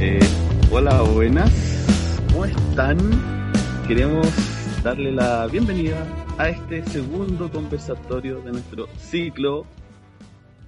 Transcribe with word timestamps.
Eh, 0.00 0.20
hola, 0.70 1.02
buenas. 1.02 1.50
¿Cómo 2.32 2.44
están? 2.44 2.98
Queremos 3.88 4.28
darle 4.84 5.10
la 5.10 5.48
bienvenida 5.48 6.06
a 6.38 6.48
este 6.50 6.84
segundo 6.84 7.50
conversatorio 7.50 8.40
de 8.42 8.52
nuestro 8.52 8.86
ciclo 8.98 9.66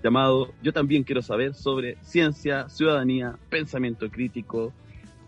llamado 0.03 0.53
Yo 0.63 0.73
también 0.73 1.05
quiero 1.05 1.23
saber 1.23 1.55
sobre 1.55 1.97
ciencia, 2.03 2.69
ciudadanía, 2.69 3.37
pensamiento 3.49 4.11
crítico, 4.11 4.73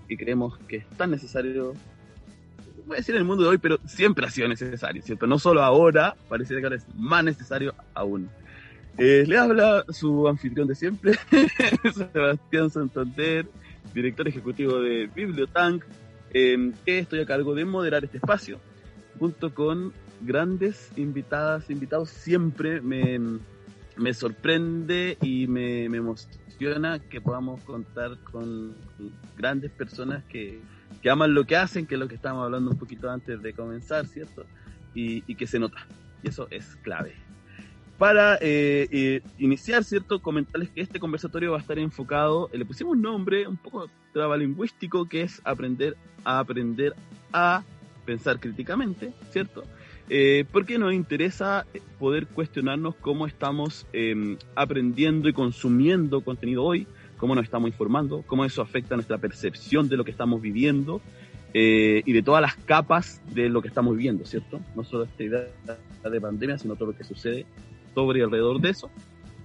que 0.08 0.16
creemos 0.16 0.58
que 0.68 0.76
es 0.76 0.86
tan 0.96 1.10
necesario, 1.10 1.74
voy 2.86 2.96
a 2.96 2.98
decir 2.98 3.14
en 3.14 3.20
el 3.20 3.26
mundo 3.26 3.44
de 3.44 3.50
hoy, 3.50 3.58
pero 3.58 3.78
siempre 3.86 4.26
ha 4.26 4.30
sido 4.30 4.48
necesario, 4.48 5.02
¿cierto? 5.02 5.26
No 5.26 5.38
solo 5.38 5.62
ahora, 5.62 6.16
parece 6.28 6.56
que 6.56 6.62
ahora 6.62 6.76
es 6.76 6.86
más 6.94 7.24
necesario 7.24 7.74
aún. 7.94 8.28
Eh, 8.98 9.24
le 9.26 9.38
habla 9.38 9.84
su 9.88 10.28
anfitrión 10.28 10.68
de 10.68 10.74
siempre, 10.74 11.14
Sebastián 12.12 12.70
Santander, 12.70 13.46
director 13.94 14.28
ejecutivo 14.28 14.80
de 14.80 15.08
Bibliotank, 15.14 15.84
eh, 16.34 16.72
que 16.84 16.98
estoy 16.98 17.20
a 17.20 17.26
cargo 17.26 17.54
de 17.54 17.64
moderar 17.64 18.04
este 18.04 18.18
espacio, 18.18 18.58
junto 19.18 19.54
con 19.54 19.92
grandes 20.20 20.90
invitadas, 20.96 21.70
invitados. 21.70 22.10
Siempre 22.10 22.80
me, 22.80 23.18
me 23.96 24.14
sorprende 24.14 25.16
y 25.20 25.46
me, 25.46 25.88
me, 25.88 26.00
emociona 26.52 26.98
que 26.98 27.20
podamos 27.20 27.60
contar 27.62 28.16
con 28.30 28.74
grandes 29.36 29.70
personas 29.70 30.22
que, 30.24 30.60
que, 31.00 31.10
aman 31.10 31.34
lo 31.34 31.44
que 31.44 31.56
hacen, 31.56 31.86
que 31.86 31.94
es 31.94 32.00
lo 32.00 32.08
que 32.08 32.14
estábamos 32.14 32.44
hablando 32.44 32.70
un 32.70 32.78
poquito 32.78 33.10
antes 33.10 33.42
de 33.42 33.52
comenzar, 33.52 34.06
¿cierto? 34.06 34.44
Y, 34.94 35.24
y 35.26 35.34
que 35.34 35.46
se 35.46 35.58
nota. 35.58 35.86
Y 36.22 36.28
eso 36.28 36.46
es 36.50 36.76
clave. 36.82 37.14
Para 37.98 38.36
eh, 38.40 38.88
eh, 38.90 39.22
iniciar, 39.38 39.84
¿cierto? 39.84 40.20
Comentarles 40.20 40.70
que 40.70 40.80
este 40.80 41.00
conversatorio 41.00 41.52
va 41.52 41.58
a 41.58 41.60
estar 41.60 41.78
enfocado, 41.78 42.50
eh, 42.52 42.58
le 42.58 42.64
pusimos 42.64 42.94
un 42.94 43.02
nombre 43.02 43.46
un 43.46 43.56
poco 43.56 43.88
trabalingüístico, 44.12 45.08
que 45.08 45.22
es 45.22 45.40
aprender 45.44 45.96
a 46.24 46.38
aprender 46.38 46.94
a 47.32 47.62
pensar 48.04 48.40
críticamente, 48.40 49.12
¿cierto? 49.30 49.64
Eh, 50.14 50.44
porque 50.52 50.78
nos 50.78 50.92
interesa 50.92 51.64
poder 51.98 52.26
cuestionarnos 52.26 52.94
cómo 52.96 53.26
estamos 53.26 53.86
eh, 53.94 54.36
aprendiendo 54.54 55.26
y 55.26 55.32
consumiendo 55.32 56.20
contenido 56.20 56.64
hoy, 56.64 56.86
cómo 57.16 57.34
nos 57.34 57.44
estamos 57.44 57.68
informando, 57.68 58.22
cómo 58.26 58.44
eso 58.44 58.60
afecta 58.60 58.94
nuestra 58.94 59.16
percepción 59.16 59.88
de 59.88 59.96
lo 59.96 60.04
que 60.04 60.10
estamos 60.10 60.42
viviendo 60.42 61.00
eh, 61.54 62.02
y 62.04 62.12
de 62.12 62.22
todas 62.22 62.42
las 62.42 62.56
capas 62.56 63.22
de 63.32 63.48
lo 63.48 63.62
que 63.62 63.68
estamos 63.68 63.96
viviendo, 63.96 64.26
¿cierto? 64.26 64.60
No 64.76 64.84
solo 64.84 65.04
esta 65.04 65.22
idea 65.22 65.48
de 66.04 66.20
pandemia, 66.20 66.58
sino 66.58 66.76
todo 66.76 66.90
lo 66.90 66.94
que 66.94 67.04
sucede 67.04 67.46
sobre 67.94 68.18
y 68.18 68.22
alrededor 68.22 68.60
de 68.60 68.68
eso. 68.68 68.90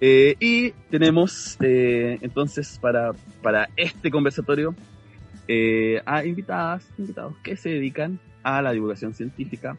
Eh, 0.01 0.35
y 0.41 0.71
tenemos 0.89 1.55
eh, 1.61 2.19
entonces 2.21 2.77
para, 2.81 3.13
para 3.41 3.69
este 3.77 4.11
conversatorio 4.11 4.75
eh, 5.47 6.01
a 6.05 6.25
invitadas, 6.25 6.85
invitados 6.97 7.35
que 7.41 7.55
se 7.55 7.69
dedican 7.69 8.19
a 8.43 8.61
la 8.61 8.73
divulgación 8.73 9.13
científica 9.13 9.77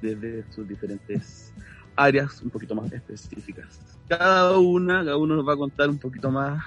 desde 0.00 0.44
sus 0.52 0.68
diferentes 0.68 1.52
áreas 1.96 2.40
un 2.42 2.50
poquito 2.50 2.74
más 2.74 2.92
específicas. 2.92 3.80
Cada 4.08 4.58
una, 4.58 5.04
cada 5.04 5.16
uno 5.16 5.36
nos 5.36 5.46
va 5.46 5.54
a 5.54 5.56
contar 5.56 5.90
un 5.90 5.98
poquito 5.98 6.30
más 6.30 6.62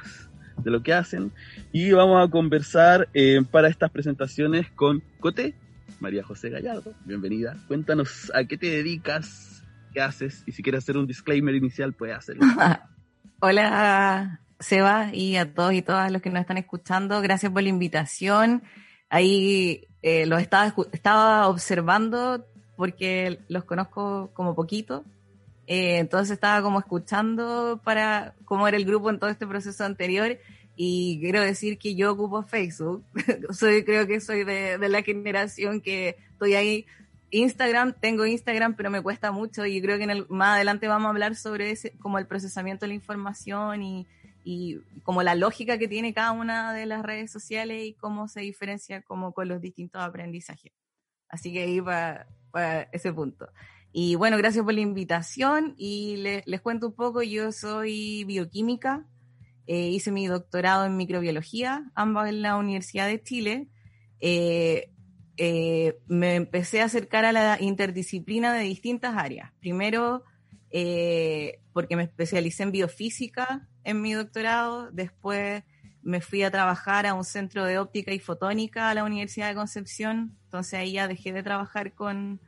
de 0.57 0.69
lo 0.69 0.83
que 0.83 0.93
hacen 0.93 1.31
y 1.71 1.91
vamos 1.91 2.25
a 2.25 2.29
conversar 2.29 3.09
eh, 3.13 3.41
para 3.49 3.67
estas 3.69 3.89
presentaciones 3.89 4.69
con 4.71 5.01
Cote, 5.19 5.55
María 5.99 6.23
José 6.23 6.49
Gallardo, 6.49 6.93
bienvenida. 7.05 7.55
Cuéntanos 7.67 8.31
a 8.35 8.43
qué 8.43 8.57
te 8.57 8.67
dedicas, 8.67 9.63
qué 9.93 10.01
haces 10.01 10.43
y 10.45 10.51
si 10.51 10.61
quieres 10.61 10.83
hacer 10.83 10.97
un 10.97 11.07
disclaimer 11.07 11.55
inicial 11.55 11.93
puedes 11.93 12.17
hacerlo. 12.17 12.43
Hola 13.39 14.41
Seba 14.59 15.09
y 15.13 15.37
a 15.37 15.51
todos 15.53 15.73
y 15.73 15.81
todas 15.81 16.11
los 16.11 16.21
que 16.21 16.29
nos 16.29 16.41
están 16.41 16.57
escuchando, 16.57 17.21
gracias 17.21 17.51
por 17.51 17.63
la 17.63 17.69
invitación. 17.69 18.63
Ahí 19.09 19.87
eh, 20.03 20.29
estaba, 20.39 20.73
estaba 20.91 21.47
observando 21.47 22.45
porque 22.81 23.37
los 23.47 23.63
conozco 23.63 24.31
como 24.33 24.55
poquito, 24.55 25.05
eh, 25.67 25.99
entonces 25.99 26.31
estaba 26.31 26.63
como 26.63 26.79
escuchando 26.79 27.79
para 27.83 28.33
cómo 28.43 28.67
era 28.67 28.75
el 28.75 28.85
grupo 28.85 29.11
en 29.11 29.19
todo 29.19 29.29
este 29.29 29.45
proceso 29.45 29.85
anterior 29.85 30.39
y 30.75 31.19
quiero 31.21 31.41
decir 31.41 31.77
que 31.77 31.93
yo 31.93 32.11
ocupo 32.11 32.41
Facebook, 32.41 33.05
soy, 33.51 33.83
creo 33.83 34.07
que 34.07 34.19
soy 34.19 34.45
de, 34.45 34.79
de 34.79 34.89
la 34.89 35.03
generación 35.03 35.79
que 35.79 36.17
estoy 36.31 36.55
ahí. 36.55 36.87
Instagram, 37.29 37.93
tengo 37.93 38.25
Instagram, 38.25 38.75
pero 38.75 38.89
me 38.89 39.03
cuesta 39.03 39.31
mucho 39.31 39.63
y 39.67 39.79
creo 39.79 39.99
que 39.99 40.05
en 40.05 40.09
el, 40.09 40.25
más 40.29 40.55
adelante 40.55 40.87
vamos 40.87 41.05
a 41.05 41.09
hablar 41.09 41.35
sobre 41.35 41.69
ese, 41.69 41.91
como 41.99 42.17
el 42.17 42.25
procesamiento 42.25 42.85
de 42.85 42.87
la 42.87 42.95
información 42.95 43.83
y, 43.83 44.07
y, 44.43 44.79
como 45.03 45.21
la 45.21 45.35
lógica 45.35 45.77
que 45.77 45.87
tiene 45.87 46.15
cada 46.15 46.31
una 46.31 46.73
de 46.73 46.87
las 46.87 47.03
redes 47.03 47.29
sociales 47.29 47.83
y 47.85 47.93
cómo 47.93 48.27
se 48.27 48.41
diferencia 48.41 49.03
como 49.03 49.33
con 49.33 49.49
los 49.49 49.61
distintos 49.61 50.01
aprendizajes. 50.01 50.71
Así 51.29 51.53
que 51.53 51.61
ahí 51.61 51.79
para, 51.79 52.27
para 52.51 52.83
ese 52.91 53.11
punto. 53.13 53.49
Y 53.93 54.15
bueno, 54.15 54.37
gracias 54.37 54.63
por 54.63 54.73
la 54.73 54.81
invitación 54.81 55.73
y 55.77 56.17
le, 56.17 56.43
les 56.45 56.61
cuento 56.61 56.87
un 56.87 56.93
poco, 56.93 57.23
yo 57.23 57.51
soy 57.51 58.23
bioquímica, 58.23 59.05
eh, 59.67 59.89
hice 59.89 60.11
mi 60.11 60.27
doctorado 60.27 60.85
en 60.85 60.97
microbiología, 60.97 61.91
ambas 61.95 62.29
en 62.29 62.41
la 62.41 62.55
Universidad 62.57 63.07
de 63.07 63.21
Chile. 63.21 63.67
Eh, 64.19 64.91
eh, 65.37 65.97
me 66.07 66.35
empecé 66.35 66.81
a 66.81 66.85
acercar 66.85 67.25
a 67.25 67.31
la 67.31 67.57
interdisciplina 67.59 68.53
de 68.53 68.63
distintas 68.63 69.15
áreas. 69.17 69.51
Primero, 69.59 70.23
eh, 70.71 71.59
porque 71.73 71.95
me 71.95 72.03
especialicé 72.03 72.63
en 72.63 72.71
biofísica 72.71 73.67
en 73.83 74.01
mi 74.01 74.13
doctorado, 74.13 74.91
después 74.91 75.63
me 76.03 76.21
fui 76.21 76.43
a 76.43 76.51
trabajar 76.51 77.05
a 77.05 77.13
un 77.13 77.23
centro 77.23 77.65
de 77.65 77.77
óptica 77.79 78.13
y 78.13 78.19
fotónica 78.19 78.89
a 78.89 78.93
la 78.93 79.03
Universidad 79.03 79.49
de 79.49 79.55
Concepción, 79.55 80.37
entonces 80.45 80.73
ahí 80.73 80.93
ya 80.93 81.07
dejé 81.07 81.31
de 81.33 81.43
trabajar 81.43 81.93
con, 81.93 82.41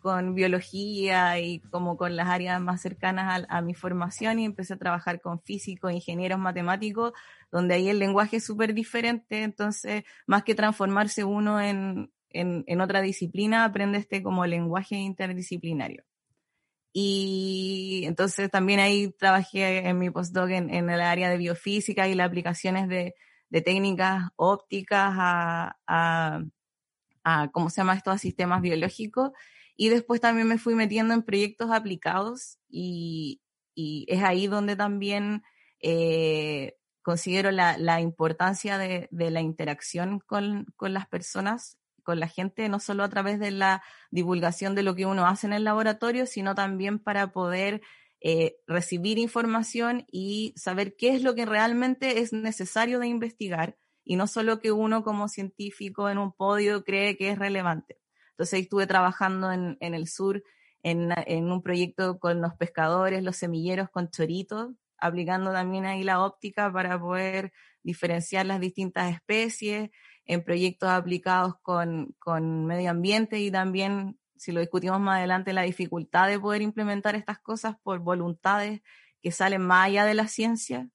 con 0.00 0.34
biología 0.34 1.38
y 1.38 1.60
como 1.60 1.96
con 1.96 2.16
las 2.16 2.28
áreas 2.28 2.60
más 2.60 2.82
cercanas 2.82 3.46
a, 3.48 3.60
mi 3.62 3.74
formación 3.74 4.38
y 4.38 4.44
empecé 4.44 4.74
a 4.74 4.78
trabajar 4.78 5.20
con 5.20 5.40
físicos, 5.40 5.92
ingenieros, 5.92 6.38
matemáticos, 6.38 7.12
donde 7.50 7.74
ahí 7.74 7.88
el 7.88 7.98
lenguaje 7.98 8.38
es 8.38 8.44
súper 8.44 8.74
diferente, 8.74 9.42
entonces 9.42 10.04
más 10.26 10.42
que 10.42 10.54
transformarse 10.54 11.24
uno 11.24 11.60
en, 11.60 12.12
en, 12.30 12.64
en, 12.66 12.80
otra 12.80 13.00
disciplina, 13.00 13.64
aprende 13.64 13.98
este 13.98 14.22
como 14.22 14.44
lenguaje 14.44 14.96
interdisciplinario. 14.96 16.04
Y 16.92 18.02
entonces 18.06 18.50
también 18.50 18.80
ahí 18.80 19.10
trabajé 19.12 19.88
en 19.88 19.98
mi 19.98 20.10
postdoc 20.10 20.50
en, 20.50 20.68
en 20.72 20.90
el 20.90 21.00
área 21.00 21.30
de 21.30 21.38
biofísica 21.38 22.06
y 22.08 22.14
las 22.14 22.26
aplicaciones 22.26 22.88
de, 22.88 23.14
de 23.48 23.60
técnicas 23.62 24.24
ópticas 24.36 25.14
a, 25.16 25.76
a, 25.86 26.42
a, 27.24 27.48
¿cómo 27.52 27.70
se 27.70 27.80
llama 27.80 27.94
esto?, 27.94 28.10
a 28.10 28.18
sistemas 28.18 28.60
biológicos. 28.60 29.32
Y 29.76 29.88
después 29.88 30.20
también 30.20 30.48
me 30.48 30.58
fui 30.58 30.74
metiendo 30.74 31.14
en 31.14 31.22
proyectos 31.22 31.70
aplicados 31.70 32.58
y, 32.68 33.40
y 33.74 34.04
es 34.08 34.22
ahí 34.22 34.46
donde 34.46 34.76
también 34.76 35.42
eh, 35.80 36.76
considero 37.02 37.50
la, 37.50 37.78
la 37.78 38.00
importancia 38.00 38.78
de, 38.78 39.08
de, 39.10 39.30
la 39.30 39.40
interacción 39.40 40.20
con, 40.20 40.66
con 40.76 40.92
las 40.92 41.08
personas 41.08 41.78
con 42.02 42.20
la 42.20 42.28
gente, 42.28 42.68
no 42.68 42.80
solo 42.80 43.04
a 43.04 43.08
través 43.08 43.38
de 43.38 43.50
la 43.50 43.82
divulgación 44.10 44.74
de 44.74 44.82
lo 44.82 44.94
que 44.94 45.06
uno 45.06 45.26
hace 45.26 45.46
en 45.46 45.52
el 45.52 45.64
laboratorio, 45.64 46.26
sino 46.26 46.54
también 46.54 46.98
para 46.98 47.32
poder 47.32 47.82
eh, 48.20 48.56
recibir 48.66 49.18
información 49.18 50.06
y 50.10 50.54
saber 50.56 50.94
qué 50.96 51.14
es 51.14 51.22
lo 51.22 51.34
que 51.34 51.44
realmente 51.44 52.20
es 52.20 52.32
necesario 52.32 53.00
de 53.00 53.08
investigar 53.08 53.76
y 54.04 54.16
no 54.16 54.26
solo 54.26 54.60
que 54.60 54.72
uno 54.72 55.02
como 55.02 55.28
científico 55.28 56.08
en 56.08 56.18
un 56.18 56.32
podio 56.32 56.84
cree 56.84 57.16
que 57.16 57.30
es 57.30 57.38
relevante. 57.38 57.98
Entonces 58.30 58.60
estuve 58.60 58.86
trabajando 58.86 59.52
en, 59.52 59.76
el 59.80 60.08
sur 60.08 60.42
en, 60.82 61.10
en, 61.26 61.50
un 61.50 61.62
proyecto 61.62 62.18
con 62.18 62.40
los 62.40 62.54
pescadores, 62.54 63.22
los 63.22 63.36
semilleros 63.36 63.90
con 63.90 64.08
choritos, 64.10 64.72
aplicando 64.98 65.52
también 65.52 65.84
ahí 65.84 66.04
la 66.04 66.24
óptica 66.24 66.72
para 66.72 67.00
poder 67.00 67.52
diferenciar 67.82 68.46
las 68.46 68.60
distintas 68.60 69.12
especies 69.12 69.90
en 70.26 70.44
proyectos 70.44 70.88
aplicados 70.88 71.54
con, 71.62 72.14
con 72.18 72.66
medio 72.66 72.90
ambiente 72.90 73.40
y 73.40 73.50
también, 73.50 74.18
si 74.36 74.52
lo 74.52 74.60
discutimos 74.60 75.00
más 75.00 75.18
adelante, 75.18 75.52
la 75.52 75.62
dificultad 75.62 76.28
de 76.28 76.38
poder 76.38 76.62
implementar 76.62 77.14
estas 77.14 77.38
cosas 77.38 77.76
por 77.82 77.98
voluntades 78.00 78.82
que 79.20 79.32
salen 79.32 79.62
más 79.62 79.86
allá 79.86 80.04
de 80.04 80.14
la 80.14 80.28
ciencia, 80.28 80.88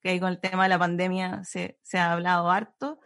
que 0.00 0.18
con 0.20 0.30
el 0.30 0.40
tema 0.40 0.64
de 0.64 0.68
la 0.70 0.78
pandemia 0.78 1.44
se, 1.44 1.78
se 1.82 1.98
ha 1.98 2.12
hablado 2.12 2.50
harto. 2.50 3.00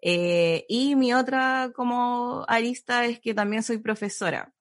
Eh, 0.00 0.64
y 0.68 0.94
mi 0.94 1.12
otra 1.12 1.72
como 1.74 2.44
arista 2.46 3.04
es 3.04 3.20
que 3.20 3.34
también 3.34 3.62
soy 3.62 3.78
profesora. 3.78 4.52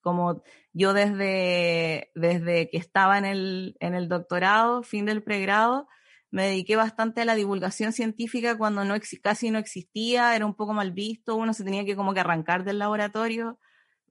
Como 0.00 0.42
yo 0.72 0.94
desde, 0.94 2.10
desde 2.14 2.70
que 2.70 2.78
estaba 2.78 3.18
en 3.18 3.24
el, 3.26 3.76
en 3.80 3.94
el 3.94 4.08
doctorado, 4.08 4.82
fin 4.82 5.04
del 5.04 5.22
pregrado, 5.22 5.88
me 6.30 6.46
dediqué 6.46 6.76
bastante 6.76 7.22
a 7.22 7.24
la 7.24 7.34
divulgación 7.34 7.92
científica 7.92 8.56
cuando 8.56 8.82
casi 9.22 9.50
no 9.50 9.58
existía, 9.58 10.36
era 10.36 10.46
un 10.46 10.54
poco 10.54 10.72
mal 10.72 10.92
visto, 10.92 11.36
uno 11.36 11.52
se 11.54 11.64
tenía 11.64 11.84
que 11.84 11.96
como 11.96 12.14
que 12.14 12.20
arrancar 12.20 12.64
del 12.64 12.78
laboratorio 12.78 13.58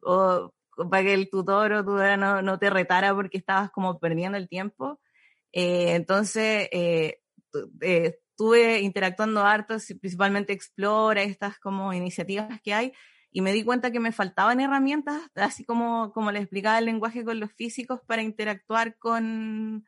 o 0.02 0.54
para 0.90 1.04
que 1.04 1.14
el 1.14 1.30
tutor 1.30 1.74
o 1.74 1.84
tutora 1.84 2.18
no, 2.18 2.42
no 2.42 2.60
te 2.60 2.70
retara 2.70 3.14
porque 3.14 3.38
estabas 3.38 3.72
como 3.72 4.00
perdiendo 4.00 4.38
el 4.38 4.48
tiempo. 4.48 5.00
Eh, 5.52 5.96
entonces, 5.96 6.70
eh, 6.72 7.22
eh, 7.82 8.20
estuve 8.32 8.80
interactuando 8.80 9.44
harto, 9.44 9.76
principalmente 10.00 10.54
Explora, 10.54 11.24
estas 11.24 11.60
como 11.60 11.94
iniciativas 11.94 12.62
que 12.62 12.74
hay, 12.74 12.94
y 13.32 13.42
me 13.42 13.52
di 13.54 13.64
cuenta 13.64 13.92
que 13.92 14.00
me 14.00 14.12
faltaban 14.12 14.60
herramientas, 14.60 15.22
así 15.36 15.66
como, 15.66 16.12
como 16.14 16.32
les 16.32 16.44
explicaba 16.44 16.80
el 16.80 16.86
lenguaje 16.86 17.24
con 17.24 17.40
los 17.40 17.52
físicos, 17.54 18.00
para 18.08 18.22
interactuar 18.22 18.98
con, 18.98 19.86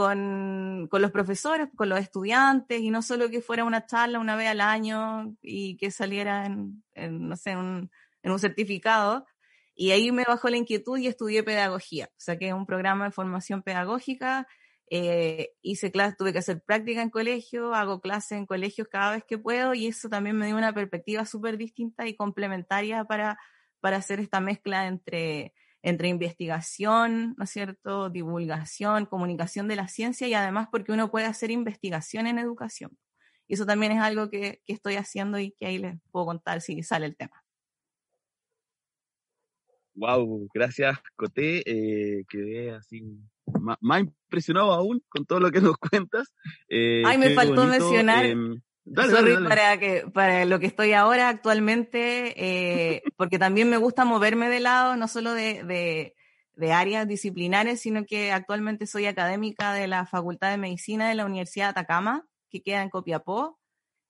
con, 0.00 0.88
con, 0.90 1.02
los 1.02 1.10
profesores, 1.10 1.68
con 1.76 1.90
los 1.90 2.00
estudiantes, 2.00 2.80
y 2.80 2.90
no 2.90 3.02
solo 3.02 3.28
que 3.28 3.42
fuera 3.42 3.64
una 3.64 3.84
charla 3.84 4.18
una 4.18 4.34
vez 4.34 4.48
al 4.48 4.62
año 4.62 5.36
y 5.42 5.76
que 5.76 5.90
saliera 5.90 6.46
en, 6.46 6.82
no 7.28 7.36
sé, 7.36 7.54
un, 7.54 7.90
en 8.22 8.32
un 8.32 8.38
certificado. 8.38 9.26
Y 9.74 9.90
ahí 9.90 10.10
me 10.10 10.24
bajó 10.24 10.48
la 10.48 10.56
inquietud 10.56 10.96
y 10.96 11.06
estudié 11.06 11.42
pedagogía. 11.42 12.10
Es 12.16 12.52
un 12.54 12.64
programa 12.64 13.04
de 13.04 13.10
formación 13.10 13.62
pedagógica. 13.62 14.48
Eh, 14.90 15.50
hice 15.60 15.92
clases, 15.92 16.16
tuve 16.16 16.32
que 16.32 16.38
hacer 16.38 16.62
práctica 16.62 17.02
en 17.02 17.10
colegio, 17.10 17.74
hago 17.74 18.00
clases 18.00 18.38
en 18.38 18.46
colegios 18.46 18.88
cada 18.88 19.12
vez 19.12 19.24
que 19.24 19.38
puedo 19.38 19.74
y 19.74 19.86
eso 19.86 20.08
también 20.08 20.36
me 20.36 20.46
dio 20.46 20.56
una 20.56 20.72
perspectiva 20.72 21.26
súper 21.26 21.58
distinta 21.58 22.08
y 22.08 22.16
complementaria 22.16 23.04
para, 23.04 23.38
para 23.80 23.98
hacer 23.98 24.18
esta 24.18 24.40
mezcla 24.40 24.86
entre 24.86 25.52
entre 25.82 26.08
investigación, 26.08 27.34
¿no 27.36 27.44
es 27.44 27.50
cierto?, 27.50 28.10
divulgación, 28.10 29.06
comunicación 29.06 29.68
de 29.68 29.76
la 29.76 29.88
ciencia 29.88 30.28
y 30.28 30.34
además 30.34 30.68
porque 30.70 30.92
uno 30.92 31.10
puede 31.10 31.26
hacer 31.26 31.50
investigación 31.50 32.26
en 32.26 32.38
educación. 32.38 32.96
Y 33.48 33.54
eso 33.54 33.66
también 33.66 33.92
es 33.92 34.00
algo 34.00 34.30
que, 34.30 34.60
que 34.64 34.72
estoy 34.72 34.96
haciendo 34.96 35.38
y 35.38 35.52
que 35.52 35.66
ahí 35.66 35.78
les 35.78 35.96
puedo 36.10 36.26
contar 36.26 36.60
si 36.60 36.82
sale 36.82 37.06
el 37.06 37.16
tema. 37.16 37.42
Wow, 39.94 40.48
gracias 40.54 40.98
Coté, 41.16 41.62
eh, 41.66 42.24
quedé 42.28 42.70
así 42.70 43.02
más, 43.80 44.00
impresionado 44.00 44.72
aún 44.72 45.02
con 45.08 45.26
todo 45.26 45.40
lo 45.40 45.50
que 45.50 45.60
nos 45.60 45.76
cuentas. 45.92 46.32
Eh, 46.68 47.02
Ay, 47.04 47.18
me 47.18 47.34
faltó 47.34 47.66
mencionar, 47.66 48.24
em, 48.96 49.48
para, 49.48 49.78
que, 49.78 50.04
para 50.12 50.44
lo 50.44 50.58
que 50.58 50.66
estoy 50.66 50.92
ahora 50.92 51.28
actualmente, 51.28 52.34
eh, 52.36 53.02
porque 53.16 53.38
también 53.38 53.70
me 53.70 53.76
gusta 53.76 54.04
moverme 54.04 54.48
de 54.48 54.60
lado, 54.60 54.96
no 54.96 55.06
solo 55.08 55.32
de, 55.32 55.62
de, 55.64 56.14
de, 56.54 56.72
áreas 56.72 57.06
disciplinares, 57.06 57.80
sino 57.80 58.04
que 58.04 58.32
actualmente 58.32 58.86
soy 58.86 59.06
académica 59.06 59.72
de 59.74 59.86
la 59.86 60.06
Facultad 60.06 60.50
de 60.50 60.58
Medicina 60.58 61.08
de 61.08 61.14
la 61.14 61.24
Universidad 61.24 61.66
de 61.66 61.70
Atacama, 61.70 62.26
que 62.50 62.62
queda 62.62 62.82
en 62.82 62.90
Copiapó. 62.90 63.58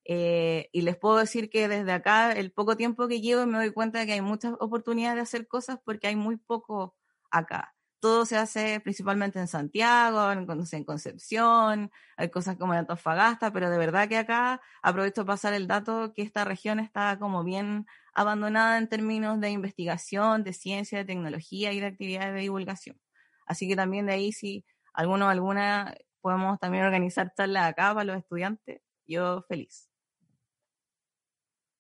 Eh, 0.05 0.71
y 0.73 0.81
les 0.81 0.97
puedo 0.97 1.19
decir 1.19 1.51
que 1.51 1.69
desde 1.69 1.93
acá, 1.93 2.33
el 2.33 2.51
poco 2.51 2.77
tiempo 2.77 3.07
que 3.07 3.21
llevo, 3.21 3.47
me 3.47 3.59
doy 3.59 3.71
cuenta 3.71 3.99
de 3.99 4.07
que 4.07 4.15
hay 4.15 4.23
muchas 4.23 4.55
oportunidades 4.59 5.17
de 5.17 5.23
hacer 5.23 5.47
cosas 5.47 5.79
porque 5.85 6.07
hay 6.07 6.17
muy 6.17 6.39
poco 6.39 6.97
acá 7.31 7.75
todo 8.01 8.27
se 8.27 8.37
hace 8.37 8.81
principalmente 8.81 9.39
en 9.39 9.47
Santiago, 9.47 10.33
en, 10.33 10.47
en 10.73 10.85
Concepción, 10.85 11.91
hay 12.17 12.31
cosas 12.31 12.57
como 12.57 12.73
en 12.73 12.81
Antofagasta, 12.81 13.53
pero 13.53 13.71
de 13.71 13.79
verdad 13.79 14.09
que 14.09 14.17
acá 14.17 14.61
aprovecho 14.83 15.25
para 15.25 15.35
pasar 15.35 15.55
el 15.55 15.67
dato 15.67 16.13
que 16.15 16.23
esta 16.23 16.45
región 16.45 16.81
está 16.81 17.19
como 17.19 17.45
bien 17.45 17.87
abandonada 18.15 18.79
en 18.79 18.89
términos 18.89 19.41
de 19.41 19.51
investigación, 19.51 20.45
de 20.45 20.53
ciencia, 20.53 20.99
de 20.99 21.05
tecnología 21.05 21.73
y 21.73 21.81
de 21.81 21.87
actividades 21.87 22.35
de 22.35 22.41
divulgación. 22.41 23.01
Así 23.47 23.69
que 23.69 23.77
también 23.77 24.07
de 24.07 24.13
ahí, 24.15 24.33
si 24.33 24.65
alguno 24.93 25.27
o 25.27 25.29
alguna 25.29 25.95
podemos 26.21 26.59
también 26.59 26.85
organizar 26.85 27.33
charlas 27.37 27.71
acá 27.71 27.95
para 27.95 28.05
los 28.05 28.17
estudiantes, 28.17 28.81
yo 29.07 29.43
feliz. 29.49 29.91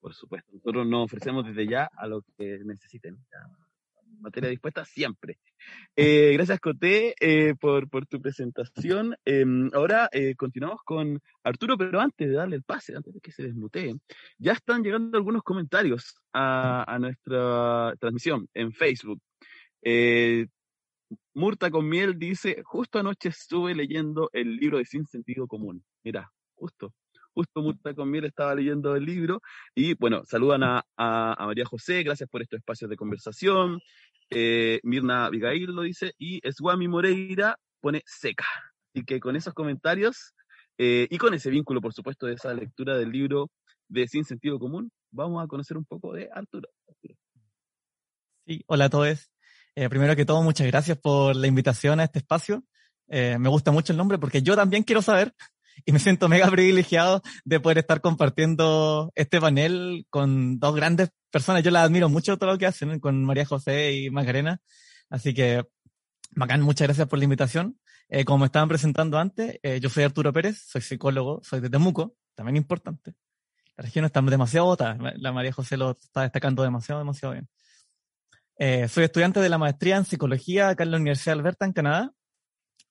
Por 0.01 0.15
supuesto, 0.15 0.51
nosotros 0.53 0.87
nos 0.87 1.05
ofrecemos 1.05 1.45
desde 1.45 1.69
ya 1.69 1.91
a 1.95 2.07
lo 2.07 2.23
que 2.23 2.59
necesiten 2.65 3.19
materia 4.21 4.51
dispuesta 4.51 4.85
siempre. 4.85 5.39
Eh, 5.97 6.33
gracias, 6.33 6.59
Coté, 6.61 7.15
eh, 7.21 7.55
por, 7.55 7.91
por, 7.91 8.07
tu 8.07 8.21
presentación. 8.23 9.15
Em, 9.27 9.69
ahora 9.75 10.09
eh, 10.11 10.35
continuamos 10.35 10.81
con 10.83 11.21
Arturo, 11.45 11.77
pero 11.77 12.01
antes 12.01 12.27
de 12.27 12.35
darle 12.35 12.57
el 12.57 12.63
pase, 12.63 12.97
antes 12.97 13.13
de 13.13 13.21
que 13.21 13.31
se 13.31 13.43
desmutee, 13.43 13.95
ya 14.39 14.53
están 14.53 14.83
llegando 14.83 15.19
algunos 15.19 15.43
comentarios 15.43 16.17
a, 16.33 16.85
a 16.91 16.99
nuestra 16.99 17.93
transmisión 18.01 18.49
en 18.55 18.73
Facebook. 18.73 19.21
Murta 21.35 21.71
con 21.71 21.87
miel 21.89 22.19
dice, 22.19 22.63
justo 22.65 22.99
anoche 22.99 23.29
estuve 23.29 23.75
leyendo 23.75 24.31
el 24.33 24.57
libro 24.57 24.79
de 24.79 24.87
Sin 24.87 25.07
Sentido 25.07 25.47
Común. 25.47 25.85
Mira, 26.03 26.33
justo 26.55 26.95
justo 27.35 27.63
Murta 27.63 27.95
con 27.95 28.15
estaba 28.15 28.55
leyendo 28.55 28.97
el 28.97 29.05
libro. 29.05 29.43
Y 29.75 29.95
bueno, 29.95 30.23
saludan 30.25 30.63
a, 30.63 30.85
a, 30.97 31.47
María 31.47 31.65
José, 31.65 32.03
gracias 32.03 32.29
por 32.29 32.43
estos 32.43 32.59
espacios 32.59 32.91
de 32.91 32.97
conversación. 32.97 33.81
Eh, 34.31 34.81
Mirna 34.83 35.27
Abigail 35.27 35.65
lo 35.67 35.83
dice, 35.83 36.13
y 36.19 36.41
Swami 36.53 36.89
Moreira 36.89 37.57
pone 37.81 38.03
seca. 38.07 38.47
Y 38.93 39.05
que 39.05 39.21
con 39.21 39.37
esos 39.37 39.55
comentarios 39.55 40.35
eh, 40.79 41.07
y 41.11 41.19
con 41.19 41.35
ese 41.35 41.51
vínculo, 41.51 41.81
por 41.81 41.93
supuesto, 41.93 42.27
de 42.27 42.35
esa 42.35 42.53
lectura 42.55 42.97
del 42.97 43.11
libro 43.11 43.51
de 43.89 44.07
Sin 44.07 44.25
Sentido 44.25 44.59
Común, 44.59 44.91
vamos 45.11 45.43
a 45.43 45.47
conocer 45.47 45.77
un 45.77 45.85
poco 45.85 46.13
de 46.13 46.29
Arturo. 46.33 46.69
Sí, 48.47 48.65
hola 48.67 48.87
a 48.87 48.91
todos. 48.91 49.31
Eh, 49.77 49.89
primero 49.89 50.17
que 50.17 50.25
todo, 50.25 50.43
muchas 50.43 50.67
gracias 50.67 50.99
por 50.99 51.37
la 51.37 51.47
invitación 51.47 52.01
a 52.01 52.05
este 52.05 52.19
espacio. 52.19 52.65
me 53.09 53.49
gusta 53.49 53.73
mucho 53.73 53.93
el 53.93 53.97
nombre 53.97 54.19
porque 54.19 54.43
yo 54.43 54.55
también 54.57 54.83
quiero 54.83 55.03
saber 55.03 55.35
y 55.85 55.93
me 55.93 55.99
siento 55.99 56.29
mega 56.29 56.51
privilegiado 56.51 57.23
de 57.45 57.61
poder 57.61 57.79
estar 57.79 58.01
compartiendo 58.01 59.13
este 59.15 59.41
panel 59.41 60.07
con 60.11 60.59
dos 60.59 60.75
grandes 60.75 61.11
personas. 61.31 61.63
Yo 61.63 61.71
las 61.71 61.85
admiro 61.85 62.09
mucho 62.09 62.37
todo 62.37 62.53
lo 62.53 62.59
que 62.59 62.67
hacen 62.67 63.01
con 63.01 63.25
María 63.25 63.45
José 63.45 63.93
y 63.93 64.11
Macarena. 64.11 64.61
Así 65.09 65.35
que, 65.35 65.65
bacán, 66.33 66.63
muchas 66.63 66.89
gracias 66.89 67.09
por 67.09 67.19
la 67.19 67.25
invitación. 67.25 67.79
Eh, 68.09 68.25
como 68.25 68.39
me 68.41 68.47
estaban 68.47 68.69
presentando 68.69 69.19
antes, 69.19 69.59
eh, 69.63 69.79
yo 69.81 69.89
soy 69.89 70.05
Arturo 70.05 70.33
Pérez, 70.33 70.63
soy 70.67 70.81
psicólogo, 70.81 71.41
soy 71.45 71.61
de 71.61 71.71
Temuco, 71.71 72.17
también 72.35 72.57
importante. 72.57 73.15
La 73.77 73.83
región 73.83 74.05
está 74.05 74.21
demasiado 74.21 74.67
botada, 74.67 74.99
la 75.17 75.33
María 75.33 75.53
José 75.53 75.77
lo 75.77 75.93
está 75.93 76.23
destacando 76.23 76.63
demasiado, 76.63 77.01
demasiado 77.01 77.35
bien. 77.35 77.49
Eh, 78.59 78.89
soy 78.89 79.05
estudiante 79.05 79.41
de 79.41 79.49
la 79.49 79.57
maestría 79.59 79.97
en 79.97 80.05
psicología 80.05 80.69
acá 80.69 80.83
en 80.85 80.91
la 80.91 80.99
Universidad 80.99 81.35
de 81.35 81.41
Alberta, 81.41 81.65
en 81.65 81.73
Canadá, 81.73 82.13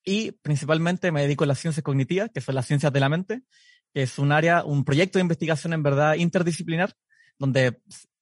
y 0.03 0.31
principalmente 0.31 1.11
me 1.11 1.21
dedico 1.21 1.43
a 1.43 1.47
las 1.47 1.59
ciencias 1.59 1.83
cognitivas, 1.83 2.29
que 2.33 2.41
son 2.41 2.55
las 2.55 2.65
ciencias 2.67 2.91
de 2.91 2.99
la 2.99 3.09
mente, 3.09 3.41
que 3.93 4.03
es 4.03 4.19
un 4.19 4.31
área, 4.31 4.63
un 4.63 4.83
proyecto 4.85 5.19
de 5.19 5.23
investigación 5.23 5.73
en 5.73 5.83
verdad 5.83 6.15
interdisciplinar, 6.15 6.93
donde 7.37 7.79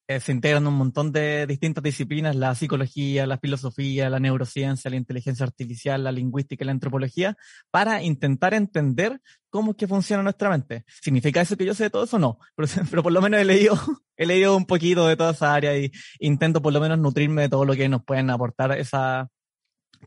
eh, 0.09 0.21
se 0.21 0.31
integran 0.31 0.65
un 0.65 0.75
montón 0.75 1.11
de 1.11 1.45
distintas 1.47 1.83
disciplinas, 1.83 2.33
la 2.33 2.55
psicología, 2.55 3.27
la 3.27 3.37
filosofía, 3.37 4.09
la 4.09 4.21
neurociencia, 4.21 4.89
la 4.89 4.95
inteligencia 4.95 5.45
artificial, 5.45 6.01
la 6.01 6.13
lingüística 6.13 6.63
y 6.63 6.67
la 6.67 6.71
antropología, 6.71 7.35
para 7.71 8.01
intentar 8.01 8.53
entender 8.53 9.19
cómo 9.49 9.71
es 9.71 9.77
que 9.77 9.85
funciona 9.85 10.23
nuestra 10.23 10.49
mente. 10.49 10.85
¿Significa 11.01 11.41
eso 11.41 11.57
que 11.57 11.65
yo 11.65 11.73
sé 11.73 11.83
de 11.83 11.89
todo 11.89 12.05
eso? 12.05 12.19
No, 12.19 12.39
pero, 12.55 12.69
pero 12.89 13.03
por 13.03 13.11
lo 13.11 13.21
menos 13.21 13.41
he 13.41 13.45
leído, 13.45 13.75
he 14.15 14.25
leído 14.25 14.55
un 14.55 14.65
poquito 14.65 15.05
de 15.07 15.17
toda 15.17 15.31
esa 15.31 15.53
área 15.53 15.77
y 15.77 15.91
intento 16.19 16.61
por 16.61 16.71
lo 16.71 16.79
menos 16.79 16.97
nutrirme 16.99 17.41
de 17.41 17.49
todo 17.49 17.65
lo 17.65 17.75
que 17.75 17.89
nos 17.89 18.05
pueden 18.05 18.29
aportar 18.29 18.71
esa, 18.79 19.29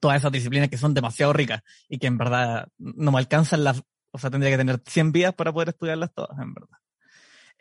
todas 0.00 0.18
esas 0.18 0.32
disciplinas 0.32 0.68
que 0.68 0.78
son 0.78 0.94
demasiado 0.94 1.32
ricas 1.32 1.62
y 1.88 1.98
que 1.98 2.06
en 2.06 2.18
verdad 2.18 2.68
no 2.78 3.12
me 3.12 3.18
alcanzan 3.18 3.64
las, 3.64 3.82
o 4.10 4.18
sea, 4.18 4.30
tendría 4.30 4.52
que 4.52 4.58
tener 4.58 4.82
100 4.86 5.12
vías 5.12 5.34
para 5.34 5.52
poder 5.52 5.70
estudiarlas 5.70 6.12
todas, 6.14 6.38
en 6.38 6.54
verdad. 6.54 6.78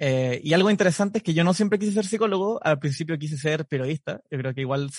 Eh, 0.01 0.39
y 0.43 0.53
algo 0.53 0.69
interesante 0.69 1.17
es 1.17 1.23
que 1.23 1.33
yo 1.33 1.43
no 1.43 1.53
siempre 1.53 1.77
quise 1.77 1.91
ser 1.91 2.05
psicólogo, 2.05 2.59
al 2.63 2.79
principio 2.79 3.19
quise 3.19 3.37
ser 3.37 3.65
periodista, 3.65 4.21
yo 4.31 4.37
creo 4.37 4.53
que 4.53 4.61
igual 4.61 4.89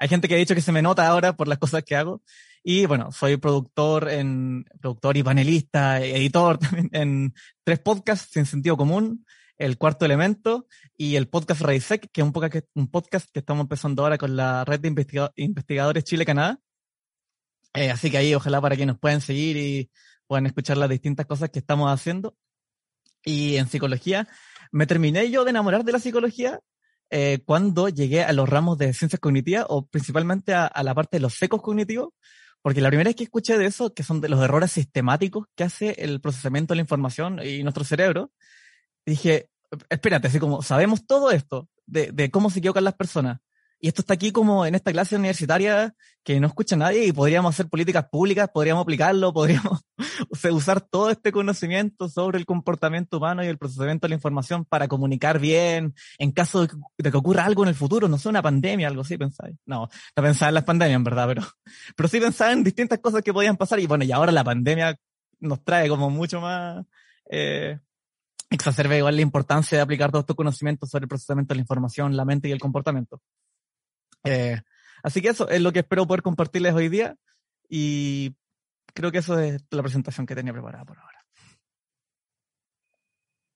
hay 0.00 0.08
gente 0.08 0.26
que 0.26 0.34
ha 0.34 0.38
dicho 0.38 0.56
que 0.56 0.60
se 0.60 0.72
me 0.72 0.82
nota 0.82 1.06
ahora 1.06 1.36
por 1.36 1.46
las 1.46 1.58
cosas 1.58 1.84
que 1.84 1.94
hago, 1.94 2.22
y 2.64 2.86
bueno, 2.86 3.12
soy 3.12 3.36
productor 3.36 4.08
en, 4.08 4.64
productor 4.80 5.16
y 5.16 5.22
panelista, 5.22 6.00
editor 6.00 6.58
en 6.92 7.34
tres 7.62 7.78
podcasts 7.78 8.32
sin 8.32 8.44
sentido 8.44 8.76
común, 8.76 9.24
el 9.62 9.78
cuarto 9.78 10.04
elemento 10.04 10.66
y 10.96 11.14
el 11.14 11.28
podcast 11.28 11.60
Raisec, 11.60 12.10
que 12.10 12.20
es 12.20 12.26
un 12.26 12.32
podcast, 12.88 13.30
que 13.32 13.38
estamos 13.38 13.62
empezando 13.62 14.02
ahora 14.02 14.18
con 14.18 14.34
la 14.34 14.64
red 14.64 14.80
de 14.80 14.88
investigadores 15.36 16.02
Chile-Canadá. 16.02 16.58
Eh, 17.72 17.90
así 17.92 18.10
que 18.10 18.18
ahí 18.18 18.34
ojalá 18.34 18.60
para 18.60 18.76
que 18.76 18.86
nos 18.86 18.98
puedan 18.98 19.20
seguir 19.20 19.56
y 19.56 19.90
puedan 20.26 20.46
escuchar 20.46 20.78
las 20.78 20.90
distintas 20.90 21.26
cosas 21.26 21.50
que 21.50 21.60
estamos 21.60 21.88
haciendo. 21.92 22.36
Y 23.24 23.56
en 23.56 23.68
psicología, 23.68 24.26
me 24.72 24.86
terminé 24.88 25.30
yo 25.30 25.44
de 25.44 25.50
enamorar 25.50 25.84
de 25.84 25.92
la 25.92 26.00
psicología 26.00 26.58
eh, 27.10 27.38
cuando 27.44 27.88
llegué 27.88 28.24
a 28.24 28.32
los 28.32 28.48
ramos 28.48 28.78
de 28.78 28.92
ciencias 28.92 29.20
cognitivas 29.20 29.66
o 29.68 29.86
principalmente 29.86 30.54
a, 30.54 30.66
a, 30.66 30.82
la 30.82 30.92
parte 30.92 31.18
de 31.18 31.20
los 31.20 31.34
secos 31.34 31.62
cognitivos, 31.62 32.08
porque 32.62 32.80
la 32.80 32.88
primera 32.88 33.10
vez 33.10 33.16
que 33.16 33.24
escuché 33.24 33.56
de 33.58 33.66
eso, 33.66 33.94
que 33.94 34.02
son 34.02 34.20
de 34.20 34.28
los 34.28 34.42
errores 34.42 34.72
sistemáticos 34.72 35.46
que 35.54 35.62
hace 35.62 35.94
el 35.98 36.20
procesamiento 36.20 36.72
de 36.72 36.76
la 36.76 36.82
información 36.82 37.40
y 37.44 37.62
nuestro 37.62 37.84
cerebro, 37.84 38.32
dije, 39.06 39.50
espérate, 39.88 40.28
así 40.28 40.38
como 40.38 40.62
sabemos 40.62 41.06
todo 41.06 41.30
esto 41.30 41.68
de, 41.86 42.12
de 42.12 42.30
cómo 42.30 42.50
se 42.50 42.58
equivocan 42.58 42.84
las 42.84 42.94
personas 42.94 43.40
Y 43.80 43.88
esto 43.88 44.02
está 44.02 44.14
aquí 44.14 44.32
como 44.32 44.64
en 44.66 44.74
esta 44.74 44.92
clase 44.92 45.16
universitaria 45.16 45.94
que 46.24 46.38
no 46.38 46.46
escucha 46.46 46.76
nadie 46.76 47.06
y 47.06 47.12
podríamos 47.12 47.54
hacer 47.54 47.68
políticas 47.68 48.08
públicas, 48.08 48.48
podríamos 48.52 48.82
aplicarlo, 48.82 49.32
podríamos 49.32 49.80
usar 50.52 50.80
todo 50.80 51.10
este 51.10 51.32
conocimiento 51.32 52.08
sobre 52.08 52.38
el 52.38 52.46
comportamiento 52.46 53.16
humano 53.16 53.42
y 53.42 53.48
el 53.48 53.58
procesamiento 53.58 54.06
de 54.06 54.10
la 54.10 54.14
información 54.14 54.64
para 54.64 54.86
comunicar 54.86 55.40
bien 55.40 55.94
en 56.18 56.30
caso 56.30 56.66
de 56.66 57.10
que, 57.10 57.16
ocurra 57.16 57.44
algo 57.44 57.64
en 57.64 57.70
el 57.70 57.74
futuro, 57.74 58.08
no 58.08 58.18
sé, 58.18 58.28
una 58.28 58.42
pandemia, 58.42 58.86
algo 58.88 59.02
así, 59.02 59.18
pensáis. 59.18 59.56
No, 59.66 59.88
no 60.16 60.22
pensaba 60.22 60.50
en 60.50 60.54
las 60.54 60.64
pandemias, 60.64 60.96
en 60.96 61.04
verdad, 61.04 61.26
pero, 61.26 61.42
pero 61.96 62.08
sí 62.08 62.20
pensaba 62.20 62.52
en 62.52 62.62
distintas 62.62 63.00
cosas 63.00 63.22
que 63.22 63.32
podían 63.32 63.56
pasar 63.56 63.80
y 63.80 63.86
bueno, 63.86 64.04
y 64.04 64.12
ahora 64.12 64.30
la 64.30 64.44
pandemia 64.44 64.96
nos 65.40 65.64
trae 65.64 65.88
como 65.88 66.08
mucho 66.08 66.40
más, 66.40 66.86
eh, 67.28 67.80
exacerba 68.52 68.96
igual 68.96 69.16
la 69.16 69.22
importancia 69.22 69.78
de 69.78 69.82
aplicar 69.82 70.10
todos 70.10 70.22
estos 70.22 70.36
conocimientos 70.36 70.90
sobre 70.90 71.04
el 71.04 71.08
procesamiento 71.08 71.52
de 71.52 71.56
la 71.56 71.62
información, 71.62 72.16
la 72.16 72.24
mente 72.24 72.48
y 72.48 72.52
el 72.52 72.60
comportamiento. 72.60 73.20
Eh, 74.24 74.60
así 75.02 75.20
que 75.20 75.28
eso 75.28 75.48
es 75.48 75.60
lo 75.60 75.72
que 75.72 75.80
espero 75.80 76.06
poder 76.06 76.22
compartirles 76.22 76.74
hoy 76.74 76.88
día 76.88 77.16
y 77.68 78.36
creo 78.94 79.10
que 79.10 79.18
eso 79.18 79.38
es 79.38 79.64
la 79.70 79.82
presentación 79.82 80.26
que 80.26 80.34
tenía 80.34 80.52
preparada 80.52 80.84
por 80.84 80.98
ahora. 80.98 81.18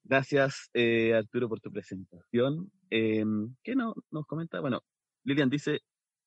Gracias, 0.03 0.71
eh, 0.73 1.15
Arturo, 1.15 1.49
por 1.49 1.61
tu 1.61 1.71
presentación. 1.71 2.71
Eh, 2.91 3.25
¿Qué 3.63 3.75
no, 3.75 3.95
nos 4.11 4.25
comenta? 4.27 4.61
Bueno, 4.61 4.81
Lilian 5.25 5.51
dice, 5.51 5.81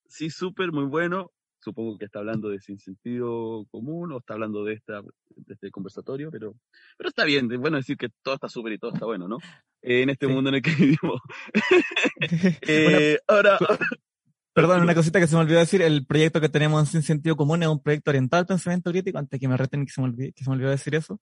sí, 0.05 0.29
súper, 0.29 0.73
muy 0.73 0.85
bueno. 0.85 1.31
Supongo 1.62 1.98
que 1.98 2.06
está 2.06 2.20
hablando 2.20 2.50
de 2.50 2.60
sin 2.60 2.80
sentido 2.80 3.66
común 3.70 4.12
o 4.12 4.20
está 4.20 4.34
hablando 4.34 4.63
de, 4.63 4.74
esta, 4.74 5.01
de 5.01 5.54
este 5.54 5.72
conversatorio, 5.72 6.32
pero, 6.32 6.56
pero 6.98 7.10
está 7.10 7.25
bien. 7.25 7.48
Bueno 7.60 7.78
decir 7.78 7.98
que 7.98 8.10
todo 8.22 8.36
está 8.36 8.48
súper 8.48 8.74
y 8.74 8.78
todo 8.78 8.94
está 8.94 9.06
bueno, 9.06 9.28
¿no? 9.28 9.38
en 9.82 10.10
este 10.10 10.28
mundo 10.28 10.50
en 10.50 10.56
el 10.56 10.62
que 10.62 10.72
vivimos. 10.75 11.22
ahora, 13.28 13.58
Perdón, 14.54 14.82
una 14.82 14.96
cosita 14.96 15.20
que 15.20 15.28
se 15.28 15.36
me 15.36 15.42
olvidó 15.42 15.60
decir, 15.60 15.82
el 15.82 16.06
proyecto 16.06 16.42
que 16.42 16.50
tenemos 16.50 16.82
en 16.82 16.86
Sin 16.88 17.04
Sentido 17.04 17.38
Común 17.38 17.63
es 17.63 17.70
un 17.70 17.82
proyecto 17.82 18.12
orientado 18.12 18.42
al 18.42 18.48
pensamiento 18.48 18.92
crítico, 18.92 19.18
antes 19.18 19.39
que 19.39 19.48
me 19.48 19.56
reten 19.56 19.86
que 19.86 19.92
se 19.92 20.01
me 20.01 20.08
olvidó, 20.08 20.34
que 20.36 20.44
se 20.44 20.50
me 20.50 20.56
olvidó 20.56 20.70
decir 20.72 20.96
eso, 20.96 21.22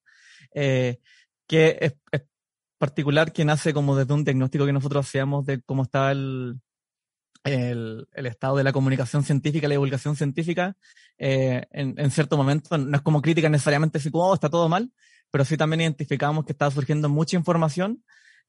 eh, 0.55 0.97
que 1.45 1.77
es, 1.79 1.93
particular 2.79 3.33
que 3.33 3.45
nace 3.45 3.73
como 3.73 3.95
desde 3.95 4.13
un 4.13 4.23
diagnóstico 4.23 4.65
que 4.65 4.73
nosotros 4.73 5.05
hacíamos 5.05 5.45
de 5.45 5.61
cómo 5.61 5.83
estaba 5.83 6.11
el, 6.11 6.59
el, 7.43 8.07
estado 8.13 8.57
de 8.57 8.63
la 8.63 8.73
comunicación 8.73 9.23
científica, 9.23 9.67
la 9.67 9.73
divulgación 9.73 10.15
científica, 10.15 10.75
eh, 11.17 11.65
en, 11.71 12.11
cierto 12.11 12.37
momento, 12.37 12.77
no 12.77 12.95
es 12.95 13.01
como 13.01 13.21
crítica 13.21 13.49
necesariamente 13.49 13.99
como, 13.99 14.29
oh, 14.29 14.33
está 14.33 14.49
todo 14.49 14.69
mal, 14.69 14.91
pero 15.31 15.45
sí 15.45 15.57
también 15.57 15.81
identificamos 15.81 16.45
que 16.45 16.51
estaba 16.53 16.71
surgiendo 16.71 17.09
mucha 17.09 17.37
información 17.37 18.03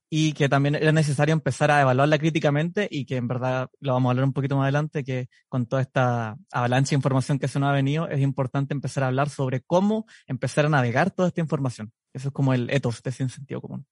y 0.09 0.33
que 0.33 0.49
también 0.49 0.75
era 0.75 0.91
necesario 0.91 1.33
empezar 1.33 1.69
a 1.69 1.81
evaluarla 1.81 2.17
críticamente 2.17 2.87
y 2.89 3.05
que 3.05 3.17
en 3.17 3.27
verdad 3.27 3.69
lo 3.79 3.93
vamos 3.93 4.09
a 4.09 4.11
hablar 4.11 4.25
un 4.25 4.33
poquito 4.33 4.55
más 4.55 4.63
adelante, 4.63 5.03
que 5.03 5.29
con 5.47 5.67
toda 5.67 5.83
esta 5.83 6.35
avalancha 6.51 6.91
de 6.91 6.95
información 6.95 7.37
que 7.37 7.47
se 7.47 7.59
nos 7.59 7.69
ha 7.69 7.73
venido, 7.73 8.09
es 8.09 8.19
importante 8.19 8.73
empezar 8.73 9.03
a 9.03 9.07
hablar 9.07 9.29
sobre 9.29 9.61
cómo 9.61 10.05
empezar 10.25 10.65
a 10.65 10.69
navegar 10.69 11.11
toda 11.11 11.27
esta 11.27 11.41
información. 11.41 11.91
Eso 12.13 12.29
es 12.29 12.33
como 12.33 12.53
el 12.53 12.69
ethos 12.71 13.03
de 13.03 13.11
Sin 13.11 13.29
Sentido 13.29 13.61
Común. 13.61 13.85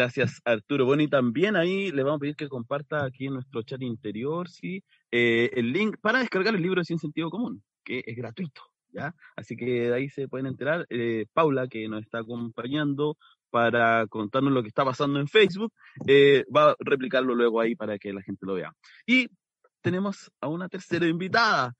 Gracias, 0.00 0.40
Arturo. 0.46 0.86
Bueno, 0.86 1.02
y 1.02 1.08
también 1.08 1.56
ahí 1.56 1.92
le 1.92 2.02
vamos 2.02 2.16
a 2.16 2.20
pedir 2.20 2.34
que 2.34 2.48
comparta 2.48 3.04
aquí 3.04 3.26
en 3.26 3.34
nuestro 3.34 3.60
chat 3.62 3.82
interior, 3.82 4.48
sí, 4.48 4.82
eh, 5.10 5.50
el 5.52 5.74
link 5.74 5.98
para 6.00 6.20
descargar 6.20 6.54
el 6.54 6.62
libro 6.62 6.80
de 6.80 6.86
Sin 6.86 6.98
Sentido 6.98 7.28
Común, 7.28 7.62
que 7.84 8.02
es 8.06 8.16
gratuito. 8.16 8.62
¿Ya? 8.88 9.14
Así 9.36 9.56
que 9.56 9.90
de 9.90 9.94
ahí 9.94 10.08
se 10.08 10.26
pueden 10.26 10.46
enterar. 10.46 10.86
Eh, 10.88 11.26
Paula, 11.34 11.68
que 11.68 11.86
nos 11.86 12.00
está 12.00 12.20
acompañando, 12.20 13.18
para 13.50 14.06
contarnos 14.06 14.54
lo 14.54 14.62
que 14.62 14.68
está 14.68 14.86
pasando 14.86 15.20
en 15.20 15.28
Facebook, 15.28 15.70
eh, 16.06 16.46
va 16.46 16.70
a 16.70 16.76
replicarlo 16.78 17.34
luego 17.34 17.60
ahí 17.60 17.74
para 17.76 17.98
que 17.98 18.14
la 18.14 18.22
gente 18.22 18.46
lo 18.46 18.54
vea. 18.54 18.72
Y 19.04 19.28
tenemos 19.82 20.32
a 20.40 20.48
una 20.48 20.70
tercera 20.70 21.06
invitada, 21.06 21.74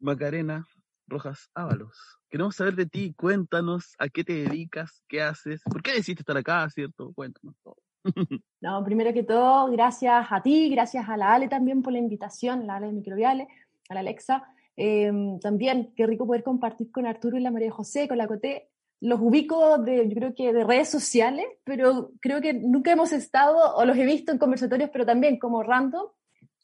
Macarena 0.00 0.66
Rojas 1.08 1.50
Ábalos. 1.54 1.96
Queremos 2.30 2.56
saber 2.56 2.76
de 2.76 2.86
ti, 2.86 3.14
cuéntanos 3.14 3.94
a 3.98 4.08
qué 4.08 4.22
te 4.22 4.34
dedicas, 4.34 5.02
qué 5.08 5.22
haces, 5.22 5.62
por 5.64 5.82
qué 5.82 5.92
decidiste 5.92 6.22
estar 6.22 6.36
acá, 6.36 6.68
¿cierto? 6.70 7.12
Cuéntanos 7.14 7.56
todo. 7.62 7.76
No, 8.60 8.84
primero 8.84 9.12
que 9.12 9.22
todo, 9.22 9.70
gracias 9.70 10.26
a 10.30 10.42
ti, 10.42 10.68
gracias 10.68 11.08
a 11.08 11.16
la 11.16 11.34
Ale 11.34 11.46
también 11.46 11.80
por 11.80 11.92
la 11.92 12.00
invitación, 12.00 12.66
la 12.66 12.76
Ale 12.76 12.86
de 12.86 12.92
Microbiales, 12.92 13.46
a 13.88 13.94
la 13.94 14.00
Alexa. 14.00 14.44
Em, 14.76 15.38
también, 15.38 15.92
qué 15.96 16.06
rico 16.06 16.26
poder 16.26 16.42
compartir 16.42 16.90
con 16.90 17.06
Arturo 17.06 17.38
y 17.38 17.40
la 17.40 17.52
María 17.52 17.70
José, 17.70 18.08
con 18.08 18.18
la 18.18 18.26
Coté, 18.26 18.68
los 19.00 19.20
ubico 19.20 19.78
de, 19.78 20.08
yo 20.08 20.14
creo 20.14 20.34
que 20.34 20.52
de 20.52 20.64
redes 20.64 20.88
sociales, 20.88 21.46
pero 21.64 22.10
creo 22.20 22.40
que 22.40 22.52
nunca 22.52 22.90
hemos 22.92 23.12
estado, 23.12 23.76
o 23.76 23.84
los 23.84 23.96
he 23.96 24.04
visto 24.04 24.32
en 24.32 24.38
conversatorios, 24.38 24.90
pero 24.92 25.06
también 25.06 25.38
como 25.38 25.62
random. 25.62 26.06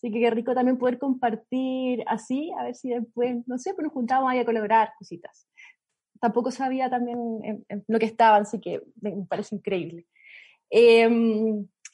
Así 0.05 0.13
que 0.13 0.21
qué 0.21 0.29
rico 0.29 0.53
también 0.55 0.77
poder 0.77 0.99
compartir 0.99 2.05
así, 2.07 2.53
a 2.59 2.65
ver 2.65 2.75
si 2.75 2.91
después, 2.91 3.37
no 3.49 3.57
sé, 3.57 3.73
pues 3.73 3.85
nos 3.85 3.93
juntamos 3.95 4.31
ahí 4.31 4.39
a 4.39 4.45
colaborar, 4.45 4.93
cositas. 4.99 5.49
Tampoco 6.21 6.51
sabía 6.51 6.91
también 6.91 7.65
lo 7.89 7.99
que 7.99 8.05
estaban, 8.05 8.43
así 8.43 8.61
que 8.61 8.83
me, 9.01 9.25
parece 9.27 9.55
increíble. 9.55 10.05
Eh, 10.69 11.09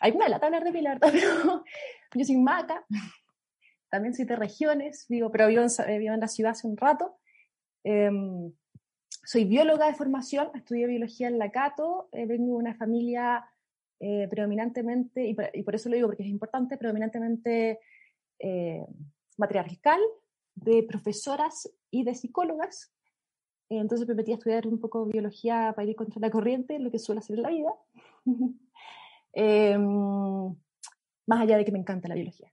hay 0.00 0.10
una 0.10 0.28
lata 0.28 0.50
de 0.50 0.72
Pilar, 0.72 0.98
pero 1.00 1.64
yo 2.12 2.24
soy 2.24 2.36
maca, 2.36 2.84
también 3.90 4.12
soy 4.12 4.24
de 4.24 4.34
regiones, 4.34 5.06
vivo, 5.08 5.30
pero 5.30 5.46
vivo 5.46 5.62
en, 5.62 6.18
la 6.20 6.26
ciudad 6.26 6.50
hace 6.50 6.66
un 6.66 6.76
rato. 6.76 7.16
Soy 9.22 9.44
bióloga 9.44 9.86
de 9.86 9.94
formación, 9.94 10.50
estudié 10.56 10.88
biología 10.88 11.28
en 11.28 11.38
la 11.38 11.52
Cato, 11.52 12.08
eh, 12.10 12.26
vengo 12.26 12.54
de 12.54 12.58
una 12.58 12.74
familia 12.74 13.44
eh, 14.00 14.26
predominantemente, 14.30 15.26
y 15.26 15.62
por, 15.62 15.74
eso 15.74 15.90
lo 15.90 15.94
digo 15.94 16.08
porque 16.08 16.22
es 16.22 16.28
importante, 16.30 16.78
predominantemente 16.78 17.80
eh, 18.40 18.84
matriarcal, 19.36 20.00
de 20.54 20.82
profesoras 20.82 21.70
y 21.90 22.04
de 22.04 22.14
psicólogas. 22.14 22.92
entonces 23.68 24.08
me 24.08 24.14
metí 24.14 24.32
a 24.32 24.34
estudiar 24.34 24.66
un 24.66 24.80
poco 24.80 25.06
biología 25.06 25.72
para 25.76 25.88
ir 25.88 25.96
contra 25.96 26.20
la 26.20 26.30
corriente, 26.30 26.78
lo 26.78 26.90
que 26.90 26.98
suele 26.98 27.20
hacer 27.20 27.36
en 27.36 27.42
la 27.42 27.50
vida. 27.50 27.72
Em, 29.32 30.56
más 31.24 31.40
allá 31.40 31.56
de 31.56 31.64
que 31.64 31.70
me 31.70 31.78
encanta 31.78 32.08
la 32.08 32.16
biología. 32.16 32.52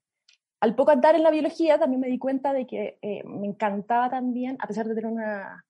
Al 0.59 0.75
poco 0.75 0.91
andar 0.91 1.15
en 1.15 1.23
la 1.23 1.31
biología 1.31 1.79
también 1.79 2.01
me 2.01 2.07
di 2.07 2.19
cuenta 2.19 2.53
de 2.53 2.67
que 2.67 2.99
me 3.25 3.47
encantaba 3.47 4.11
también, 4.11 4.57
a 4.59 4.67
pesar 4.67 4.87
de 4.87 4.93
tener 4.93 5.11
una 5.11 5.65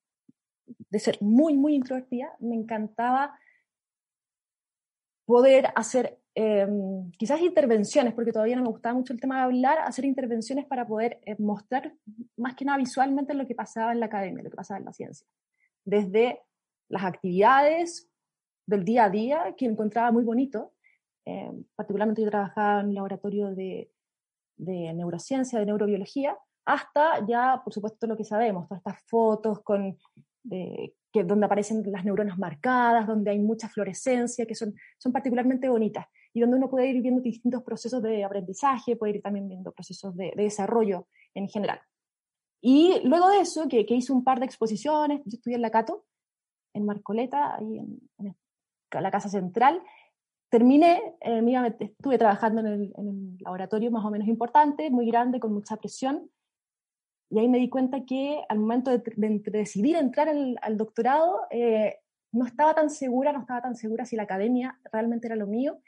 de 0.89 0.99
ser 0.99 1.17
muy, 1.21 1.55
muy 1.55 1.75
introvertida, 1.75 2.35
me 2.39 2.55
encantaba 2.55 3.37
poder 5.25 5.67
hacer 5.75 6.19
em, 6.39 7.09
quizás 7.17 7.41
intervenciones, 7.41 8.13
porque 8.13 8.31
todavía 8.31 8.55
no 8.55 8.61
me 8.61 8.69
gustaba 8.69 8.93
mucho 8.93 9.11
el 9.11 9.19
tema 9.19 9.37
de 9.37 9.41
hablar, 9.45 9.79
hacer 9.79 10.05
intervenciones 10.05 10.67
para 10.67 10.85
poder 10.87 11.19
eh, 11.25 11.35
mostrar 11.39 11.95
más 12.37 12.53
que 12.53 12.63
nada 12.63 12.77
visualmente 12.77 13.33
lo 13.33 13.47
que 13.47 13.55
pasaba 13.55 13.91
en 13.91 13.99
la 13.99 14.05
academia, 14.05 14.43
lo 14.43 14.51
que 14.51 14.55
pasaba 14.55 14.77
en 14.77 14.85
la 14.85 14.93
ciencia. 14.93 15.25
Desde 15.83 16.43
las 16.89 17.05
actividades 17.05 18.07
del 18.67 18.85
día 18.85 19.05
a 19.05 19.09
día, 19.09 19.55
que 19.57 19.65
encontraba 19.65 20.11
muy 20.11 20.23
bonito, 20.23 20.73
em, 21.25 21.63
particularmente 21.75 22.21
yo 22.21 22.29
trabajaba 22.29 22.81
en 22.81 22.89
un 22.89 22.93
laboratorio 22.93 23.55
de, 23.55 23.89
de 24.57 24.93
neurociencia, 24.93 25.57
de 25.57 25.65
neurobiología, 25.65 26.37
hasta 26.65 27.25
ya, 27.25 27.61
por 27.63 27.73
supuesto, 27.73 28.05
lo 28.05 28.15
que 28.15 28.23
sabemos, 28.23 28.67
todas 28.67 28.81
estas 28.85 29.01
fotos 29.09 29.61
con 29.63 29.97
que, 31.11 31.23
donde 31.23 31.45
aparecen 31.45 31.83
las 31.91 32.05
neuronas 32.05 32.37
marcadas, 32.37 33.07
donde 33.07 33.31
hay 33.31 33.39
mucha 33.39 33.67
fluorescencia, 33.69 34.45
que 34.45 34.55
son, 34.55 34.75
son 34.97 35.11
particularmente 35.11 35.67
bonitas, 35.67 36.05
y 36.33 36.41
donde 36.41 36.57
uno 36.57 36.69
puede 36.69 36.87
ir 36.89 37.01
viendo 37.01 37.21
distintos 37.21 37.63
procesos 37.63 38.01
de 38.01 38.23
aprendizaje, 38.23 38.95
puede 38.95 39.15
ir 39.15 39.21
también 39.21 39.47
viendo 39.47 39.71
procesos 39.71 40.15
de, 40.15 40.33
desarrollo 40.35 41.07
en 41.33 41.47
general. 41.47 41.79
Y 42.61 42.99
luego 43.03 43.29
de 43.29 43.39
eso, 43.39 43.67
que, 43.67 43.85
que, 43.85 43.95
hice 43.95 44.11
un 44.11 44.23
par 44.23 44.39
de 44.39 44.45
exposiciones, 44.45 45.21
yo 45.25 45.37
estudié 45.37 45.55
en 45.55 45.61
la 45.61 45.71
Cato, 45.71 46.05
en 46.73 46.85
Marcoleta, 46.85 47.55
ahí 47.55 47.77
en, 47.77 48.35
la 48.91 49.11
Casa 49.11 49.29
Central, 49.29 49.81
terminé, 50.49 51.15
eh, 51.21 51.41
estuve 51.79 52.17
trabajando 52.17 52.61
en 52.61 52.67
el, 52.67 52.93
en 52.97 53.07
el, 53.07 53.37
laboratorio 53.39 53.91
más 53.91 54.05
o 54.05 54.09
menos 54.09 54.27
importante, 54.27 54.89
muy 54.89 55.05
grande, 55.05 55.39
con 55.39 55.53
mucha 55.53 55.75
presión, 55.77 56.29
y 57.29 57.39
ahí 57.39 57.49
me 57.49 57.57
di 57.57 57.69
cuenta 57.69 58.05
que 58.05 58.41
al 58.47 58.59
momento 58.59 58.91
de, 58.91 59.03
decidir 59.51 59.97
entrar 59.97 60.29
al, 60.29 60.77
doctorado, 60.77 61.41
eh, 61.51 61.97
no 62.31 62.45
estaba 62.45 62.73
tan 62.73 62.89
segura, 62.89 63.33
no 63.33 63.41
estaba 63.41 63.61
tan 63.61 63.75
segura 63.75 64.05
si 64.05 64.15
la 64.15 64.23
academia 64.23 64.79
realmente 64.91 65.27
era 65.27 65.35
lo 65.35 65.47
mío. 65.47 65.79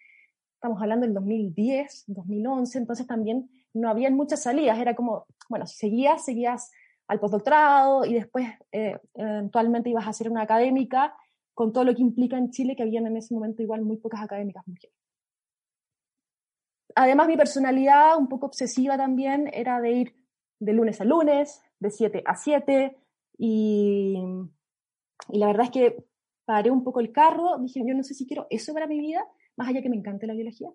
Estamos 0.60 0.82
hablando 0.82 1.06
del 1.06 1.14
2010, 1.14 2.04
2011, 2.08 2.80
entonces 2.80 3.08
también 3.08 3.50
no 3.74 3.90
había 3.90 4.12
muchas 4.12 4.44
salidas. 4.44 4.78
Era 4.78 4.94
como, 4.94 5.26
bueno, 5.48 5.66
seguías, 5.66 6.26
seguías 6.26 6.70
al 7.08 7.18
postdoctorado 7.22 8.04
y 8.04 8.16
después 8.16 8.46
eh, 8.74 9.00
eventualmente 9.14 9.90
ibas 9.90 10.06
a 10.06 10.10
hacer 10.10 10.30
una 10.30 10.42
académica 10.42 11.16
con 11.54 11.72
todo 11.72 11.86
lo 11.86 11.96
que 11.96 12.02
implica 12.02 12.38
en 12.38 12.52
Chile, 12.52 12.76
que 12.76 12.84
habían 12.84 13.08
en 13.08 13.16
ese 13.16 13.34
momento 13.34 13.64
igual 13.64 13.84
muy 13.84 13.96
pocas 14.00 14.22
académicas 14.22 14.68
mujeres. 14.68 14.94
Además, 16.94 17.28
mi 17.30 17.38
personalidad, 17.38 18.18
un 18.18 18.28
poco 18.28 18.48
obsesiva 18.48 18.98
también, 18.98 19.50
era 19.54 19.80
de 19.80 19.92
ir 19.94 20.16
de 20.60 20.74
lunes 20.74 21.00
a 21.00 21.06
lunes, 21.06 21.62
de 21.80 21.90
7 21.90 22.22
a 22.26 22.36
7, 22.36 22.98
y, 23.38 24.18
y 25.30 25.40
la 25.40 25.48
verdad 25.48 25.68
es 25.68 25.72
que 25.72 26.06
paré 26.44 26.70
un 26.70 26.84
poco 26.84 27.00
el 27.00 27.14
carro, 27.14 27.60
dije, 27.60 27.82
yo 27.88 27.96
no 27.96 28.04
sé 28.04 28.14
si 28.14 28.28
quiero 28.28 28.46
eso 28.50 28.74
para 28.74 28.88
mi 28.88 29.00
vida, 29.00 29.26
más 29.60 29.70
allá 29.70 29.82
que 29.82 29.90
me 29.90 29.98
encante 29.98 30.26
la 30.26 30.34
biología, 30.34 30.70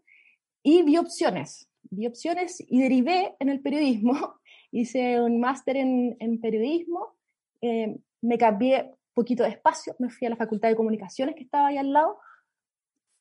y 0.63 0.83
vi 0.83 0.97
opciones. 0.97 1.69
vi 1.91 2.07
opciones 2.07 2.63
y 2.67 2.81
derivé 2.81 3.35
en 3.41 3.49
el 3.49 3.61
periodismo. 3.61 4.15
Hice 4.71 5.21
un 5.21 5.41
máster 5.41 5.77
en, 5.77 6.41
periodismo, 6.41 7.15
eh, 7.61 7.97
me 8.23 8.39
cambié 8.39 8.93
poquito 9.15 9.45
de 9.45 9.51
espacio, 9.51 9.95
me 9.99 10.11
fui 10.11 10.27
a 10.27 10.31
la 10.31 10.37
Facultad 10.37 10.69
de 10.69 10.77
Comunicaciones 10.77 11.35
que 11.37 11.45
estaba 11.45 11.69
ahí 11.69 11.79
al 11.79 11.93
lado. 11.93 12.19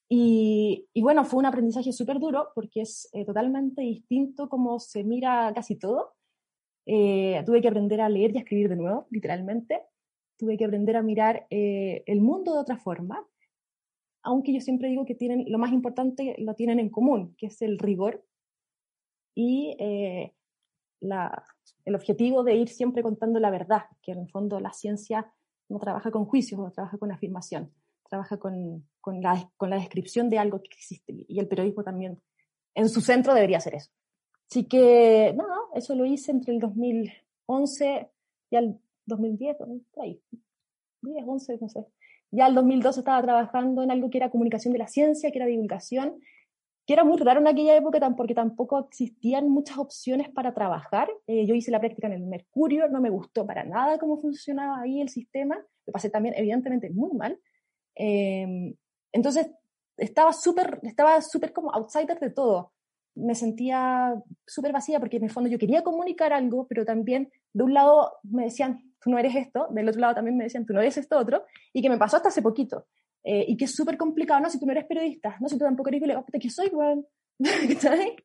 Y, 0.09 0.87
y 0.93 1.01
bueno, 1.01 1.25
fue 1.25 1.39
un 1.39 1.45
aprendizaje 1.45 1.91
súper 1.91 2.19
duro 2.19 2.49
porque 2.55 2.81
es 2.81 3.09
eh, 3.13 3.25
totalmente 3.25 3.81
distinto 3.81 4.49
como 4.49 4.79
se 4.79 5.03
mira 5.03 5.51
casi 5.55 5.75
todo. 5.75 6.13
Eh, 6.85 7.41
tuve 7.45 7.61
que 7.61 7.67
aprender 7.67 8.01
a 8.01 8.09
leer 8.09 8.31
y 8.33 8.37
a 8.37 8.41
escribir 8.41 8.69
de 8.69 8.75
nuevo, 8.75 9.07
literalmente. 9.09 9.81
Tuve 10.37 10.57
que 10.57 10.65
aprender 10.65 10.97
a 10.97 11.01
mirar 11.01 11.47
eh, 11.49 12.03
el 12.05 12.21
mundo 12.21 12.53
de 12.53 12.59
otra 12.59 12.77
forma, 12.77 13.25
aunque 14.23 14.53
yo 14.53 14.61
siempre 14.61 14.89
digo 14.89 15.05
que 15.05 15.15
tienen, 15.15 15.45
lo 15.47 15.59
más 15.59 15.71
importante 15.71 16.35
lo 16.39 16.55
tienen 16.55 16.79
en 16.79 16.89
común, 16.89 17.35
que 17.37 17.47
es 17.47 17.61
el 17.61 17.77
rigor 17.77 18.25
y 19.35 19.75
la, 21.01 21.43
el 21.85 21.95
objetivo 21.95 22.43
de 22.43 22.55
ir 22.55 22.69
siempre 22.69 23.03
contando 23.03 23.39
la 23.39 23.51
verdad, 23.51 23.83
que 24.01 24.13
en 24.13 24.19
el 24.19 24.29
fondo 24.29 24.59
la 24.59 24.73
ciencia 24.73 25.31
no 25.69 25.79
trabaja 25.79 26.11
con 26.11 26.25
juicios, 26.25 26.59
no 26.59 26.71
trabaja 26.71 26.97
con 26.97 27.11
afirmación, 27.11 27.71
trabaja 28.09 28.37
con, 28.37 28.87
con, 29.01 29.21
la, 29.21 29.51
con 29.57 29.69
la 29.69 29.77
descripción 29.77 30.29
de 30.29 30.39
algo 30.39 30.61
que 30.61 30.69
existe. 30.71 31.25
Y 31.27 31.39
el 31.39 31.47
periodismo 31.47 31.83
también, 31.83 32.21
en 32.75 32.89
su 32.89 33.01
centro, 33.01 33.33
debería 33.33 33.59
ser 33.59 33.75
eso. 33.75 33.91
Así 34.49 34.65
que, 34.65 35.33
no, 35.35 35.45
eso 35.73 35.95
lo 35.95 36.05
hice 36.05 36.31
entre 36.31 36.53
el 36.53 36.59
2011 36.59 38.09
y 38.51 38.55
el 38.55 38.79
2010, 39.05 39.57
ahí, 39.97 40.21
10, 41.01 41.25
11, 41.27 41.57
no 41.59 41.69
sé. 41.69 41.85
Ya 42.33 42.47
el 42.47 42.55
2012 42.55 43.01
estaba 43.01 43.21
trabajando 43.21 43.83
en 43.83 43.91
algo 43.91 44.09
que 44.09 44.17
era 44.17 44.31
comunicación 44.31 44.73
de 44.73 44.79
la 44.79 44.87
ciencia, 44.87 45.29
que 45.29 45.37
era 45.37 45.45
divulgación, 45.45 46.19
que 46.87 46.93
era 46.93 47.03
muy 47.03 47.17
raro 47.19 47.39
en 47.39 47.47
aquella 47.47 47.77
época 47.77 47.99
porque 48.17 48.33
tampoco 48.33 48.79
existían 48.79 49.49
muchas 49.49 49.77
opciones 49.77 50.29
para 50.29 50.51
trabajar. 50.51 51.09
Eh, 51.27 51.45
yo 51.45 51.53
hice 51.53 51.69
la 51.69 51.79
práctica 51.79 52.07
en 52.07 52.13
el 52.13 52.23
Mercurio, 52.25 52.89
no 52.89 53.01
me 53.01 53.11
gustó 53.11 53.45
para 53.45 53.63
nada 53.63 53.99
cómo 53.99 54.17
funcionaba 54.17 54.81
ahí 54.81 54.99
el 54.99 55.09
sistema, 55.09 55.63
lo 55.85 55.93
pasé 55.93 56.09
también 56.09 56.33
evidentemente 56.35 56.89
muy 56.89 57.11
mal. 57.13 57.39
Eh, 57.95 58.75
entonces 59.11 59.51
estaba 59.97 60.33
súper 60.33 60.79
estaba 60.81 61.21
súper 61.21 61.53
como 61.53 61.71
outsider 61.71 62.19
de 62.19 62.31
todo. 62.31 62.73
Me 63.13 63.35
sentía 63.35 64.15
súper 64.47 64.73
vacía 64.73 64.99
porque 64.99 65.17
en 65.17 65.25
el 65.25 65.29
fondo 65.29 65.51
yo 65.51 65.59
quería 65.59 65.83
comunicar 65.83 66.33
algo, 66.33 66.65
pero 66.67 66.83
también 66.83 67.31
de 67.53 67.63
un 67.63 67.75
lado 67.75 68.13
me 68.23 68.45
decían, 68.45 68.92
tú 69.03 69.09
no 69.09 69.17
eres 69.17 69.35
esto, 69.35 69.67
del 69.71 69.89
otro 69.89 70.01
lado 70.01 70.15
también 70.15 70.37
me 70.37 70.45
decían, 70.45 70.65
tú 70.65 70.73
no 70.73 70.81
eres 70.81 70.97
esto 70.97 71.17
otro, 71.17 71.43
y 71.73 71.81
que 71.81 71.89
me 71.89 71.97
pasó 71.97 72.17
hasta 72.17 72.29
hace 72.29 72.41
poquito. 72.41 72.87
Eh, 73.23 73.45
y 73.47 73.57
que 73.57 73.65
es 73.65 73.75
súper 73.75 73.97
complicado, 73.97 74.41
no, 74.41 74.49
si 74.49 74.59
tú 74.59 74.65
no 74.65 74.71
eres 74.71 74.85
periodista, 74.85 75.37
no, 75.39 75.47
si 75.47 75.57
tú 75.57 75.63
tampoco 75.63 75.89
eres 75.89 76.01
colega, 76.01 76.25
que 76.39 76.49
soy, 76.49 76.67
weón. 76.69 77.05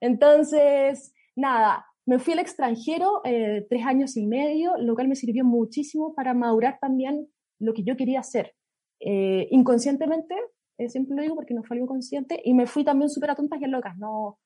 Entonces, 0.00 1.14
nada, 1.36 1.86
me 2.06 2.18
fui 2.18 2.32
al 2.32 2.40
extranjero 2.40 3.20
eh, 3.24 3.66
tres 3.68 3.84
años 3.86 4.16
y 4.16 4.26
medio, 4.26 4.76
lo 4.78 4.94
cual 4.94 5.08
me 5.08 5.14
sirvió 5.14 5.44
muchísimo 5.44 6.14
para 6.14 6.34
madurar 6.34 6.78
también 6.80 7.28
lo 7.60 7.72
que 7.72 7.84
yo 7.84 7.96
quería 7.96 8.20
hacer. 8.20 8.54
Eh, 9.00 9.46
inconscientemente, 9.50 10.34
siempre 10.88 11.14
lo 11.14 11.22
digo 11.22 11.36
porque 11.36 11.54
no 11.54 11.62
fue 11.62 11.76
algo 11.76 11.86
consciente, 11.86 12.40
y 12.44 12.54
me 12.54 12.66
fui 12.66 12.84
también 12.84 13.08
súper 13.08 13.30
a 13.30 13.36
tontas 13.36 13.60
y 13.60 13.64
a 13.64 13.68
locas, 13.68 13.96
no, 13.98 14.38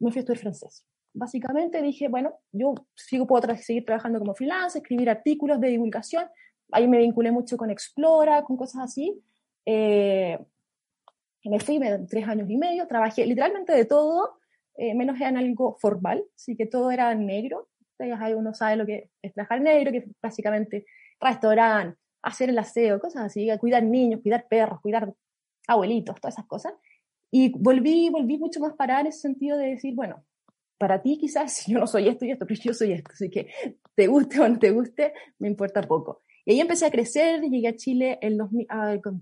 me 0.00 0.10
fui 0.10 0.18
a 0.18 0.20
estudiar 0.20 0.40
francés. 0.40 0.86
Básicamente 1.14 1.80
dije, 1.80 2.08
bueno, 2.08 2.34
yo 2.52 2.74
sigo, 2.94 3.26
puedo 3.26 3.56
seguir 3.56 3.84
trabajando 3.84 4.18
como 4.18 4.34
freelance, 4.34 4.78
escribir 4.78 5.08
artículos 5.08 5.60
de 5.60 5.68
divulgación, 5.68 6.26
ahí 6.72 6.88
me 6.88 6.98
vinculé 6.98 7.30
mucho 7.30 7.56
con 7.56 7.70
Explora, 7.70 8.42
con 8.42 8.56
cosas 8.56 8.82
así. 8.82 9.22
Eh, 9.64 10.38
me 11.44 11.60
fui 11.60 11.78
tres 12.08 12.26
años 12.26 12.48
y 12.50 12.56
medio, 12.56 12.86
trabajé 12.86 13.26
literalmente 13.26 13.72
de 13.72 13.84
todo, 13.84 14.38
eh, 14.76 14.94
menos 14.94 15.20
en 15.20 15.36
algo 15.36 15.76
formal, 15.80 16.24
así 16.34 16.56
que 16.56 16.66
todo 16.66 16.90
era 16.90 17.14
negro. 17.14 17.68
Entonces 17.92 18.18
ahí 18.20 18.34
uno 18.34 18.54
sabe 18.54 18.76
lo 18.76 18.86
que 18.86 19.10
es 19.22 19.32
trabajar 19.32 19.60
negro, 19.60 19.92
que 19.92 20.04
básicamente 20.22 20.84
restaurante, 21.20 21.98
hacer 22.22 22.50
el 22.50 22.58
aseo, 22.58 22.98
cosas 22.98 23.24
así, 23.24 23.48
cuidar 23.60 23.84
niños, 23.84 24.20
cuidar 24.22 24.46
perros, 24.48 24.80
cuidar 24.80 25.12
abuelitos, 25.68 26.20
todas 26.20 26.34
esas 26.34 26.46
cosas. 26.46 26.72
Y 27.30 27.52
volví, 27.58 28.10
volví 28.10 28.38
mucho 28.38 28.60
más 28.60 28.74
para 28.74 29.00
en 29.00 29.08
ese 29.08 29.20
sentido 29.20 29.58
de 29.58 29.68
decir, 29.68 29.94
bueno, 29.94 30.24
para 30.78 31.00
ti 31.00 31.18
quizás 31.18 31.64
yo 31.66 31.78
no 31.78 31.86
soy 31.86 32.08
esto 32.08 32.24
y 32.24 32.30
esto, 32.30 32.46
pero 32.46 32.60
yo 32.62 32.74
soy 32.74 32.92
esto, 32.92 33.10
así 33.12 33.30
que 33.30 33.48
te 33.94 34.06
guste 34.06 34.40
o 34.40 34.48
no 34.48 34.58
te 34.58 34.70
guste, 34.70 35.12
me 35.38 35.48
importa 35.48 35.82
poco. 35.82 36.22
Y 36.44 36.52
ahí 36.52 36.60
empecé 36.60 36.86
a 36.86 36.90
crecer, 36.90 37.40
llegué 37.40 37.68
a 37.68 37.76
Chile 37.76 38.18
en 38.20 38.38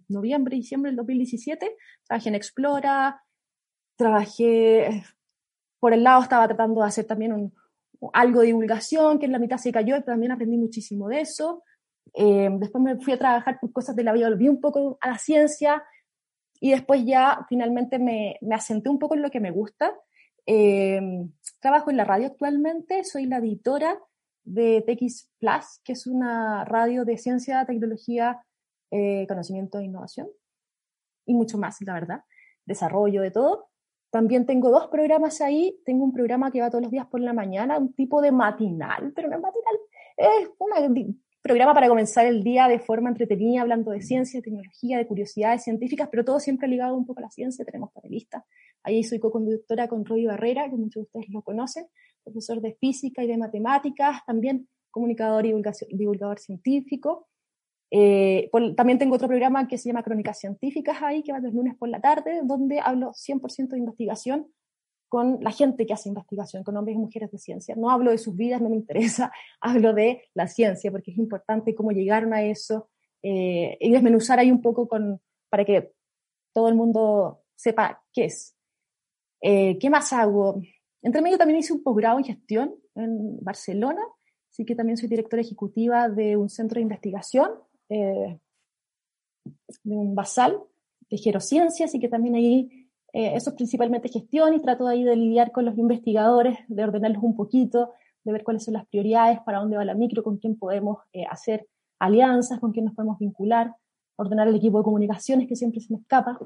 noviembre, 0.09 0.57
diciembre 0.57 0.91
del 0.91 0.97
2017, 0.97 1.77
trabajé 2.05 2.29
en 2.29 2.35
Explora, 2.35 3.23
trabajé, 3.97 5.05
por 5.79 5.93
el 5.93 6.03
lado 6.03 6.23
estaba 6.23 6.49
tratando 6.49 6.81
de 6.81 6.89
hacer 6.89 7.05
también 7.05 7.33
un, 7.33 7.55
algo 8.13 8.41
de 8.41 8.47
divulgación, 8.47 9.21
que 9.21 9.27
en 9.27 9.33
la 9.33 9.39
mitad 9.39 9.59
se 9.59 9.71
cayó, 9.71 9.97
y 9.97 10.03
también 10.03 10.33
aprendí 10.33 10.57
muchísimo 10.57 11.09
de 11.09 11.21
eso. 11.21 11.63
Eh, 12.15 12.49
después 12.59 12.83
me 12.83 12.99
fui 12.99 13.13
a 13.13 13.19
trabajar 13.19 13.59
por 13.61 13.73
cosas 13.73 13.95
de 13.95 14.03
la 14.03 14.13
vida, 14.13 14.29
volví 14.29 14.49
un 14.49 14.61
poco 14.61 14.99
a 15.01 15.09
la 15.09 15.19
ciencia 15.19 15.83
y 16.61 16.71
después 16.71 17.05
ya 17.05 17.47
finalmente 17.49 17.99
me, 17.99 18.37
me 18.41 18.55
asenté 18.55 18.89
un 18.89 18.99
poco 18.99 19.15
en 19.15 19.23
lo 19.23 19.31
que 19.31 19.41
me 19.41 19.51
gusta. 19.51 19.95
Eh, 20.47 21.01
trabajo 21.63 21.91
en 21.91 21.97
la 21.97 22.05
radio 22.05 22.27
actualmente, 22.27 23.05
soy 23.05 23.25
la 23.27 23.39
editora 23.39 23.99
de 24.45 24.83
TX 24.83 25.31
Plus, 25.39 25.81
que 25.85 25.93
es 25.93 26.07
una 26.09 26.65
radio 26.65 27.05
de 27.05 27.17
ciencia, 27.17 27.65
tecnología, 27.65 28.43
eh, 28.91 29.27
conocimiento 29.29 29.79
e 29.79 29.85
innovación, 29.85 30.29
y 31.25 31.35
mucho 31.35 31.59
más, 31.59 31.81
la 31.83 31.95
verdad, 31.95 32.25
desarrollo 32.67 33.23
de 33.23 33.31
todo. 33.31 33.69
También 34.11 34.45
tengo 34.45 34.71
dos 34.71 34.89
programas 34.89 35.41
ahí. 35.41 35.81
Tengo 35.87 36.05
un 36.05 36.13
programa 36.13 36.51
que 36.51 36.61
va 36.61 36.69
todos 36.69 36.83
los 36.83 36.91
días 36.91 37.07
por 37.07 37.21
la 37.21 37.33
mañana, 37.33 37.79
un 37.79 37.95
tipo 37.95 38.21
de 38.21 38.33
matinal, 38.33 39.13
pero 39.15 39.29
no 39.29 39.37
es 39.37 39.43
matinal, 39.43 39.75
es 40.17 40.51
un 40.59 41.23
programa 41.41 41.75
para 41.75 41.89
comenzar 41.89 42.27
el 42.27 42.43
día 42.43 42.69
de 42.69 42.81
forma 42.81 43.09
entretenida, 43.09 43.63
hablando 43.63 43.93
de 43.93 44.03
ciencia, 44.03 44.43
tecnología, 44.43 44.99
de 44.99 45.07
curiosidades 45.07 45.63
científicas, 45.63 46.09
pero 46.11 46.25
todo 46.25 46.41
siempre 46.41 46.69
ligado 46.69 46.97
un 46.97 47.07
poco 47.07 47.21
a 47.21 47.23
la 47.23 47.31
ciencia. 47.31 47.65
Tenemos 47.65 47.93
panelistas. 47.93 48.45
Ahí 48.85 49.05
soy 49.05 49.19
co-conductora 49.19 49.89
con 49.89 50.05
Roy 50.05 50.27
Barrera, 50.27 50.69
que 50.69 50.77
muchos 50.77 51.03
de 51.03 51.03
ustedes 51.03 51.29
lo 51.31 51.43
conocen 51.43 51.87
profesor 52.23 52.61
de 52.61 52.75
física 52.75 53.23
y 53.23 53.27
de 53.27 53.37
matemáticas, 53.37 54.25
también 54.27 54.69
comunicador 54.91 55.47
y 55.47 55.55
divulgador 55.91 56.39
científico. 56.39 57.29
Eh, 57.91 58.51
también 58.77 58.99
tengo 58.99 59.17
otro 59.17 59.29
programa 59.29 59.69
que 59.69 59.77
se 59.77 59.89
llama 59.89 60.03
Crónicas 60.03 60.39
Científicas 60.39 61.03
ahí, 61.03 61.23
que 61.23 61.33
va 61.33 61.41
los 61.41 61.53
lunes 61.53 61.77
por 61.77 61.89
la 61.89 62.01
tarde, 62.01 62.41
donde 62.45 62.81
hablo 62.81 63.13
100% 63.13 63.69
de 63.69 63.79
investigación 63.79 64.47
con 65.09 65.39
la 65.43 65.51
gente 65.51 65.85
que 65.85 65.93
hace 65.93 66.09
investigación, 66.09 66.65
con 66.65 66.75
hombres 66.75 66.97
y 66.97 66.99
mujeres 66.99 67.31
de 67.31 67.39
ciencia. 67.39 67.75
No 67.77 67.91
hablo 67.91 68.13
de 68.13 68.19
sus 68.19 68.35
vidas, 68.35 68.63
no 68.63 68.71
me 68.71 68.77
interesa, 68.77 69.31
hablo 69.61 69.93
de 69.93 70.23
la 70.33 70.49
ciencia, 70.49 70.91
porque 70.91 71.11
es 71.11 71.19
importante 71.19 71.75
cómo 71.75 71.91
llegaron 71.91 72.33
a 72.33 72.43
eso 72.43 72.89
eh, 73.23 73.77
y 73.79 73.91
desmenuzar 73.91 74.39
ahí 74.39 74.51
un 74.51 74.63
poco 74.63 74.89
con, 74.89 75.21
para 75.51 75.67
que 75.67 75.93
todo 76.55 76.69
el 76.69 76.77
mundo 76.77 77.43
sepa 77.57 78.03
qué 78.13 78.27
es. 78.27 78.57
Eh, 79.43 79.77
¿Qué 79.79 79.91
más 79.91 80.13
hago? 80.13 80.63
Entre 81.03 81.21
medio 81.21 81.37
también 81.37 81.59
hice 81.59 81.73
un 81.73 81.83
posgrado 81.83 82.19
en 82.19 82.25
gestión 82.25 82.75
en 82.95 83.39
Barcelona, 83.41 84.03
así 84.51 84.65
que 84.65 84.77
también 84.77 84.97
soy 84.97 85.09
directora 85.09 85.43
ejecutiva 85.43 86.09
de 86.09 86.37
un 86.37 86.49
centro 86.49 86.77
de 86.77 86.83
investigación, 86.83 87.51
eh, 87.89 88.39
de 89.83 89.97
un 89.97 90.15
basal 90.15 90.63
de 91.11 91.19
gerociencia, 91.19 91.87
así 91.87 91.99
que 91.99 92.09
también 92.09 92.37
ahí 92.37 92.89
eh, 93.13 93.35
eso 93.35 93.51
es 93.51 93.57
principalmente 93.57 94.09
gestión 94.09 94.55
y 94.55 94.61
trato 94.61 94.87
ahí 94.87 95.05
de 95.05 95.17
lidiar 95.17 95.53
con 95.53 95.65
los 95.65 95.77
investigadores, 95.77 96.59
de 96.69 96.85
ordenarlos 96.85 97.23
un 97.23 97.37
poquito, 97.37 97.93
de 98.25 98.33
ver 98.33 98.45
cuáles 98.45 98.65
son 98.65 98.75
las 98.75 98.87
prioridades, 98.87 99.41
para 99.41 99.59
dónde 99.59 99.77
va 99.77 99.85
la 99.85 99.95
micro, 99.95 100.23
con 100.23 100.39
quién 100.39 100.57
podemos 100.57 100.99
eh, 101.13 101.25
hacer 101.29 101.67
alianzas, 101.99 102.61
con 102.61 102.73
quién 102.73 102.87
nos 102.87 102.95
podemos 102.95 103.19
vincular, 103.19 103.75
ordenar 104.17 104.49
el 104.49 104.55
equipo 104.55 104.79
de 104.79 104.85
comunicaciones 104.85 105.49
que 105.49 105.57
siempre 105.57 105.81
se 105.81 105.93
me 105.93 106.01
escapa. 106.01 106.39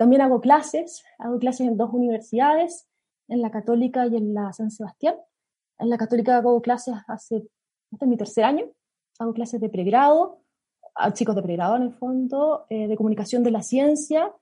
También 0.00 0.22
hago 0.22 0.40
clases, 0.40 1.04
hago 1.18 1.38
clases 1.38 1.66
en 1.66 1.76
dos 1.76 1.92
universidades, 1.92 2.88
en 3.28 3.42
la 3.42 3.50
Católica 3.50 4.06
y 4.06 4.16
en 4.16 4.32
la 4.32 4.50
San 4.54 4.70
Sebastián. 4.70 5.16
En 5.78 5.90
la 5.90 5.98
Católica 5.98 6.38
hago 6.38 6.62
clases 6.62 6.94
hace, 7.06 7.36
este 7.92 8.04
es 8.06 8.08
mi 8.08 8.16
tercer 8.16 8.44
año, 8.44 8.64
hago 9.18 9.34
clases 9.34 9.60
de 9.60 9.68
pregrado, 9.68 10.40
a 10.94 11.12
chicos 11.12 11.36
de 11.36 11.42
pregrado 11.42 11.76
en 11.76 11.82
el 11.82 11.92
fondo, 11.92 12.64
eh, 12.70 12.88
de 12.88 12.96
comunicación 12.96 13.42
de 13.42 13.50
la 13.50 13.60
ciencia. 13.60 14.32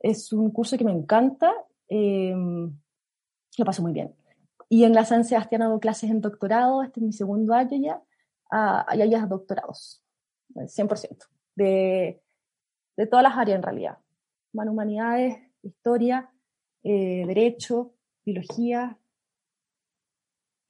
Es 0.00 0.32
un 0.32 0.50
curso 0.50 0.76
que 0.76 0.82
me 0.82 0.90
encanta, 0.90 1.54
eh, 1.88 2.34
lo 3.58 3.64
paso 3.64 3.82
muy 3.82 3.92
bien. 3.92 4.12
Y 4.68 4.82
en 4.82 4.92
la 4.92 5.04
San 5.04 5.24
Sebastián 5.24 5.62
hago 5.62 5.78
clases 5.78 6.10
en 6.10 6.20
doctorado, 6.20 6.82
este 6.82 6.98
es 6.98 7.06
mi 7.06 7.12
segundo 7.12 7.54
año 7.54 7.80
ya, 7.80 8.02
hay 8.50 9.02
allá 9.02 9.24
doctorados, 9.26 10.02
100%, 10.52 11.28
de, 11.54 12.20
de 12.96 13.06
todas 13.06 13.22
las 13.22 13.38
áreas 13.38 13.58
en 13.58 13.62
realidad 13.62 13.98
humanidades, 14.64 15.38
historia, 15.62 16.30
eh, 16.82 17.24
derecho, 17.26 17.94
biología, 18.24 18.98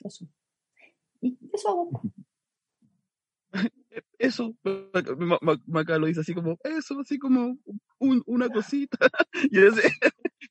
eso. 0.01 0.29
Y 1.21 1.39
eso 1.53 1.69
hago. 1.69 2.03
Eso, 4.19 4.55
Maca 5.67 5.99
lo 5.99 6.07
dice 6.07 6.21
así 6.21 6.35
como, 6.35 6.59
eso, 6.65 7.01
así 7.01 7.19
como 7.19 7.57
una 7.99 8.49
cosita. 8.51 8.99
Y 9.51 9.59
ese, 9.59 9.91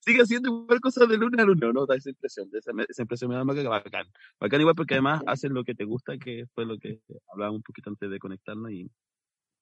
sigue 0.02 0.22
haciendo 0.22 0.50
igual 0.50 0.80
cosas 0.80 1.08
de 1.08 1.18
lunes 1.18 1.40
a 1.40 1.46
lunes, 1.46 1.74
¿no? 1.74 1.86
Da 1.86 1.96
esa 1.96 2.10
impresión, 2.10 2.50
esa, 2.54 2.72
esa 2.88 3.02
impresión 3.04 3.30
me 3.30 3.36
da 3.36 3.46
que 3.54 3.68
bacán. 3.68 4.08
Bacán 4.40 4.62
igual 4.62 4.76
porque 4.76 4.96
además 4.96 5.22
hacen 5.28 5.54
lo 5.54 5.64
que 5.64 5.76
te 5.76 5.84
gusta, 5.84 6.18
que 6.18 6.46
fue 6.54 6.66
lo 6.66 6.78
que 6.78 7.02
hablábamos 7.32 7.60
un 7.60 7.64
poquito 7.64 7.90
antes 7.90 8.10
de 8.10 8.20
conectarnos 8.20 8.72
y 8.72 8.90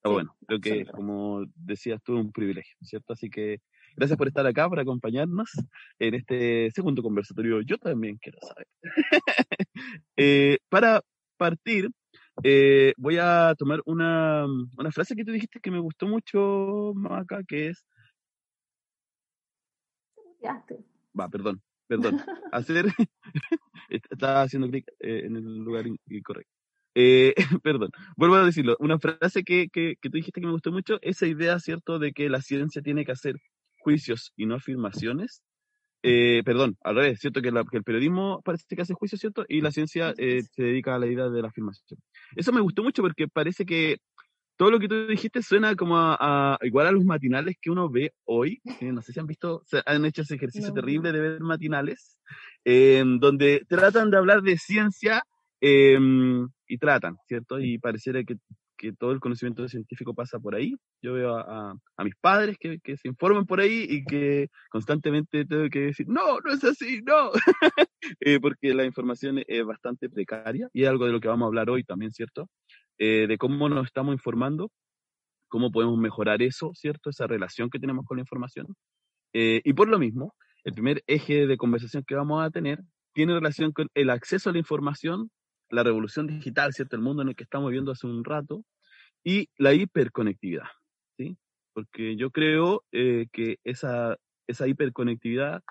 está 0.03 0.09
bueno. 0.09 0.35
Creo 0.45 0.59
que, 0.59 0.85
como 0.85 1.45
decías 1.55 2.01
tú, 2.03 2.17
un 2.17 2.33
privilegio, 2.33 2.75
¿cierto? 2.81 3.13
Así 3.13 3.29
que 3.29 3.61
gracias 3.95 4.17
por 4.17 4.27
estar 4.27 4.45
acá, 4.45 4.67
por 4.67 4.79
acompañarnos 4.79 5.49
en 5.97 6.15
este 6.15 6.71
segundo 6.71 7.01
conversatorio. 7.01 7.61
Yo 7.61 7.77
también 7.77 8.17
quiero 8.17 8.37
saber. 8.41 8.67
eh, 10.17 10.57
para 10.67 11.01
partir, 11.37 11.89
eh, 12.43 12.93
voy 12.97 13.17
a 13.17 13.55
tomar 13.57 13.81
una, 13.85 14.45
una, 14.77 14.91
frase 14.91 15.15
que 15.15 15.23
tú 15.23 15.31
dijiste 15.31 15.61
que 15.61 15.71
me 15.71 15.79
gustó 15.79 16.05
mucho, 16.05 16.91
Maca, 16.95 17.41
que 17.47 17.69
es... 17.69 17.85
Va, 21.17 21.29
perdón, 21.29 21.61
perdón. 21.87 22.19
Hacer... 22.51 22.87
Estaba 23.89 24.41
haciendo 24.41 24.67
clic 24.69 24.85
eh, 24.99 25.21
en 25.25 25.37
el 25.37 25.59
lugar 25.59 25.85
incorrecto. 26.07 26.62
Eh, 26.95 27.33
perdón, 27.63 27.89
vuelvo 28.15 28.35
a 28.35 28.45
decirlo. 28.45 28.75
Una 28.79 28.99
frase 28.99 29.43
que, 29.43 29.69
que, 29.69 29.95
que 30.01 30.09
tú 30.09 30.17
dijiste 30.17 30.41
que 30.41 30.47
me 30.47 30.53
gustó 30.53 30.71
mucho, 30.71 30.99
esa 31.01 31.27
idea, 31.27 31.59
¿cierto?, 31.59 31.99
de 31.99 32.13
que 32.13 32.29
la 32.29 32.41
ciencia 32.41 32.81
tiene 32.81 33.05
que 33.05 33.11
hacer 33.11 33.35
juicios 33.79 34.31
y 34.37 34.45
no 34.45 34.55
afirmaciones, 34.55 35.43
eh, 36.05 36.41
perdón, 36.43 36.77
al 36.81 36.95
revés, 36.95 37.19
cierto 37.21 37.41
que, 37.41 37.51
la, 37.51 37.63
que, 37.63 37.77
el 37.77 37.83
periodismo 37.83 38.41
parece 38.43 38.75
que 38.75 38.81
hace 38.81 38.93
juicio, 38.93 39.17
¿cierto? 39.17 39.45
Y 39.47 39.61
la 39.61 39.71
ciencia 39.71 40.13
eh, 40.17 40.43
se 40.43 40.63
dedica 40.63 40.95
a 40.95 40.99
la 40.99 41.07
idea 41.07 41.29
de 41.29 41.41
la 41.41 41.47
afirmación. 41.47 41.97
Eso 42.35 42.51
me 42.51 42.59
gustó 42.59 42.83
mucho 42.83 43.01
porque 43.01 43.29
parece 43.29 43.65
que 43.65 43.99
todo 44.57 44.69
lo 44.69 44.79
que 44.79 44.89
tú 44.89 45.07
dijiste 45.07 45.41
suena 45.41 45.75
como 45.75 45.97
a, 45.97 46.17
a 46.19 46.57
igual 46.61 46.87
a 46.87 46.91
los 46.91 47.05
matinales 47.05 47.55
que 47.61 47.71
uno 47.71 47.89
ve 47.89 48.13
hoy. 48.25 48.61
Eh, 48.81 48.91
no 48.91 49.01
sé 49.01 49.13
si 49.13 49.19
han 49.19 49.27
visto, 49.27 49.63
han 49.85 50.05
hecho 50.05 50.23
ese 50.23 50.35
ejercicio 50.35 50.69
no. 50.69 50.75
terrible 50.75 51.13
de 51.13 51.21
ver 51.21 51.39
matinales, 51.39 52.17
eh, 52.65 53.03
donde 53.05 53.65
tratan 53.69 54.11
de 54.11 54.17
hablar 54.17 54.41
de 54.41 54.57
ciencia 54.57 55.23
em, 55.65 56.47
y 56.67 56.77
tratan, 56.77 57.17
¿cierto? 57.27 57.59
Y 57.59 57.77
pareciera 57.79 58.23
que 58.23 58.37
que 58.83 58.91
todo 58.91 59.11
el 59.11 59.21
conocimiento 59.21 59.65
científico 59.69 60.13
pasa 60.13 60.39
por 60.39 60.55
ahí. 60.55 60.75
Yo 61.01 61.13
veo 61.13 61.37
a, 61.37 61.41
a, 61.41 61.75
a 61.95 62.03
mis 62.03 62.15
padres 62.15 62.57
que, 62.59 62.79
que, 62.79 62.97
se 62.97 63.07
informan 63.07 63.45
por 63.45 63.61
ahí 63.61 63.85
y 63.89 64.03
que 64.03 64.49
constantemente 64.69 65.45
tengo 65.45 65.69
que 65.69 65.79
decir, 65.79 66.07
no, 66.09 66.39
no 66.41 66.51
es 66.51 66.63
así, 66.65 67.01
no, 67.01 67.31
eh, 68.19 68.39
porque 68.41 68.73
la 68.73 68.83
información 68.83 69.41
es 69.47 69.65
bastante 69.65 70.09
precaria 70.09 70.67
y 70.73 70.83
es 70.83 70.89
algo 70.89 71.05
de 71.05 71.13
lo 71.13 71.21
que 71.21 71.29
vamos 71.29 71.45
a 71.45 71.47
hablar 71.47 71.69
hoy 71.69 71.85
también, 71.85 72.11
¿cierto? 72.11 72.49
Eh, 72.97 73.25
de 73.27 73.37
cómo 73.37 73.69
nos 73.69 73.85
estamos 73.85 74.13
informando, 74.13 74.69
cómo 75.47 75.71
podemos 75.71 75.97
mejorar 75.97 76.41
eso, 76.41 76.71
¿cierto? 76.73 77.09
Esa 77.09 77.25
relación 77.25 77.69
que 77.69 77.79
tenemos 77.79 78.05
con 78.05 78.17
la 78.17 78.21
información. 78.21 78.67
Eh, 79.33 79.61
y 79.63 79.73
por 79.73 79.87
lo 79.87 79.97
mismo, 79.97 80.35
el 80.65 80.73
primer 80.73 81.03
eje 81.07 81.47
de 81.47 81.57
conversación 81.57 82.03
que 82.05 82.15
vamos 82.15 82.43
a 82.43 82.49
tener 82.49 82.79
tiene 83.13 83.33
relación 83.33 83.71
con 83.71 83.87
el 83.93 84.09
acceso 84.09 84.49
a 84.49 84.53
la 84.53 84.59
información 84.59 85.29
la 85.73 85.83
revolución 85.83 86.27
digital, 86.27 86.73
¿cierto? 86.73 86.95
El 86.95 87.01
mundo 87.01 87.23
en 87.23 87.29
el 87.29 87.35
que 87.35 87.43
estamos 87.43 87.69
viviendo 87.69 87.91
hace 87.91 88.07
un 88.07 88.23
rato, 88.23 88.63
y 89.23 89.49
la 89.57 89.73
hiperconectividad, 89.73 90.67
¿sí? 91.17 91.37
Porque 91.73 92.15
yo 92.15 92.29
creo 92.29 92.83
eh, 92.91 93.27
que 93.31 93.57
esa, 93.63 94.17
esa 94.47 94.67
hiperconectividad 94.67 95.63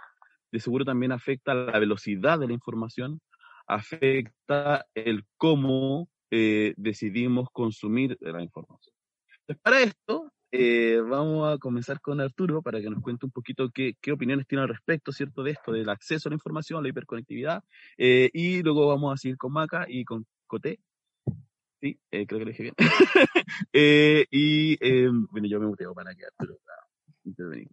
de 0.50 0.60
seguro 0.60 0.84
también 0.84 1.12
afecta 1.12 1.54
la 1.54 1.78
velocidad 1.78 2.38
de 2.38 2.48
la 2.48 2.52
información, 2.52 3.20
afecta 3.66 4.86
el 4.94 5.24
cómo 5.36 6.08
eh, 6.30 6.74
decidimos 6.76 7.48
consumir 7.52 8.16
la 8.20 8.42
información. 8.42 8.94
Entonces, 9.40 9.62
para 9.62 9.80
esto, 9.80 10.32
eh, 10.54 11.00
vamos 11.00 11.50
a 11.50 11.56
comenzar 11.56 12.00
con 12.02 12.20
Arturo 12.20 12.60
para 12.60 12.78
que 12.78 12.90
nos 12.90 13.02
cuente 13.02 13.24
un 13.24 13.32
poquito 13.32 13.70
qué, 13.70 13.96
qué, 14.02 14.12
opiniones 14.12 14.46
tiene 14.46 14.62
al 14.62 14.68
respecto, 14.68 15.10
¿cierto? 15.10 15.42
De 15.42 15.52
esto, 15.52 15.72
del 15.72 15.88
acceso 15.88 16.28
a 16.28 16.30
la 16.30 16.34
información, 16.34 16.82
la 16.82 16.90
hiperconectividad. 16.90 17.64
Eh, 17.96 18.30
y 18.34 18.62
luego 18.62 18.86
vamos 18.88 19.14
a 19.14 19.16
seguir 19.16 19.38
con 19.38 19.52
Maca 19.52 19.86
y 19.88 20.04
con 20.04 20.26
Coté. 20.46 20.78
Sí, 21.80 21.98
eh, 22.10 22.26
creo 22.26 22.38
que 22.38 22.44
lo 22.44 22.50
dije 22.50 22.62
bien. 22.64 22.74
Eh, 23.72 24.26
y 24.30 24.76
bueno, 25.30 25.48
yo 25.48 25.58
me 25.58 25.66
muteo 25.66 25.94
para 25.94 26.14
que 26.14 26.24
Arturo 26.26 26.58
intervenir. 27.24 27.68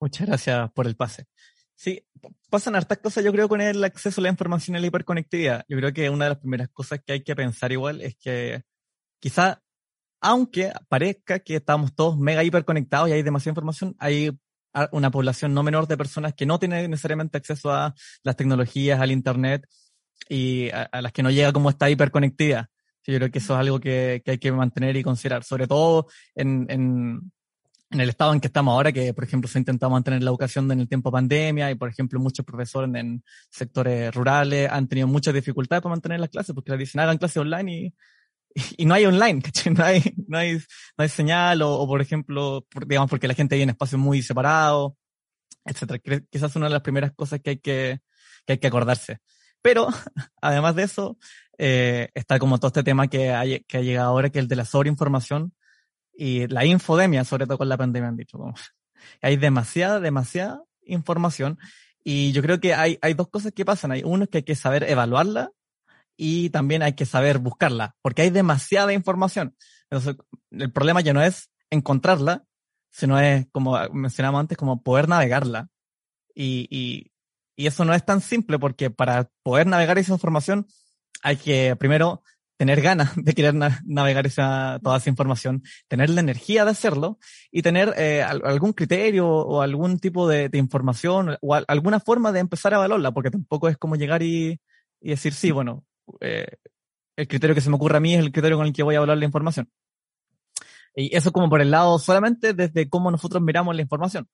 Muchas 0.00 0.26
gracias 0.26 0.70
por 0.72 0.86
el 0.86 0.96
pase. 0.96 1.26
Sí, 1.74 2.06
pasan 2.50 2.76
hartas 2.76 2.98
cosas, 2.98 3.24
yo 3.24 3.32
creo, 3.32 3.48
con 3.48 3.60
el 3.60 3.82
acceso 3.82 4.20
a 4.20 4.24
la 4.24 4.30
información 4.30 4.76
y 4.76 4.80
la 4.80 4.86
hiperconectividad. 4.86 5.64
Yo 5.68 5.76
creo 5.78 5.92
que 5.92 6.10
una 6.10 6.26
de 6.26 6.30
las 6.30 6.38
primeras 6.38 6.68
cosas 6.68 7.00
que 7.04 7.14
hay 7.14 7.24
que 7.24 7.34
pensar 7.34 7.72
igual 7.72 8.00
es 8.00 8.16
que 8.16 8.62
quizá 9.18 9.63
aunque 10.24 10.72
parezca 10.88 11.38
que 11.40 11.56
estamos 11.56 11.94
todos 11.94 12.16
mega 12.16 12.42
hiperconectados 12.42 13.10
y 13.10 13.12
hay 13.12 13.22
demasiada 13.22 13.50
información, 13.52 13.94
hay 13.98 14.30
una 14.90 15.10
población 15.10 15.52
no 15.52 15.62
menor 15.62 15.86
de 15.86 15.98
personas 15.98 16.32
que 16.32 16.46
no 16.46 16.58
tienen 16.58 16.90
necesariamente 16.90 17.36
acceso 17.36 17.70
a 17.70 17.94
las 18.22 18.34
tecnologías, 18.34 18.98
al 19.00 19.12
Internet 19.12 19.68
y 20.30 20.70
a, 20.70 20.84
a 20.84 21.02
las 21.02 21.12
que 21.12 21.22
no 21.22 21.30
llega 21.30 21.52
como 21.52 21.68
esta 21.68 21.90
hiperconectividad. 21.90 22.68
Yo 23.06 23.16
creo 23.18 23.30
que 23.30 23.38
eso 23.38 23.52
es 23.52 23.60
algo 23.60 23.78
que, 23.78 24.22
que 24.24 24.30
hay 24.30 24.38
que 24.38 24.50
mantener 24.50 24.96
y 24.96 25.02
considerar, 25.02 25.44
sobre 25.44 25.66
todo 25.66 26.06
en, 26.34 26.64
en, 26.70 27.20
en, 27.90 28.00
el 28.00 28.08
estado 28.08 28.32
en 28.32 28.40
que 28.40 28.46
estamos 28.46 28.72
ahora, 28.72 28.92
que 28.92 29.12
por 29.12 29.24
ejemplo 29.24 29.46
se 29.46 29.58
ha 29.58 29.60
intentado 29.60 29.92
mantener 29.92 30.22
la 30.22 30.30
educación 30.30 30.72
en 30.72 30.80
el 30.80 30.88
tiempo 30.88 31.12
pandemia 31.12 31.70
y 31.70 31.74
por 31.74 31.90
ejemplo 31.90 32.18
muchos 32.18 32.46
profesores 32.46 32.90
en, 32.94 33.22
sectores 33.50 34.12
rurales 34.14 34.70
han 34.70 34.88
tenido 34.88 35.06
muchas 35.06 35.34
dificultades 35.34 35.82
para 35.82 35.94
mantener 35.94 36.18
las 36.18 36.30
clases 36.30 36.54
porque 36.54 36.70
les 36.70 36.78
dicen 36.78 37.02
hagan 37.02 37.18
clases 37.18 37.36
online 37.36 37.72
y 37.72 37.94
y 38.76 38.86
no 38.86 38.94
hay 38.94 39.06
online, 39.06 39.42
no 39.76 39.84
hay, 39.84 40.14
no 40.26 40.38
hay, 40.38 40.54
no 40.56 41.02
hay 41.02 41.08
señal, 41.08 41.62
o, 41.62 41.72
o 41.72 41.86
por 41.86 42.00
ejemplo, 42.00 42.66
por, 42.70 42.86
digamos, 42.86 43.10
porque 43.10 43.28
la 43.28 43.34
gente 43.34 43.56
vive 43.56 43.64
en 43.64 43.70
espacios 43.70 44.00
muy 44.00 44.22
separados, 44.22 44.92
etcétera. 45.64 46.00
Quizás 46.30 46.50
es 46.50 46.56
una 46.56 46.66
de 46.66 46.72
las 46.72 46.82
primeras 46.82 47.12
cosas 47.12 47.40
que 47.40 47.50
hay 47.50 47.58
que, 47.58 48.00
que 48.46 48.54
hay 48.54 48.58
que 48.58 48.66
acordarse. 48.66 49.18
Pero, 49.62 49.88
además 50.40 50.76
de 50.76 50.84
eso, 50.84 51.18
eh, 51.58 52.10
está 52.14 52.38
como 52.38 52.58
todo 52.58 52.68
este 52.68 52.82
tema 52.82 53.08
que, 53.08 53.30
hay, 53.32 53.60
que 53.64 53.78
ha 53.78 53.80
llegado 53.80 54.08
ahora, 54.08 54.30
que 54.30 54.38
es 54.38 54.44
el 54.44 54.48
de 54.48 54.56
la 54.56 54.64
sobreinformación 54.64 55.54
y 56.12 56.46
la 56.48 56.64
infodemia, 56.64 57.24
sobre 57.24 57.46
todo 57.46 57.58
con 57.58 57.68
la 57.68 57.76
pandemia, 57.76 58.08
han 58.08 58.16
dicho. 58.16 58.38
Como, 58.38 58.54
hay 59.22 59.36
demasiada, 59.36 60.00
demasiada 60.00 60.62
información. 60.82 61.58
Y 62.04 62.32
yo 62.32 62.42
creo 62.42 62.60
que 62.60 62.74
hay, 62.74 62.98
hay 63.00 63.14
dos 63.14 63.28
cosas 63.28 63.52
que 63.52 63.64
pasan. 63.64 63.92
Hay 63.92 64.02
uno 64.04 64.24
es 64.24 64.30
que 64.30 64.38
hay 64.38 64.44
que 64.44 64.54
saber 64.54 64.84
evaluarla 64.84 65.50
y 66.16 66.50
también 66.50 66.82
hay 66.82 66.94
que 66.94 67.06
saber 67.06 67.38
buscarla, 67.38 67.96
porque 68.02 68.22
hay 68.22 68.30
demasiada 68.30 68.92
información. 68.92 69.56
Entonces, 69.90 70.16
el 70.50 70.72
problema 70.72 71.00
ya 71.00 71.12
no 71.12 71.22
es 71.22 71.50
encontrarla, 71.70 72.44
sino 72.90 73.18
es, 73.18 73.46
como 73.52 73.78
mencionamos 73.92 74.40
antes, 74.40 74.56
como 74.56 74.82
poder 74.82 75.08
navegarla. 75.08 75.68
Y, 76.34 76.66
y, 76.70 77.12
y 77.56 77.66
eso 77.66 77.84
no 77.84 77.94
es 77.94 78.04
tan 78.04 78.20
simple, 78.20 78.58
porque 78.58 78.90
para 78.90 79.30
poder 79.42 79.66
navegar 79.66 79.98
esa 79.98 80.12
información 80.12 80.66
hay 81.22 81.36
que 81.36 81.74
primero 81.76 82.22
tener 82.56 82.80
ganas 82.80 83.12
de 83.16 83.32
querer 83.34 83.54
na 83.54 83.80
navegar 83.84 84.26
esa, 84.26 84.78
toda 84.82 84.98
esa 84.98 85.10
información, 85.10 85.62
tener 85.88 86.10
la 86.10 86.20
energía 86.20 86.64
de 86.64 86.70
hacerlo 86.70 87.18
y 87.50 87.62
tener 87.62 87.94
eh, 87.96 88.22
algún 88.22 88.72
criterio 88.72 89.28
o 89.28 89.60
algún 89.60 89.98
tipo 89.98 90.28
de, 90.28 90.48
de 90.48 90.58
información 90.58 91.36
o 91.40 91.54
alguna 91.54 92.00
forma 92.00 92.30
de 92.32 92.40
empezar 92.40 92.72
a 92.72 92.76
evaluarla, 92.76 93.12
porque 93.12 93.30
tampoco 93.30 93.68
es 93.68 93.76
como 93.76 93.96
llegar 93.96 94.22
y, 94.22 94.60
y 95.00 95.10
decir, 95.10 95.34
sí, 95.34 95.50
bueno, 95.50 95.84
eh, 96.20 96.56
el 97.16 97.28
criterio 97.28 97.54
que 97.54 97.60
se 97.60 97.70
me 97.70 97.76
ocurre 97.76 97.96
a 97.96 98.00
mí 98.00 98.14
es 98.14 98.20
el 98.20 98.32
criterio 98.32 98.56
con 98.56 98.66
el 98.66 98.72
que 98.72 98.82
voy 98.82 98.94
a 98.94 98.98
hablar 98.98 99.18
la 99.18 99.24
información. 99.24 99.70
Y 100.96 101.14
eso 101.16 101.32
como 101.32 101.50
por 101.50 101.60
el 101.60 101.70
lado 101.70 101.98
solamente 101.98 102.54
desde 102.54 102.88
cómo 102.88 103.10
nosotros 103.10 103.42
miramos 103.42 103.74
la 103.74 103.82
información. 103.82 104.28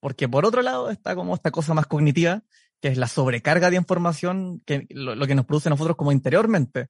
Porque 0.00 0.28
por 0.28 0.44
otro 0.44 0.62
lado 0.62 0.90
está 0.90 1.14
como 1.14 1.34
esta 1.34 1.50
cosa 1.50 1.72
más 1.72 1.86
cognitiva, 1.86 2.42
que 2.80 2.88
es 2.88 2.98
la 2.98 3.08
sobrecarga 3.08 3.70
de 3.70 3.76
información, 3.76 4.62
que 4.66 4.86
lo, 4.90 5.14
lo 5.14 5.26
que 5.26 5.34
nos 5.34 5.46
produce 5.46 5.68
a 5.68 5.70
nosotros 5.70 5.96
como 5.96 6.12
interiormente, 6.12 6.88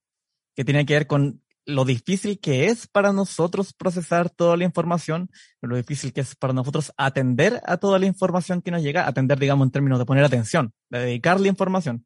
que 0.56 0.64
tiene 0.64 0.84
que 0.84 0.94
ver 0.94 1.06
con 1.06 1.44
lo 1.66 1.84
difícil 1.84 2.40
que 2.40 2.66
es 2.66 2.87
para 2.87 3.12
nosotros 3.12 3.72
procesar 3.72 4.30
toda 4.30 4.56
la 4.56 4.64
información, 4.64 5.30
lo 5.60 5.76
difícil 5.76 6.12
que 6.12 6.20
es 6.20 6.34
para 6.34 6.52
nosotros 6.52 6.92
atender 6.96 7.60
a 7.64 7.78
toda 7.78 7.98
la 7.98 8.06
información 8.06 8.60
que 8.60 8.70
nos 8.70 8.82
llega, 8.82 9.06
atender, 9.06 9.38
digamos, 9.38 9.66
en 9.66 9.70
términos 9.70 9.98
de 9.98 10.04
poner 10.04 10.24
atención, 10.24 10.74
de 10.90 10.98
dedicarle 11.00 11.48
información. 11.48 12.04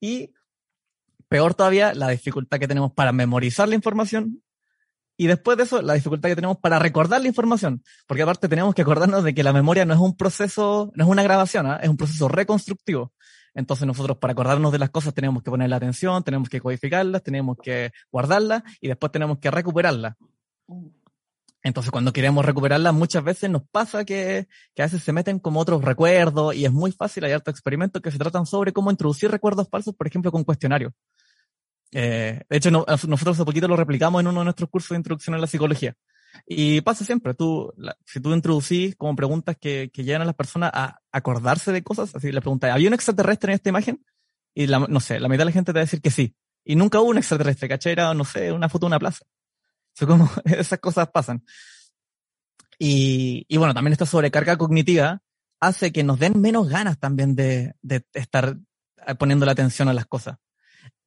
Y 0.00 0.32
peor 1.28 1.54
todavía, 1.54 1.94
la 1.94 2.08
dificultad 2.08 2.58
que 2.58 2.68
tenemos 2.68 2.92
para 2.92 3.12
memorizar 3.12 3.68
la 3.68 3.74
información 3.74 4.42
y 5.18 5.26
después 5.26 5.56
de 5.56 5.64
eso, 5.64 5.80
la 5.80 5.94
dificultad 5.94 6.28
que 6.28 6.34
tenemos 6.34 6.58
para 6.58 6.78
recordar 6.78 7.22
la 7.22 7.28
información. 7.28 7.82
Porque 8.06 8.22
aparte 8.22 8.48
tenemos 8.48 8.74
que 8.74 8.82
acordarnos 8.82 9.24
de 9.24 9.34
que 9.34 9.42
la 9.42 9.52
memoria 9.52 9.86
no 9.86 9.94
es 9.94 10.00
un 10.00 10.16
proceso, 10.16 10.92
no 10.94 11.04
es 11.04 11.10
una 11.10 11.22
grabación, 11.22 11.66
¿eh? 11.66 11.78
es 11.82 11.88
un 11.88 11.96
proceso 11.96 12.28
reconstructivo. 12.28 13.12
Entonces 13.54 13.86
nosotros 13.86 14.18
para 14.18 14.32
acordarnos 14.32 14.70
de 14.72 14.78
las 14.78 14.90
cosas 14.90 15.14
tenemos 15.14 15.42
que 15.42 15.50
ponerle 15.50 15.74
atención, 15.74 16.22
tenemos 16.22 16.50
que 16.50 16.60
codificarlas, 16.60 17.22
tenemos 17.22 17.56
que 17.62 17.90
guardarlas 18.12 18.62
y 18.80 18.88
después 18.88 19.10
tenemos 19.10 19.38
que 19.38 19.50
recuperarlas. 19.50 20.14
Entonces 21.66 21.90
cuando 21.90 22.12
queremos 22.12 22.44
recuperarlas 22.44 22.94
muchas 22.94 23.24
veces 23.24 23.50
nos 23.50 23.62
pasa 23.68 24.04
que, 24.04 24.46
que, 24.72 24.82
a 24.82 24.84
veces 24.84 25.02
se 25.02 25.12
meten 25.12 25.40
como 25.40 25.58
otros 25.58 25.82
recuerdos 25.82 26.54
y 26.54 26.64
es 26.64 26.70
muy 26.70 26.92
fácil, 26.92 27.24
hay 27.24 27.32
hartos 27.32 27.52
experimentos 27.52 28.00
que 28.00 28.12
se 28.12 28.18
tratan 28.18 28.46
sobre 28.46 28.72
cómo 28.72 28.92
introducir 28.92 29.32
recuerdos 29.32 29.68
falsos, 29.68 29.92
por 29.92 30.06
ejemplo, 30.06 30.30
con 30.30 30.44
cuestionarios. 30.44 30.92
Eh, 31.90 32.40
de 32.48 32.56
hecho, 32.56 32.70
no, 32.70 32.84
nosotros 32.86 33.36
hace 33.36 33.44
poquito 33.44 33.66
lo 33.66 33.74
replicamos 33.74 34.20
en 34.20 34.28
uno 34.28 34.40
de 34.40 34.44
nuestros 34.44 34.70
cursos 34.70 34.90
de 34.90 34.98
introducción 34.98 35.34
a 35.34 35.38
la 35.38 35.48
psicología. 35.48 35.96
Y 36.46 36.82
pasa 36.82 37.04
siempre, 37.04 37.34
tú, 37.34 37.72
si 38.04 38.20
tú 38.20 38.32
introducís 38.32 38.94
como 38.94 39.16
preguntas 39.16 39.56
que, 39.60 39.90
que 39.92 40.04
llevan 40.04 40.22
a 40.22 40.26
las 40.26 40.36
personas 40.36 40.70
a 40.72 41.00
acordarse 41.10 41.72
de 41.72 41.82
cosas, 41.82 42.14
así 42.14 42.30
le 42.30 42.40
preguntas, 42.40 42.70
¿había 42.72 42.86
un 42.86 42.94
extraterrestre 42.94 43.52
en 43.52 43.56
esta 43.56 43.70
imagen? 43.70 44.04
Y 44.54 44.68
la, 44.68 44.78
no 44.78 45.00
sé, 45.00 45.18
la 45.18 45.28
mitad 45.28 45.40
de 45.40 45.46
la 45.46 45.52
gente 45.52 45.72
te 45.72 45.78
va 45.78 45.80
a 45.80 45.84
decir 45.86 46.00
que 46.00 46.12
sí. 46.12 46.36
Y 46.64 46.76
nunca 46.76 47.00
hubo 47.00 47.10
un 47.10 47.18
extraterrestre, 47.18 47.68
¿cachai? 47.68 47.96
No 48.14 48.24
sé, 48.24 48.52
una 48.52 48.68
foto 48.68 48.86
de 48.86 48.88
una 48.88 49.00
plaza. 49.00 49.26
Eso 49.96 50.06
como, 50.06 50.28
esas 50.44 50.78
cosas 50.78 51.08
pasan. 51.08 51.42
Y, 52.78 53.56
bueno, 53.56 53.72
también 53.72 53.92
esta 53.92 54.06
sobrecarga 54.06 54.58
cognitiva 54.58 55.22
hace 55.60 55.92
que 55.92 56.04
nos 56.04 56.18
den 56.18 56.38
menos 56.40 56.68
ganas 56.68 56.98
también 56.98 57.34
de, 57.34 57.74
estar 58.12 58.58
poniendo 59.18 59.46
la 59.46 59.52
atención 59.52 59.88
a 59.88 59.94
las 59.94 60.06
cosas. 60.06 60.36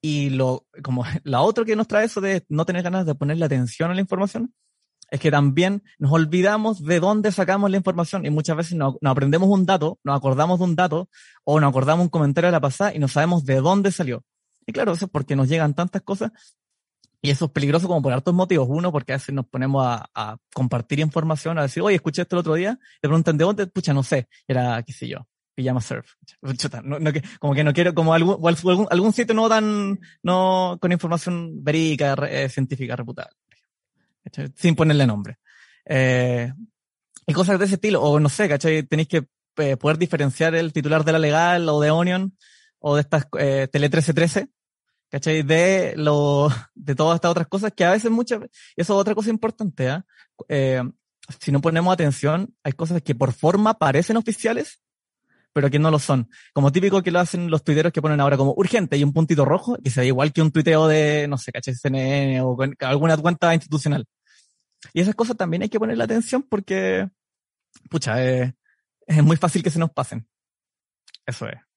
Y 0.02 0.32
lo, 0.32 0.66
como 0.84 1.04
la 1.24 1.42
otra 1.42 1.66
que 1.66 1.76
nos 1.76 1.88
trae 1.88 2.06
eso 2.06 2.22
de 2.22 2.46
no 2.50 2.66
tener 2.66 2.84
ganas 2.84 3.06
de 3.06 3.16
ponerle 3.16 3.46
atención 3.46 3.92
a 3.92 3.94
la 3.94 4.02
información, 4.02 4.54
es 5.12 5.20
que 5.20 5.32
también 5.32 5.84
nos 5.98 6.12
olvidamos 6.12 6.84
de 6.84 7.00
dónde 7.00 7.32
sacamos 7.32 7.72
la 7.72 7.78
información 7.78 8.26
y 8.26 8.30
muchas 8.30 8.56
veces 8.56 8.78
nos, 8.78 8.96
aprendemos 9.04 9.50
un 9.50 9.66
dato, 9.66 10.00
nos 10.04 10.16
acordamos 10.16 10.60
de 10.60 10.66
un 10.66 10.76
dato 10.76 11.10
o 11.44 11.60
nos 11.60 11.70
acordamos 11.70 12.04
un 12.04 12.10
comentario 12.10 12.48
de 12.48 12.52
la 12.52 12.60
pasada 12.60 12.94
y 12.94 13.00
no 13.00 13.08
sabemos 13.08 13.44
de 13.44 13.56
dónde 13.56 13.92
salió. 13.92 14.24
Y 14.68 14.72
claro, 14.72 14.94
eso 14.94 15.06
es 15.06 15.12
porque 15.12 15.36
nos 15.36 15.50
llegan 15.50 15.74
tantas 15.74 16.04
cosas 16.04 16.32
y 17.22 17.30
eso 17.30 17.46
es 17.46 17.52
peligroso 17.52 17.88
como 17.88 18.02
por 18.02 18.14
hartos 18.14 18.34
motivos. 18.34 18.68
Uno, 18.70 18.92
porque 18.92 19.14
a 19.14 19.18
veces 19.18 19.34
nos 19.36 19.46
ponemos 19.46 19.86
a, 19.86 20.38
compartir 20.54 21.00
información, 21.00 21.58
a 21.58 21.64
decir, 21.64 21.84
oye, 21.84 21.96
escuché 21.96 22.22
esto 22.22 22.36
el 22.36 22.42
otro 22.42 22.56
día, 22.56 22.80
te 23.02 23.08
preguntan 23.08 23.38
de 23.38 23.46
dónde, 23.46 23.68
pucha, 23.68 23.94
no 23.94 24.04
sé, 24.04 24.28
era, 24.48 24.82
qué 24.84 24.94
sé 24.94 25.08
yo, 25.08 25.28
pijama 25.56 25.82
surf. 25.82 26.14
como 27.40 27.54
que 27.54 27.64
no 27.64 27.74
quiero, 27.74 27.94
como 27.94 28.14
algún, 28.14 28.38
algún, 28.90 29.14
sitio 29.14 29.36
no 29.36 29.50
tan, 29.50 30.00
no, 30.24 30.78
con 30.82 30.92
información 30.92 31.64
verídica, 31.64 32.16
eh, 32.30 32.50
científica, 32.50 32.96
reputada 32.96 33.30
sin 34.56 34.76
ponerle 34.76 35.08
nombre. 35.08 35.38
Eh, 35.86 36.52
y 37.26 37.34
cosas 37.34 37.60
de 37.60 37.66
ese 37.66 37.76
estilo, 37.76 38.02
o 38.02 38.20
no 38.20 38.30
sé, 38.30 38.48
¿cachai? 38.50 38.84
Tenéis 38.84 39.08
que 39.08 39.28
eh, 39.58 39.78
poder 39.78 39.98
diferenciar 39.98 40.56
el 40.56 40.74
titular 40.74 41.04
de 41.04 41.12
la 41.12 41.20
legal 41.20 41.68
o 41.70 41.80
de 41.80 41.92
Onion 41.92 42.36
o 42.80 42.96
de 42.96 43.02
estas 43.02 43.28
eh, 43.38 43.68
Tele 43.72 43.88
1313, 43.88 44.50
¿cachai? 45.10 45.44
De, 45.44 45.94
lo, 45.96 46.50
de 46.76 46.96
todas 46.96 47.16
estas 47.16 47.32
otras 47.32 47.48
cosas 47.48 47.74
que 47.76 47.86
a 47.86 47.92
veces 47.92 48.12
muchas, 48.12 48.40
eso 48.42 48.50
es 48.76 48.90
otra 48.90 49.16
cosa 49.16 49.30
importante, 49.30 49.90
¿ah? 49.90 50.06
¿eh? 50.48 50.82
si 51.40 51.52
no 51.52 51.62
ponemos 51.62 51.94
atención, 51.94 52.56
hay 52.64 52.74
cosas 52.74 53.02
que 53.02 53.16
por 53.16 53.34
forma 53.34 53.76
parecen 53.76 54.18
oficiales, 54.18 54.82
pero 55.54 55.70
que 55.70 55.80
no 55.80 55.92
lo 55.92 56.00
son. 56.00 56.30
Como 56.54 56.72
típico 56.72 57.04
que 57.04 57.12
lo 57.12 57.20
hacen 57.20 57.50
los 57.52 57.64
tuiteros 57.64 57.92
que 57.92 58.02
ponen 58.02 58.20
ahora 58.20 58.38
como 58.38 58.54
urgente 58.56 58.98
y 58.98 59.04
un 59.04 59.14
puntito 59.14 59.46
rojo, 59.46 59.78
que 59.84 59.90
se 59.90 60.02
ve 60.02 60.08
igual 60.08 60.32
que 60.32 60.42
un 60.42 60.52
tuiteo 60.52 60.88
de, 60.88 61.28
no 61.28 61.38
sé, 61.38 61.52
¿cachai? 61.52 61.76
CNN 61.76 62.42
o 62.42 62.58
alguna 62.80 63.18
cuenta 63.18 63.54
institucional. 63.54 64.06
Y 64.94 65.02
esas 65.02 65.16
cosas 65.16 65.36
también 65.36 65.64
hay 65.64 65.70
que 65.70 65.80
ponerle 65.80 66.04
atención 66.04 66.44
porque, 66.44 67.10
pucha, 67.90 68.24
es 68.24 68.54
muy 69.24 69.38
fácil 69.38 69.62
que 69.64 69.72
se 69.72 69.80
nos 69.80 69.92
pasen. 69.92 70.28
Eso 71.26 71.48
es. 71.48 71.69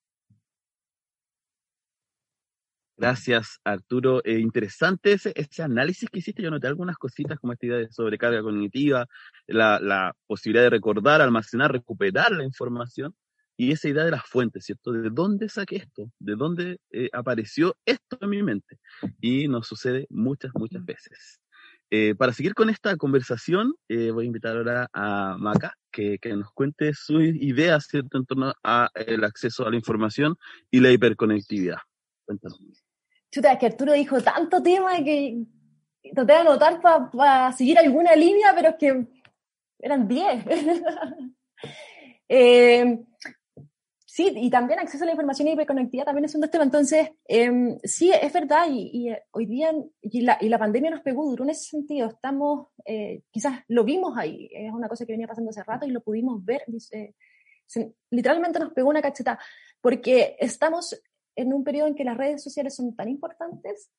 Gracias, 3.02 3.58
Arturo. 3.64 4.22
Eh, 4.24 4.38
interesante 4.38 5.10
ese, 5.10 5.32
ese, 5.34 5.60
análisis 5.64 6.08
que 6.08 6.20
hiciste. 6.20 6.40
Yo 6.40 6.52
noté 6.52 6.68
algunas 6.68 6.96
cositas 6.96 7.36
como 7.40 7.52
esta 7.52 7.66
idea 7.66 7.78
de 7.78 7.90
sobrecarga 7.90 8.40
cognitiva, 8.42 9.08
la, 9.48 9.80
la, 9.80 10.14
posibilidad 10.28 10.62
de 10.62 10.70
recordar, 10.70 11.20
almacenar, 11.20 11.72
recuperar 11.72 12.30
la 12.30 12.44
información 12.44 13.12
y 13.56 13.72
esa 13.72 13.88
idea 13.88 14.04
de 14.04 14.12
las 14.12 14.24
fuentes, 14.24 14.66
¿cierto? 14.66 14.92
¿De 14.92 15.10
dónde 15.10 15.48
saqué 15.48 15.78
esto? 15.78 16.12
¿De 16.20 16.36
dónde 16.36 16.78
eh, 16.92 17.08
apareció 17.12 17.76
esto 17.84 18.18
en 18.20 18.30
mi 18.30 18.40
mente? 18.44 18.78
Y 19.20 19.48
nos 19.48 19.66
sucede 19.66 20.06
muchas, 20.08 20.52
muchas 20.54 20.84
veces. 20.84 21.40
Eh, 21.90 22.14
para 22.14 22.32
seguir 22.32 22.54
con 22.54 22.70
esta 22.70 22.96
conversación, 22.96 23.74
eh, 23.88 24.12
voy 24.12 24.26
a 24.26 24.28
invitar 24.28 24.56
ahora 24.56 24.88
a 24.92 25.36
Maca 25.40 25.74
que, 25.90 26.20
que 26.20 26.36
nos 26.36 26.52
cuente 26.52 26.94
sus 26.94 27.20
ideas 27.20 27.84
¿cierto? 27.90 28.16
en 28.16 28.26
torno 28.26 28.52
al 28.62 29.24
acceso 29.24 29.66
a 29.66 29.70
la 29.70 29.76
información 29.76 30.36
y 30.70 30.78
la 30.78 30.92
hiperconectividad. 30.92 31.78
Cuéntanos. 32.24 32.91
Chuta, 33.32 33.52
es 33.52 33.58
que 33.58 33.66
Arturo 33.66 33.92
dijo 33.94 34.20
tanto 34.20 34.62
tema 34.62 35.02
que 35.02 35.42
traté 36.14 36.34
de 36.34 36.38
anotar 36.38 36.80
para 36.80 37.50
seguir 37.52 37.78
alguna 37.78 38.14
línea, 38.14 38.52
pero 38.54 38.68
es 38.68 38.76
que 38.76 39.06
eran 39.80 40.06
10. 40.06 40.44
eh, 42.28 43.04
Sí, 44.14 44.30
y 44.36 44.50
también 44.50 44.78
acceso 44.78 45.04
a 45.04 45.06
la 45.06 45.12
información 45.12 45.48
y 45.48 45.52
hiperconectividad 45.52 46.04
también 46.04 46.26
es 46.26 46.34
un 46.34 46.42
tema. 46.42 46.64
Entonces, 46.64 47.12
eh, 47.26 47.78
sí, 47.82 48.12
es 48.12 48.30
verdad, 48.30 48.66
y, 48.70 49.08
eh, 49.08 49.22
hoy 49.30 49.46
día, 49.46 49.72
y 50.02 50.20
la, 50.20 50.36
y 50.38 50.50
la, 50.50 50.58
pandemia 50.58 50.90
nos 50.90 51.00
pegó 51.00 51.24
duro 51.24 51.44
en 51.44 51.50
ese 51.50 51.70
sentido. 51.70 52.08
Estamos, 52.08 52.68
eh, 52.84 53.22
quizás 53.30 53.60
lo 53.68 53.84
vimos 53.84 54.18
ahí, 54.18 54.50
es 54.52 54.70
una 54.70 54.86
cosa 54.86 55.06
que 55.06 55.14
venía 55.14 55.26
pasando 55.26 55.48
hace 55.48 55.62
rato 55.62 55.86
y 55.86 55.92
lo 55.92 56.02
pudimos 56.02 56.44
ver. 56.44 56.62
Literalmente 58.10 58.58
nos 58.58 58.74
pegó 58.74 58.90
una 58.90 59.00
cacheta, 59.00 59.38
porque 59.80 60.36
estamos 60.38 60.94
en 61.36 61.52
un 61.52 61.64
periodo 61.64 61.88
en 61.88 61.94
que 61.94 62.04
las 62.04 62.16
redes 62.16 62.42
sociales 62.42 62.74
son 62.74 62.94
tan 62.94 63.08
importantes 63.08 63.90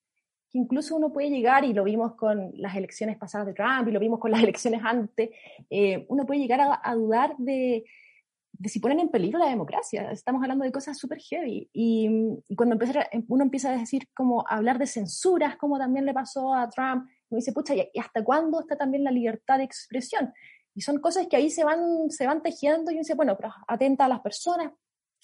que 0.50 0.60
incluso 0.60 0.96
uno 0.96 1.12
puede 1.12 1.30
llegar, 1.30 1.66
y 1.66 1.74
lo 1.74 1.84
vimos 1.84 2.16
con 2.16 2.52
las 2.56 2.76
elecciones 2.76 3.18
pasadas 3.18 3.48
de 3.48 3.54
Trump, 3.54 3.88
y 3.88 3.92
lo 3.92 4.00
vimos 4.00 4.20
con 4.20 4.32
las 4.32 4.44
elecciones 4.44 4.82
antes, 4.84 5.32
eh, 5.70 6.06
uno 6.10 6.26
puede 6.26 6.40
llegar 6.40 6.62
a, 6.62 6.80
a 6.84 6.96
dudar 6.96 7.36
de 7.38 7.86
de 8.54 8.70
si 8.70 8.80
ponen 8.80 9.00
en 9.00 9.10
peligro 9.10 9.40
la 9.40 9.50
democracia. 9.50 10.12
Estamos 10.12 10.42
hablando 10.42 10.64
de 10.64 10.72
cosas 10.72 10.98
súper 10.98 11.20
heavy. 11.20 11.70
Y, 11.74 12.08
cuando 12.56 12.76
empieza, 12.76 13.08
uno 13.28 13.44
empieza 13.44 13.72
a 13.72 13.78
decir, 13.78 14.08
como 14.16 14.46
hablar 14.48 14.78
de 14.78 14.86
censuras, 14.86 15.58
como 15.58 15.80
también 15.80 16.06
le 16.06 16.14
pasó 16.14 16.54
a 16.54 16.70
Trump, 16.70 17.10
uno 17.30 17.38
dice, 17.38 17.52
pucha, 17.52 17.74
¿y 17.76 18.00
hasta 18.00 18.24
cuándo 18.24 18.60
está 18.60 18.78
también 18.78 19.04
la 19.04 19.12
libertad 19.12 19.58
de 19.58 19.64
expresión? 19.64 20.32
Y 20.76 20.82
son 20.82 21.00
cosas 21.00 21.28
que 21.28 21.36
ahí 21.36 21.50
se 21.50 21.64
van, 21.64 22.10
se 22.10 22.28
van 22.28 22.42
tejiendo 22.44 22.92
y 22.92 22.96
uno 22.96 23.02
dice, 23.02 23.16
bueno, 23.16 23.36
pero 23.36 23.52
atenta 23.68 24.06
a 24.06 24.08
las 24.08 24.22
personas. 24.22 24.72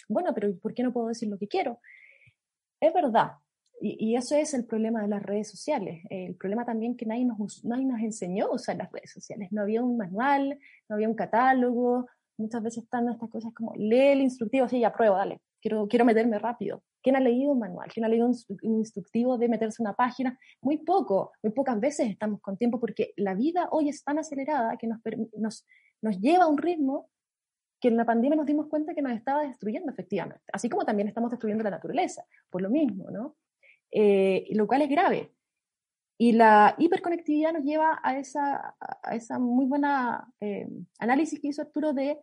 Bueno, 0.07 0.33
pero 0.33 0.57
¿por 0.59 0.73
qué 0.73 0.81
no 0.81 0.91
puedo 0.91 1.07
decir 1.07 1.29
lo 1.29 1.37
que 1.37 1.47
quiero? 1.47 1.79
Es 2.79 2.93
verdad. 2.93 3.33
Y, 3.81 4.11
y 4.11 4.15
eso 4.15 4.35
es 4.35 4.53
el 4.53 4.65
problema 4.65 5.01
de 5.01 5.07
las 5.07 5.23
redes 5.23 5.49
sociales. 5.49 6.03
El 6.09 6.35
problema 6.35 6.65
también 6.65 6.97
que 6.97 7.05
nadie 7.05 7.25
nos, 7.25 7.63
nadie 7.63 7.85
nos 7.85 7.99
enseñó 8.01 8.47
a 8.47 8.55
usar 8.55 8.75
las 8.75 8.91
redes 8.91 9.11
sociales. 9.11 9.51
No 9.51 9.61
había 9.61 9.83
un 9.83 9.97
manual, 9.97 10.59
no 10.89 10.95
había 10.95 11.07
un 11.07 11.15
catálogo, 11.15 12.07
muchas 12.39 12.63
veces 12.63 12.83
están 12.83 13.09
estas 13.09 13.29
cosas 13.29 13.53
como, 13.53 13.73
lee 13.75 14.13
el 14.13 14.21
instructivo, 14.21 14.67
sí, 14.67 14.79
ya 14.79 14.93
pruebo, 14.93 15.17
dale, 15.17 15.41
quiero, 15.61 15.87
quiero 15.87 16.05
meterme 16.05 16.39
rápido. 16.39 16.81
¿Quién 17.01 17.15
ha 17.15 17.19
leído 17.19 17.51
un 17.51 17.59
manual? 17.59 17.89
¿Quién 17.93 18.05
ha 18.05 18.09
leído 18.09 18.27
un, 18.27 18.79
instructivo 18.79 19.37
de 19.37 19.47
meterse 19.47 19.81
una 19.81 19.93
página? 19.93 20.37
Muy 20.61 20.77
poco, 20.79 21.31
muy 21.43 21.53
pocas 21.53 21.79
veces 21.79 22.09
estamos 22.09 22.41
con 22.41 22.57
tiempo 22.57 22.79
porque 22.79 23.13
la 23.15 23.35
vida 23.35 23.69
hoy 23.71 23.89
es 23.89 24.03
tan 24.03 24.19
acelerada 24.19 24.75
que 24.77 24.87
nos, 24.87 24.99
nos, 25.37 25.65
nos 26.01 26.19
lleva 26.19 26.45
a 26.45 26.47
un 26.47 26.57
ritmo 26.57 27.09
que 27.79 27.87
en 27.87 27.97
la 27.97 28.05
pandemia 28.05 28.35
nos 28.35 28.45
dimos 28.45 28.67
cuenta 28.67 28.93
que 28.93 29.01
nos 29.01 29.13
estaba 29.13 29.43
destruyendo 29.43 29.91
efectivamente, 29.91 30.43
así 30.51 30.69
como 30.69 30.85
también 30.85 31.07
estamos 31.07 31.31
destruyendo 31.31 31.63
la 31.63 31.71
naturaleza, 31.71 32.25
por 32.49 32.61
lo 32.61 32.69
mismo, 32.69 33.09
¿no? 33.09 33.37
Eh, 33.91 34.47
lo 34.51 34.67
cual 34.67 34.81
es 34.81 34.89
grave. 34.89 35.33
Y 36.17 36.33
la 36.33 36.75
hiperconectividad 36.77 37.53
nos 37.53 37.63
lleva 37.63 37.99
a 38.03 38.17
esa, 38.17 38.75
a 38.79 39.15
esa 39.15 39.39
muy 39.39 39.65
buena 39.65 40.31
eh, 40.41 40.67
análisis 40.99 41.39
que 41.39 41.47
hizo 41.47 41.61
Arturo 41.61 41.93
de 41.93 42.19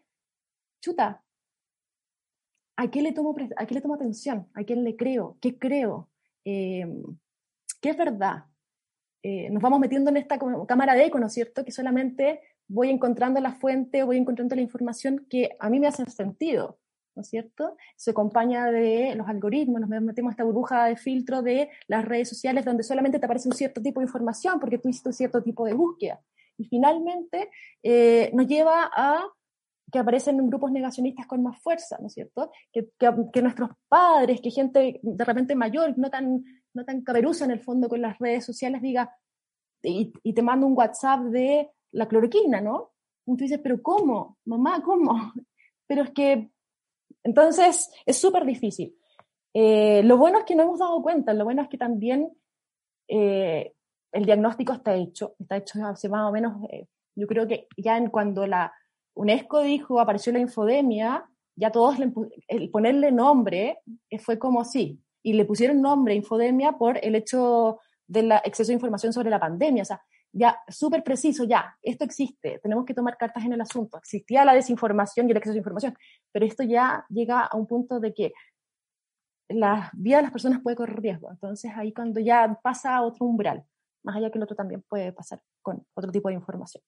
chuta, 0.82 1.24
¿a 2.76 2.90
qué 2.90 3.02
le 3.02 3.12
tomo, 3.12 3.34
a 3.56 3.66
qué 3.66 3.74
le 3.74 3.80
tomo 3.80 3.94
atención? 3.94 4.48
¿A 4.54 4.64
quién 4.64 4.84
le 4.84 4.96
creo? 4.96 5.38
¿Qué 5.40 5.58
creo? 5.58 6.10
Em, 6.44 7.02
¿Qué 7.80 7.90
es 7.90 7.96
verdad? 7.96 8.44
Eh, 9.28 9.50
nos 9.50 9.60
vamos 9.60 9.80
metiendo 9.80 10.08
en 10.10 10.18
esta 10.18 10.38
cámara 10.68 10.94
de 10.94 11.06
eco, 11.06 11.18
¿no 11.18 11.26
es 11.26 11.32
cierto? 11.32 11.64
Que 11.64 11.72
solamente 11.72 12.42
voy 12.68 12.90
encontrando 12.90 13.40
la 13.40 13.50
fuente, 13.50 14.04
voy 14.04 14.18
encontrando 14.18 14.54
la 14.54 14.62
información 14.62 15.26
que 15.28 15.56
a 15.58 15.68
mí 15.68 15.80
me 15.80 15.88
hace 15.88 16.08
sentido, 16.08 16.78
¿no 17.16 17.22
es 17.22 17.28
cierto? 17.28 17.76
Se 17.96 18.12
acompaña 18.12 18.70
de 18.70 19.16
los 19.16 19.26
algoritmos, 19.26 19.80
nos 19.80 19.90
metemos 19.90 20.28
en 20.28 20.30
esta 20.30 20.44
burbuja 20.44 20.84
de 20.84 20.96
filtro 20.96 21.42
de 21.42 21.70
las 21.88 22.04
redes 22.04 22.28
sociales 22.28 22.64
donde 22.64 22.84
solamente 22.84 23.18
te 23.18 23.26
aparece 23.26 23.48
un 23.48 23.56
cierto 23.56 23.82
tipo 23.82 23.98
de 23.98 24.04
información 24.06 24.60
porque 24.60 24.78
tú 24.78 24.88
hiciste 24.88 25.08
un 25.08 25.14
cierto 25.14 25.42
tipo 25.42 25.66
de 25.66 25.74
búsqueda. 25.74 26.20
Y 26.56 26.66
finalmente 26.66 27.50
eh, 27.82 28.30
nos 28.32 28.46
lleva 28.46 28.88
a 28.94 29.24
que 29.90 29.98
aparecen 29.98 30.38
en 30.38 30.48
grupos 30.48 30.70
negacionistas 30.70 31.26
con 31.26 31.42
más 31.42 31.60
fuerza, 31.60 31.96
¿no 32.00 32.06
es 32.06 32.12
cierto? 32.12 32.52
Que, 32.72 32.88
que, 33.32 33.42
nuestros 33.42 33.70
padres, 33.88 34.40
que 34.40 34.50
gente 34.50 35.00
de 35.02 35.24
repente 35.24 35.56
mayor, 35.56 35.98
no 35.98 36.10
tan, 36.10 36.44
no 36.76 36.84
tan 36.84 37.00
caberuza 37.00 37.46
en 37.46 37.50
el 37.50 37.60
fondo 37.60 37.88
con 37.88 38.02
las 38.02 38.18
redes 38.18 38.44
sociales, 38.44 38.82
diga, 38.82 39.10
y, 39.82 40.32
te 40.32 40.42
manda 40.42 40.66
un 40.66 40.76
WhatsApp 40.76 41.20
de 41.26 41.70
la 41.92 42.06
cloroquina, 42.06 42.60
¿no? 42.60 42.92
Y 43.26 43.36
tú 43.36 43.44
dices, 43.44 43.60
pero 43.62 43.82
¿cómo? 43.82 44.38
Mamá, 44.44 44.82
¿cómo? 44.82 45.12
Pero 45.88 46.02
es 46.02 46.10
que, 46.10 46.50
entonces, 47.22 47.88
es 48.04 48.18
súper 48.18 48.44
difícil. 48.44 48.96
Eh, 49.54 50.02
lo 50.02 50.16
bueno 50.16 50.40
es 50.40 50.44
que 50.44 50.56
no 50.56 50.64
hemos 50.64 50.80
dado 50.80 51.00
cuenta, 51.00 51.32
lo 51.32 51.44
bueno 51.44 51.62
es 51.62 51.68
que 51.68 51.78
también 51.78 52.36
eh, 53.06 53.72
el 54.10 54.26
diagnóstico 54.26 54.72
está 54.72 54.96
hecho, 54.96 55.36
está 55.38 55.56
hecho 55.56 55.84
hace 55.86 56.08
más 56.08 56.28
o 56.28 56.32
menos, 56.32 56.60
eh, 56.70 56.88
yo 57.14 57.28
creo 57.28 57.46
que 57.46 57.68
ya 57.76 57.96
en 57.96 58.10
cuando 58.10 58.48
la 58.48 58.72
UNESCO 59.14 59.62
dijo, 59.62 60.00
apareció 60.00 60.32
la 60.32 60.40
infodemia, 60.40 61.24
ya 61.54 61.70
todos, 61.70 61.96
el 62.48 62.70
ponerle 62.70 63.12
nombre 63.12 63.78
fue 64.18 64.40
como 64.40 64.64
sí, 64.64 65.00
y 65.26 65.32
le 65.32 65.44
pusieron 65.44 65.82
nombre 65.82 66.14
infodemia 66.14 66.78
por 66.78 67.04
el 67.04 67.16
hecho 67.16 67.80
del 68.06 68.30
exceso 68.44 68.68
de 68.68 68.74
información 68.74 69.12
sobre 69.12 69.28
la 69.28 69.40
pandemia. 69.40 69.82
O 69.82 69.84
sea, 69.84 70.00
ya 70.30 70.56
súper 70.68 71.02
preciso, 71.02 71.42
ya, 71.42 71.76
esto 71.82 72.04
existe, 72.04 72.60
tenemos 72.62 72.84
que 72.84 72.94
tomar 72.94 73.16
cartas 73.16 73.44
en 73.44 73.52
el 73.52 73.60
asunto. 73.60 73.98
Existía 73.98 74.44
la 74.44 74.54
desinformación 74.54 75.26
y 75.26 75.32
el 75.32 75.38
exceso 75.38 75.54
de 75.54 75.58
información, 75.58 75.96
pero 76.30 76.46
esto 76.46 76.62
ya 76.62 77.04
llega 77.08 77.40
a 77.40 77.56
un 77.56 77.66
punto 77.66 77.98
de 77.98 78.14
que 78.14 78.34
la 79.48 79.90
vida 79.94 80.18
de 80.18 80.22
las 80.22 80.30
personas 80.30 80.60
puede 80.62 80.76
correr 80.76 81.00
riesgo. 81.00 81.28
Entonces 81.28 81.72
ahí 81.74 81.92
cuando 81.92 82.20
ya 82.20 82.60
pasa 82.62 82.94
a 82.94 83.02
otro 83.02 83.26
umbral, 83.26 83.64
más 84.04 84.14
allá 84.14 84.30
que 84.30 84.38
el 84.38 84.44
otro 84.44 84.54
también 84.54 84.84
puede 84.88 85.12
pasar 85.12 85.42
con 85.60 85.84
otro 85.94 86.12
tipo 86.12 86.28
de 86.28 86.36
información. 86.36 86.84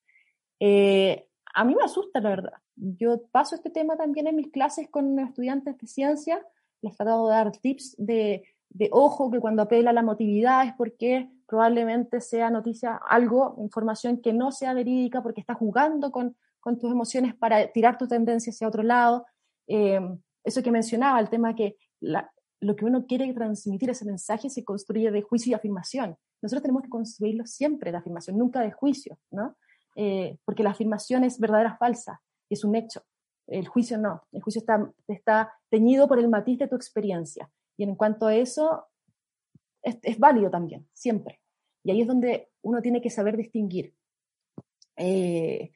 Eh, 0.61 1.27
a 1.55 1.64
mí 1.64 1.74
me 1.74 1.83
asusta, 1.83 2.20
la 2.20 2.31
verdad. 2.31 2.53
Yo 2.77 3.20
paso 3.33 3.57
este 3.57 3.70
tema 3.70 3.96
también 3.96 4.29
en 4.29 4.37
mis 4.37 4.53
clases 4.53 4.88
con 4.88 5.18
estudiantes 5.18 5.77
de 5.77 5.87
ciencia, 5.88 6.46
les 6.83 6.97
tratado 6.97 7.29
de 7.29 7.35
dar 7.35 7.53
tips 7.53 7.95
de, 7.99 8.43
de 8.71 8.88
ojo, 8.93 9.31
que 9.31 9.41
cuando 9.41 9.62
apela 9.62 9.91
a 9.91 9.93
la 9.93 10.03
motividad 10.03 10.67
es 10.67 10.75
porque 10.75 11.31
probablemente 11.47 12.21
sea 12.21 12.51
noticia, 12.51 13.01
algo, 13.09 13.57
información 13.59 14.21
que 14.21 14.33
no 14.33 14.53
sea 14.53 14.75
verídica 14.75 15.23
porque 15.23 15.41
está 15.41 15.55
jugando 15.55 16.11
con, 16.11 16.37
tus 16.79 16.93
emociones 16.93 17.35
para 17.35 17.73
tirar 17.73 17.97
tu 17.97 18.07
tendencia 18.07 18.51
hacia 18.51 18.69
otro 18.69 18.83
lado. 18.83 19.25
Eh, 19.67 19.99
eso 20.45 20.62
que 20.62 20.71
mencionaba, 20.71 21.19
el 21.19 21.31
tema 21.31 21.55
que 21.55 21.79
lo 22.01 22.77
que 22.77 22.85
uno 22.85 23.07
quiere 23.07 23.33
transmitir, 23.33 23.88
ese 23.88 24.05
mensaje, 24.05 24.51
se 24.51 24.64
construye 24.64 25.11
de 25.11 25.23
juicio 25.23 25.53
y 25.53 25.55
afirmación. 25.55 26.19
Nosotros 26.43 26.61
tenemos 26.61 26.83
que 26.83 26.91
construirlo 26.91 27.47
siempre 27.47 27.91
de 27.91 27.97
afirmación, 27.97 28.37
nunca 28.37 28.61
de 28.61 28.71
juicio, 28.71 29.19
¿no? 29.31 29.57
Eh, 29.97 30.37
porque 30.45 30.62
la 30.62 30.71
afirmación 30.71 31.25
es 31.25 31.38
verdadera 31.41 31.73
o 31.73 31.79
falsa, 31.79 32.21
es 32.51 32.62
un 32.64 32.77
hecho. 32.77 33.03
El 33.48 33.66
juicio 33.66 33.98
no, 33.98 34.22
el 34.32 34.42
juicio 34.42 34.61
está, 34.61 34.92
está 35.08 35.52
teñido 35.70 36.06
por 36.06 36.18
el 36.18 36.28
matiz 36.28 36.58
de 36.58 36.68
tu 36.68 36.76
experiencia. 36.76 37.50
Y 37.76 37.84
en 37.84 37.94
cuanto 37.94 38.26
a 38.26 38.34
eso, 38.34 38.87
es, 39.82 40.18
válido 40.18 40.50
también, 40.50 40.87
siempre. 40.92 41.40
Y 41.84 41.90
ahí 41.90 42.02
es 42.02 42.06
donde 42.06 42.50
uno 42.62 42.82
tiene 42.82 43.00
que 43.00 43.11
saber 43.11 43.37
distinguir. 43.37 43.94
Eh, 44.96 45.72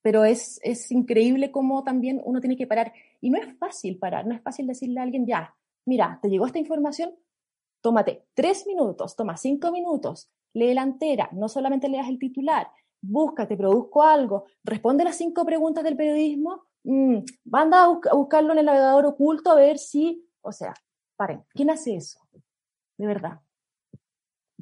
pero 0.00 0.24
es, 0.24 0.60
es 0.62 0.90
increíble 0.90 1.50
cómo 1.50 1.84
también 1.84 2.20
uno 2.24 2.40
tiene 2.40 2.56
que 2.56 2.66
parar. 2.66 2.92
Y 3.20 3.30
no 3.30 3.38
es 3.38 3.56
fácil 3.58 3.98
parar, 3.98 4.26
no 4.26 4.34
es 4.34 4.42
fácil 4.42 4.66
decirle 4.66 5.00
a 5.00 5.04
alguien, 5.04 5.26
ya, 5.26 5.54
mira, 5.84 6.18
te 6.22 6.28
llegó 6.28 6.46
esta 6.46 6.58
información, 6.58 7.14
tómate 7.80 8.24
tres 8.34 8.66
minutos, 8.66 9.16
toma 9.16 9.36
cinco 9.36 9.70
minutos, 9.70 10.30
lee 10.54 10.74
la 10.74 10.82
entera, 10.82 11.28
no 11.32 11.48
solamente 11.48 11.88
leas 11.88 12.08
el 12.08 12.18
titular, 12.18 12.68
búscate, 13.02 13.56
produzco 13.56 14.02
algo, 14.02 14.46
responde 14.64 15.04
las 15.04 15.16
cinco 15.16 15.44
preguntas 15.44 15.84
del 15.84 15.96
periodismo, 15.96 16.64
mmm, 16.84 17.18
anda 17.52 17.84
a, 17.84 18.14
buscarlo 18.14 18.52
en 18.52 18.60
el 18.60 18.66
navegador 18.66 19.04
oculto 19.06 19.50
a 19.50 19.56
ver 19.56 19.78
si, 19.78 20.26
o 20.40 20.52
sea, 20.52 20.72
paren, 21.16 21.44
¿quién 21.52 21.70
hace 21.70 21.96
eso? 21.96 22.20
de 22.96 23.06
verdad. 23.06 23.40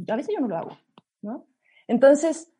A 0.08 0.16
veces 0.16 0.34
yo 0.34 0.40
no 0.40 0.48
lo 0.48 0.56
hago, 0.56 0.78
¿no? 1.20 1.46
Entonces, 1.86 2.50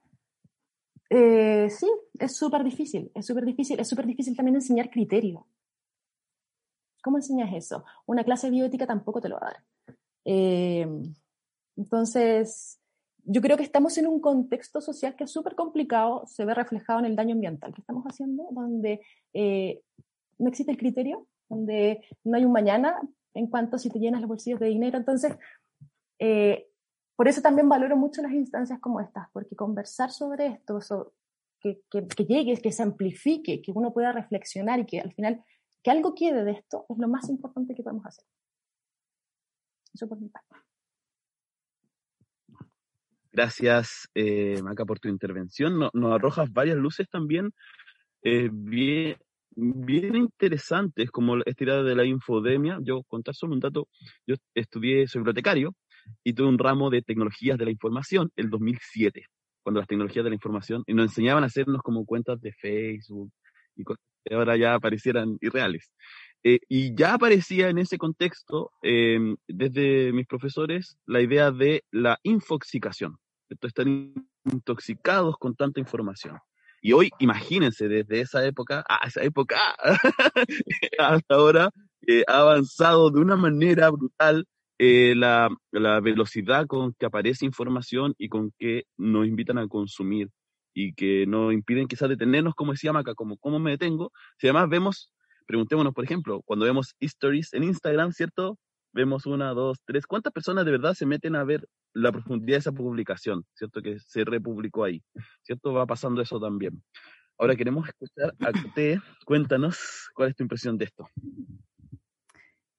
eh, 1.08 1.70
sí, 1.70 1.90
es 2.18 2.36
súper 2.36 2.62
difícil, 2.64 3.10
es 3.14 3.26
súper 3.26 3.44
difícil, 3.44 3.80
es 3.80 3.88
súper 3.88 4.06
difícil 4.06 4.36
también 4.36 4.56
enseñar 4.56 4.90
criterio. 4.90 5.46
¿Cómo 7.02 7.16
enseñas 7.16 7.52
eso? 7.54 7.84
Una 8.06 8.24
clase 8.24 8.50
bioética 8.50 8.86
tampoco 8.86 9.20
te 9.20 9.28
lo 9.30 9.36
va 9.36 9.46
a 9.46 9.52
dar. 9.52 9.64
Eh, 10.26 10.86
entonces, 11.76 12.79
yo 13.24 13.40
creo 13.40 13.56
que 13.56 13.62
estamos 13.62 13.96
en 13.98 14.06
un 14.06 14.20
contexto 14.20 14.80
social 14.80 15.16
que 15.16 15.24
es 15.24 15.30
súper 15.30 15.54
complicado, 15.54 16.26
se 16.26 16.44
ve 16.44 16.54
reflejado 16.54 17.00
en 17.00 17.06
el 17.06 17.16
daño 17.16 17.34
ambiental 17.34 17.74
que 17.74 17.80
estamos 17.80 18.04
haciendo, 18.04 18.48
donde 18.52 19.00
eh, 19.32 19.82
no 20.38 20.48
existe 20.48 20.72
el 20.72 20.78
criterio, 20.78 21.26
donde 21.48 22.04
no 22.24 22.36
hay 22.36 22.44
un 22.44 22.52
mañana 22.52 23.00
en 23.34 23.46
cuanto 23.48 23.78
si 23.78 23.90
te 23.90 23.98
llenas 23.98 24.20
los 24.20 24.28
bolsillos 24.28 24.60
de 24.60 24.66
dinero. 24.66 24.98
Entonces, 24.98 25.36
eh, 26.18 26.68
por 27.16 27.28
eso 27.28 27.42
también 27.42 27.68
valoro 27.68 27.96
mucho 27.96 28.22
las 28.22 28.32
instancias 28.32 28.80
como 28.80 29.00
estas, 29.00 29.28
porque 29.32 29.56
conversar 29.56 30.10
sobre 30.10 30.46
esto, 30.46 30.80
que, 31.60 31.82
que, 31.90 32.06
que, 32.06 32.24
llegue, 32.24 32.56
que 32.60 32.72
se 32.72 32.82
amplifique, 32.82 33.60
que 33.60 33.72
uno 33.72 33.92
pueda 33.92 34.12
reflexionar 34.12 34.80
y 34.80 34.86
que 34.86 35.00
al 35.00 35.12
final, 35.12 35.44
que 35.82 35.90
algo 35.90 36.14
quede 36.14 36.44
de 36.44 36.52
esto, 36.52 36.86
es 36.88 36.98
lo 36.98 37.08
más 37.08 37.28
importante 37.28 37.74
que 37.74 37.82
podemos 37.82 38.06
hacer. 38.06 38.24
Eso 39.92 40.08
por 40.08 40.20
mi 40.20 40.28
parte. 40.28 40.69
Gracias, 43.32 44.08
eh, 44.14 44.60
Maca, 44.62 44.84
por 44.84 44.98
tu 44.98 45.08
intervención. 45.08 45.78
Nos, 45.78 46.12
arrojas 46.12 46.52
varias 46.52 46.76
luces 46.76 47.08
también 47.08 47.52
eh, 48.22 48.50
bien, 48.52 49.16
bien 49.50 50.16
interesantes, 50.16 51.10
como 51.10 51.36
esta 51.44 51.64
idea 51.64 51.82
de 51.82 51.94
la 51.94 52.04
infodemia. 52.04 52.78
Yo, 52.82 53.02
contar 53.04 53.34
solo 53.34 53.54
un 53.54 53.60
dato, 53.60 53.88
yo 54.26 54.34
estudié, 54.54 55.06
soy 55.06 55.20
bibliotecario, 55.20 55.74
y 56.24 56.32
tuve 56.32 56.48
un 56.48 56.58
ramo 56.58 56.90
de 56.90 57.02
tecnologías 57.02 57.58
de 57.58 57.66
la 57.66 57.70
información 57.70 58.30
el 58.36 58.50
2007, 58.50 59.26
cuando 59.62 59.80
las 59.80 59.88
tecnologías 59.88 60.24
de 60.24 60.30
la 60.30 60.34
información, 60.34 60.82
y 60.86 60.94
nos 60.94 61.06
enseñaban 61.10 61.44
a 61.44 61.46
hacernos 61.46 61.82
como 61.82 62.04
cuentas 62.04 62.40
de 62.40 62.52
Facebook 62.52 63.30
y 63.76 63.84
cosas 63.84 64.04
que 64.24 64.34
ahora 64.34 64.56
ya 64.56 64.78
parecieran 64.80 65.38
irreales. 65.40 65.90
Eh, 66.42 66.60
y 66.68 66.94
ya 66.94 67.14
aparecía 67.14 67.68
en 67.68 67.78
ese 67.78 67.98
contexto, 67.98 68.70
em, 68.82 69.36
desde 69.46 70.12
mis 70.12 70.26
profesores, 70.26 70.96
la 71.06 71.20
idea 71.20 71.50
de 71.50 71.84
la 71.90 72.18
infoxicación, 72.22 73.18
de 73.48 73.68
estar 73.68 73.86
intoxicados 74.44 75.36
con 75.38 75.54
tanta 75.54 75.80
información. 75.80 76.38
Y 76.82 76.92
hoy, 76.92 77.10
imagínense, 77.18 77.88
desde 77.88 78.22
esa 78.22 78.44
época, 78.46 78.84
a 78.88 79.06
esa 79.06 79.22
época, 79.22 79.56
hasta 80.98 81.34
ahora, 81.34 81.70
eh, 82.06 82.24
ha 82.26 82.38
avanzado 82.40 83.10
de 83.10 83.20
una 83.20 83.36
manera 83.36 83.90
brutal 83.90 84.46
eh, 84.78 85.14
la, 85.14 85.50
la, 85.72 86.00
velocidad 86.00 86.66
con 86.66 86.94
que 86.94 87.04
aparece 87.04 87.44
información 87.44 88.14
y 88.16 88.30
con 88.30 88.52
que 88.58 88.84
nos 88.96 89.26
invitan 89.26 89.58
a 89.58 89.68
consumir 89.68 90.30
y 90.72 90.94
que 90.94 91.26
nos 91.26 91.52
impiden 91.52 91.86
quizás 91.86 92.08
detenernos, 92.08 92.54
como 92.54 92.72
decía 92.72 92.94
Maca, 92.94 93.14
como 93.14 93.36
cómo 93.36 93.58
me 93.58 93.72
detengo. 93.72 94.10
Si 94.38 94.46
además 94.46 94.70
vemos, 94.70 95.12
preguntémonos, 95.50 95.92
por 95.92 96.04
ejemplo, 96.04 96.42
cuando 96.42 96.64
vemos 96.64 96.94
stories 97.00 97.52
en 97.54 97.64
Instagram, 97.64 98.12
¿cierto? 98.12 98.56
Vemos 98.92 99.26
una, 99.26 99.52
dos, 99.52 99.78
tres. 99.84 100.06
¿Cuántas 100.06 100.32
personas 100.32 100.64
de 100.64 100.70
verdad 100.70 100.94
se 100.94 101.06
meten 101.06 101.34
a 101.34 101.42
ver 101.42 101.66
la 101.92 102.12
profundidad 102.12 102.54
de 102.54 102.60
esa 102.60 102.70
publicación, 102.70 103.44
¿cierto? 103.54 103.82
Que 103.82 103.98
se 103.98 104.24
republicó 104.24 104.84
ahí, 104.84 105.02
¿cierto? 105.42 105.72
Va 105.72 105.86
pasando 105.86 106.22
eso 106.22 106.38
también. 106.38 106.80
Ahora 107.36 107.56
queremos 107.56 107.88
escuchar 107.88 108.32
a 108.38 108.52
T. 108.74 109.00
Cuéntanos 109.26 110.08
cuál 110.14 110.28
es 110.28 110.36
tu 110.36 110.44
impresión 110.44 110.78
de 110.78 110.84
esto. 110.84 111.08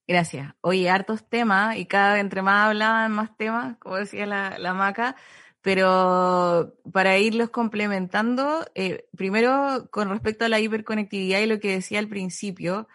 Gracias. 0.08 0.54
Oye, 0.62 0.90
hartos 0.90 1.28
temas 1.28 1.76
y 1.76 1.86
cada 1.86 2.14
vez 2.14 2.22
entre 2.22 2.42
más 2.42 2.68
hablaban, 2.68 3.12
más 3.12 3.36
temas, 3.36 3.76
como 3.80 3.98
decía 3.98 4.26
la, 4.26 4.58
la 4.60 4.74
maca, 4.74 5.18
pero 5.62 6.76
para 6.92 7.18
irlos 7.20 7.50
complementando, 7.50 8.66
eh, 8.76 9.08
primero 9.16 9.88
con 9.92 10.10
respecto 10.10 10.46
a 10.46 10.50
la 10.50 10.60
hiperconectividad 10.60 11.40
y 11.42 11.46
lo 11.46 11.60
que 11.60 11.72
decía 11.72 12.00
al 12.00 12.08
principio, 12.08 12.88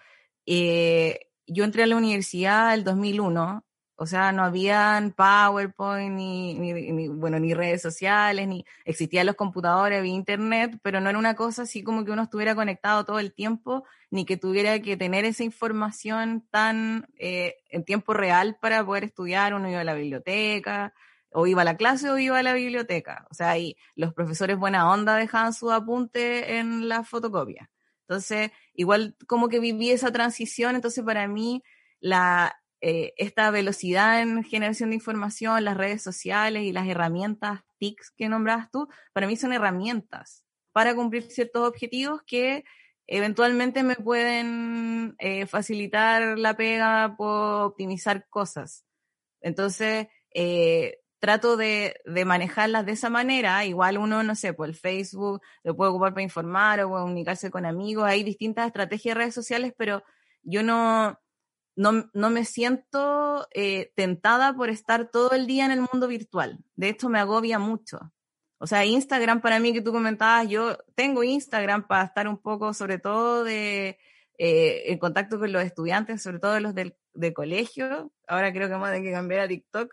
eh, 0.46 1.28
yo 1.46 1.64
entré 1.64 1.84
a 1.84 1.86
la 1.86 1.96
universidad 1.96 2.74
el 2.74 2.84
2001 2.84 3.66
o 3.98 4.06
sea, 4.06 4.30
no 4.30 4.44
habían 4.44 5.12
PowerPoint, 5.12 6.14
ni, 6.14 6.54
ni, 6.54 7.08
bueno, 7.08 7.38
ni 7.38 7.54
redes 7.54 7.80
sociales, 7.80 8.46
ni 8.46 8.66
existían 8.84 9.24
los 9.24 9.36
computadores, 9.36 9.98
había 9.98 10.12
internet, 10.12 10.78
pero 10.82 11.00
no 11.00 11.08
era 11.08 11.18
una 11.18 11.34
cosa 11.34 11.62
así 11.62 11.82
como 11.82 12.04
que 12.04 12.10
uno 12.10 12.24
estuviera 12.24 12.54
conectado 12.54 13.06
todo 13.06 13.18
el 13.18 13.32
tiempo, 13.32 13.84
ni 14.10 14.26
que 14.26 14.36
tuviera 14.36 14.78
que 14.80 14.98
tener 14.98 15.24
esa 15.24 15.44
información 15.44 16.46
tan 16.50 17.08
eh, 17.18 17.56
en 17.70 17.84
tiempo 17.84 18.12
real 18.12 18.58
para 18.60 18.84
poder 18.84 19.04
estudiar. 19.04 19.54
Uno 19.54 19.70
iba 19.70 19.80
a 19.80 19.84
la 19.84 19.94
biblioteca, 19.94 20.92
o 21.38 21.46
iba 21.46 21.60
a 21.60 21.64
la 21.66 21.76
clase 21.76 22.08
o 22.08 22.18
iba 22.18 22.38
a 22.38 22.42
la 22.42 22.54
biblioteca. 22.54 23.26
O 23.30 23.34
sea, 23.34 23.58
y 23.58 23.76
los 23.94 24.14
profesores 24.14 24.56
buena 24.56 24.90
onda 24.90 25.16
dejaban 25.16 25.52
su 25.52 25.70
apunte 25.70 26.56
en 26.56 26.88
la 26.88 27.04
fotocopia. 27.04 27.70
Entonces, 28.08 28.52
igual 28.72 29.16
como 29.26 29.50
que 29.50 29.60
viví 29.60 29.90
esa 29.90 30.10
transición, 30.10 30.76
entonces 30.76 31.04
para 31.04 31.28
mí 31.28 31.62
la, 32.00 32.56
eh, 32.80 33.12
esta 33.18 33.50
velocidad 33.50 34.22
en 34.22 34.44
generación 34.44 34.90
de 34.90 34.96
información, 34.96 35.62
las 35.62 35.76
redes 35.76 36.02
sociales 36.02 36.62
y 36.62 36.72
las 36.72 36.88
herramientas 36.88 37.60
TICs 37.78 38.12
que 38.16 38.30
nombrabas 38.30 38.70
tú, 38.70 38.88
para 39.12 39.26
mí 39.26 39.36
son 39.36 39.52
herramientas 39.52 40.42
para 40.72 40.94
cumplir 40.94 41.24
ciertos 41.24 41.68
objetivos 41.68 42.22
que 42.26 42.64
eventualmente 43.06 43.82
me 43.82 43.96
pueden 43.96 45.14
eh, 45.18 45.44
facilitar 45.46 46.38
la 46.38 46.56
pega, 46.56 47.14
por 47.18 47.62
optimizar 47.66 48.26
cosas. 48.30 48.86
Entonces, 49.42 50.06
eh, 50.32 51.00
trato 51.26 51.56
de, 51.56 51.96
de, 52.04 52.24
manejarlas 52.24 52.86
de 52.86 52.92
esa 52.92 53.10
manera. 53.10 53.64
Igual 53.64 53.98
uno, 53.98 54.22
no 54.22 54.36
sé, 54.36 54.52
por 54.52 54.68
el 54.68 54.76
Facebook 54.76 55.42
lo 55.64 55.76
puede 55.76 55.90
ocupar 55.90 56.12
para 56.12 56.22
informar 56.22 56.80
o 56.80 56.90
comunicarse 56.90 57.50
con 57.50 57.66
amigos. 57.66 58.06
Hay 58.06 58.22
distintas 58.22 58.68
estrategias 58.68 59.14
de 59.14 59.18
redes 59.18 59.34
sociales, 59.34 59.72
pero 59.76 60.04
yo 60.42 60.62
no, 60.62 61.18
no, 61.74 62.08
no 62.14 62.30
me 62.30 62.44
siento 62.44 63.48
eh, 63.52 63.92
tentada 63.96 64.54
por 64.54 64.70
estar 64.70 65.10
todo 65.10 65.32
el 65.32 65.48
día 65.48 65.64
en 65.64 65.72
el 65.72 65.80
mundo 65.80 66.06
virtual. 66.06 66.60
De 66.76 66.90
hecho, 66.90 67.08
me 67.08 67.18
agobia 67.18 67.58
mucho. 67.58 68.12
O 68.58 68.68
sea, 68.68 68.84
Instagram 68.84 69.40
para 69.40 69.58
mí 69.58 69.72
que 69.72 69.82
tú 69.82 69.92
comentabas, 69.92 70.48
yo 70.48 70.78
tengo 70.94 71.24
Instagram 71.24 71.88
para 71.88 72.04
estar 72.04 72.28
un 72.28 72.38
poco, 72.38 72.72
sobre 72.72 72.98
todo, 72.98 73.42
de, 73.42 73.98
eh, 74.38 74.84
en 74.92 74.98
contacto 74.98 75.38
con 75.40 75.52
los 75.52 75.64
estudiantes, 75.64 76.22
sobre 76.22 76.38
todo 76.38 76.60
los 76.60 76.74
del, 76.74 76.96
de 77.14 77.32
colegio. 77.32 78.12
Ahora 78.28 78.52
creo 78.52 78.68
que 78.68 78.74
vamos 78.74 78.88
a 78.88 78.92
tener 78.92 79.08
que 79.08 79.12
cambiar 79.12 79.40
a 79.40 79.48
TikTok. 79.48 79.92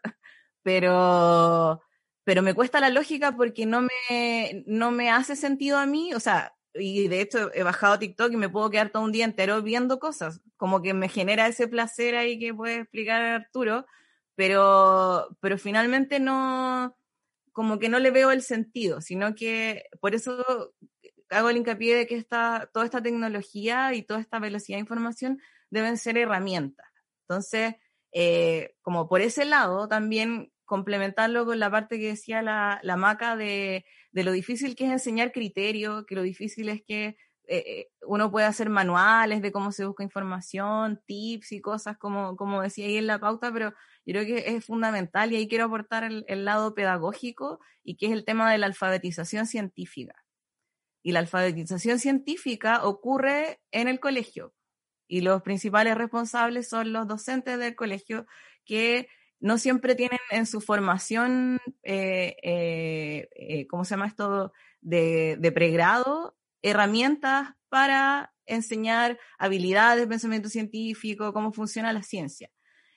Pero 0.64 1.82
pero 2.24 2.42
me 2.42 2.54
cuesta 2.54 2.80
la 2.80 2.90
lógica 2.90 3.36
porque 3.36 3.66
no 3.66 3.82
me, 3.82 4.64
no 4.66 4.92
me 4.92 5.12
hace 5.12 5.36
sentido 5.36 5.78
a 5.78 5.86
mí, 5.86 6.14
o 6.14 6.20
sea, 6.20 6.56
y 6.74 7.08
de 7.08 7.22
hecho 7.22 7.54
he 7.54 7.64
bajado 7.64 8.00
TikTok 8.00 8.32
y 8.32 8.38
me 8.38 8.50
puedo 8.50 8.70
quedar 8.70 8.90
todo 8.90 9.04
un 9.04 9.12
día 9.12 9.26
entero 9.26 9.62
viendo 9.62 10.00
cosas, 10.00 10.42
como 10.58 10.82
que 10.82 10.94
me 10.94 11.10
genera 11.10 11.48
ese 11.48 11.68
placer 11.68 12.16
ahí 12.16 12.40
que 12.40 12.54
puede 12.54 12.78
explicar 12.78 13.22
Arturo, 13.22 13.86
pero, 14.36 15.28
pero 15.42 15.58
finalmente 15.58 16.20
no, 16.20 16.96
como 17.52 17.78
que 17.78 17.90
no 17.90 18.00
le 18.00 18.12
veo 18.12 18.32
el 18.32 18.42
sentido, 18.42 19.02
sino 19.02 19.36
que 19.36 19.86
por 20.00 20.16
eso 20.16 20.74
hago 21.30 21.50
el 21.50 21.58
hincapié 21.58 21.96
de 21.96 22.08
que 22.08 22.16
esta, 22.16 22.70
toda 22.74 22.86
esta 22.86 23.02
tecnología 23.02 23.94
y 23.94 24.04
toda 24.04 24.22
esta 24.22 24.40
velocidad 24.40 24.78
de 24.78 24.82
información 24.82 25.42
deben 25.70 25.98
ser 25.98 26.18
herramientas. 26.18 26.88
Entonces, 27.28 27.76
eh, 28.14 28.76
como 28.82 29.10
por 29.10 29.22
ese 29.22 29.46
lado, 29.46 29.88
también 29.88 30.53
complementarlo 30.66 31.46
con 31.46 31.60
la 31.60 31.70
parte 31.70 32.00
que 32.00 32.08
decía 32.08 32.42
la, 32.42 32.80
la 32.84 32.98
Maca 32.98 33.36
de, 33.36 33.86
de, 34.12 34.24
lo 34.24 34.32
difícil 34.32 34.76
que 34.76 34.86
es 34.86 34.92
enseñar 34.92 35.32
criterio, 35.32 36.06
que 36.06 36.16
lo 36.16 36.22
difícil 36.22 36.70
es 36.70 36.82
que 36.86 37.18
eh, 37.46 37.90
uno 38.08 38.32
puede 38.32 38.46
hacer 38.46 38.70
manuales 38.70 39.42
de 39.42 39.52
cómo 39.52 39.72
se 39.72 39.86
busca 39.86 40.04
información, 40.04 41.02
tips 41.06 41.52
y 41.52 41.62
cosas, 41.62 41.98
como, 41.98 42.38
como 42.38 42.62
decía 42.62 42.86
ahí 42.86 42.98
en 42.98 43.08
la 43.08 43.20
pauta, 43.20 43.52
pero 43.52 43.72
yo 44.06 44.14
creo 44.14 44.26
que 44.26 44.56
es 44.56 44.66
fundamental 44.66 45.32
y 45.32 45.36
ahí 45.36 45.48
quiero 45.48 45.66
aportar 45.66 46.04
el, 46.04 46.24
el 46.28 46.46
lado 46.46 46.74
pedagógico 46.74 47.60
y 47.84 47.98
que 47.98 48.08
es 48.08 48.12
el 48.14 48.26
tema 48.26 48.52
de 48.52 48.58
la 48.58 48.68
alfabetización 48.68 49.46
científica. 49.46 50.16
Y 51.04 51.12
la 51.12 51.20
alfabetización 51.20 52.00
científica 52.00 52.86
ocurre 52.86 53.60
en 53.72 53.90
el 53.90 54.00
colegio 54.00 54.54
y 55.08 55.22
los 55.22 55.42
principales 55.42 55.96
responsables 55.96 56.70
son 56.70 56.94
los 56.94 57.08
docentes 57.08 57.60
del 57.60 57.76
colegio 57.76 58.26
que 58.66 59.10
no 59.44 59.58
siempre 59.58 59.94
tienen 59.94 60.22
en 60.32 60.46
su 60.46 60.62
formación, 60.62 61.60
eh, 61.84 62.38
eh, 62.44 63.28
eh, 63.36 63.68
¿cómo 63.68 63.84
se 63.84 63.92
llama 63.92 64.08
esto?, 64.08 64.54
de, 64.80 65.36
de, 65.38 65.52
pregrado, 65.52 66.38
herramientas 66.62 67.50
para 67.68 68.34
enseñar 68.46 69.20
habilidades, 69.38 70.08
pensamiento 70.08 70.48
científico, 70.48 71.34
cómo 71.34 71.52
funciona 71.52 71.92
la 71.92 72.04
ciencia. 72.04 72.52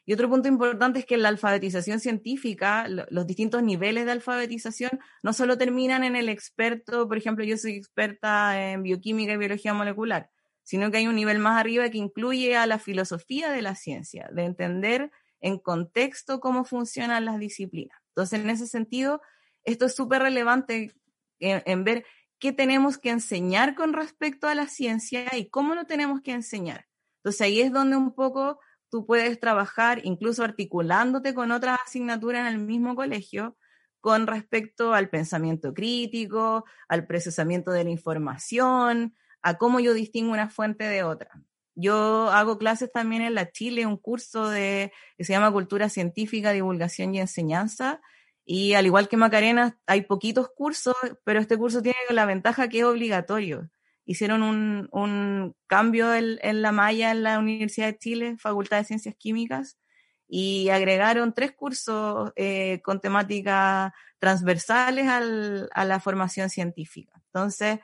Y 0.04 0.12
otro 0.12 0.30
punto 0.30 0.46
importante 0.46 1.00
es 1.00 1.04
que 1.04 1.16
la 1.16 1.30
alfabetización 1.30 1.98
científica, 1.98 2.86
los 2.88 3.26
distintos 3.26 3.64
niveles 3.64 4.04
de 4.04 4.12
alfabetización, 4.12 5.00
no 5.24 5.32
solo 5.32 5.58
terminan 5.58 6.04
en 6.04 6.14
el 6.14 6.28
experto, 6.28 7.08
por 7.08 7.18
ejemplo, 7.18 7.44
yo 7.44 7.56
soy 7.56 7.72
experta 7.72 8.70
en 8.70 8.84
bioquímica 8.84 9.32
y 9.32 9.36
biología 9.36 9.74
molecular, 9.74 10.30
sino 10.62 10.92
que 10.92 10.98
hay 10.98 11.08
un 11.08 11.16
nivel 11.16 11.40
más 11.40 11.58
arriba 11.58 11.88
que 11.90 11.98
incluye 11.98 12.56
a 12.56 12.66
la 12.66 12.78
filosofía 12.78 13.50
de 13.50 13.62
la 13.62 13.74
ciencia, 13.74 14.28
de 14.32 14.44
entender 14.44 15.10
en 15.40 15.58
contexto 15.58 16.40
cómo 16.40 16.64
funcionan 16.64 17.24
las 17.24 17.38
disciplinas. 17.38 17.98
Entonces, 18.08 18.40
en 18.40 18.50
ese 18.50 18.66
sentido, 18.66 19.20
esto 19.64 19.86
es 19.86 19.94
súper 19.94 20.22
relevante 20.22 20.94
en, 21.38 21.84
ver 21.84 22.04
qué 22.38 22.52
tenemos 22.52 22.98
que 22.98 23.10
enseñar 23.10 23.74
con 23.74 23.92
respecto 23.92 24.48
a 24.48 24.54
la 24.54 24.66
ciencia 24.68 25.36
y 25.36 25.48
cómo 25.50 25.74
lo 25.74 25.84
tenemos 25.84 26.20
que 26.22 26.32
enseñar. 26.32 26.86
Entonces, 27.18 27.40
ahí 27.42 27.60
es 27.60 27.72
donde 27.72 27.96
un 27.96 28.14
poco 28.14 28.60
tú 28.90 29.04
puedes 29.04 29.38
trabajar, 29.40 30.00
incluso 30.04 30.44
articulándote 30.44 31.34
con 31.34 31.50
otras 31.50 31.78
asignaturas 31.84 32.42
en 32.42 32.46
el 32.46 32.58
mismo 32.58 32.94
colegio, 32.94 33.56
con 34.00 34.26
respecto 34.26 34.94
al 34.94 35.10
pensamiento 35.10 35.74
crítico, 35.74 36.64
al 36.88 37.06
procesamiento 37.06 37.72
de 37.72 37.84
la 37.84 37.90
información, 37.90 39.14
a 39.42 39.58
cómo 39.58 39.80
yo 39.80 39.94
distingo 39.94 40.32
una 40.32 40.48
fuente 40.48 40.84
de 40.84 41.02
otra. 41.02 41.30
Yo 41.76 42.30
hago 42.30 42.56
clases 42.58 42.90
también 42.90 43.20
en 43.22 43.34
la 43.34 43.52
Chile, 43.52 43.84
un 43.84 43.98
curso 43.98 44.48
de, 44.48 44.92
que 45.18 45.24
se 45.24 45.34
llama 45.34 45.52
Cultura 45.52 45.90
Científica, 45.90 46.52
Divulgación 46.52 47.14
y 47.14 47.20
Enseñanza. 47.20 48.00
Y 48.46 48.72
al 48.74 48.86
igual 48.86 49.08
que 49.08 49.18
Macarena, 49.18 49.78
hay 49.86 50.02
poquitos 50.02 50.48
cursos, 50.48 50.94
pero 51.24 51.38
este 51.38 51.58
curso 51.58 51.82
tiene 51.82 51.98
la 52.10 52.24
ventaja 52.24 52.68
que 52.68 52.78
es 52.78 52.84
obligatorio. 52.84 53.70
Hicieron 54.06 54.42
un, 54.42 54.88
un 54.90 55.54
cambio 55.66 56.14
en, 56.14 56.38
en, 56.40 56.62
la 56.62 56.72
malla 56.72 57.10
en 57.10 57.22
la 57.22 57.38
Universidad 57.38 57.88
de 57.88 57.98
Chile, 57.98 58.36
Facultad 58.38 58.78
de 58.78 58.84
Ciencias 58.84 59.14
Químicas, 59.18 59.78
y 60.28 60.70
agregaron 60.70 61.34
tres 61.34 61.52
cursos 61.52 62.32
eh, 62.36 62.80
con 62.82 63.00
temáticas 63.00 63.92
transversales 64.18 65.08
al, 65.08 65.68
a 65.74 65.84
la 65.84 66.00
formación 66.00 66.48
científica. 66.48 67.12
Entonces, 67.26 67.80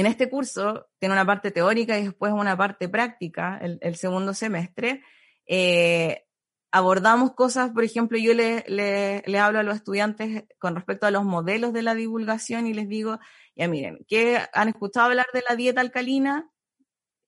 en 0.00 0.06
este 0.06 0.28
curso 0.28 0.86
tiene 0.98 1.14
una 1.14 1.26
parte 1.26 1.50
teórica 1.50 1.98
y 1.98 2.04
después 2.04 2.32
una 2.32 2.56
parte 2.56 2.88
práctica, 2.88 3.58
el, 3.58 3.96
segundo 3.96 4.34
semestre. 4.34 5.02
Eh, 5.46 6.24
abordamos 6.72 7.34
cosas, 7.34 7.70
por 7.70 7.84
ejemplo, 7.84 8.18
yo 8.18 8.34
le, 8.34 9.22
hablo 9.38 9.60
a 9.60 9.62
los 9.62 9.76
estudiantes 9.76 10.44
con 10.58 10.74
respecto 10.74 11.06
a 11.06 11.10
los 11.10 11.24
modelos 11.24 11.72
de 11.72 11.82
la 11.82 11.94
divulgación 11.94 12.66
y 12.66 12.74
les 12.74 12.88
digo, 12.88 13.20
ya 13.54 13.68
miren, 13.68 14.04
¿qué 14.08 14.40
han 14.52 14.68
escuchado 14.68 15.06
hablar 15.06 15.26
de 15.32 15.44
la 15.48 15.56
dieta 15.56 15.80
alcalina? 15.80 16.50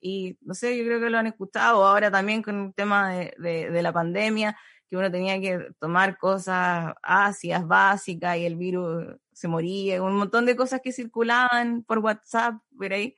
Y 0.00 0.38
no 0.40 0.54
sé, 0.54 0.76
yo 0.76 0.84
creo 0.84 1.00
que 1.00 1.10
lo 1.10 1.18
han 1.18 1.26
escuchado 1.26 1.84
ahora 1.86 2.10
también 2.10 2.42
con 2.42 2.66
el 2.66 2.74
tema 2.74 3.12
de, 3.12 3.34
de 3.38 3.82
la 3.82 3.92
pandemia 3.92 4.56
que 4.88 4.96
uno 4.96 5.10
tenía 5.10 5.40
que 5.40 5.68
tomar 5.78 6.16
cosas 6.18 6.94
ácidas, 7.02 7.66
básicas, 7.66 8.36
y 8.36 8.46
el 8.46 8.56
virus 8.56 9.16
se 9.36 9.48
moría, 9.48 10.02
un 10.02 10.16
montón 10.16 10.46
de 10.46 10.56
cosas 10.56 10.80
que 10.82 10.92
circulaban 10.92 11.84
por 11.84 11.98
WhatsApp, 11.98 12.54
por 12.76 12.92
ahí. 12.94 13.14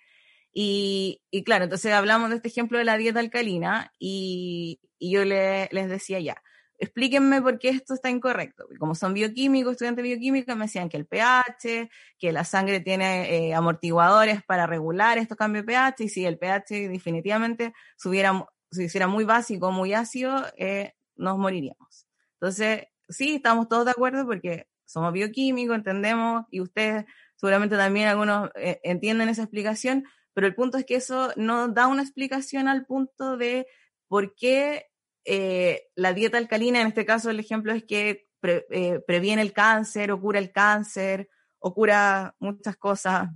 Y, 0.53 1.23
y 1.31 1.45
claro, 1.45 1.65
entonces 1.65 1.93
hablamos 1.93 2.31
de 2.31 2.37
este 2.37 2.49
ejemplo 2.49 2.77
de 2.77 2.85
la 2.85 2.97
dieta 2.97 3.21
alcalina 3.21 3.93
y, 4.01 4.81
y 4.99 5.13
yo 5.13 5.25
le, 5.25 5.69
les 5.71 5.89
decía 5.89 6.19
ya, 6.19 6.43
explíquenme 6.79 7.41
por 7.41 7.61
qué 7.61 7.69
esto 7.69 7.95
está 7.95 8.11
incorrecto. 8.11 8.67
Como 8.81 8.97
son 8.97 9.15
bioquímicos, 9.15 9.73
estudiantes 9.73 10.03
de 10.03 10.09
bioquímica, 10.09 10.57
me 10.57 10.65
decían 10.65 10.89
que 10.89 10.97
el 10.97 11.07
pH, 11.07 11.89
que 12.19 12.33
la 12.33 12.43
sangre 12.43 12.81
tiene 12.81 13.51
eh, 13.51 13.55
amortiguadores 13.55 14.43
para 14.43 14.67
regular 14.67 15.19
estos 15.19 15.39
cambios 15.39 15.65
de 15.65 15.73
pH, 15.73 16.05
y 16.05 16.09
si 16.09 16.25
el 16.25 16.37
pH 16.37 16.89
definitivamente 16.89 17.75
subiera, 17.97 18.45
se 18.73 18.83
hiciera 18.83 19.07
muy 19.07 19.25
básico, 19.25 19.71
muy 19.71 19.95
ácido, 19.95 20.45
eh, 20.57 20.95
nos 21.15 21.39
moriríamos. 21.39 22.09
Entonces, 22.41 22.87
sí, 23.09 23.37
estamos 23.37 23.69
todos 23.69 23.85
de 23.85 23.93
acuerdo 23.93 24.27
porque 24.27 24.67
somos 24.89 25.13
bioquímicos, 25.13 25.77
entendemos, 25.77 26.47
y 26.51 26.61
ustedes 26.61 27.05
seguramente 27.37 27.77
también 27.77 28.09
algunos 28.09 28.51
eh, 28.55 28.81
entienden 28.83 29.29
esa 29.29 29.43
explicación, 29.43 30.05
pero 30.33 30.47
el 30.47 30.55
punto 30.55 30.79
es 30.79 30.87
que 30.87 30.97
eso 30.97 31.31
no 31.37 31.69
da 31.69 31.87
una 31.87 32.03
explicación 32.03 32.69
al 32.69 32.87
punto 32.87 33.37
de 33.37 33.67
por 34.09 34.35
qué 34.35 34.87
eh, 35.25 35.89
la 35.95 36.15
dieta 36.15 36.39
alcalina, 36.39 36.81
en 36.81 36.89
este 36.89 37.05
caso 37.05 37.29
el 37.29 37.39
ejemplo 37.39 37.73
es 37.73 37.85
que 37.85 38.29
eh, 38.43 39.01
previene 39.07 39.43
el 39.43 39.53
cáncer 39.53 40.11
o 40.11 40.21
cura 40.21 40.39
el 40.39 40.53
cáncer 40.53 41.29
o 41.59 41.75
cura 41.75 42.35
muchas 42.39 42.77
cosas 42.77 43.29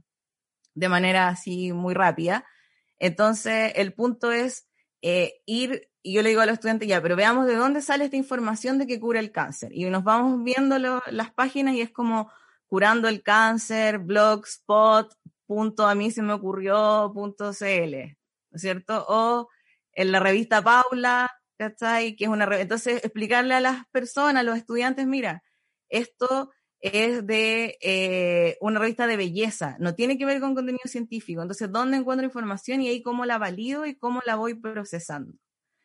de 0.75 0.89
manera 0.89 1.29
así 1.29 1.73
muy 1.73 1.93
rápida. 1.93 2.47
Entonces, 2.99 3.73
el 3.75 3.93
punto 3.93 4.33
es 4.33 4.69
ir 5.45 5.92
y 6.03 6.15
yo 6.15 6.23
le 6.23 6.31
digo 6.31 6.41
a 6.41 6.47
los 6.47 6.55
estudiantes, 6.55 6.89
ya, 6.89 7.01
pero 7.01 7.17
veamos 7.17 7.47
de 7.47 7.55
dónde 7.55 7.81
sale 7.81 8.05
esta 8.05 8.17
información 8.17 8.79
de 8.79 8.87
que 8.87 8.99
cura 8.99 9.21
el 9.21 9.31
cáncer. 9.31 9.73
Y 9.73 9.85
nos 9.85 10.03
vamos 10.03 10.43
viendo 10.43 10.77
las 10.79 11.31
páginas 11.33 11.75
y 11.75 11.81
es 11.81 11.91
como 11.91 12.31
curando 12.67 13.09
el 13.09 13.23
cáncer, 13.23 13.99
blogspot, 13.99 15.15
punto 15.47 15.87
a 15.87 15.95
mí 15.95 16.11
se 16.11 16.23
me 16.23 16.33
ocurrió, 16.33 17.11
punto 17.15 17.53
cl, 17.53 18.17
¿no 18.51 18.57
es 18.57 18.63
cierto? 18.63 19.05
O 19.09 19.49
en 19.93 20.11
la 20.11 20.21
revista 20.21 20.63
Paula, 20.63 21.31
¿cachai? 21.57 22.17
Que 22.17 22.25
es 22.25 22.31
una 22.31 22.47
Entonces, 22.59 23.05
explicarle 23.05 23.55
a 23.55 23.61
las 23.61 23.87
personas, 23.93 24.41
a 24.41 24.43
los 24.43 24.57
estudiantes, 24.57 25.07
mira, 25.07 25.43
esto 25.89 26.51
es 26.81 27.27
de 27.27 27.79
eh, 27.81 28.59
una 28.61 28.81
revista 28.81 29.07
de 29.07 29.17
belleza, 29.17 29.77
no 29.79 29.95
tiene 29.95 30.19
que 30.19 30.25
ver 30.25 30.41
con 30.41 30.55
contenido 30.55 30.83
científico. 30.87 31.43
Entonces, 31.43 31.71
¿dónde 31.71 31.99
encuentro 31.99 32.27
información 32.27 32.81
y 32.81 32.89
ahí 32.89 33.03
cómo 33.03 33.25
la 33.25 33.39
valido 33.39 33.87
y 33.87 33.95
cómo 33.95 34.21
la 34.27 34.35
voy 34.35 34.55
procesando? 34.55 35.35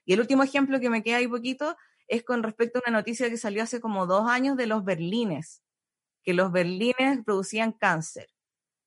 Y 0.07 0.13
el 0.13 0.21
último 0.21 0.41
ejemplo 0.41 0.79
que 0.79 0.89
me 0.89 1.03
queda 1.03 1.17
ahí 1.17 1.27
poquito 1.27 1.75
es 2.07 2.23
con 2.23 2.41
respecto 2.41 2.79
a 2.79 2.83
una 2.87 2.99
noticia 2.99 3.29
que 3.29 3.37
salió 3.37 3.61
hace 3.61 3.81
como 3.81 4.07
dos 4.07 4.29
años 4.29 4.55
de 4.55 4.65
los 4.65 4.85
berlines, 4.85 5.61
que 6.23 6.33
los 6.33 6.49
berlines 6.53 7.23
producían 7.25 7.73
cáncer. 7.73 8.29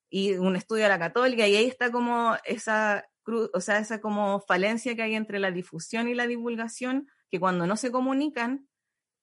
Y 0.09 0.33
un 0.33 0.57
estudio 0.57 0.85
de 0.85 0.89
la 0.89 0.99
católica, 0.99 1.47
y 1.47 1.57
ahí 1.57 1.67
está 1.67 1.93
como 1.93 2.37
esa, 2.45 3.07
o 3.53 3.61
sea, 3.61 3.79
esa 3.79 4.01
como 4.01 4.41
falencia 4.41 4.97
que 4.97 5.03
hay 5.03 5.15
entre 5.15 5.39
la 5.39 5.51
difusión 5.51 6.09
y 6.09 6.15
la 6.15 6.27
divulgación, 6.27 7.07
que 7.31 7.39
cuando 7.39 7.67
no 7.67 7.77
se 7.77 7.93
comunican, 7.93 8.67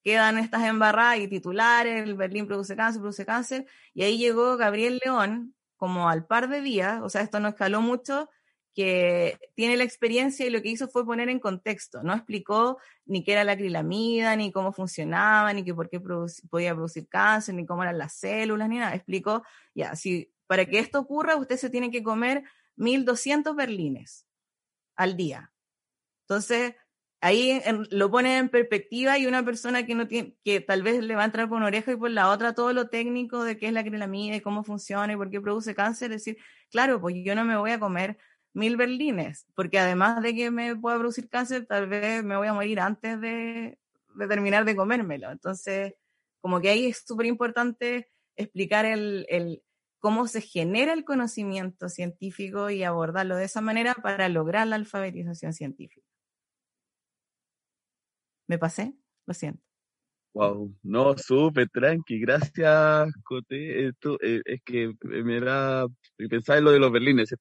quedan 0.03 0.37
estas 0.37 0.65
embarradas 0.65 1.17
y 1.17 1.27
titulares, 1.27 2.03
el 2.03 2.13
Berlín 2.13 2.45
produce 2.45 2.75
cáncer, 2.75 3.01
produce 3.01 3.25
cáncer, 3.25 3.65
y 3.95 4.03
ahí 4.03 4.19
llegó 4.19 4.55
Gabriel 4.55 5.01
León 5.03 5.55
como 5.77 6.09
al 6.09 6.27
par 6.27 6.47
de 6.47 6.61
días, 6.61 7.01
o 7.01 7.09
sea, 7.09 7.21
esto 7.21 7.39
no 7.39 7.49
escaló 7.49 7.81
mucho, 7.81 8.29
que 8.77 9.39
tiene 9.55 9.75
la 9.75 9.83
experiencia 9.83 10.45
y 10.45 10.51
lo 10.51 10.61
que 10.61 10.69
hizo 10.69 10.87
fue 10.87 11.03
poner 11.03 11.29
en 11.29 11.39
contexto, 11.39 12.03
no 12.03 12.13
explicó 12.13 12.77
ni 13.07 13.23
qué 13.23 13.31
era 13.31 13.43
la 13.43 13.53
acrilamida, 13.53 14.35
ni 14.35 14.51
cómo 14.51 14.71
funcionaba, 14.71 15.51
ni 15.51 15.63
que 15.63 15.73
por 15.73 15.89
qué 15.89 15.99
podía 15.99 16.75
producir 16.75 17.07
cáncer, 17.07 17.55
ni 17.55 17.65
cómo 17.65 17.81
eran 17.81 17.97
las 17.97 18.13
células, 18.13 18.69
ni 18.69 18.77
nada. 18.77 18.93
Explicó, 18.93 19.41
ya, 19.73 19.95
si 19.95 20.31
para 20.45 20.67
que 20.67 20.77
esto 20.77 20.99
ocurra, 20.99 21.37
usted 21.37 21.57
se 21.57 21.71
tiene 21.71 21.89
que 21.89 22.03
comer 22.03 22.43
1200 22.75 23.55
berlines 23.55 24.27
al 24.95 25.17
día. 25.17 25.51
Entonces, 26.27 26.75
ahí 27.19 27.59
lo 27.89 28.11
pone 28.11 28.37
en 28.37 28.49
perspectiva 28.49 29.17
y 29.17 29.25
una 29.25 29.43
persona 29.43 29.87
que 29.87 29.95
no 29.95 30.07
tiene, 30.07 30.37
que 30.43 30.61
tal 30.61 30.83
vez 30.83 31.01
le 31.03 31.15
va 31.15 31.23
a 31.23 31.25
entrar 31.25 31.49
por 31.49 31.57
una 31.57 31.65
oreja 31.65 31.93
y 31.93 31.95
por 31.95 32.11
la 32.11 32.29
otra 32.29 32.53
todo 32.53 32.73
lo 32.73 32.89
técnico 32.89 33.43
de 33.43 33.57
qué 33.57 33.65
es 33.65 33.73
la 33.73 33.79
acrilamida 33.79 34.35
y 34.35 34.41
cómo 34.41 34.63
funciona 34.63 35.13
y 35.13 35.15
por 35.15 35.31
qué 35.31 35.41
produce 35.41 35.73
cáncer, 35.73 36.11
decir, 36.11 36.37
claro, 36.69 37.01
pues 37.01 37.15
yo 37.25 37.33
no 37.33 37.43
me 37.43 37.57
voy 37.57 37.71
a 37.71 37.79
comer 37.79 38.19
mil 38.53 38.77
berlines, 38.77 39.45
porque 39.55 39.79
además 39.79 40.21
de 40.21 40.35
que 40.35 40.51
me 40.51 40.75
pueda 40.75 40.97
producir 40.97 41.29
cáncer, 41.29 41.65
tal 41.65 41.87
vez 41.87 42.23
me 42.23 42.37
voy 42.37 42.47
a 42.47 42.53
morir 42.53 42.79
antes 42.79 43.19
de, 43.21 43.77
terminar 44.27 44.65
de 44.65 44.75
comérmelo. 44.75 45.31
Entonces, 45.31 45.93
como 46.41 46.59
que 46.59 46.69
ahí 46.69 46.87
es 46.87 47.03
súper 47.05 47.27
importante 47.27 48.09
explicar 48.35 48.85
el, 48.85 49.25
el, 49.29 49.63
cómo 49.99 50.27
se 50.27 50.41
genera 50.41 50.93
el 50.93 51.03
conocimiento 51.03 51.89
científico 51.89 52.69
y 52.69 52.83
abordarlo 52.83 53.35
de 53.35 53.45
esa 53.45 53.61
manera 53.61 53.95
para 53.95 54.29
lograr 54.29 54.67
la 54.67 54.75
alfabetización 54.75 55.53
científica. 55.53 56.07
¿Me 58.47 58.57
pasé? 58.57 58.93
Lo 59.25 59.33
siento. 59.33 59.61
Wow, 60.33 60.71
no, 60.83 61.17
súper 61.17 61.67
tranqui, 61.69 62.19
gracias, 62.19 63.11
Cote. 63.23 63.87
Esto, 63.87 64.17
eh, 64.21 64.41
es 64.45 64.61
que 64.63 64.93
me 65.01 65.39
da, 65.39 65.87
pensaba 66.29 66.59
en 66.59 66.65
lo 66.65 66.71
de 66.71 66.79
los 66.79 66.91
berlines. 66.91 67.33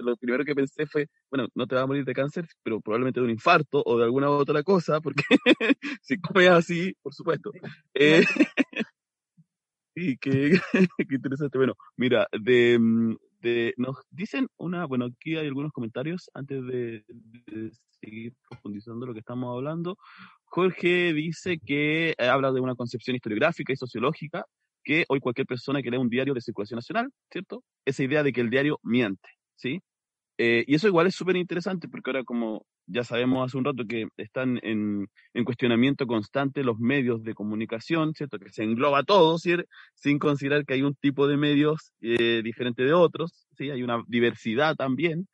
Lo 0.00 0.16
primero 0.16 0.44
que 0.44 0.54
pensé 0.54 0.86
fue, 0.86 1.06
bueno, 1.30 1.48
no 1.54 1.66
te 1.66 1.74
vas 1.74 1.84
a 1.84 1.86
morir 1.86 2.04
de 2.04 2.12
cáncer, 2.12 2.46
pero 2.62 2.80
probablemente 2.80 3.20
de 3.20 3.24
un 3.24 3.30
infarto 3.30 3.82
o 3.84 3.98
de 3.98 4.04
alguna 4.04 4.30
otra 4.30 4.62
cosa, 4.62 5.00
porque 5.00 5.22
si 6.02 6.20
comes 6.20 6.48
así, 6.48 6.94
por 7.02 7.14
supuesto. 7.14 7.50
Eh, 7.94 8.24
y 9.94 10.16
qué, 10.16 10.58
qué 11.08 11.14
interesante. 11.14 11.58
Bueno, 11.58 11.74
mira, 11.96 12.26
de, 12.32 12.78
mm, 12.78 13.16
de, 13.40 13.74
nos 13.76 13.96
dicen 14.10 14.48
una, 14.56 14.86
bueno, 14.86 15.06
aquí 15.06 15.36
hay 15.36 15.46
algunos 15.46 15.72
comentarios 15.72 16.30
antes 16.34 16.64
de, 16.66 17.04
seguir 18.00 18.32
profundizando 18.48 19.06
lo 19.06 19.12
que 19.12 19.20
estamos 19.20 19.54
hablando. 19.54 19.98
Jorge 20.44 21.12
dice 21.12 21.58
que 21.58 22.14
eh, 22.16 22.28
habla 22.28 22.50
de 22.52 22.60
una 22.60 22.74
concepción 22.74 23.14
historiográfica 23.16 23.72
y 23.72 23.76
sociológica 23.76 24.44
que 24.82 25.04
hoy 25.08 25.20
cualquier 25.20 25.46
persona 25.46 25.82
que 25.82 25.90
lee 25.90 25.98
un 25.98 26.08
diario 26.08 26.34
de 26.34 26.40
circulación 26.40 26.78
nacional, 26.78 27.10
¿cierto? 27.30 27.62
Esa 27.84 28.02
idea 28.02 28.22
de 28.22 28.32
que 28.32 28.40
el 28.40 28.50
diario 28.50 28.78
miente, 28.82 29.28
¿sí? 29.56 29.80
Eh, 30.42 30.64
y 30.66 30.74
eso 30.74 30.88
igual 30.88 31.06
es 31.06 31.14
súper 31.14 31.36
interesante 31.36 31.86
porque 31.86 32.08
ahora 32.08 32.24
como 32.24 32.64
ya 32.86 33.04
sabemos 33.04 33.44
hace 33.44 33.58
un 33.58 33.64
rato 33.66 33.84
que 33.86 34.08
están 34.16 34.58
en, 34.62 35.06
en, 35.34 35.44
cuestionamiento 35.44 36.06
constante 36.06 36.64
los 36.64 36.78
medios 36.78 37.22
de 37.22 37.34
comunicación, 37.34 38.14
¿cierto? 38.14 38.38
Que 38.38 38.48
se 38.48 38.64
engloba 38.64 39.02
todo, 39.02 39.36
sin 39.38 40.18
considerar 40.18 40.64
que 40.64 40.72
hay 40.72 40.82
un 40.82 40.94
tipo 40.94 41.28
de 41.28 41.36
medios 41.36 41.92
eh, 42.00 42.40
diferente 42.42 42.84
de 42.84 42.94
otros, 42.94 43.46
¿sí? 43.58 43.68
Hay 43.68 43.82
una 43.82 44.02
diversidad 44.06 44.76
también. 44.76 45.28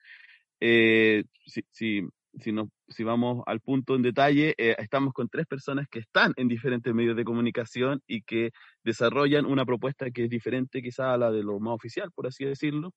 Eh, 0.59 1.23
si, 1.47 1.63
si, 1.71 2.03
si, 2.41 2.53
si 2.89 3.05
vamos 3.05 3.45
al 3.47 3.61
punto 3.61 3.95
en 3.95 4.03
detalle, 4.03 4.55
eh, 4.59 4.75
estamos 4.77 5.15
con 5.15 5.29
tres 5.29 5.47
personas 5.47 5.87
que 5.89 6.01
están 6.01 6.33
en 6.37 6.49
diferentes 6.49 6.93
medios 6.93 7.15
de 7.15 7.23
comunicación 7.23 8.03
y 8.09 8.23
que 8.23 8.51
desarrollan 8.83 9.47
una 9.47 9.65
propuesta 9.65 10.11
que 10.11 10.25
es 10.25 10.31
diferente 10.31 10.83
quizá 10.83 11.15
a 11.15 11.17
la 11.17 11.31
de 11.31 11.45
lo 11.45 11.61
más 11.61 11.75
oficial, 11.75 12.11
por 12.13 12.27
así 12.27 12.45
decirlo. 12.45 12.93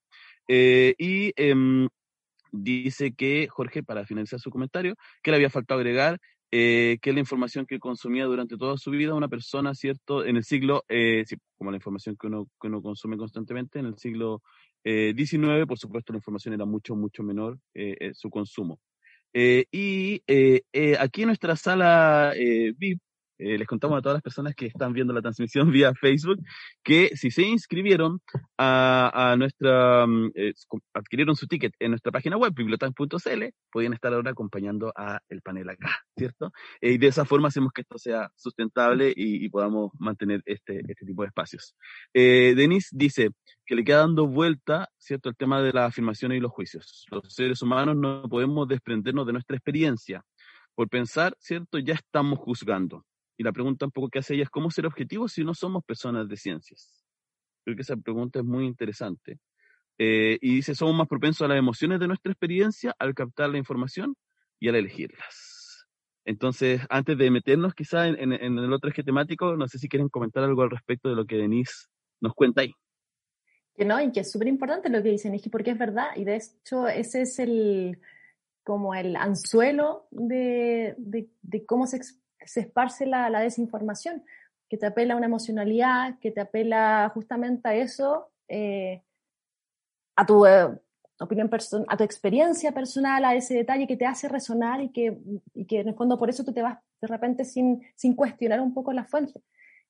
y 0.47 1.33
em, 1.35 1.87
dice 2.51 3.13
que, 3.13 3.47
Jorge, 3.49 3.83
para 3.83 4.05
finalizar 4.05 4.39
su 4.39 4.49
comentario, 4.49 4.95
que 5.23 5.31
le 5.31 5.37
había 5.37 5.49
faltado 5.49 5.79
agregar 5.79 6.19
eh, 6.51 6.97
que 7.01 7.13
la 7.13 7.19
información 7.19 7.67
que 7.67 7.77
consumía 7.77 8.25
durante 8.25 8.57
toda 8.57 8.75
su 8.77 8.89
vida 8.89 9.13
una 9.13 9.27
persona, 9.27 9.75
¿cierto? 9.75 10.25
En 10.25 10.35
el 10.35 10.43
siglo, 10.43 10.83
eh, 10.89 11.23
como 11.57 11.69
la 11.69 11.77
información 11.77 12.17
que 12.19 12.25
uno, 12.25 12.47
que 12.59 12.67
uno 12.67 12.81
consume 12.81 13.17
constantemente, 13.17 13.77
en 13.77 13.85
el 13.85 13.97
siglo 13.97 14.41
XIX, 14.83 15.61
eh, 15.61 15.65
por 15.67 15.77
supuesto, 15.77 16.13
la 16.13 16.17
información 16.17 16.55
era 16.55 16.65
mucho, 16.65 16.95
mucho 16.95 17.21
menor 17.21 17.59
su 18.13 18.29
consumo. 18.29 18.79
y 19.33 20.23
aquí 20.97 21.21
en 21.21 21.27
nuestra 21.27 21.55
sala 21.55 22.33
VIP 22.77 22.99
eh, 23.39 23.57
les 23.57 23.67
contamos 23.67 23.97
a 23.97 24.01
todas 24.01 24.17
las 24.17 24.21
personas 24.21 24.53
que 24.53 24.65
están 24.65 24.91
viendo 24.91 25.13
la 25.13 25.21
transmisión 25.21 25.71
vía 25.71 25.93
Facebook 25.93 26.39
que 26.83 27.15
si 27.15 27.31
se 27.31 27.43
inscribieron 27.43 28.21
a, 28.57 29.31
a 29.31 29.37
nuestra, 29.37 30.05
mm, 30.05 30.31
eh, 30.35 30.53
adquirieron 30.93 31.35
su 31.35 31.47
ticket 31.47 31.73
en 31.79 31.91
nuestra 31.91 32.11
página 32.11 32.35
web, 32.35 32.53
bibliotan.cl, 32.53 33.43
podían 33.71 33.93
estar 33.93 34.13
ahora 34.13 34.31
acompañando 34.31 34.91
a 34.95 35.19
el 35.29 35.41
panel 35.41 35.69
acá, 35.69 36.03
¿cierto? 36.17 36.51
Eh, 36.81 36.91
y 36.91 36.97
de 36.97 37.07
esa 37.07 37.23
forma 37.23 37.47
hacemos 37.47 37.71
que 37.71 37.81
esto 37.81 37.97
sea 37.97 38.29
sustentable 38.35 39.13
y, 39.15 39.45
y 39.45 39.49
podamos 39.49 39.91
mantener 39.99 40.41
este, 40.45 40.81
este 40.87 41.05
tipo 41.05 41.21
de 41.21 41.29
espacios. 41.29 41.75
Denis 42.13 42.89
dice 42.91 43.29
que 43.65 43.75
le 43.75 43.83
queda 43.83 43.99
dando 43.99 44.27
vuelta, 44.27 44.89
¿cierto?, 44.97 45.29
el 45.29 45.37
tema 45.37 45.61
de 45.61 45.71
las 45.71 45.89
afirmaciones 45.89 46.37
y 46.37 46.41
los 46.41 46.51
juicios. 46.51 47.05
Los 47.09 47.33
seres 47.33 47.61
humanos 47.61 47.95
no 47.95 48.23
podemos 48.29 48.67
desprendernos 48.67 49.25
de 49.25 49.33
nuestra 49.33 49.55
experiencia. 49.55 50.23
Por 50.75 50.89
pensar, 50.89 51.35
¿cierto?, 51.39 51.79
ya 51.79 51.93
estamos 51.93 52.39
juzgando 52.39 53.05
y 53.39 53.43
la 53.43 53.53
pregunta 53.53 53.85
un 53.85 53.91
poco 53.91 54.09
que 54.09 54.19
hace 54.19 54.33
ella 54.33 54.43
es, 54.43 54.49
¿cómo 54.49 54.69
ser 54.69 54.85
objetivo 54.85 55.29
si 55.29 55.45
no 55.45 55.53
somos 55.53 55.85
personas 55.85 56.27
de 56.27 56.35
ciencias? 56.35 57.05
Creo 57.63 57.73
que 57.73 57.83
esa 57.83 57.95
pregunta 57.95 58.39
es 58.39 58.45
muy 58.45 58.65
interesante. 58.65 59.39
Eh, 59.97 60.37
y 60.41 60.55
dice, 60.55 60.75
somos 60.75 60.93
más 60.93 61.07
propensos 61.07 61.45
a 61.45 61.47
las 61.47 61.57
emociones 61.57 62.01
de 62.01 62.07
nuestra 62.07 62.33
experiencia 62.33 62.93
al 62.99 63.15
captar 63.15 63.49
la 63.49 63.57
información 63.57 64.13
y 64.59 64.67
al 64.67 64.75
elegirlas. 64.75 65.87
Entonces, 66.25 66.81
antes 66.89 67.17
de 67.17 67.31
meternos 67.31 67.73
quizá 67.73 68.07
en, 68.07 68.33
el 68.33 68.73
otro 68.73 68.89
eje 68.89 69.03
temático, 69.03 69.55
no 69.55 69.69
sé 69.69 69.79
si 69.79 69.87
quieren 69.87 70.09
comentar 70.09 70.43
algo 70.43 70.63
al 70.63 70.71
respecto 70.71 71.07
de 71.07 71.15
lo 71.15 71.25
que 71.25 71.37
Denise 71.37 71.87
nos 72.19 72.33
cuenta 72.33 72.59
ahí. 72.59 72.73
Que 73.73 73.85
no, 73.85 74.01
y 74.01 74.11
que 74.11 74.19
es 74.19 74.31
súper 74.31 74.49
importante 74.49 74.89
lo 74.89 75.01
que 75.01 75.11
dice 75.11 75.29
Denise, 75.29 75.49
porque 75.49 75.71
es 75.71 75.77
verdad, 75.77 76.09
y 76.17 76.25
de 76.25 76.35
hecho 76.35 76.89
ese 76.89 77.21
es 77.21 77.39
el 77.39 78.01
como 78.63 78.93
el 78.95 79.15
anzuelo 79.15 80.07
de, 80.11 80.93
de, 80.97 81.29
de 81.41 81.65
cómo 81.65 81.87
se, 81.87 82.01
se 82.45 82.61
esparce 82.61 83.05
la, 83.05 83.29
desinformación, 83.39 84.23
que 84.69 84.77
te 84.77 84.85
apela 84.85 85.13
a 85.13 85.17
una 85.17 85.25
emocionalidad, 85.25 86.19
que 86.19 86.31
te 86.31 86.41
apela 86.41 87.09
justamente 87.13 87.67
a 87.67 87.75
eso, 87.75 88.31
eh, 88.47 89.01
a 90.15 90.25
tu 90.25 90.45
eh, 90.45 90.69
opinión 91.19 91.49
personal, 91.49 91.87
a 91.89 91.97
tu 91.97 92.03
experiencia 92.03 92.71
personal, 92.71 93.25
a 93.25 93.35
ese 93.35 93.55
detalle 93.55 93.87
que 93.87 93.97
te 93.97 94.05
hace 94.05 94.27
resonar 94.27 94.81
y 94.81 94.89
que, 94.89 95.17
que 95.67 95.79
en 95.79 95.89
el 95.89 95.95
fondo 95.95 96.17
por 96.17 96.29
eso 96.29 96.43
tú 96.43 96.53
te 96.53 96.61
vas 96.61 96.79
de 97.01 97.07
repente 97.07 97.45
sin, 97.45 97.81
sin 97.95 98.15
cuestionar 98.15 98.61
un 98.61 98.73
poco 98.73 98.93
la 98.93 99.05
fuente. 99.05 99.41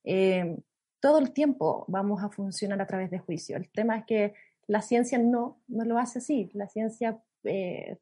Eh, 0.03 0.57
todo 0.99 1.19
el 1.19 1.31
tiempo 1.31 1.85
vamos 1.87 2.23
a 2.23 2.29
funcionar 2.29 2.81
a 2.81 2.87
través 2.87 3.09
de 3.11 3.19
juicio. 3.19 3.57
El 3.57 3.69
tema 3.69 3.97
es 3.97 4.05
que 4.05 4.33
la 4.67 4.81
ciencia 4.81 5.17
no, 5.17 5.59
no 5.67 5.85
lo 5.85 5.97
hace 5.97 6.19
así. 6.19 6.49
La 6.53 6.67
ciencia, 6.67 7.19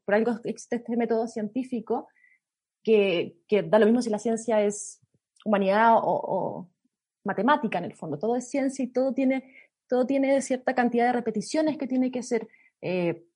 por 0.04 0.14
algo 0.14 0.32
existe 0.44 0.76
este 0.76 0.96
método 0.96 1.28
científico 1.28 2.08
que, 2.88 3.62
da 3.62 3.78
lo 3.78 3.84
mismo 3.84 4.00
si 4.00 4.08
la 4.08 4.18
ciencia 4.18 4.62
es 4.62 5.00
humanidad 5.44 5.96
o, 5.96 6.68
matemática 7.24 7.78
en 7.78 7.84
el 7.84 7.94
fondo. 7.94 8.18
Todo 8.18 8.36
es 8.36 8.48
ciencia 8.48 8.82
y 8.82 8.88
todo 8.88 9.12
tiene, 9.12 9.52
todo 9.86 10.06
tiene 10.06 10.40
cierta 10.40 10.74
cantidad 10.74 11.06
de 11.06 11.12
repeticiones 11.12 11.76
que 11.76 11.86
tiene 11.86 12.10
que 12.10 12.22
ser, 12.22 12.48
eh, 12.80 13.26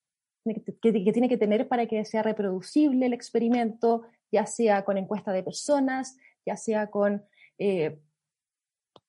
que, 0.80 0.92
tiene 0.92 1.28
que 1.28 1.36
tener 1.36 1.68
para 1.68 1.86
que 1.86 2.02
sea 2.06 2.22
reproducible 2.22 3.04
el 3.04 3.12
experimento, 3.12 4.04
ya 4.30 4.46
sea 4.46 4.84
con 4.84 4.96
encuesta 4.96 5.32
de 5.32 5.42
personas, 5.42 6.16
ya 6.46 6.56
sea 6.56 6.86
con 6.86 7.22
eh, 7.58 8.00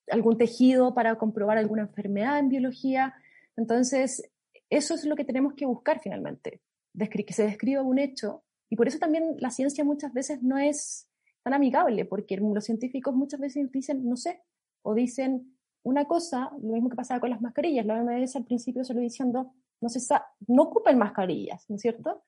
algún 0.09 0.37
tejido 0.37 0.93
para 0.93 1.15
comprobar 1.17 1.57
alguna 1.57 1.83
enfermedad 1.83 2.39
en 2.39 2.49
biología. 2.49 3.15
Entonces, 3.55 4.29
eso 4.69 4.95
es 4.95 5.05
lo 5.05 5.15
que 5.15 5.23
tenemos 5.23 5.53
que 5.53 5.65
buscar 5.65 6.01
finalmente, 6.01 6.59
que 6.97 7.33
se 7.33 7.45
describa 7.45 7.81
un 7.81 7.99
hecho 7.99 8.43
y 8.73 8.75
por 8.75 8.87
eso 8.87 8.97
también 8.97 9.35
la 9.37 9.51
ciencia 9.51 9.83
muchas 9.83 10.11
veces 10.13 10.41
no 10.41 10.57
es 10.57 11.07
tan 11.43 11.53
amigable, 11.53 12.05
porque 12.05 12.37
los 12.37 12.65
científicos 12.65 13.13
muchas 13.13 13.39
veces 13.39 13.71
dicen, 13.71 14.09
no 14.09 14.17
sé, 14.17 14.41
o 14.81 14.95
dicen 14.95 15.55
una 15.83 16.05
cosa, 16.05 16.49
lo 16.59 16.73
mismo 16.73 16.89
que 16.89 16.95
pasaba 16.95 17.19
con 17.19 17.29
las 17.29 17.39
mascarillas. 17.39 17.85
La 17.85 18.01
OMS 18.01 18.35
al 18.35 18.45
principio 18.45 18.83
se 18.83 18.95
lo 18.95 18.99
diciendo, 18.99 19.53
no, 19.79 19.89
se 19.89 19.99
no 20.47 20.63
ocupen 20.63 20.97
mascarillas, 20.97 21.69
¿no 21.69 21.75
es 21.75 21.83
cierto? 21.83 22.23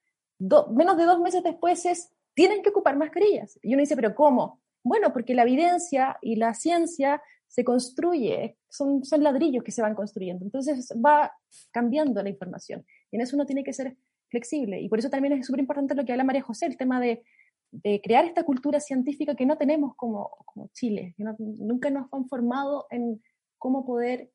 menos 0.71 0.97
de 0.97 1.05
dos 1.05 1.19
meses 1.19 1.41
después 1.41 1.83
es, 1.87 2.11
tienen 2.35 2.61
que 2.61 2.69
ocupar 2.69 2.95
mascarillas. 2.95 3.57
Y 3.63 3.73
uno 3.73 3.81
dice, 3.81 3.95
pero 3.95 4.13
¿cómo? 4.13 4.61
Bueno, 4.83 5.11
porque 5.13 5.33
la 5.33 5.41
evidencia 5.41 6.19
y 6.21 6.35
la 6.35 6.53
ciencia 6.53 7.23
se 7.47 7.63
construye, 7.63 8.59
son, 8.69 9.03
son 9.03 9.23
ladrillos 9.23 9.63
que 9.63 9.71
se 9.71 9.81
van 9.81 9.95
construyendo. 9.95 10.45
Entonces 10.45 10.93
va 11.03 11.33
cambiando 11.71 12.21
la 12.21 12.29
información. 12.29 12.85
Y 13.09 13.15
en 13.15 13.23
eso 13.23 13.35
uno 13.35 13.47
tiene 13.47 13.63
que 13.63 13.73
ser 13.73 13.97
flexible. 14.35 14.81
Y 14.81 14.89
por 14.89 14.99
eso 14.99 15.09
también 15.09 15.33
es 15.33 15.45
súper 15.45 15.61
importante 15.61 15.95
lo 15.95 16.03
que 16.03 16.11
habla 16.11 16.25
María 16.25 16.41
José, 16.41 16.65
el 16.65 16.75
tema 16.75 16.99
de, 16.99 17.23
de, 17.71 18.01
crear 18.01 18.25
esta 18.25 18.43
cultura 18.43 18.81
científica 18.81 19.33
que 19.35 19.45
no 19.45 19.57
tenemos 19.57 19.95
como, 19.95 20.29
como 20.45 20.67
Chile, 20.73 21.13
que 21.15 21.23
nunca 21.39 21.89
nos 21.89 22.11
han 22.11 22.27
formado 22.27 22.87
en 22.89 23.21
cómo 23.57 23.85
poder, 23.85 24.29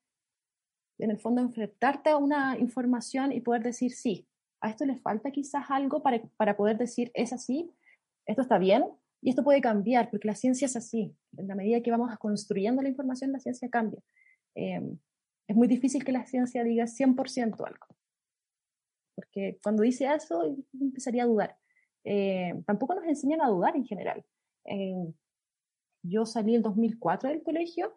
en 0.98 1.10
el 1.10 1.18
fondo, 1.18 1.42
enfrentarte 1.42 2.08
a 2.10 2.16
una 2.16 2.56
información 2.58 3.32
y 3.32 3.40
poder 3.42 3.62
decir, 3.62 3.92
sí, 3.92 4.26
a 4.62 4.70
esto 4.70 4.86
le 4.86 4.96
falta 4.96 5.30
quizás 5.30 5.70
algo 5.70 6.02
para, 6.02 6.22
para 6.38 6.56
poder 6.56 6.78
decir, 6.78 7.10
es 7.12 7.34
así, 7.34 7.70
esto 8.26 8.42
está 8.42 8.58
bien, 8.58 8.84
y 9.22 9.28
esto 9.28 9.44
puede 9.44 9.60
cambiar, 9.60 10.08
porque 10.10 10.28
la 10.28 10.34
ciencia 10.34 10.64
es 10.64 10.76
así. 10.76 11.14
En 11.36 11.46
la 11.46 11.54
medida 11.54 11.82
que 11.82 11.90
vamos 11.90 12.10
construyendo 12.18 12.80
la 12.80 12.88
información, 12.88 13.32
la 13.32 13.38
ciencia 13.38 13.68
cambia. 13.68 14.00
Eh, 14.54 14.80
es 15.46 15.56
muy 15.56 15.68
difícil 15.68 16.04
que 16.04 16.12
la 16.12 16.24
ciencia 16.24 16.64
diga 16.64 16.84
100% 16.84 17.66
algo 17.66 17.86
porque 19.14 19.58
cuando 19.62 19.82
dice 19.82 20.12
eso 20.12 20.56
empezaría 20.80 21.24
a 21.24 21.26
dudar. 21.26 21.56
eh, 22.04 22.54
tampoco 22.66 22.94
nos 22.94 23.04
enseñan 23.04 23.42
a 23.42 23.48
dudar 23.48 23.76
en 23.76 23.84
general. 23.84 24.24
yo 26.02 26.24
salí 26.24 26.54
en 26.54 26.62
2004 26.62 27.28
del 27.28 27.42
colegio 27.42 27.94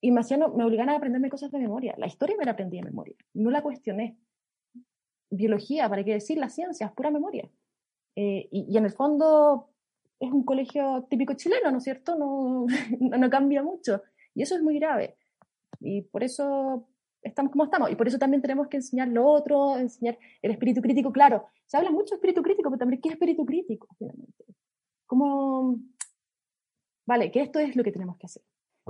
y 0.00 0.12
me, 0.12 0.20
hacían, 0.20 0.40
me 0.54 0.64
obligaban 0.64 0.90
a 0.90 0.96
aprenderme 0.96 1.30
cosas 1.30 1.50
de 1.50 1.58
memoria. 1.58 1.94
La 1.98 2.06
historia 2.06 2.36
me 2.38 2.44
la 2.44 2.52
aprendí 2.52 2.78
de 2.78 2.84
memoria, 2.84 3.16
no 3.34 3.50
la 3.50 3.62
cuestioné. 3.62 4.18
Biología, 5.30 5.88
¿para 5.88 6.04
qué 6.04 6.14
decir? 6.14 6.38
La 6.38 6.48
ciencia, 6.48 6.86
es 6.86 6.92
pura 6.92 7.10
memoria. 7.10 7.50
Eh, 8.16 8.48
y, 8.50 8.76
en 8.76 8.84
el 8.84 8.92
fondo 8.92 9.70
es 10.18 10.32
un 10.32 10.44
colegio 10.44 11.06
típico 11.08 11.34
chileno, 11.34 11.70
¿no 11.70 11.78
es 11.78 11.84
cierto? 11.84 12.16
No, 12.16 12.66
no, 13.00 13.30
cambia 13.30 13.62
mucho. 13.62 14.02
Y 14.34 14.42
eso 14.42 14.56
es 14.56 14.62
muy 14.62 14.78
grave. 14.78 15.16
Y 15.80 16.02
por 16.02 16.24
eso 16.24 16.88
estamos 17.22 17.52
como 17.52 17.64
estamos. 17.64 17.90
Y 17.90 17.96
por 17.96 18.08
eso 18.08 18.18
también 18.18 18.42
tenemos 18.42 18.68
que 18.68 18.78
enseñar 18.78 19.08
lo 19.08 19.26
otro, 19.26 19.76
enseñar 19.76 20.18
el 20.42 20.50
espíritu 20.50 20.80
crítico. 20.80 21.12
Claro, 21.12 21.46
se 21.66 21.76
habla 21.76 21.90
mucho 21.90 22.10
de 22.10 22.16
espíritu 22.16 22.42
crítico, 22.42 22.70
pero 22.70 22.78
también 22.78 23.00
¿qué 23.00 23.08
es 23.08 23.14
espíritu 23.14 23.44
crítico? 23.44 23.88
Finalmente. 23.98 24.44
Como, 25.06 25.80
vale, 27.06 27.30
que 27.30 27.40
esto 27.40 27.58
es 27.58 27.76
lo 27.76 27.84
que 27.84 27.92
tenemos 27.92 28.16
que 28.18 28.26
hacer. 28.26 28.42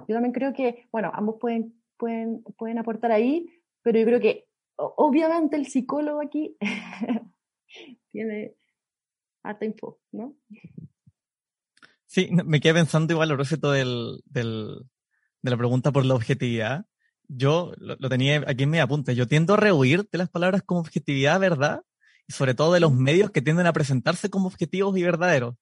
Yo 0.06 0.14
también 0.14 0.32
creo 0.32 0.52
que, 0.52 0.88
bueno, 0.92 1.10
ambos 1.14 1.36
pueden, 1.40 1.74
pueden, 1.96 2.42
pueden 2.56 2.78
aportar 2.78 3.12
ahí, 3.12 3.46
pero 3.82 3.98
yo 3.98 4.06
creo 4.06 4.20
que 4.20 4.48
obviamente 4.76 5.56
el 5.56 5.66
psicólogo 5.66 6.20
aquí 6.20 6.56
tiene 8.12 8.54
harta 9.42 9.64
info, 9.64 9.98
¿no? 10.12 10.36
Sí, 12.06 12.30
me 12.30 12.60
quedé 12.60 12.74
pensando 12.74 13.12
igual 13.12 13.30
a 13.30 13.34
propósito 13.34 13.72
del, 13.72 14.22
del, 14.24 14.88
de 15.42 15.50
la 15.50 15.56
pregunta 15.56 15.92
por 15.92 16.06
la 16.06 16.14
objetividad. 16.14 16.86
Yo 17.28 17.72
lo, 17.78 17.96
tenía 18.08 18.42
aquí 18.46 18.64
en 18.64 18.70
mi 18.70 18.78
apunte. 18.78 19.14
Yo 19.14 19.28
tiendo 19.28 19.54
a 19.54 19.56
rehuir 19.58 20.08
de 20.10 20.18
las 20.18 20.30
palabras 20.30 20.62
como 20.64 20.80
objetividad, 20.80 21.38
verdad, 21.38 21.82
y 22.26 22.32
sobre 22.32 22.54
todo 22.54 22.72
de 22.72 22.80
los 22.80 22.92
medios 22.92 23.30
que 23.30 23.42
tienden 23.42 23.66
a 23.66 23.72
presentarse 23.72 24.30
como 24.30 24.48
objetivos 24.48 24.96
y 24.96 25.02
verdaderos. 25.02 25.54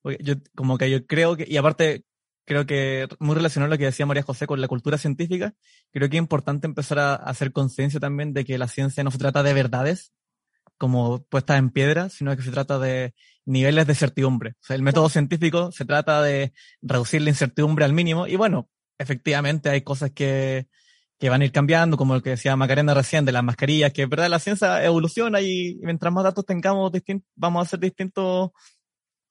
Porque 0.00 0.22
yo, 0.22 0.34
como 0.54 0.78
que 0.78 0.90
yo 0.90 1.06
creo 1.06 1.36
que, 1.36 1.44
y 1.48 1.56
aparte, 1.56 2.04
creo 2.44 2.66
que 2.66 3.08
muy 3.18 3.34
relacionado 3.34 3.66
a 3.66 3.74
lo 3.74 3.78
que 3.78 3.84
decía 3.86 4.06
María 4.06 4.22
José 4.22 4.46
con 4.46 4.60
la 4.60 4.68
cultura 4.68 4.96
científica, 4.96 5.54
creo 5.92 6.08
que 6.08 6.16
es 6.16 6.22
importante 6.22 6.66
empezar 6.66 6.98
a 7.00 7.14
hacer 7.14 7.52
conciencia 7.52 8.00
también 8.00 8.32
de 8.32 8.44
que 8.44 8.58
la 8.58 8.68
ciencia 8.68 9.04
no 9.04 9.10
se 9.10 9.18
trata 9.18 9.42
de 9.42 9.54
verdades, 9.54 10.12
como 10.78 11.24
puestas 11.24 11.58
en 11.58 11.70
piedra, 11.70 12.08
sino 12.08 12.34
que 12.36 12.42
se 12.42 12.52
trata 12.52 12.78
de 12.78 13.14
niveles 13.44 13.86
de 13.86 13.94
certidumbre. 13.94 14.50
O 14.50 14.66
sea, 14.66 14.76
el 14.76 14.82
método 14.82 15.08
científico 15.08 15.72
se 15.72 15.84
trata 15.84 16.22
de 16.22 16.52
reducir 16.80 17.22
la 17.22 17.30
incertidumbre 17.30 17.84
al 17.84 17.92
mínimo 17.92 18.26
y 18.26 18.36
bueno, 18.36 18.70
efectivamente 18.98 19.68
hay 19.70 19.82
cosas 19.82 20.12
que, 20.12 20.68
que 21.18 21.30
van 21.30 21.42
a 21.42 21.44
ir 21.44 21.52
cambiando, 21.52 21.96
como 21.96 22.14
lo 22.14 22.22
que 22.22 22.30
decía 22.30 22.56
Macarena 22.56 22.94
recién 22.94 23.24
de 23.24 23.32
las 23.32 23.42
mascarillas, 23.42 23.92
que 23.92 24.02
es 24.02 24.08
verdad 24.08 24.28
la 24.28 24.38
ciencia 24.38 24.84
evoluciona 24.84 25.40
y, 25.40 25.78
mientras 25.82 26.12
más 26.12 26.24
datos 26.24 26.46
tengamos, 26.46 26.92
vamos 27.34 27.60
a 27.60 27.62
hacer 27.62 27.80
distintos, 27.80 28.50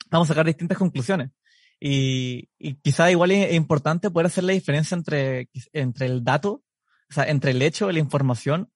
vamos 0.09 0.29
a 0.29 0.33
sacar 0.33 0.45
distintas 0.45 0.77
conclusiones. 0.77 1.31
Y, 1.79 2.49
y 2.57 2.75
quizá 2.75 3.09
igual 3.11 3.31
es 3.31 3.53
importante 3.53 4.09
poder 4.09 4.27
hacer 4.27 4.43
la 4.43 4.53
diferencia 4.53 4.95
entre, 4.95 5.49
entre 5.73 6.07
el 6.07 6.23
dato, 6.23 6.63
o 7.09 7.13
sea, 7.13 7.25
entre 7.25 7.51
el 7.51 7.61
hecho, 7.61 7.91
la 7.91 7.99
información 7.99 8.71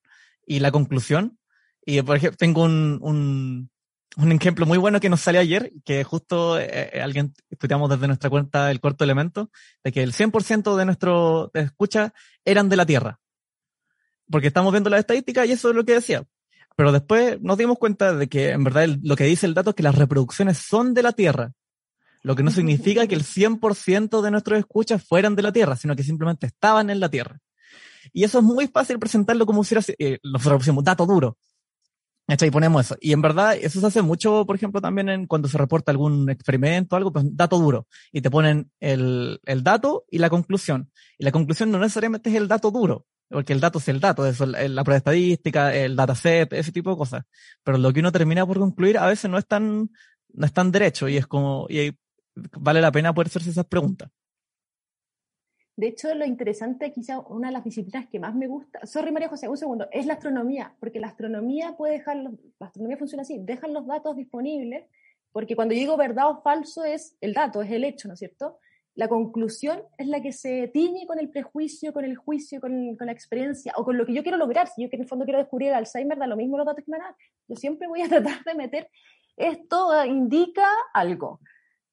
y 0.45 0.59
la 0.59 0.72
conclusión, 0.72 1.38
y 1.86 2.01
por 2.01 2.18
ejemplo, 2.18 2.38
tengo 2.38 2.64
un, 2.64 2.99
un, 3.01 3.72
un 4.18 4.32
ejemplo 4.32 4.66
muy 4.66 4.78
bueno 4.78 4.99
que 4.99 5.09
nos 5.09 5.22
salió 5.22 5.39
ayer, 5.39 5.72
que 5.86 6.03
justo 6.03 6.59
eh, 6.59 6.91
eh, 6.93 7.01
alguien 7.01 7.34
estudiamos 7.49 7.89
desde 7.89 8.07
nuestra 8.07 8.30
cuenta 8.30 8.70
el 8.72 8.80
cuarto 8.80 9.03
elemento, 9.03 9.49
de 9.84 9.91
que 9.91 10.03
el 10.03 10.14
100% 10.14 10.76
de 10.76 10.86
nuestro 10.86 11.49
de 11.53 11.62
escucha 11.62 12.14
eran 12.43 12.70
de 12.70 12.76
la 12.76 12.86
Tierra. 12.86 13.20
Porque 14.30 14.47
estamos 14.47 14.72
viendo 14.72 14.89
las 14.89 15.01
estadísticas 15.01 15.47
y 15.47 15.53
eso 15.53 15.70
es 15.70 15.76
lo 15.76 15.86
que 15.86 15.93
decía. 15.93 16.24
Pero 16.76 16.91
después 16.91 17.41
nos 17.41 17.57
dimos 17.57 17.78
cuenta 17.78 18.14
de 18.14 18.28
que 18.28 18.51
en 18.51 18.64
verdad 18.64 18.88
lo 19.01 19.16
que 19.16 19.26
dice 19.26 19.45
el 19.45 19.53
dato 19.53 19.72
es 19.72 19.76
que 19.76 19.84
las 19.84 19.95
reproducciones 19.95 20.57
son 20.57 20.93
de 20.93 21.03
la 21.03 21.12
Tierra. 21.12 21.53
Lo 22.24 22.36
que 22.36 22.43
no 22.43 22.51
significa 22.51 23.07
que 23.07 23.16
el 23.16 23.24
100% 23.24 24.22
de 24.22 24.32
nuestros 24.32 24.59
escuchas 24.59 25.03
fueran 25.03 25.36
de 25.36 25.41
la 25.41 25.51
Tierra, 25.51 25.76
sino 25.76 25.95
que 25.95 26.03
simplemente 26.03 26.47
estaban 26.47 26.89
en 26.89 26.99
la 26.99 27.09
Tierra. 27.09 27.39
Y 28.14 28.24
eso 28.24 28.39
es 28.39 28.43
muy 28.43 28.68
fácil 28.68 28.99
presentarlo 28.99 29.45
como 29.45 29.64
si 29.64 29.76
era, 29.76 29.84
eh, 29.97 30.20
nosotros 30.24 30.59
pusimos 30.59 30.84
dato 30.84 31.05
duro. 31.05 31.38
Y 32.39 32.51
ponemos 32.51 32.86
eso. 32.86 32.95
Y 33.01 33.11
en 33.11 33.21
verdad, 33.21 33.55
eso 33.59 33.82
se 33.82 33.88
hace 33.88 34.01
mucho, 34.01 34.45
por 34.45 34.55
ejemplo, 34.55 34.79
también 34.79 35.09
en 35.09 35.27
cuando 35.27 35.49
se 35.49 35.57
reporta 35.57 35.91
algún 35.91 36.29
experimento 36.29 36.95
algo, 36.95 37.11
pues 37.11 37.25
dato 37.36 37.57
duro. 37.59 37.88
Y 38.11 38.21
te 38.21 38.32
ponen 38.32 38.71
el, 38.79 39.39
el 39.45 39.63
dato 39.63 40.05
y 40.09 40.17
la 40.19 40.29
conclusión. 40.29 40.89
Y 41.17 41.25
la 41.25 41.32
conclusión 41.32 41.71
no 41.71 41.79
necesariamente 41.79 42.29
es 42.29 42.36
el 42.38 42.47
dato 42.47 42.71
duro, 42.71 43.05
porque 43.29 43.51
el 43.53 43.59
dato 43.59 43.79
es 43.79 43.88
el 43.89 43.99
dato, 43.99 44.25
eso, 44.25 44.45
la 44.45 44.84
prueba 44.84 44.97
estadística, 44.97 45.75
el 45.75 45.95
dataset, 45.95 46.53
ese 46.53 46.71
tipo 46.71 46.91
de 46.91 46.97
cosas. 46.97 47.23
Pero 47.63 47.77
lo 47.77 47.91
que 47.91 47.99
uno 47.99 48.11
termina 48.11 48.45
por 48.45 48.59
concluir 48.59 48.97
a 48.97 49.07
veces 49.07 49.29
no 49.29 49.38
es 49.38 49.45
tan, 49.45 49.89
no 50.34 50.45
es 50.45 50.53
tan 50.53 50.71
derecho 50.71 51.09
y 51.09 51.17
es 51.17 51.27
como, 51.27 51.67
y 51.69 51.91
vale 52.36 52.82
la 52.82 52.91
pena 52.91 53.13
poder 53.13 53.27
hacerse 53.27 53.49
esas 53.49 53.65
preguntas. 53.65 54.09
De 55.76 55.88
hecho, 55.88 56.13
lo 56.13 56.26
interesante, 56.26 56.91
quizá 56.91 57.19
una 57.19 57.47
de 57.47 57.53
las 57.53 57.63
disciplinas 57.63 58.07
que 58.07 58.19
más 58.19 58.36
me 58.36 58.47
gusta, 58.47 58.86
sorry 58.86 59.11
María 59.11 59.30
José, 59.30 59.47
un 59.47 59.57
segundo, 59.57 59.88
es 59.91 60.05
la 60.05 60.13
astronomía, 60.13 60.76
porque 60.80 60.99
la 60.99 61.07
astronomía 61.07 61.76
puede 61.78 61.93
dejar, 61.93 62.17
la 62.17 62.32
astronomía 62.59 62.97
funciona 62.97 63.22
así, 63.22 63.39
dejan 63.39 63.74
los 63.74 63.88
datos 63.88 64.15
disponibles, 64.15 64.86
porque 65.32 65.55
cuando 65.55 65.74
yo 65.74 65.80
digo 65.80 65.97
verdad 65.97 66.30
o 66.30 66.41
falso 66.41 66.84
es 66.84 67.17
el 67.22 67.34
dato, 67.34 67.61
es 67.61 67.72
el 67.72 67.86
hecho, 67.86 68.07
¿no 68.07 68.15
es 68.15 68.19
cierto? 68.19 68.59
La 68.93 69.07
conclusión 69.07 69.84
es 69.97 70.07
la 70.07 70.22
que 70.22 70.34
se 70.34 70.67
tiñe 70.67 71.07
con 71.07 71.17
el 71.17 71.30
prejuicio, 71.30 71.93
con 71.93 72.03
el 72.03 72.17
juicio, 72.17 72.59
con, 72.59 72.97
la 72.99 73.11
experiencia, 73.11 73.74
o 73.78 73.86
con 73.86 73.97
lo 73.97 74.05
que 74.05 74.13
yo 74.13 74.22
quiero 74.22 74.38
lograr. 74.38 74.67
Si 74.67 74.82
yo 74.82 74.89
en 74.91 75.01
el 75.01 75.07
fondo 75.07 75.24
quiero 75.24 75.39
descubrir 75.39 75.69
el 75.69 75.76
Alzheimer, 75.76 76.17
da 76.17 76.28
lo 76.28 76.36
mismo 76.36 76.57
los 76.57 76.65
datos 76.65 76.84
que 76.84 76.91
me 76.91 76.97
dan. 76.97 77.15
Yo 77.47 77.55
siempre 77.55 77.88
voy 77.88 78.01
a 78.01 78.09
tratar 78.09 78.43
de 78.43 78.53
meter, 78.53 78.89
esto 79.38 80.05
indica 80.05 80.67
algo. 80.93 81.39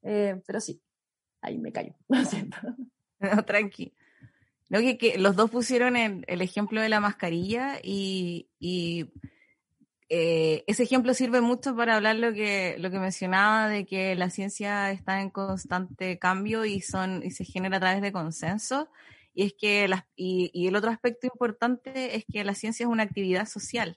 Eh, 0.02 0.40
pero 0.44 0.58
sí, 0.58 0.82
ahí 1.40 1.58
me 1.58 1.70
callo, 1.70 1.94
lo 2.08 2.24
siento. 2.24 2.56
No, 3.36 3.44
tranqui. 3.44 3.92
No, 4.68 4.80
que, 4.80 5.16
los 5.18 5.34
dos 5.34 5.50
pusieron 5.50 5.96
el, 5.96 6.42
ejemplo 6.42 6.80
de 6.80 6.88
la 6.88 7.00
mascarilla 7.00 7.80
y, 7.82 8.48
eh, 10.10 10.64
ese 10.66 10.82
ejemplo 10.84 11.12
sirve 11.14 11.40
mucho 11.40 11.76
para 11.76 11.96
hablar 11.96 12.16
lo 12.16 12.32
que, 12.32 12.76
lo 12.78 12.90
que 12.90 12.98
mencionaba 12.98 13.68
de 13.68 13.84
que 13.86 14.14
la 14.14 14.30
ciencia 14.30 14.90
está 14.90 15.20
en 15.20 15.30
constante 15.30 16.18
cambio 16.18 16.64
y, 16.64 16.80
son, 16.80 17.22
y 17.24 17.30
se 17.30 17.44
genera 17.44 17.78
a 17.78 17.80
través 17.80 18.02
de 18.02 18.12
consenso. 18.12 18.88
Y 19.34 19.44
es 19.44 19.54
que 19.54 19.88
y, 20.16 20.50
y 20.52 20.66
el 20.66 20.76
otro 20.76 20.90
aspecto 20.90 21.26
importante 21.26 22.16
es 22.16 22.24
que 22.30 22.44
la 22.44 22.54
ciencia 22.54 22.84
es 22.84 22.90
una 22.90 23.04
actividad 23.04 23.46
social. 23.46 23.96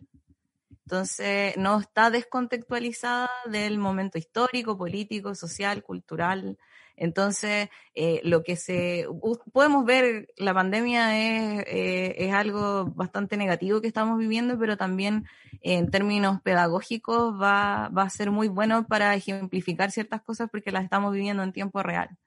Entonces, 0.91 1.55
no 1.57 1.80
está 1.80 2.09
descontextualizada 2.09 3.30
del 3.45 3.78
momento 3.78 4.17
histórico, 4.17 4.78
político, 4.78 5.36
social, 5.36 5.84
cultural, 5.84 6.57
entonces, 7.01 7.69
eh, 7.95 8.21
lo 8.23 8.43
que 8.43 8.55
se 8.55 9.07
podemos 9.51 9.85
ver, 9.85 10.27
la 10.37 10.53
pandemia 10.53 11.17
es, 11.17 11.63
eh, 11.65 12.15
es, 12.19 12.31
algo 12.31 12.85
bastante 12.93 13.37
negativo 13.37 13.81
que 13.81 13.87
estamos 13.87 14.19
viviendo, 14.19 14.59
pero 14.59 14.77
también 14.77 15.25
en 15.61 15.89
términos 15.89 16.41
pedagógicos 16.43 17.33
va, 17.41 17.89
va 17.89 18.03
a 18.03 18.09
ser 18.11 18.29
muy 18.29 18.49
bueno 18.49 18.85
para 18.85 19.15
ejemplificar 19.15 19.89
ciertas 19.89 20.21
cosas 20.21 20.47
porque 20.51 20.71
las 20.71 20.83
estamos 20.83 21.11
viviendo 21.11 21.41
en 21.41 21.53
tiempo 21.53 21.81
real. 21.81 22.19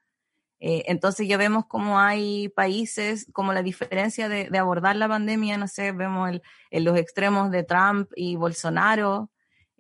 Eh, 0.59 0.83
entonces 0.89 1.29
ya 1.29 1.37
vemos 1.37 1.67
cómo 1.69 2.01
hay 2.01 2.49
países, 2.49 3.29
como 3.33 3.53
la 3.53 3.63
diferencia 3.63 4.29
de, 4.29 4.59
abordar 4.59 4.97
la 4.97 5.07
pandemia, 5.07 5.57
no 5.57 5.69
sé, 5.69 5.93
vemos 5.93 6.31
el, 6.31 6.43
en 6.73 6.83
los 6.83 6.99
extremos 6.99 7.53
de 7.53 7.63
Trump 7.63 8.11
y 8.17 8.35
Bolsonaro, 8.35 9.31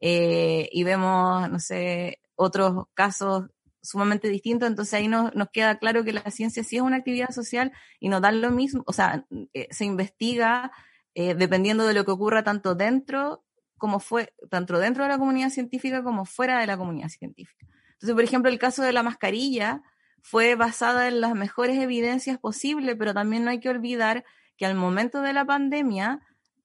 y 0.00 0.84
vemos, 0.84 1.50
no 1.50 1.58
sé, 1.58 2.20
otros 2.36 2.86
casos 2.94 3.46
sumamente 3.84 4.28
distinto, 4.28 4.66
entonces 4.66 4.94
ahí 4.94 5.08
nos, 5.08 5.34
nos 5.34 5.50
queda 5.50 5.78
claro 5.78 6.04
que 6.04 6.12
la 6.12 6.30
ciencia 6.30 6.64
sí 6.64 6.76
es 6.76 6.82
una 6.82 6.96
actividad 6.96 7.30
social 7.30 7.72
y 8.00 8.08
nos 8.08 8.22
da 8.22 8.32
lo 8.32 8.50
mismo, 8.50 8.82
o 8.86 8.92
sea, 8.92 9.26
eh, 9.52 9.68
se 9.70 9.84
investiga 9.84 10.72
eh, 11.14 11.34
dependiendo 11.34 11.86
de 11.86 11.94
lo 11.94 12.04
que 12.04 12.10
ocurra 12.10 12.42
tanto 12.42 12.74
dentro 12.74 13.44
como 13.76 14.00
fue, 14.00 14.32
tanto 14.50 14.78
dentro 14.78 15.04
de 15.04 15.10
la 15.10 15.18
comunidad 15.18 15.50
científica 15.50 16.02
como 16.02 16.24
fuera 16.24 16.58
de 16.58 16.66
la 16.66 16.76
comunidad 16.76 17.08
científica. 17.08 17.66
Entonces, 17.92 18.14
por 18.14 18.24
ejemplo, 18.24 18.50
el 18.50 18.58
caso 18.58 18.82
de 18.82 18.92
la 18.92 19.02
mascarilla 19.02 19.82
fue 20.22 20.54
basada 20.54 21.06
en 21.06 21.20
las 21.20 21.34
mejores 21.34 21.78
evidencias 21.78 22.38
posibles, 22.38 22.96
pero 22.98 23.12
también 23.12 23.44
no 23.44 23.50
hay 23.50 23.60
que 23.60 23.68
olvidar 23.68 24.24
que 24.56 24.64
al 24.66 24.74
momento 24.74 25.20
de 25.20 25.34
la 25.34 25.44
pandemia, 25.44 26.20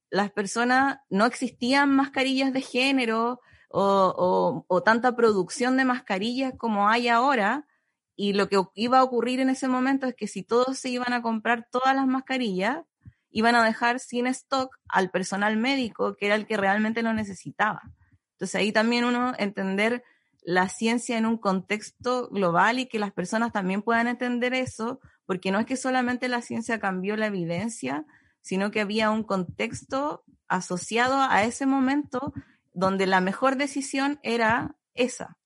las 0.09 0.31
personas 0.31 0.99
no 1.09 1.25
existían 1.25 1.89
mascarillas 1.91 2.53
de 2.53 2.61
género, 2.61 3.41
o, 3.69 4.65
o, 4.67 4.83
tanta 4.83 5.15
producción 5.15 5.77
de 5.77 5.85
mascarillas 5.85 6.53
como 6.57 6.89
hay 6.89 7.07
ahora. 7.07 7.67
Y 8.15 8.33
lo 8.33 8.49
que 8.49 8.61
iba 8.75 8.99
a 8.99 9.03
ocurrir 9.03 9.39
en 9.39 9.49
ese 9.49 9.67
momento 9.67 10.07
es 10.07 10.15
que 10.15 10.27
si 10.27 10.43
todos 10.43 10.77
se 10.77 10.89
iban 10.89 11.13
a 11.13 11.21
comprar 11.21 11.67
todas 11.71 11.95
las 11.95 12.07
mascarillas, 12.07 12.83
iban 13.31 13.55
a 13.55 13.63
dejar 13.63 13.99
sin 13.99 14.27
stock 14.27 14.75
al 14.87 15.11
personal 15.11 15.55
médico, 15.55 16.15
que 16.17 16.25
era 16.25 16.35
el 16.35 16.45
que 16.45 16.57
realmente 16.57 17.03
lo 17.03 17.13
necesitaba. 17.13 17.81
Entonces 18.33 18.55
ahí 18.55 18.71
también 18.71 19.05
uno 19.05 19.33
entender 19.37 20.03
la 20.41 20.67
ciencia 20.67 21.17
en 21.17 21.25
un 21.25 21.37
contexto 21.37 22.29
global 22.29 22.79
y 22.79 22.87
que 22.87 22.99
las 22.99 23.11
personas 23.11 23.51
también 23.51 23.81
puedan 23.81 24.07
entender 24.07 24.53
eso, 24.53 24.99
porque 25.25 25.51
no 25.51 25.59
es 25.59 25.65
que 25.65 25.77
solamente 25.77 26.27
la 26.27 26.41
ciencia 26.41 26.79
cambió 26.79 27.15
la 27.15 27.27
evidencia, 27.27 28.05
sino 28.41 28.71
que 28.71 28.81
había 28.81 29.11
un 29.11 29.23
contexto 29.23 30.23
asociado 30.47 31.21
a 31.21 31.43
ese 31.43 31.65
momento 31.65 32.33
donde 32.73 33.07
la 33.07 33.21
mejor 33.21 33.55
decisión 33.55 34.19
era 34.23 34.75
esa. 34.93 35.37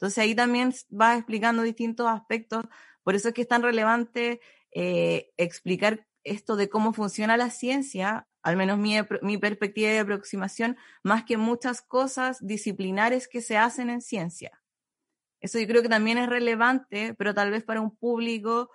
Entonces 0.00 0.18
ahí 0.18 0.34
también 0.34 0.72
va 0.90 1.16
explicando 1.16 1.62
distintos 1.62 2.06
aspectos. 2.06 2.64
Por 3.02 3.14
eso 3.14 3.28
es 3.28 3.34
que 3.34 3.42
es 3.42 3.48
tan 3.48 3.62
relevante 3.62 4.40
eh, 4.72 5.30
explicar 5.36 6.06
esto 6.24 6.56
de 6.56 6.68
cómo 6.68 6.92
funciona 6.92 7.36
la 7.36 7.50
ciencia, 7.50 8.26
al 8.42 8.56
menos 8.56 8.78
mi, 8.78 8.94
mi, 9.22 9.36
perspectiva 9.36 9.90
de 9.90 9.98
aproximación, 9.98 10.76
más 11.02 11.24
que 11.24 11.36
muchas 11.36 11.82
cosas 11.82 12.38
disciplinares 12.40 13.28
que 13.28 13.40
se 13.42 13.58
hacen 13.58 13.90
en 13.90 14.00
ciencia. 14.00 14.62
Eso 15.40 15.58
yo 15.58 15.66
creo 15.66 15.82
que 15.82 15.88
también 15.88 16.18
es 16.18 16.28
relevante, 16.28 17.14
pero 17.14 17.34
tal 17.34 17.50
vez 17.50 17.64
para 17.64 17.80
un 17.80 17.94
público 17.96 18.70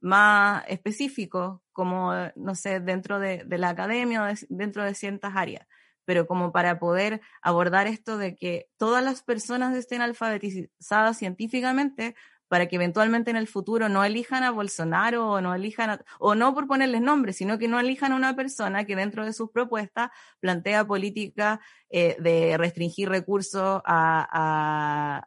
más 0.00 0.64
específico, 0.68 1.62
como, 1.72 2.12
no 2.36 2.54
sé, 2.54 2.80
dentro 2.80 3.18
de, 3.18 3.44
de 3.44 3.58
la 3.58 3.70
academia 3.70 4.24
o 4.24 4.34
dentro 4.48 4.84
de 4.84 4.94
ciertas 4.94 5.34
áreas 5.36 5.66
pero 6.06 6.26
como 6.26 6.52
para 6.52 6.78
poder 6.78 7.20
abordar 7.42 7.86
esto 7.86 8.16
de 8.16 8.34
que 8.34 8.70
todas 8.78 9.04
las 9.04 9.22
personas 9.22 9.76
estén 9.76 10.00
alfabetizadas 10.00 11.18
científicamente 11.18 12.14
para 12.48 12.66
que 12.66 12.76
eventualmente 12.76 13.30
en 13.30 13.36
el 13.36 13.48
futuro 13.48 13.88
no 13.88 14.04
elijan 14.04 14.44
a 14.44 14.50
Bolsonaro 14.50 15.30
o 15.30 15.40
no 15.40 15.54
elijan 15.54 16.00
o 16.18 16.34
no 16.34 16.54
por 16.54 16.66
ponerles 16.66 17.00
nombres, 17.00 17.36
sino 17.36 17.58
que 17.58 17.68
no 17.68 17.80
elijan 17.80 18.12
a 18.12 18.16
una 18.16 18.36
persona 18.36 18.84
que 18.84 18.96
dentro 18.96 19.24
de 19.24 19.32
sus 19.32 19.50
propuestas 19.50 20.10
plantea 20.40 20.86
políticas 20.86 21.58
eh, 21.90 22.16
de 22.20 22.56
restringir 22.56 23.08
recursos 23.08 23.82
a, 23.84 25.26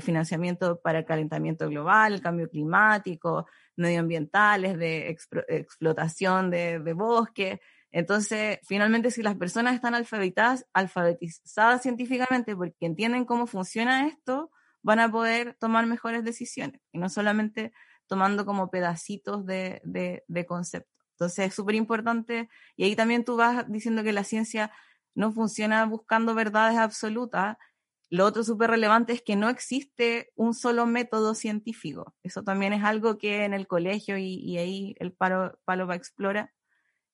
financiamiento 0.00 0.80
para 0.80 1.00
el 1.00 1.04
calentamiento 1.04 1.68
global, 1.68 2.12
el 2.12 2.20
cambio 2.20 2.48
climático, 2.48 3.46
medioambientales, 3.74 4.78
de 4.78 5.08
explotación 5.48 6.50
de, 6.50 6.78
de 6.78 6.92
bosques. 6.92 7.58
Entonces, 7.92 8.60
finalmente, 8.62 9.10
si 9.10 9.22
las 9.22 9.36
personas 9.36 9.74
están 9.74 9.94
alfabetizadas, 9.94 10.66
alfabetizadas 10.72 11.82
científicamente 11.82 12.54
porque 12.54 12.86
entienden 12.86 13.24
cómo 13.24 13.46
funciona 13.46 14.06
esto, 14.06 14.50
van 14.82 15.00
a 15.00 15.10
poder 15.10 15.56
tomar 15.58 15.86
mejores 15.86 16.24
decisiones 16.24 16.80
y 16.92 16.98
no 16.98 17.08
solamente 17.08 17.72
tomando 18.06 18.46
como 18.46 18.70
pedacitos 18.70 19.44
de, 19.44 19.82
concepto. 20.46 20.90
Entonces, 21.12 21.48
es 21.48 21.54
súper 21.54 21.74
importante 21.74 22.48
y 22.76 22.84
ahí 22.84 22.96
también 22.96 23.24
tú 23.24 23.36
vas 23.36 23.70
diciendo 23.70 24.02
que 24.02 24.12
la 24.12 24.24
ciencia 24.24 24.72
no 25.14 25.32
funciona 25.32 25.84
buscando 25.84 26.34
verdades 26.34 26.78
absolutas. 26.78 27.56
Lo 28.08 28.24
otro 28.24 28.42
súper 28.42 28.70
relevante 28.70 29.12
es 29.12 29.22
que 29.22 29.36
no 29.36 29.48
existe 29.48 30.32
un 30.34 30.54
solo 30.54 30.86
método 30.86 31.34
científico. 31.34 32.14
Eso 32.22 32.42
también 32.42 32.72
es 32.72 32.84
algo 32.84 33.18
que 33.18 33.44
en 33.44 33.52
el 33.52 33.66
colegio 33.66 34.16
y, 34.16 34.34
y 34.36 34.58
ahí 34.58 34.94
el 34.98 35.12
palo, 35.12 35.58
palo 35.64 35.86
va 35.86 35.94
a 35.94 35.96
explorar 35.96 36.52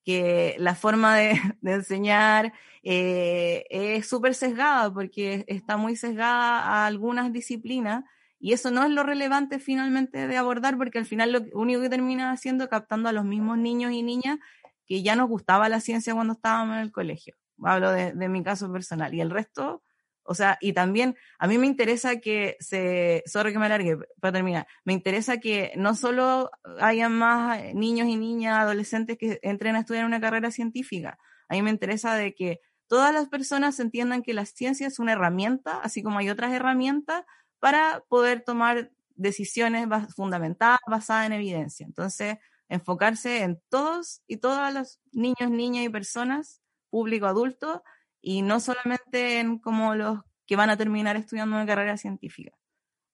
que 0.06 0.54
la 0.58 0.76
forma 0.76 1.16
de, 1.60 1.72
enseñar 1.72 2.52
eh, 2.84 3.64
es 3.68 4.08
súper 4.08 4.34
sesgada 4.34 4.94
porque 4.94 5.44
está 5.48 5.76
muy 5.76 5.96
sesgada 5.96 6.60
a 6.60 6.86
algunas 6.86 7.32
disciplinas 7.32 8.04
y 8.38 8.52
eso 8.52 8.70
no 8.70 8.84
es 8.84 8.90
lo 8.90 9.02
relevante 9.02 9.58
finalmente 9.58 10.28
de 10.28 10.36
abordar 10.36 10.78
porque 10.78 10.98
al 10.98 11.06
final 11.06 11.32
lo 11.32 11.40
único 11.52 11.80
que 11.80 11.90
termina 11.90 12.30
haciendo 12.30 12.64
es 12.64 12.70
captando 12.70 13.08
a 13.08 13.12
los 13.12 13.24
mismos 13.24 13.58
niños 13.58 13.92
y 13.92 14.02
niñas 14.04 14.38
que 14.86 15.02
ya 15.02 15.16
nos 15.16 15.28
gustaba 15.28 15.68
la 15.68 15.80
ciencia 15.80 16.14
cuando 16.14 16.34
estábamos 16.34 16.76
en 16.76 16.82
el 16.82 16.92
colegio. 16.92 17.34
Hablo 17.64 17.90
de, 17.90 18.12
de 18.12 18.28
mi 18.28 18.44
caso 18.44 18.70
personal 18.70 19.12
y 19.12 19.20
el 19.20 19.30
resto 19.30 19.82
o 20.26 20.34
sea, 20.34 20.58
y 20.60 20.72
también 20.72 21.16
a 21.38 21.46
mí 21.46 21.58
me 21.58 21.66
interesa 21.66 22.16
que 22.16 22.56
se, 22.60 23.22
sorry 23.26 23.52
que 23.52 23.58
me 23.58 23.66
alargue 23.66 23.98
para 24.20 24.32
terminar, 24.32 24.66
me 24.84 24.92
interesa 24.92 25.38
que 25.38 25.72
no 25.76 25.94
solo 25.94 26.50
haya 26.80 27.08
más 27.08 27.74
niños 27.74 28.08
y 28.08 28.16
niñas, 28.16 28.58
adolescentes 28.58 29.18
que 29.18 29.38
entren 29.42 29.76
a 29.76 29.80
estudiar 29.80 30.04
una 30.04 30.20
carrera 30.20 30.50
científica, 30.50 31.18
a 31.48 31.54
mí 31.54 31.62
me 31.62 31.70
interesa 31.70 32.14
de 32.14 32.34
que 32.34 32.60
todas 32.88 33.12
las 33.12 33.28
personas 33.28 33.78
entiendan 33.80 34.22
que 34.22 34.34
la 34.34 34.46
ciencia 34.46 34.86
es 34.86 34.98
una 34.98 35.12
herramienta, 35.12 35.80
así 35.80 36.02
como 36.02 36.18
hay 36.18 36.30
otras 36.30 36.52
herramientas, 36.52 37.24
para 37.58 38.02
poder 38.08 38.42
tomar 38.42 38.90
decisiones 39.14 39.88
fundamentadas, 40.14 40.78
basadas 40.86 41.26
en 41.26 41.32
evidencia. 41.32 41.86
Entonces, 41.86 42.36
enfocarse 42.68 43.42
en 43.42 43.60
todos 43.68 44.22
y 44.26 44.38
todas 44.38 44.72
los 44.72 45.00
niños, 45.12 45.50
niñas 45.50 45.84
y 45.84 45.88
personas, 45.88 46.60
público, 46.90 47.26
adulto, 47.26 47.82
y 48.28 48.42
no 48.42 48.58
solamente 48.58 49.38
en 49.38 49.60
como 49.60 49.94
los 49.94 50.18
que 50.48 50.56
van 50.56 50.68
a 50.68 50.76
terminar 50.76 51.14
estudiando 51.14 51.54
una 51.54 51.64
carrera 51.64 51.96
científica. 51.96 52.50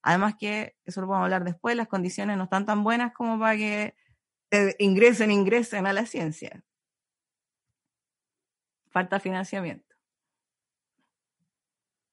Además 0.01 0.37
que, 0.41 0.75
eso 0.87 1.03
lo 1.03 1.07
podemos 1.07 1.25
hablar 1.25 1.45
después, 1.45 1.77
las 1.77 1.87
condiciones 1.87 2.39
no 2.39 2.45
están 2.45 2.65
tan 2.65 2.83
buenas 2.83 3.13
como 3.13 3.39
para 3.39 3.55
que 3.55 3.95
ingresen, 4.79 5.31
ingresen 5.31 5.87
a 5.87 5.93
la 5.93 6.07
ciencia. 6.07 6.65
Falta 8.89 9.21
financiamiento. 9.21 9.95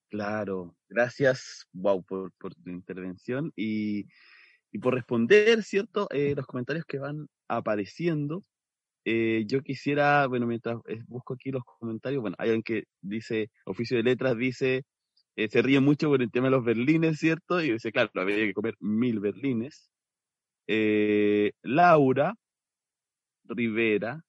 Claro, 0.09 0.75
gracias, 0.89 1.69
wow, 1.71 2.03
por, 2.03 2.33
tu 2.37 2.69
intervención 2.69 3.53
y, 3.55 4.07
por 4.81 4.93
responder, 4.93 5.63
¿cierto? 5.63 6.09
Eh, 6.11 6.33
los 6.35 6.45
comentarios 6.45 6.83
que 6.85 6.99
van 6.99 7.29
apareciendo. 7.47 8.43
Eh, 9.05 9.45
yo 9.47 9.61
quisiera, 9.61 10.27
bueno, 10.27 10.45
mientras 10.45 10.77
eh, 10.87 11.01
busco 11.07 11.33
aquí 11.33 11.51
los 11.51 11.63
comentarios, 11.63 12.21
bueno, 12.21 12.35
hay 12.39 12.49
alguien 12.49 12.63
que 12.63 12.83
dice, 13.01 13.49
oficio 13.65 13.97
de 13.97 14.03
letras 14.03 14.37
dice, 14.37 14.83
eh, 15.35 15.49
se 15.49 15.61
ríe 15.61 15.79
mucho 15.79 16.09
por 16.09 16.21
el 16.21 16.31
tema 16.31 16.47
de 16.47 16.51
los 16.51 16.65
berlines, 16.65 17.19
¿cierto? 17.19 17.61
Y 17.61 17.71
dice, 17.71 17.91
claro, 17.91 18.11
había 18.15 18.35
que 18.35 18.53
comer 18.53 18.75
mil 18.79 19.19
berlines. 19.19 19.89
Laura 21.63 22.35
Rivera 23.45 24.23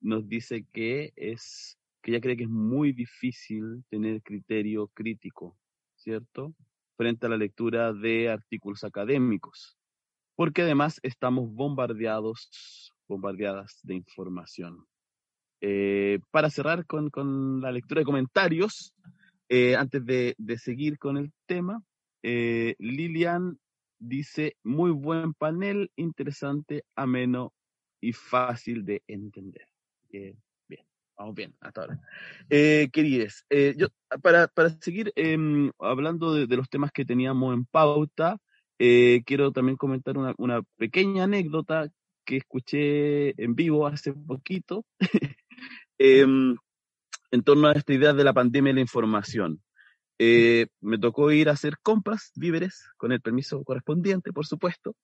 nos 0.00 0.28
dice 0.28 0.66
que 0.72 1.12
es, 1.16 1.78
que 2.02 2.10
ella 2.10 2.20
cree 2.20 2.36
que 2.36 2.44
es 2.44 2.50
muy 2.50 2.92
difícil 2.92 3.84
tener 3.88 4.22
criterio 4.22 4.88
crítico, 4.88 5.56
¿cierto? 5.94 6.54
Frente 6.96 7.26
a 7.26 7.28
la 7.30 7.36
lectura 7.36 7.92
de 7.92 8.28
artículos 8.28 8.84
académicos, 8.84 9.78
porque 10.34 10.62
además 10.62 11.00
estamos 11.02 11.50
bombardeados 11.50 12.92
bombardeadas 13.08 13.80
de 13.82 13.94
información. 13.94 14.86
Eh, 15.60 16.18
para 16.30 16.50
cerrar 16.50 16.86
con, 16.86 17.10
con, 17.10 17.60
la 17.60 17.72
lectura 17.72 18.00
de 18.00 18.04
comentarios, 18.04 18.94
eh, 19.48 19.74
antes 19.76 20.04
de, 20.04 20.34
de, 20.38 20.58
seguir 20.58 20.98
con 20.98 21.16
el 21.16 21.32
tema, 21.46 21.82
eh, 22.22 22.74
Lilian 22.78 23.58
dice, 23.98 24.56
muy 24.62 24.90
buen 24.90 25.32
panel, 25.32 25.90
interesante, 25.96 26.84
ameno 26.94 27.54
y 28.00 28.12
fácil 28.12 28.84
de 28.84 29.02
entender. 29.06 29.66
bien, 30.10 30.36
vamos 31.16 31.34
bien 31.34 31.54
hasta 31.60 31.80
ahora. 31.82 32.00
Eh, 32.50 32.90
queridos, 32.92 33.46
yo, 33.76 33.88
para, 34.22 34.48
para 34.48 34.70
seguir 34.80 35.12
em, 35.16 35.70
hablando 35.78 36.34
de, 36.34 36.46
de, 36.46 36.56
los 36.56 36.68
temas 36.68 36.92
que 36.92 37.06
teníamos 37.06 37.54
en 37.54 37.64
pauta, 37.64 38.36
quiero 38.78 39.52
también 39.52 39.78
comentar 39.78 40.18
una, 40.18 40.34
una 40.36 40.62
pequeña 40.76 41.24
anécdota 41.24 41.88
que 42.26 42.36
escuché 42.36 43.42
en 43.42 43.54
vivo 43.54 43.86
hace 43.86 44.12
poquito 44.12 44.84
em, 45.98 46.56
en 47.30 47.42
torno 47.42 47.68
a 47.68 47.72
esta 47.72 47.94
idea 47.94 48.12
de 48.12 48.24
la 48.24 48.34
pandemia 48.34 48.72
y 48.72 48.74
la 48.74 48.80
información. 48.82 49.62
Eh, 50.18 50.68
me 50.80 50.98
tocó 50.98 51.30
ir 51.30 51.48
a 51.48 51.52
hacer 51.52 51.78
compras, 51.82 52.32
víveres, 52.34 52.88
con 52.96 53.12
el 53.12 53.20
permiso 53.20 53.62
correspondiente, 53.64 54.32
por 54.32 54.46
supuesto, 54.46 54.96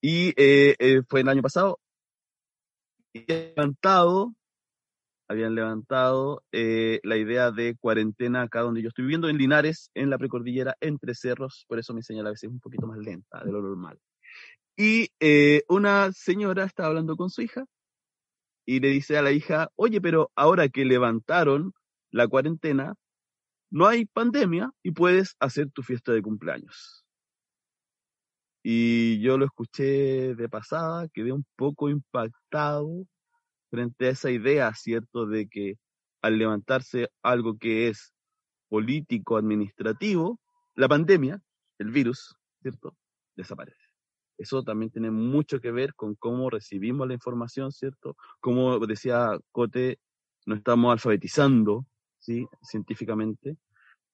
y 0.00 0.28
eh, 0.36 0.76
eh, 0.78 1.02
fue 1.08 1.20
el 1.20 1.28
año 1.28 1.42
pasado. 1.42 1.80
Y 3.14 3.24
levantado, 3.26 4.34
habían 5.26 5.54
levantado 5.54 6.42
la 6.52 7.16
idea 7.16 7.50
de 7.50 7.76
cuarentena 7.80 8.42
acá 8.42 8.60
donde 8.60 8.82
yo 8.82 8.88
estoy 8.88 9.04
viviendo, 9.04 9.28
en 9.28 9.38
Linares, 9.38 9.90
en 9.94 10.10
la 10.10 10.18
precordillera, 10.18 10.76
entre 10.80 11.14
cerros, 11.14 11.64
por 11.68 11.78
eso 11.78 11.94
mi 11.94 12.02
señal 12.02 12.26
a 12.26 12.30
veces 12.30 12.44
es 12.44 12.52
un 12.52 12.60
poquito 12.60 12.86
más 12.86 12.98
lenta 12.98 13.42
de 13.42 13.50
lo 13.50 13.62
normal. 13.62 13.98
Y 14.80 15.10
eh, 15.18 15.64
una 15.68 16.12
señora 16.12 16.62
está 16.64 16.86
hablando 16.86 17.16
con 17.16 17.30
su 17.30 17.42
hija 17.42 17.64
y 18.64 18.78
le 18.78 18.90
dice 18.90 19.18
a 19.18 19.22
la 19.22 19.32
hija, 19.32 19.70
oye, 19.74 20.00
pero 20.00 20.30
ahora 20.36 20.68
que 20.68 20.84
levantaron 20.84 21.72
la 22.12 22.28
cuarentena, 22.28 22.94
no 23.70 23.88
hay 23.88 24.04
pandemia 24.06 24.70
y 24.84 24.92
puedes 24.92 25.34
hacer 25.40 25.68
tu 25.72 25.82
fiesta 25.82 26.12
de 26.12 26.22
cumpleaños. 26.22 27.04
Y 28.62 29.20
yo 29.20 29.36
lo 29.36 29.46
escuché 29.46 30.36
de 30.36 30.48
pasada, 30.48 31.08
quedé 31.08 31.32
un 31.32 31.44
poco 31.56 31.88
impactado 31.88 33.04
frente 33.70 34.06
a 34.06 34.10
esa 34.10 34.30
idea, 34.30 34.72
¿cierto?, 34.74 35.26
de 35.26 35.48
que 35.48 35.74
al 36.22 36.38
levantarse 36.38 37.08
algo 37.22 37.58
que 37.58 37.88
es 37.88 38.12
político, 38.68 39.38
administrativo, 39.38 40.38
la 40.76 40.86
pandemia, 40.88 41.40
el 41.78 41.90
virus, 41.90 42.36
¿cierto?, 42.62 42.96
desaparece. 43.34 43.77
Eso 44.38 44.62
también 44.62 44.90
tiene 44.90 45.10
mucho 45.10 45.60
que 45.60 45.72
ver 45.72 45.94
con 45.94 46.14
cómo 46.14 46.48
recibimos 46.48 47.06
la 47.08 47.14
información, 47.14 47.72
¿cierto? 47.72 48.16
Como 48.40 48.78
decía 48.86 49.36
Cote, 49.50 49.98
no 50.46 50.54
estamos 50.54 50.92
alfabetizando, 50.92 51.84
¿sí? 52.18 52.46
Científicamente. 52.62 53.56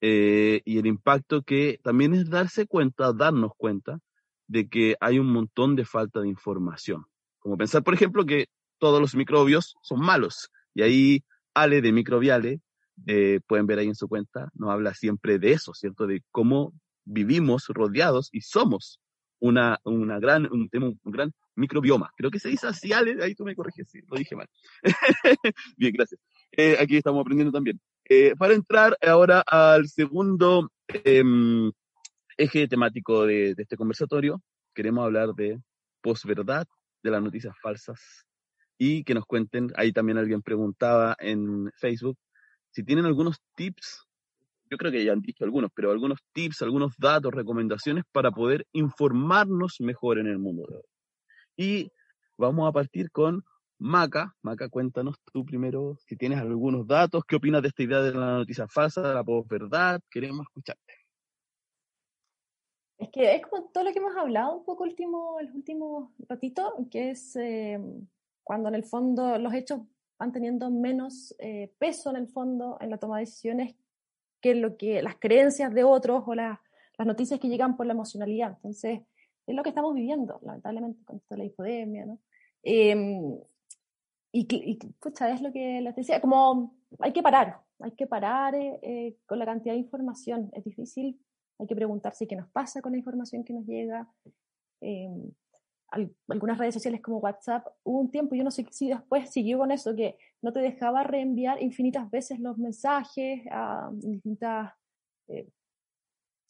Eh, 0.00 0.62
y 0.64 0.78
el 0.78 0.86
impacto 0.86 1.42
que 1.42 1.78
también 1.82 2.14
es 2.14 2.28
darse 2.28 2.66
cuenta, 2.66 3.12
darnos 3.12 3.52
cuenta 3.56 4.00
de 4.46 4.68
que 4.68 4.96
hay 5.00 5.18
un 5.18 5.30
montón 5.30 5.76
de 5.76 5.84
falta 5.84 6.20
de 6.20 6.28
información. 6.28 7.04
Como 7.38 7.56
pensar, 7.56 7.82
por 7.84 7.94
ejemplo, 7.94 8.24
que 8.24 8.46
todos 8.78 9.00
los 9.00 9.14
microbios 9.14 9.76
son 9.82 10.00
malos. 10.00 10.50
Y 10.74 10.82
ahí 10.82 11.24
Ale 11.54 11.82
de 11.82 11.92
Microbiale, 11.92 12.60
eh, 13.06 13.40
pueden 13.46 13.66
ver 13.66 13.78
ahí 13.78 13.88
en 13.88 13.94
su 13.94 14.08
cuenta, 14.08 14.48
nos 14.54 14.70
habla 14.70 14.94
siempre 14.94 15.38
de 15.38 15.52
eso, 15.52 15.74
¿cierto? 15.74 16.06
De 16.06 16.22
cómo 16.30 16.72
vivimos 17.04 17.66
rodeados 17.68 18.28
y 18.32 18.40
somos 18.40 19.00
una, 19.44 19.78
una 19.84 20.18
gran, 20.18 20.50
un, 20.50 20.70
un, 20.72 20.98
gran 21.12 21.30
microbioma. 21.54 22.10
Creo 22.16 22.30
que 22.30 22.38
se 22.38 22.48
dice 22.48 22.66
así, 22.66 22.94
Ale, 22.94 23.22
ahí 23.22 23.34
tú 23.34 23.44
me 23.44 23.54
corriges, 23.54 23.86
sí, 23.90 24.00
lo 24.08 24.16
dije 24.16 24.34
mal. 24.34 24.48
Bien, 25.76 25.92
gracias. 25.92 26.18
Eh, 26.52 26.78
aquí 26.80 26.96
estamos 26.96 27.20
aprendiendo 27.20 27.52
también. 27.52 27.78
Eh, 28.08 28.34
para 28.38 28.54
entrar 28.54 28.96
ahora 29.02 29.42
al 29.46 29.86
segundo 29.88 30.70
em, 30.88 31.70
eje 32.38 32.66
temático 32.68 33.26
de, 33.26 33.54
de, 33.54 33.62
este 33.62 33.76
conversatorio, 33.76 34.40
queremos 34.74 35.04
hablar 35.04 35.34
de 35.34 35.60
posverdad, 36.00 36.66
de 37.02 37.10
las 37.10 37.22
noticias 37.22 37.54
falsas 37.60 38.00
y 38.78 39.04
que 39.04 39.12
nos 39.12 39.26
cuenten, 39.26 39.70
ahí 39.76 39.92
también 39.92 40.16
alguien 40.16 40.40
preguntaba 40.40 41.16
en 41.18 41.70
Facebook, 41.76 42.16
si 42.70 42.82
tienen 42.82 43.04
algunos 43.04 43.42
tips 43.56 44.03
yo 44.74 44.78
creo 44.78 44.90
que 44.90 45.04
ya 45.04 45.12
han 45.12 45.20
dicho 45.20 45.44
algunos, 45.44 45.70
pero 45.72 45.92
algunos 45.92 46.18
tips, 46.32 46.62
algunos 46.62 46.96
datos, 46.98 47.32
recomendaciones 47.32 48.02
para 48.10 48.32
poder 48.32 48.66
informarnos 48.72 49.76
mejor 49.80 50.18
en 50.18 50.26
el 50.26 50.38
mundo 50.38 50.66
de 50.68 50.76
hoy. 50.78 50.82
Y 51.56 51.92
vamos 52.36 52.68
a 52.68 52.72
partir 52.72 53.12
con 53.12 53.44
Maca. 53.78 54.34
Maca, 54.42 54.68
cuéntanos 54.68 55.16
tú 55.32 55.44
primero 55.44 55.96
si 56.08 56.16
tienes 56.16 56.40
algunos 56.40 56.88
datos, 56.88 57.22
qué 57.24 57.36
opinas 57.36 57.62
de 57.62 57.68
esta 57.68 57.84
idea 57.84 58.02
de 58.02 58.14
la 58.14 58.38
noticia 58.38 58.66
falsa, 58.66 59.00
de 59.00 59.14
la 59.14 59.22
posverdad, 59.22 60.00
queremos 60.10 60.42
escucharte. 60.42 60.94
Es 62.98 63.10
que 63.12 63.36
es 63.36 63.46
como 63.46 63.70
todo 63.70 63.84
lo 63.84 63.92
que 63.92 63.98
hemos 64.00 64.16
hablado 64.16 64.56
un 64.56 64.64
poco 64.64 64.82
último, 64.82 65.38
el 65.38 65.52
último 65.52 66.12
ratito, 66.28 66.74
que 66.90 67.10
es 67.10 67.36
eh, 67.36 67.78
cuando 68.42 68.70
en 68.70 68.74
el 68.74 68.84
fondo 68.84 69.38
los 69.38 69.54
hechos 69.54 69.82
van 70.18 70.32
teniendo 70.32 70.68
menos 70.68 71.32
eh, 71.38 71.72
peso 71.78 72.10
en 72.10 72.16
el 72.16 72.26
fondo 72.26 72.76
en 72.80 72.90
la 72.90 72.98
toma 72.98 73.18
de 73.18 73.26
decisiones 73.26 73.76
que 74.44 74.54
lo 74.54 74.76
que 74.76 75.00
las 75.00 75.16
creencias 75.16 75.72
de 75.72 75.84
otros 75.84 76.22
o 76.26 76.34
las 76.34 76.58
noticias 76.98 77.40
que 77.40 77.48
llegan 77.48 77.78
por 77.78 77.86
la 77.86 77.94
emocionalidad. 77.94 78.50
Entonces, 78.56 79.00
es 79.46 79.54
lo 79.54 79.62
que 79.62 79.70
estamos 79.70 79.94
viviendo, 79.94 80.38
lamentablemente, 80.42 81.02
con 81.02 81.16
esto 81.16 81.34
de 81.34 81.38
la 81.38 81.44
infodemia, 81.44 82.04
¿no? 82.04 82.18
Em, 82.62 83.38
y, 84.32 84.46
y 84.50 84.78
es 84.78 85.40
lo 85.40 85.50
que 85.50 85.80
les 85.80 85.96
decía, 85.96 86.20
como 86.20 86.76
hay 86.98 87.12
que 87.14 87.22
parar, 87.22 87.60
hay 87.80 87.92
que 87.92 88.06
parar 88.06 88.54
eh, 88.54 88.78
eh, 88.82 89.16
con 89.24 89.38
la 89.38 89.46
cantidad 89.46 89.72
de 89.72 89.80
información. 89.80 90.50
Es 90.52 90.62
difícil, 90.62 91.18
hay 91.58 91.66
que 91.66 91.74
preguntarse 91.74 92.26
qué 92.26 92.36
nos 92.36 92.50
pasa 92.50 92.82
con 92.82 92.92
la 92.92 92.98
información 92.98 93.44
que 93.44 93.54
nos 93.54 93.64
llega. 93.64 94.06
Algunas 96.28 96.58
redes 96.58 96.74
sociales 96.74 97.00
como 97.00 97.18
WhatsApp, 97.18 97.66
hubo 97.84 98.00
un 98.00 98.10
tiempo, 98.10 98.34
yo 98.34 98.44
no 98.44 98.50
sé 98.50 98.66
si 98.70 98.88
después 98.88 99.30
siguió 99.30 99.58
con 99.58 99.70
eso, 99.70 99.94
que 99.94 100.18
no 100.42 100.52
te 100.52 100.60
dejaba 100.60 101.04
reenviar 101.04 101.62
infinitas 101.62 102.10
veces 102.10 102.40
los 102.40 102.58
mensajes 102.58 103.42
a 103.50 103.90
distintas, 103.92 104.72
eh, 105.28 105.48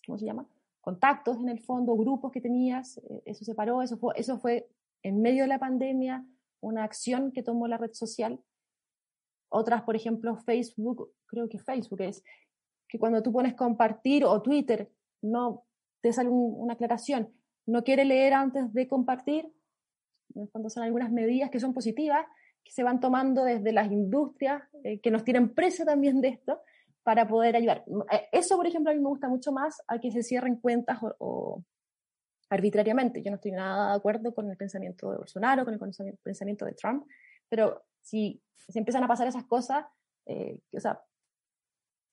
¿cómo 0.07 0.19
se 0.19 0.25
llama? 0.25 0.47
Contactos 0.81 1.39
en 1.39 1.49
el 1.49 1.61
fondo, 1.61 1.97
grupos 1.97 2.33
que 2.33 2.41
tenías, 2.41 2.99
eh, 2.99 3.23
eso 3.27 3.45
se 3.45 3.55
paró, 3.55 3.83
eso 3.83 3.97
fue, 3.99 4.15
eso 4.17 4.39
fue 4.39 4.69
en 5.03 5.21
medio 5.21 5.43
de 5.43 5.49
la 5.49 5.59
pandemia 5.59 6.25
una 6.61 6.85
acción 6.85 7.31
que 7.31 7.43
tomó 7.43 7.69
la 7.69 7.77
red 7.77 7.93
social. 7.93 8.41
Otras, 9.51 9.83
por 9.83 9.95
ejemplo, 9.95 10.37
Facebook, 10.37 11.13
creo 11.27 11.49
que 11.49 11.59
Facebook 11.59 12.01
es, 12.01 12.25
que 12.89 12.99
cuando 12.99 13.23
tú 13.23 13.33
pones 13.33 13.55
compartir 13.55 14.25
o 14.25 14.41
Twitter, 14.43 14.91
no 15.23 15.65
te 16.01 16.13
sale 16.13 16.29
una 16.29 16.75
aclaración, 16.75 17.33
no 17.67 17.83
quiere 17.85 18.05
leer 18.05 18.35
antes 18.35 18.73
de 18.73 18.89
compartir, 18.89 19.53
cuando 20.53 20.69
son 20.69 20.83
algunas 20.83 21.11
medidas 21.11 21.51
que 21.51 21.61
son 21.61 21.73
positivas, 21.73 22.27
que 22.65 22.73
se 22.73 22.83
van 22.83 23.01
tomando 23.01 23.45
desde 23.45 23.73
las 23.73 23.91
industrias, 23.91 24.63
eh, 24.83 25.01
que 25.01 25.11
nos 25.11 25.25
tienen 25.25 25.55
presa 25.55 25.85
también 25.85 26.21
de 26.21 26.29
esto, 26.29 26.61
para 27.03 27.29
poder 27.29 27.55
ayudar. 27.57 27.85
Eh, 28.11 28.29
eso, 28.33 28.57
por 28.57 28.67
ejemplo, 28.67 28.91
a 28.91 28.95
mí 28.95 29.01
me 29.01 29.09
gusta 29.09 29.29
mucho 29.29 29.53
más 29.53 29.81
a 29.87 29.99
que 29.99 30.11
se 30.11 30.23
cierren 30.23 30.57
cuentas 30.57 30.99
arbitrariamente. 32.49 33.23
Yo 33.23 33.31
no 33.31 33.37
estoy 33.37 33.53
nada 33.53 33.91
de 33.91 33.97
acuerdo 33.97 34.35
con 34.35 34.51
el 34.51 34.57
pensamiento 34.57 35.11
de 35.11 35.19
Bolsonaro, 35.19 35.65
con 35.65 35.75
el 35.75 36.19
pensamiento 36.23 36.65
de 36.65 36.73
Trump, 36.73 37.07
pero 37.49 37.85
si 38.01 38.43
se 38.57 38.79
empiezan 38.79 39.05
a 39.05 39.09
pasar 39.09 39.29
esas 39.29 39.45
cosas, 39.45 39.85
eh, 40.27 40.59
o 40.73 40.81
sea, 40.81 41.01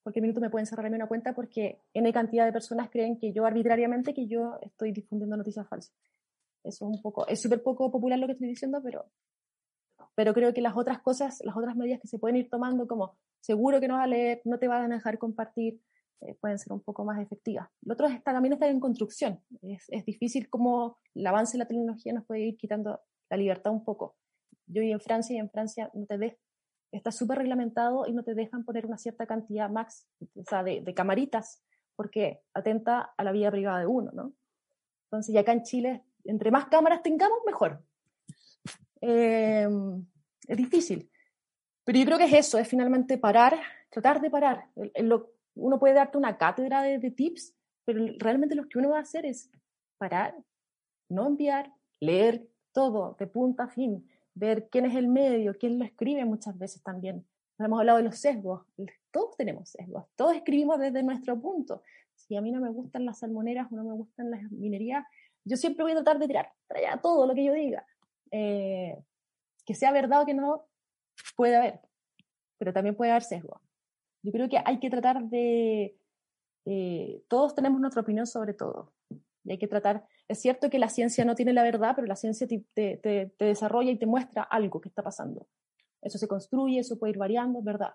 cualquier 0.04 0.22
minuto 0.24 0.42
me 0.42 0.50
pueden 0.50 0.66
cerrarme 0.66 0.96
una 0.96 1.08
cuenta 1.08 1.34
porque 1.34 1.82
N 1.94 2.12
cantidad 2.14 2.46
de 2.46 2.52
personas 2.52 2.90
creen 2.90 3.18
que 3.18 3.32
yo 3.34 3.46
arbitrariamente 3.46 4.14
que 4.14 4.28
yo 4.28 4.60
estoy 4.62 4.92
difundiendo 4.92 5.38
noticias 5.38 5.68
falsas. 5.68 5.94
Eso 6.64 6.86
es 6.86 6.96
un 6.96 7.02
poco, 7.02 7.28
es 7.28 7.42
súper 7.42 7.64
poco 7.64 7.92
popular 7.92 8.20
lo 8.20 8.28
que 8.28 8.34
estoy 8.34 8.48
diciendo, 8.48 8.82
pero, 8.84 9.06
pero 10.16 10.34
creo 10.34 10.54
que 10.54 10.62
las 10.62 10.78
otras 10.78 11.00
cosas, 11.02 11.40
las 11.44 11.56
otras 11.56 11.76
medidas 11.76 12.00
que 12.00 12.08
se 12.08 12.20
pueden 12.20 12.38
ir 12.38 12.50
tomando, 12.50 12.88
como 12.88 13.18
seguro 13.40 13.80
que 13.80 13.88
no 13.88 13.96
va 13.96 14.04
a 14.04 14.08
leer, 14.08 14.42
no 14.46 14.60
te 14.60 14.68
van 14.68 14.92
a 14.92 14.96
dejar 14.96 15.18
compartir, 15.18 15.82
eh, 16.22 16.36
pueden 16.36 16.60
ser 16.60 16.74
un 16.74 16.82
poco 16.82 17.04
más 17.04 17.20
efectivas. 17.20 17.68
Lo 17.82 17.94
otro 17.94 18.08
está, 18.08 18.32
también 18.32 18.54
está 18.54 18.68
en 18.68 18.80
construcción. 18.80 19.40
Es, 19.62 19.86
es 19.90 20.06
difícil 20.06 20.50
cómo 20.50 20.98
el 21.16 21.26
avance 21.26 21.54
de 21.54 21.60
la 21.60 21.68
tecnología 21.68 22.14
nos 22.14 22.26
puede 22.26 22.42
ir 22.42 22.58
quitando 22.58 23.00
la 23.30 23.38
libertad 23.38 23.72
un 23.72 23.84
poco. 23.84 24.16
Yo 24.68 24.82
vivo 24.82 24.94
en 24.94 25.02
Francia 25.02 25.36
y 25.36 25.40
en 25.40 25.50
Francia 25.50 25.90
no 25.94 26.06
te, 26.06 26.18
de, 26.18 26.38
está 26.92 27.12
súper 27.12 27.40
reglamentado 27.40 28.06
y 28.08 28.14
no 28.14 28.24
te 28.24 28.36
dejan 28.36 28.64
poner 28.66 28.86
una 28.86 28.98
cierta 28.98 29.26
cantidad 29.26 29.70
max, 29.70 30.08
sea, 30.48 30.64
de, 30.64 30.94
camaritas, 30.94 31.64
porque 31.96 32.42
atenta 32.54 33.14
a 33.16 33.24
la 33.24 33.32
vida 33.32 33.52
privada 33.52 33.80
de 33.80 33.88
uno, 33.88 34.12
¿no? 34.14 34.34
Entonces, 35.06 35.34
ya 35.34 35.42
acá 35.42 35.54
en 35.54 35.64
Chile, 35.64 36.04
entre 36.26 36.52
más 36.52 36.66
cámaras 36.66 37.04
tengamos, 37.04 37.40
mejor. 37.46 37.84
Em, 39.02 40.06
es 40.48 40.58
difícil. 40.58 41.10
Pero 41.84 42.00
yo 42.00 42.06
creo 42.06 42.18
que 42.18 42.26
es 42.26 42.34
eso, 42.34 42.58
es 42.58 42.68
finalmente 42.68 43.18
parar, 43.18 43.60
tratar 43.90 44.22
de 44.22 44.30
parar. 44.30 44.66
uno 45.56 45.80
puede 45.80 45.94
darte 45.94 46.18
una 46.18 46.38
cátedra 46.38 46.82
de, 46.84 47.00
de 47.00 47.12
tips, 47.12 47.56
pero 47.86 48.06
realmente 48.20 48.56
lo 48.56 48.68
que 48.68 48.78
uno 48.78 48.92
va 48.92 49.00
a 49.00 49.02
hacer 49.02 49.26
es 49.26 49.50
parar, 49.98 50.36
no 51.10 51.28
enviar, 51.28 51.74
leer 52.00 52.48
todo 52.72 53.16
de 53.20 53.28
punta 53.28 53.64
a 53.64 53.68
fin, 53.68 54.08
ver 54.34 54.70
quién 54.70 54.86
es 54.86 54.96
el 54.96 55.08
medio, 55.08 55.58
quién 55.58 55.80
lo 55.80 55.86
escribe 55.86 56.26
muchas 56.26 56.58
veces 56.58 56.82
también. 56.84 57.26
Hemos 57.60 57.80
hablado 57.80 57.98
de 57.98 58.06
los 58.06 58.18
sesgos, 58.18 58.64
todos 59.12 59.38
tenemos 59.38 59.70
sesgos, 59.70 60.06
todos 60.16 60.36
escribimos 60.36 60.80
desde 60.80 61.04
nuestro 61.04 61.40
punto. 61.40 61.84
Si 62.16 62.36
a 62.36 62.42
mí 62.42 62.52
no 62.52 62.60
me 62.60 62.70
gustan 62.70 63.06
las 63.06 63.20
salmoneras 63.20 63.72
o 63.72 63.76
no 63.76 63.84
me 63.84 63.94
gustan 63.94 64.32
las 64.32 64.42
minerías, 64.52 65.06
yo 65.44 65.58
siempre 65.58 65.84
voy 65.84 65.92
a 65.92 65.96
tratar 65.96 66.20
de 66.20 66.28
tirar 66.28 66.52
para 66.68 67.02
todo 67.02 67.28
lo 67.28 67.36
que 67.36 67.44
yo 67.44 67.54
diga. 67.54 67.86
Eh, 68.32 68.98
que 69.66 69.76
sea 69.76 69.92
verdad 69.92 70.24
o 70.24 70.26
que 70.26 70.34
no, 70.34 70.66
puede 71.36 71.56
haber, 71.56 71.82
pero 72.58 72.74
también 72.74 72.96
puede 72.96 73.12
haber 73.12 73.24
sesgo. 73.24 73.62
Yo 74.24 74.32
creo 74.32 74.50
que 74.50 74.60
hay 74.64 74.80
que 74.80 74.90
tratar 74.90 75.24
de... 75.24 75.98
Eh, 76.66 77.24
todos 77.28 77.56
tenemos 77.56 77.80
nuestra 77.82 78.02
opinión 78.02 78.28
sobre 78.28 78.54
todo. 78.54 78.92
Y 79.44 79.52
hay 79.52 79.58
que 79.58 79.68
tratar, 79.68 80.06
es 80.28 80.40
cierto 80.40 80.70
que 80.70 80.80
la 80.80 80.90
ciencia 80.90 81.26
no 81.26 81.36
tiene 81.36 81.54
la 81.54 81.64
verdad, 81.64 81.94
pero 81.96 82.08
la 82.08 82.16
ciencia 82.16 82.48
te, 82.48 82.64
te, 82.74 82.98
te, 82.98 83.46
desarrolla 83.46 83.92
y 83.92 83.98
te 83.98 84.06
muestra 84.06 84.44
algo 84.44 84.82
que 84.82 84.90
está 84.90 85.04
pasando. 85.04 85.48
Eso 86.02 86.18
se 86.18 86.28
construye, 86.28 86.80
eso 86.80 87.00
puede 87.00 87.12
ir 87.12 87.18
variando, 87.18 87.60
es 87.60 87.66
verdad. 87.66 87.94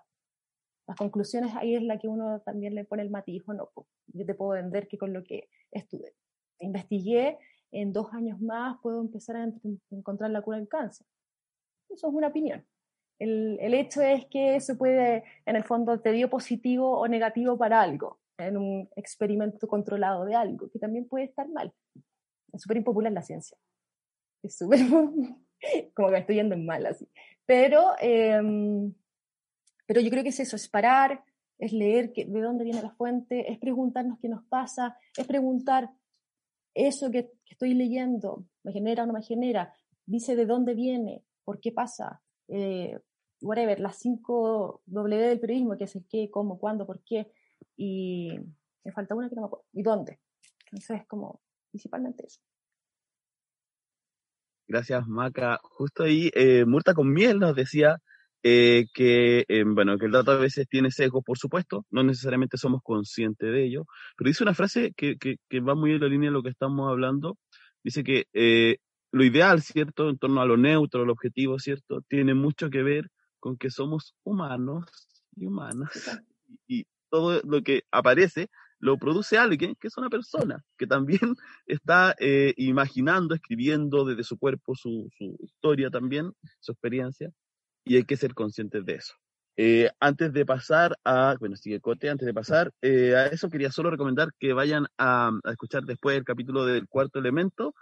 Las 0.87 0.97
conclusiones 0.97 1.53
ahí 1.55 1.75
es 1.75 1.83
la 1.83 1.97
que 1.97 2.07
uno 2.07 2.41
también 2.41 2.75
le 2.75 2.85
pone 2.85 3.03
el 3.03 3.09
matiz, 3.09 3.43
no, 3.47 3.69
yo 4.07 4.25
te 4.25 4.33
puedo 4.33 4.51
vender 4.51 4.87
que 4.87 4.97
con 4.97 5.13
lo 5.13 5.23
que 5.23 5.49
estudié, 5.71 6.13
investigué, 6.59 7.37
en 7.71 7.91
dos 7.91 8.13
años 8.13 8.39
más 8.39 8.77
puedo 8.81 9.01
empezar 9.01 9.35
a 9.35 9.49
encontrar 9.91 10.31
la 10.31 10.41
cura 10.41 10.57
del 10.57 10.69
cáncer. 10.69 11.05
Eso 11.89 12.07
es 12.07 12.13
una 12.13 12.27
opinión. 12.27 12.65
El, 13.19 13.57
el 13.59 13.73
hecho 13.73 14.01
es 14.01 14.25
que 14.27 14.55
eso 14.55 14.77
puede, 14.77 15.23
en 15.45 15.55
el 15.55 15.63
fondo, 15.65 15.99
te 15.99 16.11
dio 16.11 16.29
positivo 16.29 16.97
o 16.97 17.07
negativo 17.07 17.57
para 17.57 17.81
algo 17.81 18.19
en 18.37 18.57
un 18.57 18.89
experimento 18.95 19.67
controlado 19.67 20.25
de 20.25 20.35
algo, 20.35 20.69
que 20.69 20.79
también 20.79 21.07
puede 21.07 21.25
estar 21.25 21.47
mal. 21.49 21.73
Es 22.53 22.61
súper 22.61 22.77
impopular 22.77 23.11
la 23.11 23.21
ciencia. 23.21 23.57
Es 24.43 24.57
súper, 24.57 24.79
como 25.93 26.09
que 26.09 26.17
estoy 26.17 26.35
yendo 26.35 26.55
en 26.55 26.65
mal 26.65 26.85
así. 26.85 27.07
Pero, 27.45 27.93
em, 27.99 28.93
pero 29.85 30.01
yo 30.01 30.09
creo 30.09 30.23
que 30.23 30.29
es 30.29 30.39
eso, 30.39 30.55
es 30.55 30.69
parar, 30.69 31.23
es 31.57 31.73
leer 31.73 32.11
que, 32.13 32.25
de 32.25 32.41
dónde 32.41 32.63
viene 32.63 32.81
la 32.81 32.91
fuente, 32.91 33.51
es 33.51 33.57
preguntarnos 33.57 34.19
qué 34.19 34.29
nos 34.29 34.43
pasa, 34.45 34.97
es 35.15 35.25
preguntar 35.25 35.89
eso 36.73 37.09
que, 37.09 37.31
estoy 37.49 37.73
leyendo, 37.73 38.45
me 38.63 38.71
genera 38.71 39.03
o 39.03 39.07
no 39.07 39.13
me 39.13 39.23
genera, 39.23 39.73
dice 40.05 40.35
de 40.35 40.45
dónde 40.45 40.75
viene, 40.75 41.23
por 41.43 41.59
qué 41.59 41.71
pasa, 41.71 42.21
eh, 42.49 42.99
whatever, 43.41 43.79
las 43.79 43.97
cinco 43.97 44.81
W 44.85 45.27
del 45.27 45.39
periodismo, 45.39 45.77
que 45.77 45.85
es 45.85 45.95
el 45.95 46.05
qué, 46.07 46.29
cómo, 46.29 46.59
cuándo, 46.59 46.85
por 46.85 47.01
qué, 47.03 47.31
y 47.77 48.31
me 48.83 48.91
falta 48.91 49.15
una 49.15 49.29
que 49.29 49.35
no 49.35 49.41
me 49.41 49.47
acuerdo. 49.47 49.65
¿Y 49.71 49.83
dónde? 49.83 50.19
Entonces, 50.65 51.01
es 51.01 51.07
como 51.07 51.41
principalmente 51.69 52.25
eso. 52.25 52.41
Gracias, 54.67 55.07
Maca. 55.07 55.59
Justo 55.63 56.03
ahí, 56.03 56.29
eh, 56.33 56.65
Murta 56.65 56.93
con 56.93 57.13
miel 57.13 57.39
nos 57.39 57.55
decía 57.55 57.99
eh, 58.43 58.85
que, 58.93 59.45
eh, 59.47 59.63
bueno, 59.65 59.97
que 59.97 60.05
el 60.07 60.11
dato 60.11 60.31
a 60.31 60.37
veces 60.37 60.67
tiene 60.67 60.91
sesgos, 60.91 61.23
por 61.23 61.37
supuesto, 61.37 61.85
no 61.89 62.03
necesariamente 62.03 62.57
somos 62.57 62.81
conscientes 62.83 63.49
de 63.49 63.65
ello, 63.65 63.85
pero 64.17 64.27
dice 64.27 64.43
una 64.43 64.53
frase 64.53 64.93
que, 64.95 65.17
que, 65.17 65.37
que 65.49 65.59
va 65.59 65.75
muy 65.75 65.93
en 65.93 66.01
la 66.01 66.07
línea 66.07 66.29
de 66.29 66.33
lo 66.33 66.43
que 66.43 66.49
estamos 66.49 66.89
hablando. 66.89 67.37
Dice 67.83 68.03
que 68.03 68.25
eh, 68.33 68.77
lo 69.11 69.23
ideal, 69.23 69.61
¿cierto?, 69.61 70.09
en 70.09 70.17
torno 70.17 70.41
a 70.41 70.45
lo 70.45 70.57
neutro, 70.57 71.05
lo 71.05 71.13
objetivo, 71.13 71.59
¿cierto?, 71.59 72.01
tiene 72.07 72.33
mucho 72.33 72.69
que 72.69 72.83
ver 72.83 73.09
con 73.39 73.57
que 73.57 73.69
somos 73.69 74.15
humanos 74.23 74.85
y 75.35 75.45
humanas. 75.45 76.21
Y, 76.67 76.85
todo 77.09 77.41
lo 77.43 77.61
que 77.63 77.83
aparece 77.91 78.49
lo 78.79 78.97
produce 78.97 79.37
alguien 79.37 79.75
que 79.75 79.87
es 79.87 79.97
una 79.97 80.09
persona, 80.09 80.63
que 80.77 80.87
también 80.87 81.19
está 81.65 82.15
eh, 82.19 82.53
imaginando, 82.57 83.33
escribiendo 83.35 84.05
desde 84.05 84.23
su 84.23 84.37
cuerpo 84.37 84.75
su, 84.75 85.09
su, 85.17 85.35
historia 85.41 85.89
también, 85.89 86.31
su 86.59 86.71
experiencia, 86.71 87.31
y 87.83 87.95
hay 87.95 88.03
que 88.03 88.17
ser 88.17 88.33
conscientes 88.33 88.85
de 88.85 88.95
eso. 88.95 89.13
Eh, 89.59 89.89
antes 89.99 90.31
de 90.33 90.45
pasar 90.45 90.95
a, 91.03 91.35
bueno, 91.39 91.55
sigue 91.55 91.81
Cote, 91.81 92.11
antes 92.11 92.27
de 92.27 92.33
pasar 92.33 92.71
eh, 92.83 93.15
a 93.15 93.25
eso 93.25 93.49
quería 93.49 93.71
solo 93.71 93.89
recomendar 93.89 94.29
que 94.37 94.53
vayan 94.53 94.85
a, 94.99 95.31
a, 95.43 95.51
escuchar 95.51 95.83
después 95.83 96.15
el 96.15 96.23
capítulo 96.23 96.63
del 96.63 96.87
cuarto 96.87 97.17
elemento, 97.17 97.73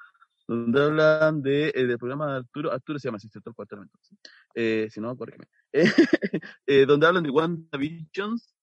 donde 0.48 0.84
hablan 0.84 1.42
de, 1.42 1.72
eh, 1.74 1.86
del 1.86 1.98
programa 1.98 2.32
de 2.32 2.38
Arturo, 2.38 2.72
Arturo 2.72 3.00
se 3.00 3.08
llama 3.08 3.20
¿cierto? 3.20 3.50
El 3.50 3.56
cuarto 3.56 3.76
elemento. 3.76 3.98
¿sí? 4.02 4.16
Eh, 4.54 4.88
si 4.92 5.00
no, 5.00 5.16
corrígeme. 5.16 5.46
Eh, 6.68 6.86
donde 6.86 7.08
hablan 7.08 7.24
de 7.24 7.30
WandaVisions, 7.30 8.55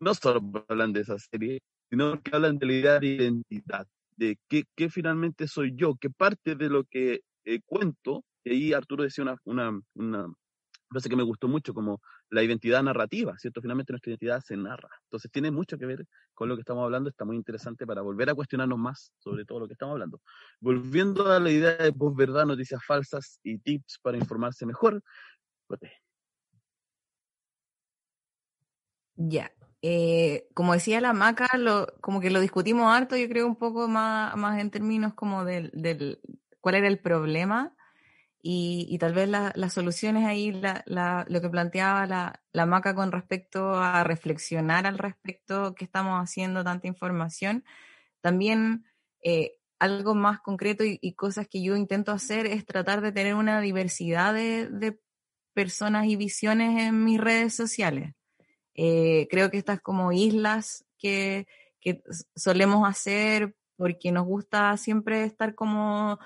no 0.00 0.14
solo 0.14 0.64
hablan 0.68 0.92
de 0.92 1.00
esa 1.00 1.18
serie, 1.18 1.60
sino 1.88 2.20
que 2.22 2.34
hablan 2.34 2.58
de 2.58 2.66
la 2.66 2.72
idea 2.72 3.00
de 3.00 3.06
identidad, 3.06 3.86
de 4.16 4.38
qué, 4.48 4.90
finalmente 4.90 5.48
soy 5.48 5.72
yo, 5.74 5.96
qué 5.96 6.10
parte 6.10 6.54
de 6.54 6.68
lo 6.68 6.84
que 6.84 7.20
eh, 7.44 7.60
cuento, 7.66 8.24
y 8.44 8.50
ahí 8.50 8.72
Arturo 8.72 9.04
decía 9.04 9.24
una, 9.44 9.80
una, 9.94 10.32
frase 10.88 11.08
que 11.08 11.16
me 11.16 11.22
gustó 11.22 11.48
mucho, 11.48 11.72
como 11.72 12.00
la 12.30 12.42
identidad 12.42 12.82
narrativa, 12.82 13.36
¿cierto? 13.38 13.60
Finalmente 13.60 13.92
nuestra 13.92 14.10
identidad 14.10 14.40
se 14.40 14.56
narra. 14.56 14.88
Entonces 15.04 15.30
tiene 15.30 15.50
mucho 15.50 15.78
que 15.78 15.86
ver 15.86 16.06
con 16.34 16.48
lo 16.48 16.56
que 16.56 16.60
estamos 16.60 16.84
hablando, 16.84 17.10
está 17.10 17.24
muy 17.24 17.36
interesante 17.36 17.86
para 17.86 18.02
volver 18.02 18.30
a 18.30 18.34
cuestionarnos 18.34 18.78
más 18.78 19.12
sobre 19.18 19.44
todo 19.44 19.60
lo 19.60 19.66
que 19.66 19.74
estamos 19.74 19.94
hablando. 19.94 20.20
Volviendo 20.60 21.30
a 21.30 21.38
la 21.38 21.50
idea 21.50 21.76
de 21.76 21.92
posverdad, 21.92 22.46
noticias 22.46 22.84
falsas 22.84 23.38
y 23.42 23.58
tips 23.58 23.98
para 24.02 24.18
informarse 24.18 24.66
mejor. 24.66 25.02
Ya, 29.16 29.52
eh, 29.82 30.46
como 30.54 30.74
decía 30.74 31.00
la 31.00 31.12
Maca, 31.12 31.56
lo, 31.56 31.86
como 32.00 32.20
que 32.20 32.30
lo 32.30 32.40
discutimos 32.40 32.94
harto, 32.94 33.16
yo 33.16 33.28
creo 33.28 33.46
un 33.46 33.56
poco 33.56 33.88
más, 33.88 34.36
más 34.36 34.60
en 34.60 34.70
términos 34.70 35.14
como 35.14 35.44
del, 35.44 35.70
del 35.74 36.20
cuál 36.60 36.74
era 36.76 36.88
el 36.88 36.98
problema 36.98 37.74
y, 38.42 38.86
y 38.90 38.98
tal 38.98 39.14
vez 39.14 39.28
la, 39.28 39.52
las 39.54 39.72
soluciones 39.74 40.26
ahí, 40.26 40.52
la, 40.52 40.82
la, 40.86 41.26
lo 41.28 41.40
que 41.40 41.50
planteaba 41.50 42.06
la, 42.06 42.42
la 42.52 42.66
Maca 42.66 42.94
con 42.94 43.12
respecto 43.12 43.74
a 43.74 44.04
reflexionar 44.04 44.86
al 44.86 44.98
respecto 44.98 45.74
que 45.74 45.84
estamos 45.84 46.18
haciendo 46.22 46.64
tanta 46.64 46.86
información, 46.86 47.64
también 48.20 48.84
eh, 49.22 49.56
algo 49.78 50.14
más 50.14 50.40
concreto 50.40 50.84
y, 50.84 50.98
y, 51.02 51.14
cosas 51.14 51.48
que 51.48 51.62
yo 51.62 51.76
intento 51.76 52.12
hacer 52.12 52.46
es 52.46 52.66
tratar 52.66 53.00
de 53.00 53.12
tener 53.12 53.34
una 53.34 53.60
diversidad 53.60 54.34
de, 54.34 54.68
de 54.68 55.00
personas 55.54 56.06
y 56.06 56.16
visiones 56.16 56.82
en 56.82 57.04
mis 57.04 57.20
redes 57.20 57.54
sociales. 57.54 58.14
Eh, 58.74 59.26
creo 59.30 59.50
que 59.50 59.58
estas 59.58 59.80
como 59.80 60.12
islas 60.12 60.84
que, 60.98 61.46
solemos 62.36 62.86
hacer 62.86 63.54
porque 63.76 64.12
nos 64.12 64.26
gusta 64.26 64.76
siempre 64.76 65.24
estar 65.24 65.54
como 65.54 66.18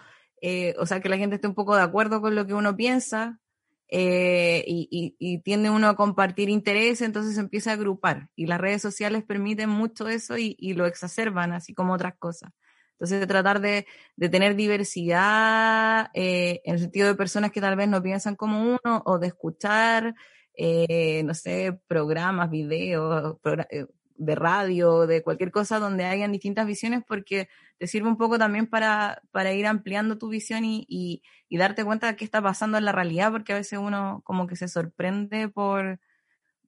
eh, 0.47 0.75
o 0.79 0.85
sea, 0.85 1.01
que 1.01 1.09
la 1.09 1.17
gente 1.17 1.37
esté 1.37 1.49
un 1.49 1.55
poco 1.55 1.75
de 1.75 1.81
acuerdo 1.81 2.21
con 2.21 2.35
lo 2.35 2.47
que 2.47 2.53
uno 2.53 2.77
piensa 2.77 3.41
eh, 3.89 4.63
y, 4.67 5.39
tiende 5.39 5.71
uno 5.71 5.89
a 5.89 5.97
compartir 5.97 6.51
intereses, 6.51 7.01
entonces 7.01 7.35
se 7.35 7.41
empieza 7.41 7.71
a 7.71 7.75
agrupar 7.75 8.29
y 8.37 8.47
las 8.47 8.61
redes 8.61 8.83
sociales 8.83 9.25
permiten 9.25 9.71
mucho 9.71 10.07
eso 10.07 10.37
y, 10.37 10.75
lo 10.75 10.85
exacerban, 10.85 11.53
así 11.53 11.73
como 11.73 11.95
otras 11.95 12.17
cosas. 12.19 12.51
Entonces, 12.93 13.27
tratar 13.27 13.61
de, 13.63 13.87
tener 14.19 14.55
diversidad 14.55 16.11
en 16.13 16.61
el 16.75 16.79
sentido 16.79 17.09
de 17.09 17.15
personas 17.15 17.51
que 17.51 17.63
tal 17.63 17.77
vez 17.77 17.89
no 17.89 18.03
piensan 18.03 18.37
como 18.37 18.61
uno 18.63 19.03
o 19.07 19.19
de 19.19 19.29
escuchar, 19.29 20.15
eh, 20.55 21.23
no 21.25 21.35
sé, 21.35 21.79
programas, 21.87 22.51
videos, 22.51 23.37
eh, 23.71 23.87
de 24.17 24.35
radio, 24.35 25.07
de 25.07 25.23
cualquier 25.23 25.51
cosa 25.51 25.79
donde 25.79 26.05
hayan 26.05 26.33
distintas 26.33 26.67
visiones, 26.67 27.03
porque 27.07 27.49
te 27.79 27.87
sirve 27.87 28.09
un 28.09 28.17
poco 28.17 28.39
también 28.39 28.69
para, 28.69 29.23
para 29.33 29.53
ir 29.53 29.67
ampliando 29.67 30.19
tu 30.19 30.29
visión 30.29 30.65
y, 30.65 30.87
y, 30.89 31.23
darte 31.59 31.85
cuenta 31.85 32.07
de 32.09 32.17
qué 32.17 32.25
está 32.25 32.43
pasando 32.43 32.79
en 32.79 32.85
la 32.85 32.93
realidad, 32.93 33.33
porque 33.33 33.53
a 33.53 33.57
veces 33.57 33.79
uno 33.79 34.23
como 34.25 34.47
que 34.47 34.57
se 34.57 34.69
sorprende 34.69 35.49
por, 35.49 36.01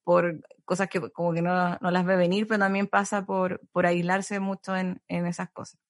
por 0.05 0.41
cosas 0.65 0.89
que 0.89 1.01
como 1.11 1.33
que 1.33 1.43
no, 1.43 1.79
no 1.81 1.91
las 1.91 2.05
ve 2.05 2.17
venir, 2.17 2.47
pero 2.47 2.59
también 2.59 2.87
pasa 2.89 3.27
por, 3.27 3.61
por 3.73 3.87
aislarse 3.87 4.41
mucho 4.41 4.77
en, 4.77 5.01
en 5.09 5.27
esas 5.27 5.51
cosas. 5.51 5.81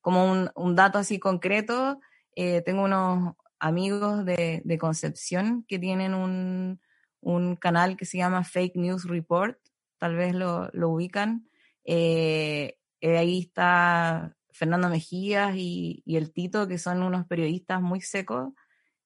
Como 0.00 0.30
un, 0.30 0.50
un 0.54 0.76
dato 0.76 0.98
así 0.98 1.18
concreto, 1.18 2.00
eh, 2.36 2.62
tengo 2.62 2.84
unos 2.84 3.34
amigos 3.58 4.24
de, 4.24 4.62
de 4.64 4.78
Concepción 4.78 5.64
que 5.66 5.78
tienen 5.78 6.14
un, 6.14 6.80
un 7.20 7.56
canal 7.56 7.96
que 7.96 8.04
se 8.04 8.18
llama 8.18 8.44
Fake 8.44 8.76
News 8.76 9.04
Report, 9.04 9.58
tal 9.98 10.16
vez 10.16 10.34
lo, 10.34 10.70
lo 10.72 10.90
ubican. 10.90 11.48
Eh, 11.84 12.78
eh, 13.00 13.18
ahí 13.18 13.40
está 13.40 14.36
Fernando 14.52 14.88
Mejías 14.88 15.54
y, 15.56 16.02
y, 16.04 16.16
el 16.16 16.32
Tito, 16.32 16.66
que 16.66 16.78
son 16.78 17.02
unos 17.02 17.26
periodistas 17.26 17.80
muy 17.80 18.00
secos. 18.00 18.52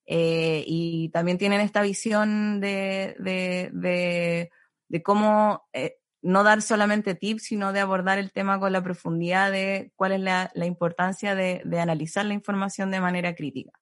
Eh, 0.06 0.64
y 0.66 1.10
también 1.10 1.38
tienen 1.38 1.60
esta 1.60 1.82
visión 1.82 2.60
de, 2.60 3.14
de, 3.18 4.50
de, 4.88 5.02
cómo 5.02 5.64
eh, 5.72 5.96
no 6.22 6.42
dar 6.42 6.60
solamente 6.62 7.14
tips, 7.14 7.44
sino 7.44 7.72
de 7.72 7.80
abordar 7.80 8.18
el 8.18 8.32
tema 8.32 8.58
con 8.58 8.72
la 8.72 8.82
profundidad 8.82 9.52
de 9.52 9.92
cuál 9.94 10.12
es 10.12 10.20
la, 10.20 10.50
la 10.54 10.66
importancia 10.66 11.34
de, 11.34 11.62
de, 11.64 11.80
analizar 11.80 12.26
la 12.26 12.34
información 12.34 12.90
de 12.90 13.00
manera 13.00 13.34
crítica. 13.34 13.72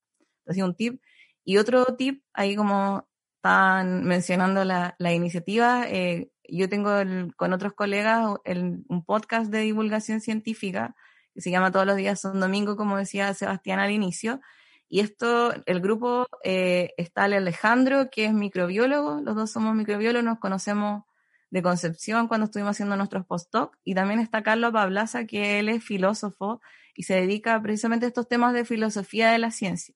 Entonces, 0.41 0.63
un 0.63 0.75
tip. 0.75 1.03
Y 1.45 1.57
otro 1.57 1.85
tip, 1.97 2.23
ahí 2.35 2.55
como 2.55 3.09
están 3.41 4.05
mencionando 4.05 4.65
la, 4.65 4.95
iniciativa, 4.99 5.89
eh, 5.89 6.31
yo 6.47 6.69
tengo 6.69 6.91
con 7.37 7.55
otros 7.55 7.73
colegas 7.73 8.37
un 8.45 9.05
podcast 9.07 9.51
de 9.51 9.61
divulgación 9.61 10.21
científica 10.21 10.95
que 11.35 11.41
se 11.41 11.51
llama 11.51 11.71
Todos 11.71 11.87
los 11.87 11.97
días 11.97 12.21
son 12.21 12.39
domingo, 12.39 12.77
como 12.77 12.99
decía 12.99 13.33
Sebastián 13.33 13.79
al 13.79 13.93
inicio. 13.93 14.43
Y 14.91 15.01
esto, 15.01 15.55
el 15.65 15.81
grupo 15.81 16.27
eh, 16.45 16.93
está 16.99 17.25
Alejandro, 17.25 18.11
que 18.11 18.27
es 18.27 18.35
microbiólogo, 18.35 19.23
los 19.23 19.35
dos 19.35 19.51
somos 19.51 19.75
microbiólogos, 19.75 20.25
nos 20.25 20.39
conocemos 20.39 21.05
de 21.49 21.63
Concepción 21.63 22.29
cuando 22.29 22.45
estuvimos 22.45 22.73
haciendo 22.73 22.97
nuestros 22.97 23.25
postdoc, 23.25 23.77
y 23.85 23.95
también 23.95 24.21
está 24.21 24.43
Carlos 24.43 24.73
Pablaza, 24.73 25.25
que 25.25 25.61
él 25.61 25.71
es 25.71 25.83
filósofo 25.83 26.61
y 26.95 27.05
se 27.05 27.15
dedica 27.15 27.61
precisamente 27.63 28.05
a 28.05 28.09
estos 28.09 28.29
temas 28.29 28.53
de 28.53 28.67
filosofía 28.67 29.31
de 29.31 29.39
la 29.39 29.51
ciencia. 29.51 29.95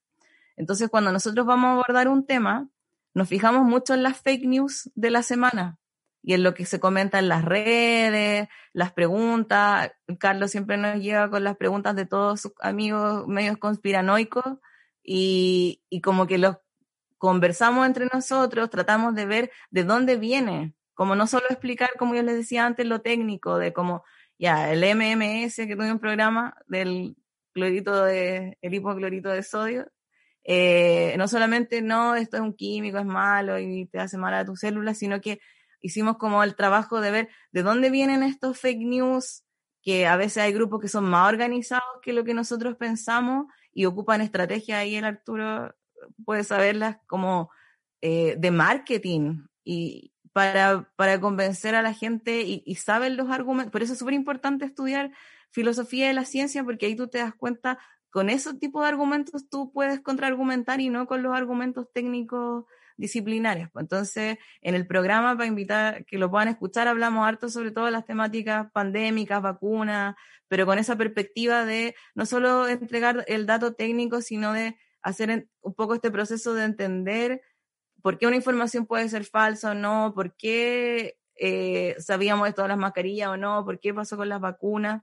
Entonces, 0.56 0.88
cuando 0.88 1.12
nosotros 1.12 1.44
vamos 1.44 1.68
a 1.68 1.72
abordar 1.72 2.08
un 2.08 2.24
tema, 2.24 2.68
nos 3.14 3.28
fijamos 3.28 3.64
mucho 3.64 3.94
en 3.94 4.02
las 4.02 4.20
fake 4.20 4.44
news 4.44 4.90
de 4.94 5.10
la 5.10 5.22
semana, 5.22 5.78
y 6.24 6.32
en 6.32 6.42
lo 6.42 6.54
que 6.54 6.64
se 6.64 6.80
comenta 6.80 7.18
en 7.18 7.28
las 7.28 7.44
redes, 7.44 8.48
las 8.72 8.92
preguntas. 8.92 9.92
Carlos 10.18 10.50
siempre 10.50 10.78
nos 10.78 11.00
lleva 11.00 11.28
con 11.28 11.44
las 11.44 11.56
preguntas 11.56 11.94
de 11.94 12.06
todos 12.06 12.40
sus 12.40 12.52
amigos 12.60 13.26
medios 13.26 13.58
conspiranoicos 13.58 14.58
y, 15.02 15.82
y 15.90 16.00
como 16.00 16.26
que 16.26 16.38
los 16.38 16.56
conversamos 17.18 17.86
entre 17.86 18.06
nosotros, 18.12 18.70
tratamos 18.70 19.14
de 19.14 19.26
ver 19.26 19.50
de 19.70 19.84
dónde 19.84 20.16
viene, 20.16 20.74
como 20.94 21.14
no 21.14 21.26
solo 21.26 21.44
explicar, 21.50 21.90
como 21.98 22.14
yo 22.14 22.22
les 22.22 22.36
decía 22.36 22.64
antes, 22.64 22.86
lo 22.86 23.02
técnico, 23.02 23.58
de 23.58 23.72
cómo, 23.74 24.02
ya, 24.38 24.72
el 24.72 24.82
MMS, 24.82 25.56
que 25.56 25.76
tuve 25.76 25.92
un 25.92 25.98
programa 25.98 26.56
del 26.66 27.16
clorito 27.52 28.02
de, 28.04 28.58
el 28.62 28.74
hipoclorito 28.74 29.28
de 29.28 29.42
sodio, 29.42 29.86
eh, 30.44 31.14
no 31.16 31.26
solamente 31.26 31.80
no, 31.80 32.14
esto 32.14 32.36
es 32.36 32.42
un 32.42 32.54
químico, 32.54 32.98
es 32.98 33.06
malo 33.06 33.58
y 33.58 33.86
te 33.86 33.98
hace 33.98 34.18
mal 34.18 34.34
a 34.34 34.44
tus 34.44 34.60
células, 34.60 34.98
sino 34.98 35.20
que 35.20 35.40
hicimos 35.80 36.18
como 36.18 36.42
el 36.44 36.54
trabajo 36.54 37.00
de 37.00 37.10
ver 37.10 37.28
de 37.50 37.62
dónde 37.62 37.90
vienen 37.90 38.22
estos 38.22 38.58
fake 38.60 38.86
news, 38.86 39.42
que 39.82 40.06
a 40.06 40.16
veces 40.16 40.42
hay 40.42 40.52
grupos 40.52 40.80
que 40.80 40.88
son 40.88 41.04
más 41.04 41.28
organizados 41.28 41.84
que 42.02 42.12
lo 42.12 42.24
que 42.24 42.34
nosotros 42.34 42.76
pensamos 42.76 43.46
y 43.72 43.86
ocupan 43.86 44.20
estrategias, 44.20 44.78
ahí 44.78 44.96
el 44.96 45.04
Arturo 45.04 45.74
puede 46.24 46.44
saberlas 46.44 46.98
como 47.06 47.50
eh, 48.02 48.36
de 48.38 48.50
marketing 48.50 49.46
y 49.64 50.12
para, 50.32 50.90
para 50.96 51.20
convencer 51.20 51.74
a 51.74 51.82
la 51.82 51.94
gente 51.94 52.42
y, 52.42 52.62
y 52.66 52.74
saben 52.74 53.16
los 53.16 53.30
argumentos. 53.30 53.72
Por 53.72 53.82
eso 53.82 53.94
es 53.94 53.98
súper 53.98 54.14
importante 54.14 54.64
estudiar 54.64 55.10
filosofía 55.50 56.08
de 56.08 56.14
la 56.14 56.24
ciencia 56.24 56.64
porque 56.64 56.86
ahí 56.86 56.96
tú 56.96 57.08
te 57.08 57.18
das 57.18 57.34
cuenta 57.34 57.78
con 58.14 58.30
ese 58.30 58.54
tipo 58.54 58.80
de 58.80 58.86
argumentos 58.86 59.48
tú 59.48 59.72
puedes 59.72 59.98
contraargumentar 59.98 60.80
y 60.80 60.88
no 60.88 61.08
con 61.08 61.24
los 61.24 61.34
argumentos 61.34 61.88
técnicos 61.92 62.64
disciplinarias. 62.96 63.70
Pues 63.72 63.82
entonces, 63.82 64.38
en 64.60 64.76
el 64.76 64.86
programa, 64.86 65.36
para 65.36 65.48
invitar 65.48 66.04
que 66.04 66.16
lo 66.16 66.30
puedan 66.30 66.46
escuchar, 66.46 66.86
hablamos 66.86 67.26
harto 67.26 67.48
sobre 67.48 67.72
todo 67.72 67.90
las 67.90 68.04
temáticas 68.04 68.70
pandémicas, 68.70 69.42
vacunas, 69.42 70.14
pero 70.46 70.64
con 70.64 70.78
esa 70.78 70.94
perspectiva 70.94 71.64
de 71.64 71.96
no 72.14 72.24
solo 72.24 72.68
entregar 72.68 73.24
el 73.26 73.46
dato 73.46 73.74
técnico, 73.74 74.20
sino 74.20 74.52
de 74.52 74.78
hacer 75.02 75.48
un 75.62 75.74
poco 75.74 75.96
este 75.96 76.12
proceso 76.12 76.54
de 76.54 76.66
entender 76.66 77.42
por 78.00 78.18
qué 78.18 78.28
una 78.28 78.36
información 78.36 78.86
puede 78.86 79.08
ser 79.08 79.24
falsa 79.24 79.72
o 79.72 79.74
no, 79.74 80.12
por 80.14 80.36
qué 80.36 81.18
eh, 81.34 81.96
sabíamos 81.98 82.46
de 82.46 82.52
todas 82.52 82.68
las 82.68 82.78
mascarillas 82.78 83.30
o 83.30 83.36
no, 83.36 83.64
por 83.64 83.80
qué 83.80 83.92
pasó 83.92 84.16
con 84.16 84.28
las 84.28 84.40
vacunas. 84.40 85.02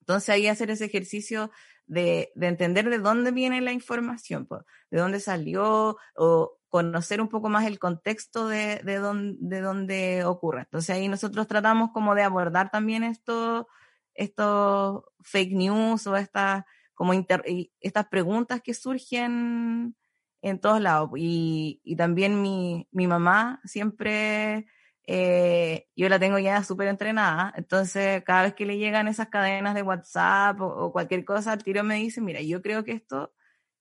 Entonces 0.00 0.28
ahí 0.28 0.46
hacer 0.46 0.70
ese 0.70 0.84
ejercicio 0.84 1.50
de, 1.86 2.32
de 2.34 2.46
entender 2.48 2.88
de 2.90 2.98
dónde 2.98 3.30
viene 3.30 3.60
la 3.60 3.72
información, 3.72 4.46
pues, 4.46 4.62
de 4.90 5.00
dónde 5.00 5.20
salió 5.20 5.96
o 6.16 6.58
conocer 6.68 7.20
un 7.20 7.28
poco 7.28 7.48
más 7.48 7.66
el 7.66 7.78
contexto 7.78 8.48
de, 8.48 8.80
de, 8.84 9.00
de 9.38 9.60
dónde 9.60 10.24
ocurre. 10.24 10.62
Entonces 10.62 10.90
ahí 10.90 11.08
nosotros 11.08 11.46
tratamos 11.46 11.90
como 11.92 12.14
de 12.14 12.22
abordar 12.22 12.70
también 12.70 13.04
esto, 13.04 13.68
estos 14.14 15.04
fake 15.20 15.52
news 15.52 16.06
o 16.08 16.16
estas, 16.16 16.64
como 16.94 17.12
estas 17.12 18.06
preguntas 18.08 18.60
que 18.60 18.74
surgen 18.74 19.94
en 20.42 20.58
todos 20.58 20.80
lados. 20.80 21.10
Y, 21.16 21.80
y 21.84 21.94
también 21.94 22.42
mi, 22.42 22.88
mi 22.90 23.06
mamá 23.06 23.60
siempre 23.64 24.66
eh, 25.06 25.86
yo 25.96 26.08
la 26.08 26.18
tengo 26.18 26.38
ya 26.38 26.64
súper 26.64 26.88
entrenada, 26.88 27.52
entonces 27.56 28.22
cada 28.24 28.44
vez 28.44 28.54
que 28.54 28.64
le 28.64 28.78
llegan 28.78 29.08
esas 29.08 29.28
cadenas 29.28 29.74
de 29.74 29.82
WhatsApp 29.82 30.60
o, 30.60 30.92
cualquier 30.92 31.24
cosa, 31.24 31.52
al 31.52 31.62
tiro 31.62 31.84
me 31.84 31.96
dice, 31.96 32.20
mira, 32.20 32.40
yo 32.40 32.62
creo 32.62 32.84
que 32.84 32.92
esto 32.92 33.32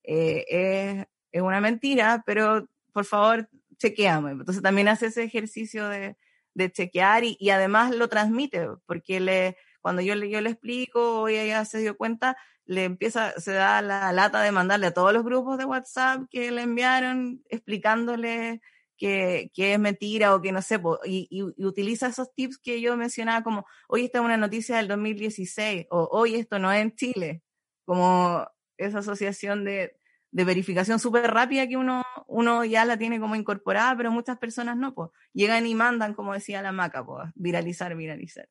eh, 0.03 0.45
es, 0.49 1.07
es, 1.31 1.41
una 1.41 1.61
mentira, 1.61 2.23
pero 2.25 2.67
por 2.91 3.05
favor, 3.05 3.49
chequeame. 3.77 4.31
Entonces 4.31 4.61
también 4.61 4.89
hace 4.89 5.07
ese 5.07 5.23
ejercicio 5.23 5.87
de, 5.87 6.17
de 6.53 6.71
chequear 6.71 7.23
y, 7.23 7.37
y, 7.39 7.51
además 7.51 7.95
lo 7.95 8.09
transmite, 8.09 8.67
porque 8.85 9.19
le, 9.19 9.57
cuando 9.81 10.01
yo 10.01 10.15
le, 10.15 10.29
yo 10.29 10.41
le 10.41 10.49
explico 10.51 11.21
o 11.21 11.27
ella 11.29 11.63
se 11.65 11.79
dio 11.79 11.97
cuenta, 11.97 12.37
le 12.65 12.85
empieza, 12.85 13.31
se 13.39 13.53
da 13.53 13.81
la 13.81 14.11
lata 14.11 14.41
de 14.41 14.51
mandarle 14.51 14.87
a 14.87 14.93
todos 14.93 15.13
los 15.13 15.23
grupos 15.23 15.57
de 15.57 15.65
WhatsApp 15.65 16.23
que 16.29 16.51
le 16.51 16.61
enviaron 16.63 17.43
explicándole 17.49 18.61
que, 18.97 19.51
es 19.55 19.79
mentira 19.79 20.35
o 20.35 20.41
que 20.41 20.51
no 20.51 20.61
sé, 20.61 20.79
y, 21.05 21.43
utiliza 21.57 22.07
esos 22.07 22.33
tips 22.33 22.57
que 22.57 22.81
yo 22.81 22.95
mencionaba 22.97 23.43
como, 23.43 23.65
hoy 23.87 24.05
esta 24.05 24.19
es 24.19 24.25
una 24.25 24.37
noticia 24.37 24.77
del 24.77 24.87
2016 24.87 25.87
o 25.89 26.09
hoy 26.11 26.35
esto 26.35 26.59
no 26.59 26.71
es 26.71 26.81
en 26.81 26.95
Chile, 26.95 27.41
como 27.85 28.47
esa 28.77 28.99
asociación 28.99 29.63
de, 29.65 29.97
verificación 30.31 30.99
súper 30.99 31.29
rápida 31.31 31.67
que 31.67 31.77
uno, 31.77 32.03
uno 32.25 32.65
ya 32.65 32.85
la 32.85 32.97
tiene 32.97 33.19
como 33.19 33.35
incorporada, 33.35 33.95
pero 33.95 34.11
muchas 34.11 34.39
personas 34.39 34.77
no, 34.77 34.95
pues 34.95 35.11
llegan 35.31 35.67
y 35.67 35.75
mandan, 35.75 36.15
como 36.15 36.33
decía 36.33 36.61
la 36.63 36.71
maca, 36.71 37.05
viralizar, 37.35 37.95
viralizar. 37.95 38.49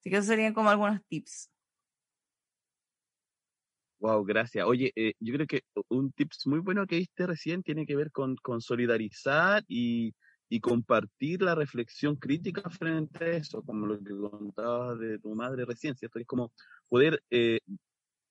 Así 0.00 0.10
que 0.10 0.16
esos 0.16 0.26
serían 0.26 0.54
como 0.54 0.70
algunos 0.70 1.00
tips. 1.06 1.50
Wow, 4.00 4.24
gracias. 4.24 4.64
Oye, 4.64 4.92
eh, 4.94 5.14
yo 5.18 5.34
creo 5.34 5.46
que 5.46 5.62
un 5.88 6.12
tips 6.12 6.46
muy 6.46 6.60
bueno 6.60 6.86
que 6.86 6.96
diste 6.96 7.26
recién 7.26 7.64
tiene 7.64 7.84
que 7.84 7.96
ver 7.96 8.12
con, 8.12 8.36
con 8.36 8.60
solidarizar 8.60 9.64
y, 9.66 10.14
y, 10.48 10.60
compartir 10.60 11.42
la 11.42 11.56
reflexión 11.56 12.14
crítica 12.14 12.62
frente 12.70 13.24
a 13.24 13.28
eso, 13.30 13.62
como 13.62 13.86
lo 13.86 13.98
que 13.98 14.14
contabas 14.14 14.98
de 15.00 15.18
tu 15.18 15.34
madre 15.34 15.64
recién, 15.64 15.96
¿cierto? 15.96 16.20
Es 16.20 16.26
como 16.26 16.52
poder 16.88 17.20
eh, 17.30 17.58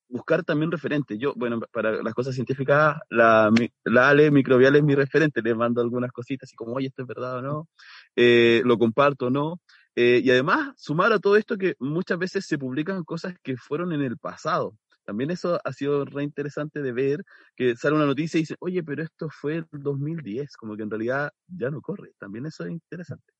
buscar 0.09 0.43
también 0.43 0.71
referentes. 0.71 1.19
Yo, 1.19 1.33
bueno, 1.35 1.59
para 1.71 2.01
las 2.03 2.13
cosas 2.13 2.35
científicas, 2.35 2.97
la, 3.09 3.51
la 3.83 4.09
Ale 4.09 4.31
microbial 4.31 4.77
es 4.77 4.83
mi 4.83 4.95
referente, 4.95 5.41
le 5.41 5.53
mando 5.55 5.81
algunas 5.81 6.11
cositas, 6.13 6.47
así 6.49 6.55
como, 6.55 6.73
oye, 6.73 6.87
esto 6.87 7.01
es 7.01 7.07
verdad 7.09 7.39
o 7.39 7.41
no, 7.41 7.69
eh, 8.15 8.61
lo 8.65 8.77
comparto 8.77 9.27
o 9.27 9.29
no. 9.29 9.59
y 9.95 10.29
además, 10.29 10.73
sumar 10.77 11.11
a 11.13 11.19
todo 11.19 11.37
esto 11.37 11.57
que 11.57 11.75
muchas 11.79 12.17
veces 12.19 12.45
se 12.45 12.57
publican 12.57 13.03
cosas 13.03 13.35
que 13.43 13.57
fueron 13.57 13.91
en 13.93 14.01
el 14.03 14.17
pasado. 14.17 14.75
También 15.07 15.31
eso 15.31 15.59
ha 15.63 15.71
sido 15.71 16.03
re 16.03 16.23
interesante 16.23 16.81
de 16.81 16.91
ver 16.91 17.23
que 17.55 17.77
sale 17.77 17.95
una 17.95 18.05
noticia 18.05 18.37
y 18.37 18.41
dice, 18.41 18.57
oye, 18.59 18.83
pero 18.83 19.01
esto 19.01 19.29
fue 19.29 19.55
el 19.55 19.65
2010, 19.71 20.57
como 20.57 20.75
que 20.75 20.83
en 20.83 20.91
realidad 20.91 21.31
ya 21.47 21.69
no 21.71 21.81
corre. 21.81 22.11
También 22.19 22.45
eso 22.45 22.65
es 22.65 22.71
interesante. 22.71 23.33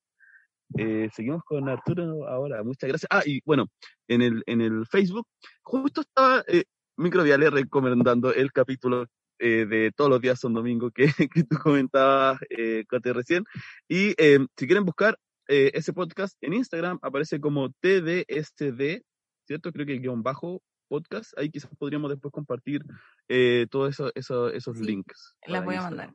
Eh, 0.78 1.10
seguimos 1.12 1.42
con 1.44 1.68
Arturo 1.68 2.26
ahora, 2.26 2.62
muchas 2.64 2.88
gracias. 2.88 3.08
Ah, 3.10 3.22
y 3.24 3.40
bueno, 3.44 3.66
en 4.08 4.22
el, 4.22 4.42
en 4.46 4.62
el 4.62 4.86
Facebook, 4.86 5.26
justo 5.62 6.00
estaba 6.00 6.42
eh, 6.48 6.64
Microbiales 6.96 7.52
recomendando 7.52 8.32
el 8.32 8.50
capítulo 8.50 9.06
eh, 9.38 9.66
de 9.66 9.92
Todos 9.92 10.10
los 10.10 10.20
días 10.20 10.40
son 10.40 10.52
domingo 10.54 10.90
que, 10.90 11.06
que 11.32 11.44
tú 11.44 11.58
comentabas, 11.58 12.40
eh, 12.50 12.84
recién. 12.90 13.44
Y 13.88 14.14
eh, 14.18 14.38
si 14.56 14.66
quieren 14.66 14.84
buscar 14.84 15.18
ese 15.50 15.94
podcast 15.94 16.36
en 16.42 16.52
Instagram, 16.52 16.98
aparece 17.00 17.40
como 17.40 17.70
TDSD, 17.80 19.00
¿cierto? 19.46 19.72
Creo 19.72 19.86
que 19.86 19.98
guion 19.98 20.22
bajo 20.22 20.60
podcast, 20.88 21.38
ahí 21.38 21.50
quizás 21.50 21.70
podríamos 21.78 22.10
después 22.10 22.32
compartir 22.32 22.84
eh, 23.28 23.66
todos 23.70 23.90
eso, 23.90 24.10
eso, 24.14 24.48
esos 24.48 24.78
links. 24.78 25.36
Las 25.46 25.64
voy 25.64 25.76
a 25.76 25.82
mandar. 25.82 26.14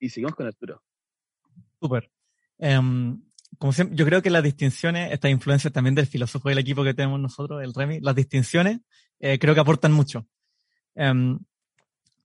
Y 0.00 0.08
seguimos 0.08 0.34
con 0.34 0.46
Arturo. 0.46 0.82
Súper. 1.80 2.10
Em, 2.58 3.22
como 3.58 3.72
siempre, 3.72 3.96
yo 3.96 4.04
creo 4.04 4.22
que 4.22 4.30
las 4.30 4.42
distinciones, 4.42 5.12
estas 5.12 5.30
influencias 5.30 5.72
también 5.72 5.94
del 5.94 6.06
filósofo 6.06 6.48
del 6.48 6.58
equipo 6.58 6.82
que 6.82 6.94
tenemos 6.94 7.20
nosotros, 7.20 7.62
el 7.62 7.74
Remy, 7.74 8.00
las 8.00 8.14
distinciones 8.14 8.80
eh, 9.20 9.38
creo 9.38 9.54
que 9.54 9.60
aportan 9.60 9.92
mucho. 9.92 10.26
Um, 10.94 11.38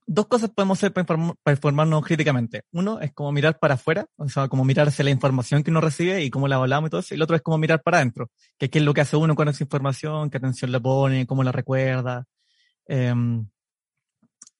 dos 0.07 0.27
cosas 0.27 0.49
podemos 0.49 0.79
hacer 0.79 0.93
para, 0.93 1.35
informarnos 1.51 2.03
críticamente. 2.03 2.63
Uno 2.71 2.99
es 2.99 3.13
como 3.13 3.31
mirar 3.31 3.59
para 3.59 3.75
afuera, 3.75 4.07
o 4.15 4.27
sea, 4.29 4.47
como 4.47 4.63
mirarse 4.63 5.03
la 5.03 5.11
información 5.11 5.63
que 5.63 5.69
uno 5.69 5.81
recibe 5.81 6.23
y 6.23 6.29
cómo 6.29 6.47
la 6.47 6.55
hablamos 6.55 6.87
y 6.87 6.91
todo 6.91 7.01
eso. 7.01 7.13
Y 7.13 7.17
el 7.17 7.21
otro 7.21 7.35
es 7.35 7.41
como 7.41 7.57
mirar 7.57 7.83
para 7.83 7.97
adentro, 7.97 8.31
qué 8.57 8.69
es 8.71 8.81
lo 8.81 8.93
que 8.93 9.01
hace 9.01 9.17
uno 9.17 9.35
con 9.35 9.47
esa 9.49 9.63
información, 9.63 10.29
qué 10.29 10.37
atención 10.37 10.71
le 10.71 10.79
pone, 10.79 11.27
cómo 11.27 11.43
la 11.43 11.51
recuerda, 11.51 12.25
eh, 12.87 13.13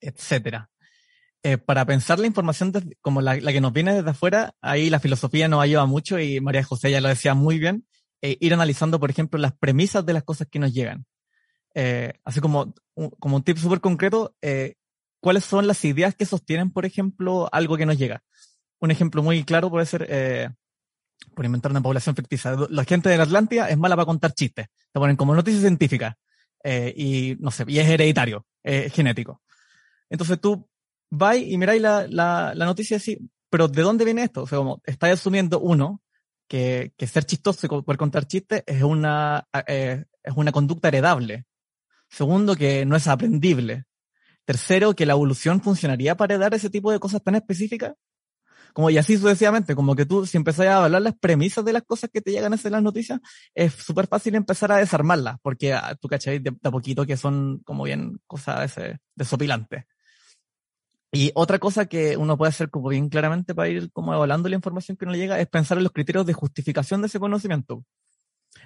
etcétera. 0.01 0.69
Para 1.65 1.85
pensar 1.85 2.19
la 2.19 2.27
información 2.27 2.73
como 2.99 3.21
la, 3.21 3.37
la, 3.37 3.53
que 3.53 3.61
nos 3.61 3.71
viene 3.71 3.93
desde 3.93 4.09
afuera, 4.09 4.53
ahí 4.59 4.89
la 4.89 4.99
filosofía 4.99 5.47
nos 5.47 5.63
ayuda 5.63 5.85
mucho 5.85 6.19
y 6.19 6.41
María 6.41 6.61
José 6.61 6.91
ya 6.91 6.99
lo 6.99 7.07
decía 7.07 7.35
muy 7.35 7.57
bien, 7.57 7.85
eh, 8.21 8.37
ir 8.39 8.53
analizando, 8.53 8.99
por 8.99 9.11
ejemplo, 9.11 9.39
las 9.39 9.53
premisas 9.53 10.05
de 10.05 10.13
las 10.13 10.23
cosas 10.23 10.47
que 10.49 10.59
nos 10.59 10.73
llegan. 10.73 11.05
Eh, 11.75 12.13
así 12.25 12.39
como, 12.39 12.73
un, 12.95 13.09
como 13.11 13.35
un 13.35 13.43
tip 13.43 13.57
súper 13.57 13.79
concreto, 13.79 14.35
eh, 14.41 14.75
cuáles 15.19 15.45
son 15.45 15.67
las 15.67 15.83
ideas 15.85 16.15
que 16.15 16.25
sostienen, 16.25 16.71
por 16.71 16.85
ejemplo, 16.85 17.49
algo 17.51 17.77
que 17.77 17.85
nos 17.85 17.97
llega. 17.97 18.23
Un 18.79 18.91
ejemplo 18.91 19.23
muy 19.23 19.43
claro 19.43 19.69
puede 19.69 19.85
ser, 19.85 20.05
eh, 20.09 20.49
por 21.35 21.45
inventar 21.45 21.71
una 21.71 21.81
población 21.81 22.15
ficticia, 22.15 22.55
la 22.69 22.83
gente 22.83 23.09
de 23.09 23.17
la 23.17 23.23
Atlántida 23.23 23.69
es 23.69 23.77
mala 23.77 23.95
para 23.95 24.05
contar 24.05 24.33
chistes. 24.33 24.67
Te 24.91 24.99
ponen 24.99 25.15
como 25.15 25.35
noticia 25.35 25.61
científica 25.61 26.17
eh, 26.63 26.93
y, 26.95 27.37
no 27.39 27.51
sé, 27.51 27.65
y 27.67 27.79
es 27.79 27.87
hereditario, 27.87 28.45
es 28.63 28.93
genético. 28.93 29.41
Entonces 30.09 30.39
tú 30.39 30.67
vas 31.09 31.37
y 31.37 31.57
miráis 31.57 31.81
la, 31.81 32.07
la, 32.07 32.53
la 32.55 32.65
noticia 32.65 32.97
así, 32.97 33.17
pero 33.49 33.67
¿de 33.67 33.81
dónde 33.81 34.05
viene 34.05 34.23
esto? 34.23 34.43
O 34.43 34.47
sea, 34.47 34.57
como 34.57 34.81
estáis 34.85 35.13
asumiendo, 35.15 35.59
uno, 35.59 36.01
que, 36.47 36.93
que 36.97 37.07
ser 37.07 37.25
chistoso 37.25 37.65
y 37.65 37.69
poder 37.69 37.97
contar 37.97 38.25
chistes 38.25 38.63
es 38.65 38.83
una, 38.83 39.47
eh, 39.67 40.05
es 40.23 40.33
una 40.35 40.51
conducta 40.51 40.87
heredable. 40.87 41.45
Segundo, 42.09 42.55
que 42.55 42.85
no 42.85 42.95
es 42.95 43.07
aprendible. 43.07 43.83
Tercero, 44.47 44.95
que 44.95 45.05
la 45.05 45.11
evolución 45.11 45.59
funcionaría 45.61 46.15
para 46.15 46.37
dar 46.37 46.53
ese 46.53 46.69
tipo 46.69 46.89
de 46.89 46.99
cosas 46.99 47.21
tan 47.21 47.35
específicas. 47.35 47.95
Como 48.71 48.89
y 48.89 48.97
así 48.97 49.17
sucesivamente, 49.17 49.75
como 49.75 49.93
que 49.93 50.05
tú, 50.05 50.25
si 50.25 50.37
empezás 50.37 50.67
a 50.67 50.85
hablar 50.85 51.01
las 51.01 51.15
premisas 51.19 51.65
de 51.65 51.73
las 51.73 51.83
cosas 51.83 52.09
que 52.13 52.21
te 52.21 52.31
llegan 52.31 52.53
a 52.53 52.55
hacer 52.55 52.71
las 52.71 52.81
noticias, 52.81 53.19
es 53.53 53.73
súper 53.73 54.07
fácil 54.07 54.35
empezar 54.35 54.71
a 54.71 54.77
desarmarlas, 54.77 55.35
porque 55.41 55.73
ah, 55.73 55.97
tú 55.99 56.07
cacháis 56.07 56.41
de, 56.41 56.55
a 56.63 56.71
poquito 56.71 57.05
que 57.05 57.17
son 57.17 57.59
como 57.65 57.83
bien 57.83 58.21
cosas 58.25 58.73
de 58.75 58.97
desopilantes. 59.15 59.83
Y 61.11 61.31
otra 61.35 61.59
cosa 61.59 61.87
que 61.87 62.15
uno 62.15 62.37
puede 62.37 62.51
hacer 62.51 62.69
como 62.69 62.87
bien 62.87 63.09
claramente 63.09 63.53
para 63.53 63.67
ir 63.67 63.91
como 63.91 64.13
evaluando 64.13 64.47
la 64.47 64.55
información 64.55 64.95
que 64.95 65.05
nos 65.05 65.17
llega 65.17 65.41
es 65.41 65.47
pensar 65.47 65.77
en 65.77 65.83
los 65.83 65.91
criterios 65.91 66.25
de 66.25 66.31
justificación 66.31 67.01
de 67.01 67.07
ese 67.07 67.19
conocimiento 67.19 67.83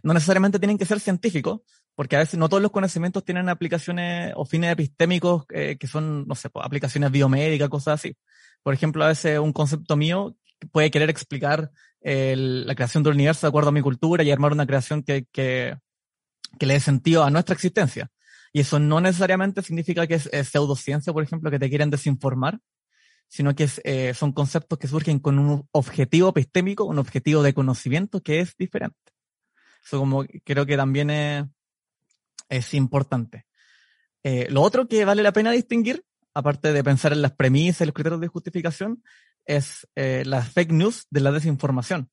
no 0.03 0.13
necesariamente 0.13 0.59
tienen 0.59 0.77
que 0.77 0.85
ser 0.85 0.99
científicos, 0.99 1.61
porque 1.95 2.15
a 2.15 2.19
veces 2.19 2.39
no 2.39 2.49
todos 2.49 2.63
los 2.63 2.71
conocimientos 2.71 3.23
tienen 3.23 3.49
aplicaciones 3.49 4.33
o 4.35 4.45
fines 4.45 4.71
epistémicos 4.71 5.45
eh, 5.49 5.77
que 5.79 5.87
son, 5.87 6.27
no 6.27 6.35
sé, 6.35 6.49
pues, 6.49 6.65
aplicaciones 6.65 7.11
biomédicas, 7.11 7.69
cosas 7.69 7.95
así. 7.99 8.15
Por 8.63 8.73
ejemplo, 8.73 9.03
a 9.03 9.09
veces 9.09 9.39
un 9.39 9.53
concepto 9.53 9.95
mío 9.97 10.35
puede 10.71 10.91
querer 10.91 11.09
explicar 11.09 11.71
la 12.03 12.73
creación 12.73 13.03
del 13.03 13.13
universo 13.13 13.45
de 13.45 13.49
acuerdo 13.49 13.69
a 13.69 13.73
mi 13.73 13.81
cultura 13.81 14.23
y 14.23 14.31
armar 14.31 14.51
una 14.53 14.65
creación 14.65 15.03
que, 15.03 15.25
que, 15.31 15.77
que 16.59 16.65
le 16.65 16.73
dé 16.73 16.79
sentido 16.79 17.23
a 17.23 17.29
nuestra 17.29 17.53
existencia. 17.53 18.09
Y 18.53 18.61
eso 18.61 18.79
no 18.79 18.99
necesariamente 18.99 19.61
significa 19.61 20.07
que 20.07 20.15
es, 20.15 20.29
pseudociencia, 20.49 21.13
por 21.13 21.23
ejemplo, 21.23 21.49
que 21.51 21.59
te 21.59 21.69
quieren 21.69 21.89
desinformar, 21.89 22.59
sino 23.27 23.55
que 23.55 23.63
es, 23.63 23.81
eh, 23.85 24.13
son 24.13 24.33
conceptos 24.33 24.77
que 24.77 24.87
surgen 24.87 25.19
con 25.19 25.39
un 25.39 25.67
objetivo 25.71 26.29
epistémico, 26.29 26.83
un 26.83 26.99
objetivo 26.99 27.43
de 27.43 27.53
conocimiento 27.53 28.21
que 28.21 28.41
es 28.41 28.55
diferente. 28.57 28.97
Eso 29.83 29.99
como 29.99 30.25
creo 30.43 30.65
que 30.65 30.75
también 30.75 31.09
es, 31.09 31.45
es 32.51 32.73
importante. 32.73 33.45
Eh, 34.23 34.47
lo 34.49 34.61
otro 34.61 34.87
que 34.87 35.05
vale 35.05 35.23
la 35.23 35.33
pena 35.33 35.51
distinguir, 35.51 36.05
aparte 36.33 36.73
de 36.73 36.83
pensar 36.83 37.13
en 37.13 37.21
las 37.21 37.31
premisas 37.31 37.81
y 37.81 37.85
los 37.85 37.93
criterios 37.93 38.21
de 38.21 38.27
justificación, 38.27 39.03
es 39.45 39.87
eh, 39.95 40.23
las 40.25 40.49
fake 40.49 40.71
news 40.71 41.07
de 41.09 41.21
la 41.21 41.31
desinformación. 41.31 42.09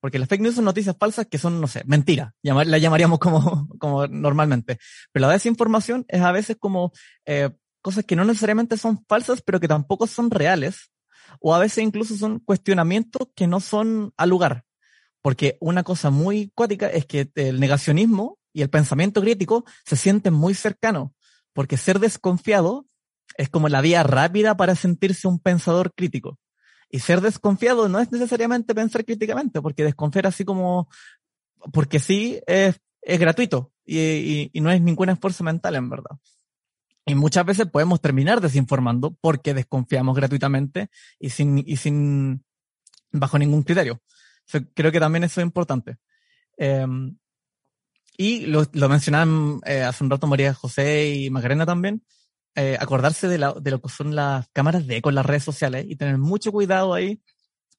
Porque 0.00 0.18
las 0.18 0.28
fake 0.28 0.40
news 0.40 0.54
son 0.54 0.64
noticias 0.64 0.96
falsas 0.98 1.26
que 1.26 1.38
son, 1.38 1.60
no 1.60 1.68
sé, 1.68 1.82
mentiras, 1.84 2.32
la 2.42 2.78
llamaríamos 2.78 3.18
como, 3.18 3.68
como 3.78 4.06
normalmente. 4.06 4.78
Pero 5.12 5.26
la 5.26 5.32
desinformación 5.32 6.04
es 6.08 6.22
a 6.22 6.32
veces 6.32 6.56
como 6.58 6.92
eh, 7.26 7.50
cosas 7.82 8.04
que 8.04 8.16
no 8.16 8.24
necesariamente 8.24 8.76
son 8.76 9.04
falsas, 9.08 9.42
pero 9.42 9.60
que 9.60 9.68
tampoco 9.68 10.06
son 10.06 10.30
reales. 10.30 10.90
O 11.40 11.54
a 11.54 11.58
veces 11.58 11.84
incluso 11.84 12.16
son 12.16 12.40
cuestionamientos 12.40 13.28
que 13.34 13.46
no 13.46 13.60
son 13.60 14.12
al 14.16 14.30
lugar. 14.30 14.64
Porque 15.22 15.56
una 15.60 15.84
cosa 15.84 16.10
muy 16.10 16.50
cuática 16.54 16.88
es 16.88 17.06
que 17.06 17.30
el 17.36 17.60
negacionismo 17.60 18.38
y 18.52 18.62
el 18.62 18.70
pensamiento 18.70 19.20
crítico 19.20 19.64
se 19.84 19.96
sienten 19.96 20.34
muy 20.34 20.54
cercanos, 20.54 21.10
porque 21.52 21.76
ser 21.76 21.98
desconfiado 21.98 22.86
es 23.36 23.48
como 23.48 23.68
la 23.68 23.80
vía 23.80 24.02
rápida 24.02 24.56
para 24.56 24.74
sentirse 24.74 25.28
un 25.28 25.38
pensador 25.38 25.92
crítico. 25.94 26.38
Y 26.90 26.98
ser 26.98 27.22
desconfiado 27.22 27.88
no 27.88 28.00
es 28.00 28.12
necesariamente 28.12 28.74
pensar 28.74 29.04
críticamente, 29.04 29.62
porque 29.62 29.84
desconfiar 29.84 30.26
así 30.26 30.44
como, 30.44 30.88
porque 31.72 31.98
sí, 31.98 32.40
es, 32.46 32.78
es 33.00 33.18
gratuito 33.18 33.72
y, 33.84 34.50
y, 34.52 34.60
no 34.60 34.70
es 34.70 34.80
ningún 34.82 35.08
esfuerzo 35.08 35.42
mental, 35.42 35.74
en 35.76 35.88
verdad. 35.88 36.18
Y 37.06 37.14
muchas 37.14 37.44
veces 37.46 37.66
podemos 37.66 38.00
terminar 38.00 38.40
desinformando 38.40 39.16
porque 39.20 39.54
desconfiamos 39.54 40.14
gratuitamente 40.14 40.90
y 41.18 41.30
sin, 41.30 41.58
y 41.58 41.76
sin, 41.76 42.44
bajo 43.10 43.38
ningún 43.38 43.62
criterio. 43.62 44.00
creo 44.74 44.92
que 44.92 45.00
también 45.00 45.24
eso 45.24 45.40
es 45.40 45.46
importante. 45.46 45.96
Em, 46.58 47.16
y 48.16 48.46
lo, 48.46 48.64
lo 48.72 48.88
mencionaban 48.88 49.60
eh, 49.64 49.82
hace 49.82 50.04
un 50.04 50.10
rato 50.10 50.26
María 50.26 50.54
José 50.54 51.08
y 51.08 51.30
Macarena 51.30 51.66
también, 51.66 52.02
eh, 52.54 52.76
acordarse 52.78 53.28
de, 53.28 53.38
la, 53.38 53.54
de, 53.54 53.70
lo 53.70 53.80
que 53.80 53.88
son 53.88 54.14
las 54.14 54.46
cámaras 54.52 54.86
de 54.86 54.98
eco 54.98 55.08
en 55.08 55.14
las 55.14 55.24
redes 55.24 55.44
sociales 55.44 55.86
y 55.88 55.96
tener 55.96 56.18
mucho 56.18 56.52
cuidado 56.52 56.92
ahí, 56.92 57.22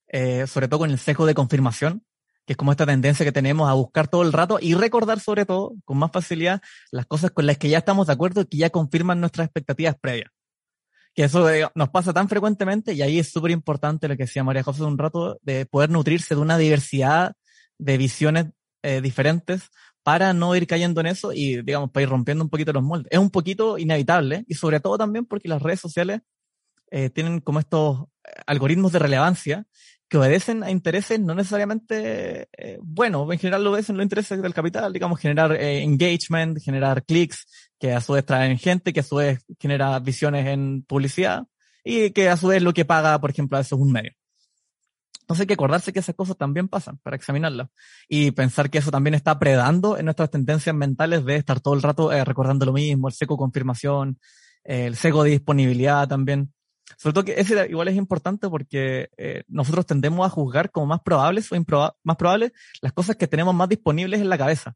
eh, 0.07 0.47
sobre 0.47 0.67
todo 0.67 0.79
con 0.79 0.89
el 0.89 0.97
sesgo 0.97 1.27
de 1.27 1.35
confirmación, 1.35 2.03
que 2.45 2.53
es 2.53 2.57
como 2.57 2.71
esta 2.71 2.85
tendencia 2.85 3.23
que 3.23 3.31
tenemos 3.31 3.69
a 3.69 3.73
buscar 3.73 4.07
todo 4.07 4.23
el 4.23 4.33
rato 4.33 4.57
y 4.59 4.73
recordar 4.73 5.19
sobre 5.19 5.45
todo 5.45 5.75
con 5.85 5.97
más 5.97 6.11
facilidad 6.11 6.61
las 6.91 7.05
cosas 7.05 7.31
con 7.31 7.45
las 7.45 7.57
que 7.57 7.69
ya 7.69 7.77
estamos 7.77 8.07
de 8.07 8.13
acuerdo 8.13 8.41
y 8.41 8.45
que 8.45 8.57
ya 8.57 8.69
confirman 8.71 9.19
nuestras 9.19 9.45
expectativas 9.45 9.95
previas. 10.01 10.31
Que 11.13 11.25
eso 11.25 11.47
nos 11.75 11.89
pasa 11.89 12.11
tan 12.11 12.27
frecuentemente 12.27 12.93
y 12.93 13.03
ahí 13.03 13.19
es 13.19 13.31
súper 13.31 13.51
importante 13.51 14.07
lo 14.07 14.17
que 14.17 14.23
decía 14.23 14.43
María 14.43 14.63
José 14.63 14.83
un 14.83 14.97
rato, 14.97 15.37
de 15.43 15.67
poder 15.67 15.91
nutrirse 15.91 16.33
de 16.33 16.41
una 16.41 16.57
diversidad 16.57 17.33
de 17.77 17.97
visiones 17.99 18.47
eh, 18.81 19.01
diferentes 19.01 19.69
para 20.03 20.33
no 20.33 20.55
ir 20.55 20.67
cayendo 20.67 21.01
en 21.01 21.07
eso 21.07 21.33
y, 21.33 21.61
digamos, 21.61 21.89
para 21.91 22.03
ir 22.03 22.09
rompiendo 22.09 22.43
un 22.43 22.49
poquito 22.49 22.73
los 22.73 22.83
moldes. 22.83 23.07
Es 23.09 23.19
un 23.19 23.29
poquito 23.29 23.77
inevitable 23.77 24.45
y 24.47 24.53
sobre 24.55 24.79
todo 24.79 24.97
también 24.97 25.25
porque 25.25 25.47
las 25.47 25.61
redes 25.61 25.79
sociales 25.79 26.21
eh, 26.91 27.09
tienen 27.09 27.39
como 27.39 27.59
estos 27.59 28.05
algoritmos 28.45 28.91
de 28.91 28.99
relevancia 28.99 29.65
que 30.13 30.17
obedecen 30.17 30.63
a 30.63 30.69
intereses 30.69 31.19
no 31.19 31.33
necesariamente 31.33 32.47
eh, 32.55 32.77
buenos, 32.83 33.31
en 33.31 33.39
general 33.39 33.63
lo 33.63 33.71
obedecen 33.71 33.97
los 33.97 34.03
intereses 34.03 34.39
del 34.41 34.53
capital, 34.53 34.93
digamos, 34.93 35.19
generar 35.19 35.53
eh, 35.53 35.81
engagement, 35.81 36.59
generar 36.61 37.03
clics, 37.03 37.71
que 37.79 37.93
a 37.93 38.01
su 38.01 38.13
vez 38.13 38.23
traen 38.23 38.59
gente, 38.59 38.93
que 38.93 38.99
a 38.99 39.03
su 39.03 39.15
vez 39.15 39.43
genera 39.59 39.97
visiones 39.99 40.45
en 40.45 40.83
publicidad 40.83 41.45
y 41.83 42.11
que 42.11 42.29
a 42.29 42.37
su 42.37 42.47
vez 42.47 42.61
lo 42.61 42.73
que 42.73 42.85
paga, 42.85 43.19
por 43.19 43.31
ejemplo, 43.31 43.57
a 43.57 43.61
veces 43.61 43.73
un 43.73 43.91
medio. 43.91 44.11
Entonces 45.23 45.41
hay 45.41 45.47
que 45.47 45.53
acordarse 45.53 45.93
que 45.93 45.99
esas 45.99 46.15
cosas 46.15 46.35
también 46.35 46.67
pasan 46.67 46.97
para 46.97 47.15
examinarlas 47.15 47.69
y 48.09 48.31
pensar 48.31 48.69
que 48.69 48.79
eso 48.79 48.91
también 48.91 49.13
está 49.13 49.39
predando 49.39 49.97
en 49.97 50.03
nuestras 50.03 50.29
tendencias 50.29 50.75
mentales 50.75 51.23
de 51.23 51.37
estar 51.37 51.61
todo 51.61 51.75
el 51.75 51.81
rato 51.81 52.11
eh, 52.11 52.25
recordando 52.25 52.65
lo 52.65 52.73
mismo, 52.73 53.07
el 53.07 53.13
seco 53.13 53.37
confirmación, 53.37 54.19
el 54.65 54.97
seco 54.97 55.23
de 55.23 55.31
disponibilidad 55.31 56.09
también. 56.09 56.53
Sobre 56.97 57.13
todo 57.13 57.23
que 57.23 57.39
ese 57.39 57.67
igual 57.69 57.87
es 57.87 57.95
importante 57.95 58.49
porque 58.49 59.09
eh, 59.15 59.43
nosotros 59.47 59.85
tendemos 59.85 60.25
a 60.25 60.29
juzgar 60.29 60.71
como 60.71 60.87
más 60.87 60.99
probables 60.99 61.49
o 61.53 61.55
más 62.03 62.17
probables 62.17 62.51
las 62.81 62.91
cosas 62.91 63.15
que 63.15 63.27
tenemos 63.27 63.55
más 63.55 63.69
disponibles 63.69 64.19
en 64.19 64.27
la 64.27 64.37
cabeza. 64.37 64.75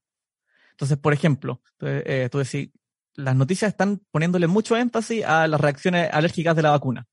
Entonces, 0.71 0.97
por 0.97 1.11
ejemplo, 1.11 1.61
eh, 1.81 2.29
tú 2.31 2.37
decís, 2.37 2.69
las 3.15 3.35
noticias 3.35 3.69
están 3.69 3.99
poniéndole 4.11 4.47
mucho 4.47 4.77
énfasis 4.77 5.25
a 5.25 5.45
las 5.47 5.59
reacciones 5.59 6.09
alérgicas 6.13 6.55
de 6.55 6.61
la 6.61 6.69
vacuna. 6.69 7.05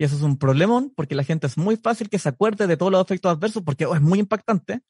Y 0.00 0.04
eso 0.04 0.16
es 0.16 0.22
un 0.22 0.38
problemón 0.38 0.94
porque 0.96 1.14
la 1.14 1.24
gente 1.24 1.46
es 1.46 1.58
muy 1.58 1.76
fácil 1.76 2.08
que 2.08 2.18
se 2.18 2.30
acuerde 2.30 2.66
de 2.66 2.78
todos 2.78 2.90
los 2.90 3.02
efectos 3.02 3.36
adversos 3.36 3.62
porque 3.62 3.84
oh, 3.84 3.94
es 3.94 4.00
muy 4.00 4.18
impactante 4.18 4.80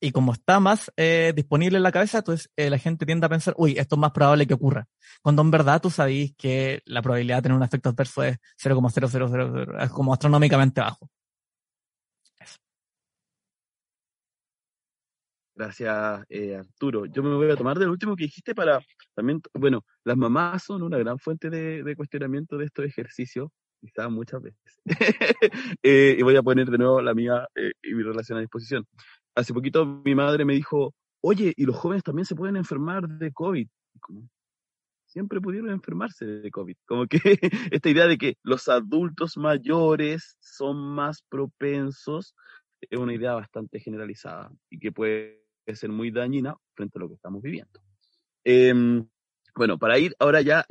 y 0.00 0.12
como 0.12 0.32
está 0.32 0.60
más 0.60 0.92
eh, 0.96 1.32
disponible 1.34 1.76
en 1.76 1.82
la 1.82 1.90
cabeza, 1.90 2.18
entonces 2.18 2.48
eh, 2.54 2.70
la 2.70 2.78
gente 2.78 3.04
tiende 3.04 3.26
a 3.26 3.28
pensar, 3.28 3.54
uy, 3.56 3.74
esto 3.76 3.96
es 3.96 4.00
más 4.00 4.12
probable 4.12 4.46
que 4.46 4.54
ocurra. 4.54 4.86
Cuando 5.22 5.42
en 5.42 5.50
verdad 5.50 5.82
tú 5.82 5.90
sabís 5.90 6.36
que 6.36 6.82
la 6.84 7.02
probabilidad 7.02 7.38
de 7.38 7.42
tener 7.42 7.56
un 7.58 7.64
efecto 7.64 7.88
adverso 7.88 8.22
es 8.22 8.36
0,0000, 8.56 9.82
es 9.82 9.90
como 9.90 10.12
astronómicamente 10.12 10.80
bajo. 10.80 11.10
Gracias, 15.56 16.24
eh, 16.28 16.56
Arturo. 16.56 17.06
Yo 17.06 17.22
me 17.22 17.34
voy 17.34 17.48
a 17.50 17.56
tomar 17.56 17.78
del 17.78 17.88
último 17.88 18.16
que 18.16 18.24
dijiste 18.24 18.54
para 18.54 18.80
también, 19.14 19.40
bueno, 19.52 19.84
las 20.04 20.16
mamás 20.16 20.64
son 20.64 20.82
una 20.82 20.98
gran 20.98 21.18
fuente 21.18 21.48
de, 21.48 21.94
cuestionamiento 21.96 22.58
de 22.58 22.66
estos 22.66 22.84
ejercicios, 22.84 23.50
quizás 23.84 24.10
muchas 24.10 24.42
veces. 24.42 24.80
y 25.82 26.22
voy 26.22 26.36
a 26.36 26.42
poner 26.42 26.70
de 26.70 26.78
nuevo 26.78 27.00
la 27.00 27.14
mía 27.14 27.46
y 27.82 27.94
mi 27.94 28.02
relación 28.02 28.38
a 28.38 28.40
disposición 28.40 28.86
hace 29.34 29.52
poquito 29.52 29.84
mi 30.04 30.14
madre 30.14 30.44
me 30.44 30.54
dijo, 30.54 30.94
oye, 31.20 31.52
y 31.56 31.64
los 31.64 31.76
jóvenes 31.76 32.02
también 32.02 32.26
se 32.26 32.34
pueden 32.34 32.56
enfermar 32.56 33.08
de 33.08 33.32
COVID. 33.32 33.68
siempre 35.06 35.40
pudieron 35.40 35.70
enfermarse 35.70 36.24
de 36.24 36.50
COVID. 36.50 36.76
Como 36.86 37.06
que 37.06 37.18
esta 37.72 37.88
idea 37.88 38.06
de 38.06 38.18
que 38.18 38.36
los 38.42 38.68
adultos 38.68 39.36
mayores 39.36 40.36
son 40.40 40.76
más 40.94 41.22
propensos 41.28 42.34
es 42.80 42.98
una 42.98 43.14
idea 43.14 43.34
bastante 43.34 43.80
generalizada 43.80 44.50
y 44.70 44.78
que 44.78 44.92
puede 44.92 45.42
ser 45.72 45.90
muy 45.90 46.10
dañina 46.10 46.54
frente 46.74 46.98
a 46.98 47.00
lo 47.00 47.08
que 47.08 47.14
estamos 47.14 47.42
viviendo. 47.42 47.80
Em, 48.44 49.08
bueno, 49.56 49.78
para 49.78 49.98
ir 49.98 50.14
ahora 50.18 50.40
ya, 50.40 50.66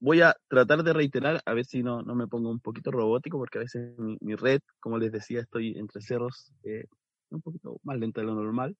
voy 0.00 0.22
a 0.22 0.34
tratar 0.48 0.82
de 0.82 0.92
reiterar, 0.92 1.42
a 1.44 1.54
ver 1.54 1.64
si 1.64 1.82
no, 1.82 2.02
no 2.02 2.14
me 2.14 2.26
pongo 2.26 2.50
un 2.50 2.60
poquito 2.60 2.90
robótico, 2.90 3.38
porque 3.38 3.58
a 3.58 3.62
veces 3.62 3.92
mi, 3.98 4.34
red, 4.34 4.60
como 4.80 4.98
les 4.98 5.12
decía, 5.12 5.40
estoy 5.40 5.76
entre 5.78 6.00
cerros, 6.00 6.52
eh, 6.64 6.86
un 7.30 7.42
poquito 7.42 7.78
más 7.82 7.98
lenta 7.98 8.20
de 8.20 8.26
lo 8.26 8.34
normal, 8.34 8.76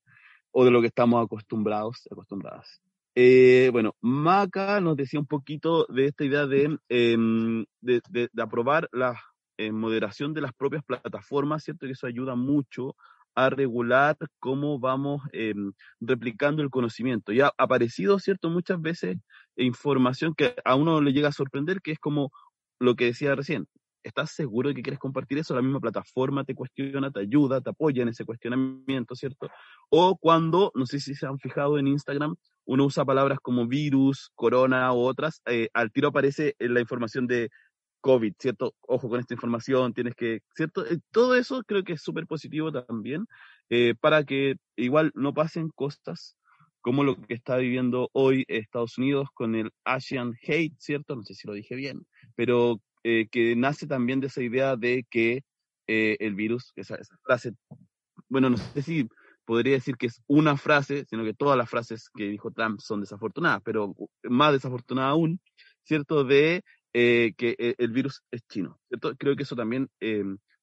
o 0.51 0.65
de 0.65 0.71
lo 0.71 0.81
que 0.81 0.87
estamos 0.87 1.25
acostumbrados, 1.25 2.09
acostumbradas. 2.11 2.81
Eh, 3.15 3.69
bueno, 3.73 3.97
Maca 4.01 4.81
nos 4.81 4.97
decía 4.97 5.21
un 5.21 5.27
poquito 5.27 5.87
de 5.87 6.07
esta 6.07 6.25
idea 6.25 6.47
de, 6.47 6.79
em, 6.89 7.65
de, 7.81 8.01
de, 8.09 8.31
aprobar 8.41 8.89
la 8.93 9.21
eh, 9.57 9.73
moderación 9.73 10.33
de 10.35 10.41
las 10.41 10.55
propias 10.55 10.85
plataformas, 10.85 11.65
¿cierto? 11.65 11.87
Que 11.87 11.93
eso 11.93 12.07
ayuda 12.07 12.37
mucho 12.37 12.95
a 13.39 13.51
regular 13.51 14.17
cómo 14.41 14.79
vamos 14.81 15.23
em, 15.33 15.73
replicando 16.01 16.63
el 16.63 16.71
conocimiento. 16.71 17.33
Ya 17.33 17.47
ha 17.47 17.65
aparecido, 17.65 18.19
¿cierto? 18.19 18.51
Muchas 18.51 18.81
veces 18.81 19.19
información 19.57 20.35
que 20.35 20.55
a 20.65 20.75
uno 20.75 21.01
le 21.01 21.13
llega 21.13 21.29
a 21.29 21.33
sorprender, 21.33 21.81
que 21.81 21.93
es 21.93 21.99
como 21.99 22.31
lo 22.81 22.97
que 22.97 23.07
decía 23.07 23.35
recién, 23.35 23.67
¿Estás 24.05 24.31
seguro 24.31 24.69
de 24.69 24.75
que 24.75 24.83
quieres 24.83 25.01
compartir 25.01 25.39
eso? 25.39 25.55
La 25.55 25.61
misma 25.61 25.81
plataforma 25.81 26.45
te 26.45 26.55
cuestiona, 26.55 27.11
te 27.11 27.21
ayuda, 27.21 27.61
te 27.61 27.71
apoya 27.71 28.03
en 28.03 28.09
ese 28.09 28.25
cuestionamiento, 28.25 29.15
¿cierto? 29.15 29.49
O 29.91 30.17
cuando, 30.17 30.71
no 30.75 30.87
sé 30.87 31.01
si 31.01 31.15
se 31.15 31.27
han 31.27 31.39
fijado 31.39 31.79
en 31.79 31.89
Instagram, 31.89 32.37
uno 32.65 32.87
usa 32.87 33.05
palabras 33.05 33.39
como 33.43 33.67
virus, 33.67 34.31
corona 34.35 34.93
u 34.93 35.01
otras, 35.01 35.43
eh, 35.47 35.69
al 35.75 35.91
tiro 35.91 36.09
aparece 36.09 36.55
la 36.59 36.81
información 36.81 37.27
de 37.27 37.51
COVID, 38.01 38.35
¿cierto? 38.39 38.75
Ojo 38.83 39.09
con 39.09 39.21
esta 39.21 39.35
información, 39.35 39.95
tienes 39.95 40.15
que, 40.15 40.41
¿cierto? 40.55 40.87
Eh, 40.87 40.99
todo 41.11 41.35
eso 41.35 41.63
creo 41.65 41.85
que 41.85 41.95
es 41.95 42.03
súper 42.03 42.27
positivo 42.27 42.73
también, 42.73 43.27
eh, 43.71 43.95
para 44.01 44.25
que 44.25 44.57
igual 44.77 45.13
no 45.15 45.35
pasen 45.35 45.71
cosas 45.75 46.37
como 46.81 47.05
lo 47.05 47.21
que 47.21 47.35
está 47.35 47.57
viviendo 47.57 48.09
hoy 48.13 48.45
Estados 48.49 48.99
Unidos 48.99 49.29
con 49.35 49.55
el 49.55 49.71
Asian 49.85 50.35
Hate, 50.43 50.75
¿cierto? 50.79 51.17
No 51.17 51.23
sé 51.23 51.35
si 51.35 51.47
lo 51.47 51.55
dije 51.55 51.75
bien, 51.75 52.07
pero 52.35 52.81
eh, 53.05 53.29
que 53.31 53.57
nace 53.57 53.87
también 53.87 54.21
de 54.21 54.29
esa 54.29 54.43
idea 54.43 54.77
de 54.77 55.05
que 55.11 55.43
eh, 55.87 56.17
el 56.21 56.35
virus, 56.35 56.73
esa, 56.77 56.97
esa, 56.97 57.17
frase, 57.25 57.53
bueno, 58.29 58.51
no 58.51 58.57
sé 58.57 58.83
si 58.83 59.09
podría 59.45 59.75
decir 59.75 59.97
que 59.97 60.07
es 60.07 60.23
una 60.27 60.57
frase, 60.57 61.05
sino 61.09 61.25
que 61.25 61.35
todas 61.35 61.57
las 61.57 61.71
frases 61.71 62.11
que 62.15 62.25
dijo 62.25 62.51
Trump 62.51 62.81
son 62.81 63.01
desafortunadas, 63.01 63.63
pero 63.65 63.95
más 64.23 64.53
desafortunada 64.53 65.11
aún, 65.11 65.41
¿cierto? 65.85 66.25
De 66.25 66.63
eh, 66.93 67.35
que 67.37 67.75
el 67.79 67.91
virus 67.91 68.23
es 68.31 68.43
chino. 68.49 68.79
Creo 69.19 69.37
que 69.37 69.43
eso 69.43 69.57
también 69.57 69.89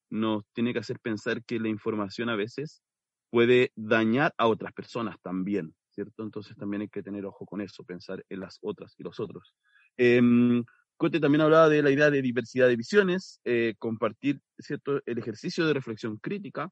nos 0.10 0.44
tiene 0.54 0.74
que 0.74 0.80
hacer 0.80 1.00
pensar 1.00 1.44
que 1.44 1.60
la 1.60 1.70
información 1.70 2.30
a 2.30 2.36
veces 2.36 2.82
puede 3.30 3.72
dañar 3.76 4.34
a 4.38 4.48
otras 4.48 4.72
personas 4.74 5.18
también, 5.22 5.76
¿cierto? 5.90 6.24
Entonces 6.24 6.56
también 6.56 6.84
hay 6.84 6.90
que 6.90 7.04
tener 7.04 7.26
ojo 7.26 7.46
con 7.46 7.62
eso, 7.62 7.84
pensar 7.84 8.24
en 8.30 8.40
las 8.40 8.60
otras 8.62 8.96
y 8.98 9.04
los 9.04 9.20
otros. 9.20 9.54
Em, 9.98 10.64
Cote 10.98 11.20
también 11.20 11.42
hablaba 11.42 11.68
de 11.68 11.84
la 11.84 11.92
idea 11.92 12.10
de 12.10 12.22
diversidad 12.22 12.68
de 12.68 12.78
visiones, 12.78 13.42
eh, 13.44 13.76
compartir 13.78 14.40
¿cierto? 14.58 15.02
el 15.06 15.18
ejercicio 15.18 15.66
de 15.66 15.74
reflexión 15.74 16.18
crítica. 16.18 16.70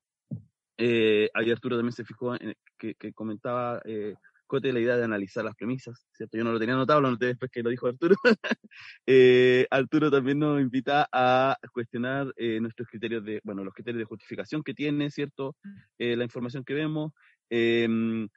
Eh, 0.77 1.29
ahí 1.33 1.51
Arturo 1.51 1.75
también 1.75 1.91
se 1.91 2.05
fijó 2.05 2.33
que, 2.77 3.13
comentaba 3.13 3.81
eh, 3.83 4.15
Cote 4.53 4.71
la 4.71 4.79
idea 4.79 4.97
de 4.97 5.03
analizar 5.03 5.43
las 5.43 5.55
premisas, 5.55 6.05
¿cierto? 6.11 6.37
Yo 6.37 6.43
no 6.43 6.51
lo 6.51 6.59
tenía 6.59 6.75
anotado, 6.75 7.01
lo 7.01 7.09
noté 7.09 7.25
después 7.25 7.49
que 7.49 7.63
lo 7.63 7.71
dijo 7.71 7.87
Arturo. 7.87 8.15
Eh, 9.05 9.67
Arturo 9.69 10.09
también 10.09 10.39
nos 10.39 10.59
invita 10.61 11.07
a 11.11 11.57
cuestionar 11.73 12.33
nuestros 12.61 12.87
criterios 12.87 13.23
de, 13.23 13.39
bueno, 13.43 13.63
los 13.63 13.73
criterios 13.73 13.99
de 13.99 14.05
justificación 14.05 14.63
que 14.63 14.73
tiene, 14.73 15.11
¿cierto? 15.11 15.55
la 15.97 16.23
información 16.23 16.63
que 16.63 16.73
vemos 16.73 17.11
em, 17.49 18.27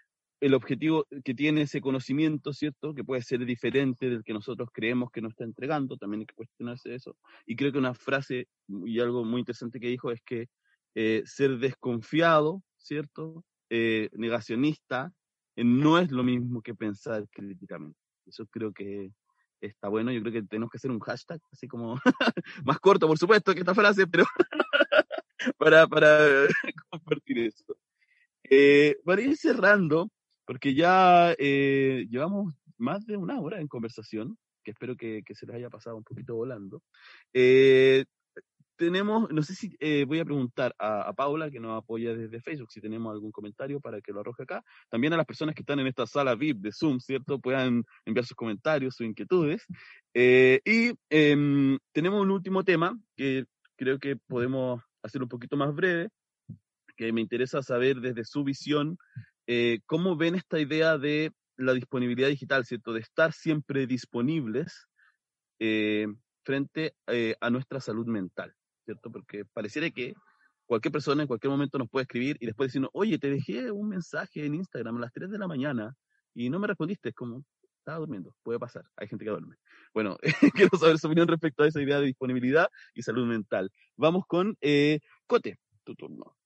el 0.40 0.54
objetivo 0.54 1.06
que 1.24 1.34
tiene 1.34 1.62
ese 1.62 1.80
conocimiento, 1.80 2.52
¿cierto? 2.52 2.94
Que 2.94 3.04
puede 3.04 3.22
ser 3.22 3.44
diferente 3.44 4.10
del 4.10 4.24
que 4.24 4.32
nosotros 4.32 4.68
creemos 4.72 5.10
que 5.10 5.20
nos 5.20 5.32
está 5.32 5.44
entregando, 5.44 5.96
también 5.96 6.20
hay 6.20 6.26
que 6.26 6.34
cuestionarse 6.34 6.94
eso. 6.94 7.16
Y 7.46 7.56
creo 7.56 7.72
que 7.72 7.78
una 7.78 7.94
frase 7.94 8.48
y 8.68 9.00
algo 9.00 9.24
muy 9.24 9.40
interesante 9.40 9.80
que 9.80 9.88
dijo 9.88 10.10
es 10.10 10.20
que 10.22 10.48
eh, 10.94 11.22
ser 11.26 11.58
desconfiado, 11.58 12.62
¿cierto? 12.76 13.44
Eh, 13.70 14.08
negacionista, 14.12 15.12
eh, 15.12 15.15
no 15.56 15.98
es 15.98 16.10
lo 16.10 16.22
mismo 16.22 16.62
que 16.62 16.74
pensar 16.74 17.26
críticamente. 17.30 17.98
Eso 18.26 18.46
creo 18.46 18.72
que 18.72 19.12
está 19.60 19.88
bueno. 19.88 20.12
Yo 20.12 20.20
creo 20.20 20.32
que 20.32 20.42
tenemos 20.42 20.70
que 20.70 20.78
hacer 20.78 20.90
un 20.90 21.00
hashtag, 21.00 21.40
así 21.52 21.66
como 21.66 22.00
más 22.64 22.78
corto, 22.80 23.06
por 23.06 23.18
supuesto, 23.18 23.54
que 23.54 23.60
esta 23.60 23.74
frase, 23.74 24.06
pero 24.06 24.24
para, 25.58 25.86
para 25.86 26.18
compartir 26.90 27.38
eso. 27.38 27.76
Eh, 28.44 28.96
para 29.04 29.22
ir 29.22 29.36
cerrando, 29.36 30.10
porque 30.44 30.74
ya 30.74 31.34
eh, 31.38 32.06
llevamos 32.08 32.54
más 32.78 33.06
de 33.06 33.16
una 33.16 33.40
hora 33.40 33.60
en 33.60 33.68
conversación, 33.68 34.38
que 34.62 34.72
espero 34.72 34.96
que, 34.96 35.22
que 35.24 35.34
se 35.34 35.46
les 35.46 35.56
haya 35.56 35.70
pasado 35.70 35.96
un 35.96 36.04
poquito 36.04 36.34
volando. 36.34 36.82
Eh, 37.32 38.04
tenemos, 38.76 39.30
no 39.30 39.42
sé 39.42 39.54
si 39.54 39.74
eh, 39.80 40.04
voy 40.06 40.20
a 40.20 40.24
preguntar 40.24 40.74
a, 40.78 41.12
Paula, 41.14 41.50
que 41.50 41.60
nos 41.60 41.82
apoya 41.82 42.14
desde 42.14 42.40
Facebook, 42.40 42.70
si 42.70 42.80
tenemos 42.80 43.12
algún 43.12 43.32
comentario 43.32 43.80
para 43.80 44.00
que 44.00 44.12
lo 44.12 44.20
arroje 44.20 44.42
acá. 44.42 44.62
También 44.88 45.12
a 45.12 45.16
las 45.16 45.26
personas 45.26 45.54
que 45.54 45.62
están 45.62 45.80
en 45.80 45.86
esta 45.86 46.06
sala 46.06 46.34
VIP 46.34 46.58
de 46.58 46.72
Zoom, 46.72 47.00
¿cierto? 47.00 47.40
Puedan 47.40 47.84
enviar 48.04 48.26
sus 48.26 48.36
comentarios, 48.36 48.94
sus 48.94 49.06
inquietudes. 49.06 49.64
Eh, 50.14 50.60
y 50.64 50.92
em, 51.10 51.78
tenemos 51.92 52.20
un 52.20 52.30
último 52.30 52.64
tema 52.64 52.98
que 53.16 53.46
creo 53.76 53.98
que 53.98 54.16
podemos 54.16 54.82
hacer 55.02 55.22
un 55.22 55.28
poquito 55.28 55.56
más 55.56 55.74
breve, 55.74 56.08
que 56.96 57.12
me 57.12 57.20
interesa 57.20 57.62
saber 57.62 58.00
desde 58.00 58.24
su 58.24 58.44
visión 58.44 58.98
eh, 59.46 59.80
cómo 59.86 60.16
ven 60.16 60.34
esta 60.34 60.58
idea 60.60 60.98
de 60.98 61.32
la 61.56 61.72
disponibilidad 61.72 62.28
digital, 62.28 62.64
¿cierto? 62.64 62.92
De 62.92 63.00
estar 63.00 63.32
siempre 63.32 63.86
disponibles 63.86 64.86
frente 66.44 66.94
a 67.40 67.48
nuestra 67.48 67.80
salud 67.80 68.06
mental. 68.06 68.54
¿Cierto? 68.86 69.10
Porque 69.10 69.44
pareciera 69.44 69.90
que 69.90 70.14
cualquier 70.64 70.92
persona 70.92 71.22
en 71.22 71.28
cualquier 71.28 71.50
momento 71.50 71.76
nos 71.78 71.90
puede 71.90 72.04
escribir 72.04 72.36
y 72.40 72.46
después 72.46 72.68
decirnos, 72.68 72.90
oye, 72.94 73.18
te 73.18 73.28
dejé 73.28 73.70
un 73.70 73.88
mensaje 73.88 74.46
en 74.46 74.54
Instagram 74.54 74.96
a 74.96 75.00
las 75.00 75.12
3 75.12 75.30
de 75.30 75.38
la 75.38 75.46
mañana 75.46 75.94
y 76.34 76.48
no 76.48 76.58
me 76.58 76.66
respondiste, 76.66 77.10
es 77.10 77.14
como, 77.14 77.44
estaba 77.78 77.98
durmiendo, 77.98 78.34
puede 78.42 78.58
pasar, 78.58 78.84
hay 78.96 79.08
gente 79.08 79.24
que 79.24 79.30
duerme. 79.30 79.56
Bueno, 79.92 80.16
quiero 80.54 80.78
saber 80.78 80.98
su 80.98 81.06
opinión 81.06 81.28
respecto 81.28 81.62
a 81.62 81.68
esa 81.68 81.82
idea 81.82 82.00
de 82.00 82.06
disponibilidad 82.06 82.68
y 82.94 83.02
salud 83.02 83.26
mental. 83.26 83.70
Vamos 83.96 84.24
con 84.26 84.56
eh, 84.60 85.00
Cote, 85.26 85.58
tu 85.84 85.94
turno. 85.94 86.36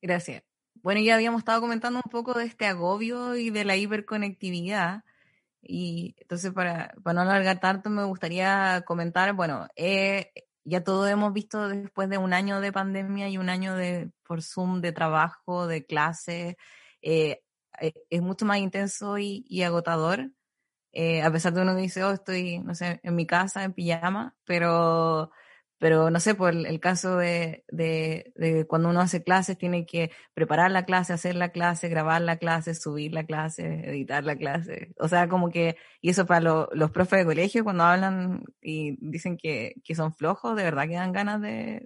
Gracias. 0.00 0.42
Bueno, 0.82 1.00
ya 1.00 1.14
habíamos 1.14 1.40
estado 1.40 1.60
comentando 1.60 2.00
un 2.04 2.10
poco 2.10 2.34
de 2.34 2.44
este 2.44 2.66
agobio 2.66 3.36
y 3.36 3.50
de 3.50 3.64
la 3.64 3.76
hiperconectividad. 3.76 5.04
Y 5.62 6.16
entonces, 6.18 6.52
para, 6.52 6.94
para 7.02 7.14
no 7.14 7.20
alargar 7.30 7.60
tanto, 7.60 7.88
me 7.88 8.04
gustaría 8.04 8.82
comentar, 8.84 9.32
bueno, 9.34 9.68
eh, 9.76 10.32
ya 10.64 10.82
todos 10.82 11.08
hemos 11.08 11.32
visto 11.32 11.68
después 11.68 12.08
de 12.10 12.18
un 12.18 12.32
año 12.32 12.60
de 12.60 12.72
pandemia 12.72 13.28
y 13.28 13.38
un 13.38 13.48
año 13.48 13.74
de 13.76 14.10
por 14.24 14.42
Zoom 14.42 14.80
de 14.80 14.92
trabajo, 14.92 15.66
de 15.66 15.86
clase, 15.86 16.56
eh, 17.00 17.42
eh, 17.80 17.92
es 18.10 18.22
mucho 18.22 18.44
más 18.44 18.58
intenso 18.58 19.18
y, 19.18 19.62
agotador. 19.62 20.32
a 21.24 21.30
pesar 21.32 21.52
de 21.54 21.62
uno 21.62 21.74
dice, 21.76 22.04
oh, 22.04 22.12
estoy, 22.12 22.58
no 22.60 22.74
sé, 22.74 23.00
en 23.02 23.14
mi 23.16 23.26
casa, 23.26 23.64
en 23.64 23.72
pijama, 23.72 24.36
pero 24.44 25.30
pero 25.82 26.10
no 26.10 26.20
sé, 26.20 26.36
por 26.36 26.54
el, 26.54 26.78
caso 26.78 27.16
de, 27.16 27.64
de, 27.66 28.64
cuando 28.68 28.88
uno 28.88 29.00
hace 29.00 29.24
clases, 29.24 29.58
tiene 29.58 29.84
que 29.84 30.12
preparar 30.32 30.70
la 30.70 30.84
clase, 30.84 31.12
hacer 31.12 31.34
la 31.34 31.48
clase, 31.48 31.88
grabar 31.88 32.22
la 32.22 32.36
clase, 32.36 32.76
subir 32.76 33.12
la 33.12 33.24
clase, 33.24 33.90
editar 33.90 34.22
la 34.22 34.36
clase. 34.36 34.92
O 35.00 35.08
sea, 35.08 35.28
como 35.28 35.50
que, 35.50 35.76
y 36.00 36.10
eso 36.10 36.24
para 36.24 36.68
los 36.72 36.90
profes 36.92 37.18
de 37.18 37.24
colegio, 37.24 37.64
cuando 37.64 37.82
hablan 37.82 38.44
y 38.60 38.96
dicen 39.00 39.36
que, 39.36 39.74
que 39.82 39.96
son 39.96 40.14
flojos, 40.14 40.54
de 40.54 40.62
verdad 40.62 40.86
que 40.86 40.94
dan 40.94 41.10
ganas 41.10 41.40
de, 41.40 41.82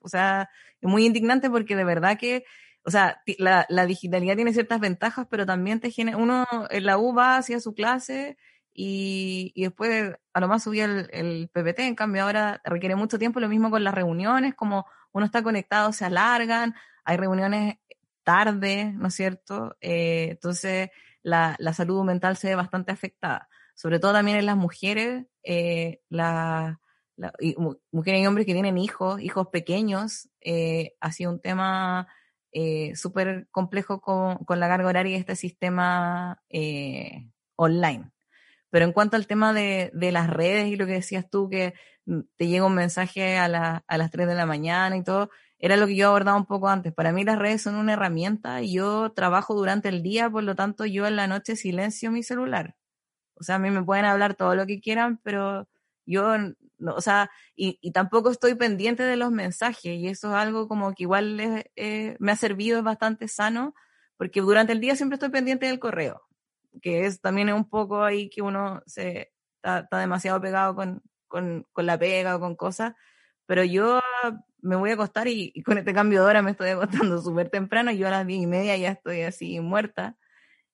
o 0.00 0.08
sea, 0.08 0.50
es 0.80 0.90
muy 0.90 1.06
indignante 1.06 1.48
porque 1.50 1.76
de 1.76 1.84
verdad 1.84 2.18
que, 2.18 2.42
o 2.84 2.90
sea, 2.90 3.22
la, 3.38 3.64
la 3.68 3.86
digitalidad 3.86 4.34
tiene 4.34 4.52
ciertas 4.52 4.80
ventajas, 4.80 5.28
pero 5.30 5.46
también 5.46 5.78
te 5.78 5.92
genera, 5.92 6.16
uno 6.16 6.46
en 6.68 6.84
la 6.84 6.98
U 6.98 7.14
va 7.14 7.36
hacia 7.36 7.60
su 7.60 7.74
clase 7.74 8.36
y, 8.72 9.52
y, 9.54 9.64
después 9.64 10.14
a 10.32 10.40
lo 10.40 10.48
más 10.48 10.62
subía 10.62 10.84
el, 10.84 11.48
PPT, 11.52 11.80
en 11.80 11.94
cambio 11.94 12.22
ahora 12.22 12.60
requiere 12.64 12.94
mucho 12.96 13.18
tiempo, 13.18 13.40
lo 13.40 13.48
mismo 13.48 13.70
con 13.70 13.84
las 13.84 13.94
reuniones, 13.94 14.54
como 14.54 14.86
uno 15.12 15.26
está 15.26 15.42
conectado, 15.42 15.92
se 15.92 16.04
alargan, 16.04 16.74
hay 17.04 17.16
reuniones 17.16 17.76
tarde, 18.22 18.92
¿no 18.94 19.08
es 19.08 19.14
cierto? 19.14 19.76
Eh, 19.80 20.28
entonces 20.30 20.90
la, 21.22 21.56
salud 21.74 22.04
mental 22.04 22.36
se 22.36 22.48
ve 22.48 22.54
bastante 22.54 22.92
afectada, 22.92 23.48
sobre 23.74 23.98
todo 23.98 24.12
también 24.12 24.38
en 24.38 24.46
las 24.46 24.56
mujeres, 24.56 25.26
eh, 25.42 26.00
la, 26.08 26.80
la 27.16 27.32
y, 27.40 27.56
mujeres 27.90 28.22
y 28.22 28.26
hombres 28.26 28.46
que 28.46 28.52
tienen 28.52 28.78
hijos, 28.78 29.20
hijos 29.20 29.48
pequeños, 29.48 30.28
eh, 30.40 30.94
ha 31.00 31.12
sido 31.12 31.32
un 31.32 31.40
tema 31.40 32.08
eh, 32.52 32.96
súper 32.96 33.46
complejo 33.52 34.00
con, 34.00 34.38
con, 34.38 34.58
la 34.58 34.66
carga 34.68 34.88
horaria 34.88 35.16
y 35.16 35.20
este 35.20 35.36
sistema 35.36 36.42
eh, 36.48 37.28
online. 37.54 38.10
Pero 38.70 38.84
en 38.84 38.92
cuanto 38.92 39.16
al 39.16 39.26
tema 39.26 39.52
de, 39.52 39.90
de, 39.94 40.12
las 40.12 40.30
redes 40.30 40.68
y 40.68 40.76
lo 40.76 40.86
que 40.86 40.92
decías 40.92 41.28
tú, 41.28 41.48
que 41.50 41.74
mm, 42.06 42.20
te 42.36 42.46
llega 42.48 42.66
un 42.66 42.74
mensaje 42.74 43.36
a, 43.36 43.48
la, 43.48 43.84
a 43.86 43.98
las 43.98 44.10
3 44.10 44.28
de 44.28 44.34
la 44.34 44.46
mañana 44.46 44.96
y 44.96 45.04
todo, 45.04 45.30
era 45.58 45.76
lo 45.76 45.86
que 45.86 45.96
yo 45.96 46.08
abordaba 46.08 46.36
un 46.38 46.46
poco 46.46 46.68
antes. 46.68 46.94
Para 46.94 47.12
mí 47.12 47.24
las 47.24 47.38
redes 47.38 47.62
son 47.62 47.74
una 47.74 47.92
herramienta 47.94 48.62
y 48.62 48.74
yo 48.74 49.12
trabajo 49.12 49.54
durante 49.54 49.88
el 49.88 50.02
día, 50.02 50.30
por 50.30 50.44
lo 50.44 50.54
tanto 50.54 50.86
yo 50.86 51.06
en 51.06 51.16
la 51.16 51.26
noche 51.26 51.56
silencio 51.56 52.10
mi 52.10 52.22
celular. 52.22 52.76
O 53.34 53.44
sea, 53.44 53.56
a 53.56 53.58
mí 53.58 53.70
me 53.70 53.82
pueden 53.84 54.04
hablar 54.04 54.34
todo 54.34 54.54
lo 54.54 54.66
que 54.66 54.80
quieran, 54.80 55.18
pero 55.22 55.68
yo, 56.06 56.36
no, 56.78 56.94
o 56.94 57.00
sea, 57.00 57.30
y, 57.56 57.78
y 57.82 57.92
tampoco 57.92 58.30
estoy 58.30 58.54
pendiente 58.54 59.02
de 59.02 59.16
los 59.16 59.30
mensajes 59.30 59.96
y 59.98 60.08
eso 60.08 60.28
es 60.30 60.34
algo 60.34 60.68
como 60.68 60.94
que 60.94 61.04
igual 61.04 61.38
eh, 61.76 62.16
me 62.20 62.32
ha 62.32 62.36
servido, 62.36 62.78
es 62.78 62.84
bastante 62.84 63.28
sano, 63.28 63.74
porque 64.16 64.40
durante 64.40 64.72
el 64.72 64.80
día 64.80 64.96
siempre 64.96 65.16
estoy 65.16 65.30
pendiente 65.30 65.66
del 65.66 65.78
correo 65.78 66.22
que 66.82 67.06
es 67.06 67.20
también 67.20 67.52
un 67.52 67.68
poco 67.68 68.02
ahí 68.02 68.30
que 68.30 68.42
uno 68.42 68.82
se 68.86 69.32
está, 69.62 69.86
demasiado 69.92 70.40
pegado 70.40 70.74
con, 70.74 71.02
con, 71.28 71.66
con, 71.72 71.86
la 71.86 71.98
pega 71.98 72.36
o 72.36 72.40
con 72.40 72.56
cosas, 72.56 72.94
pero 73.46 73.64
yo 73.64 74.00
me 74.62 74.76
voy 74.76 74.90
a 74.90 74.94
acostar 74.94 75.28
y, 75.28 75.52
con 75.62 75.78
este 75.78 75.94
cambio 75.94 76.20
de 76.22 76.26
hora 76.26 76.42
me 76.42 76.52
estoy 76.52 76.70
acostando 76.70 77.20
súper 77.20 77.50
temprano, 77.50 77.90
yo 77.92 78.06
a 78.08 78.10
las 78.10 78.26
diez 78.26 78.42
y 78.42 78.46
media 78.46 78.76
ya 78.76 78.90
estoy 78.90 79.22
así 79.22 79.60
muerta. 79.60 80.16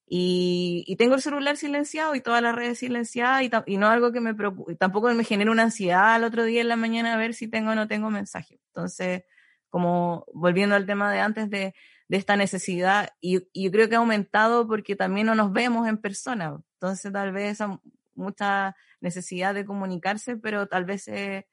Y, 0.09 0.85
y, 0.87 0.95
tengo 0.95 1.15
el 1.15 1.21
celular 1.21 1.57
silenciado 1.57 2.15
y 2.15 2.21
todas 2.21 2.41
las 2.41 2.55
redes 2.55 2.79
silenciadas 2.79 3.43
y, 3.43 3.51
y 3.65 3.77
no 3.77 3.89
algo 3.89 4.13
que 4.13 4.21
me 4.21 4.33
preocupe, 4.33 4.75
tampoco 4.75 5.13
me 5.13 5.25
genera 5.25 5.51
una 5.51 5.63
ansiedad 5.63 6.13
al 6.15 6.23
otro 6.23 6.45
día 6.45 6.61
en 6.61 6.69
la 6.69 6.77
mañana 6.77 7.13
a 7.13 7.17
ver 7.17 7.33
si 7.33 7.49
tengo 7.49 7.71
o 7.71 7.75
no 7.75 7.89
tengo 7.89 8.09
mensaje. 8.09 8.61
Entonces, 8.67 9.23
como 9.69 10.25
volviendo 10.33 10.75
al 10.75 10.85
tema 10.85 11.11
de 11.11 11.19
antes 11.19 11.49
de, 11.49 11.75
de 12.07 12.17
esta 12.17 12.35
necesidad 12.37 13.09
y, 13.19 13.39
yo 13.53 13.71
creo 13.71 13.89
que 13.89 13.95
ha 13.95 13.99
aumentado 13.99 14.67
porque 14.67 14.95
también 14.95 15.27
no 15.27 15.35
nos 15.35 15.51
vemos 15.51 15.87
en 15.87 15.97
persona. 15.97 16.57
Entonces 16.73 17.11
tal 17.11 17.31
vez 17.31 17.53
esa 17.53 17.79
mucha 18.15 18.75
necesidad 19.01 19.53
de 19.53 19.65
comunicarse, 19.65 20.37
pero 20.37 20.67
tal 20.67 20.85
vez 20.85 21.07
eh, 21.07 21.47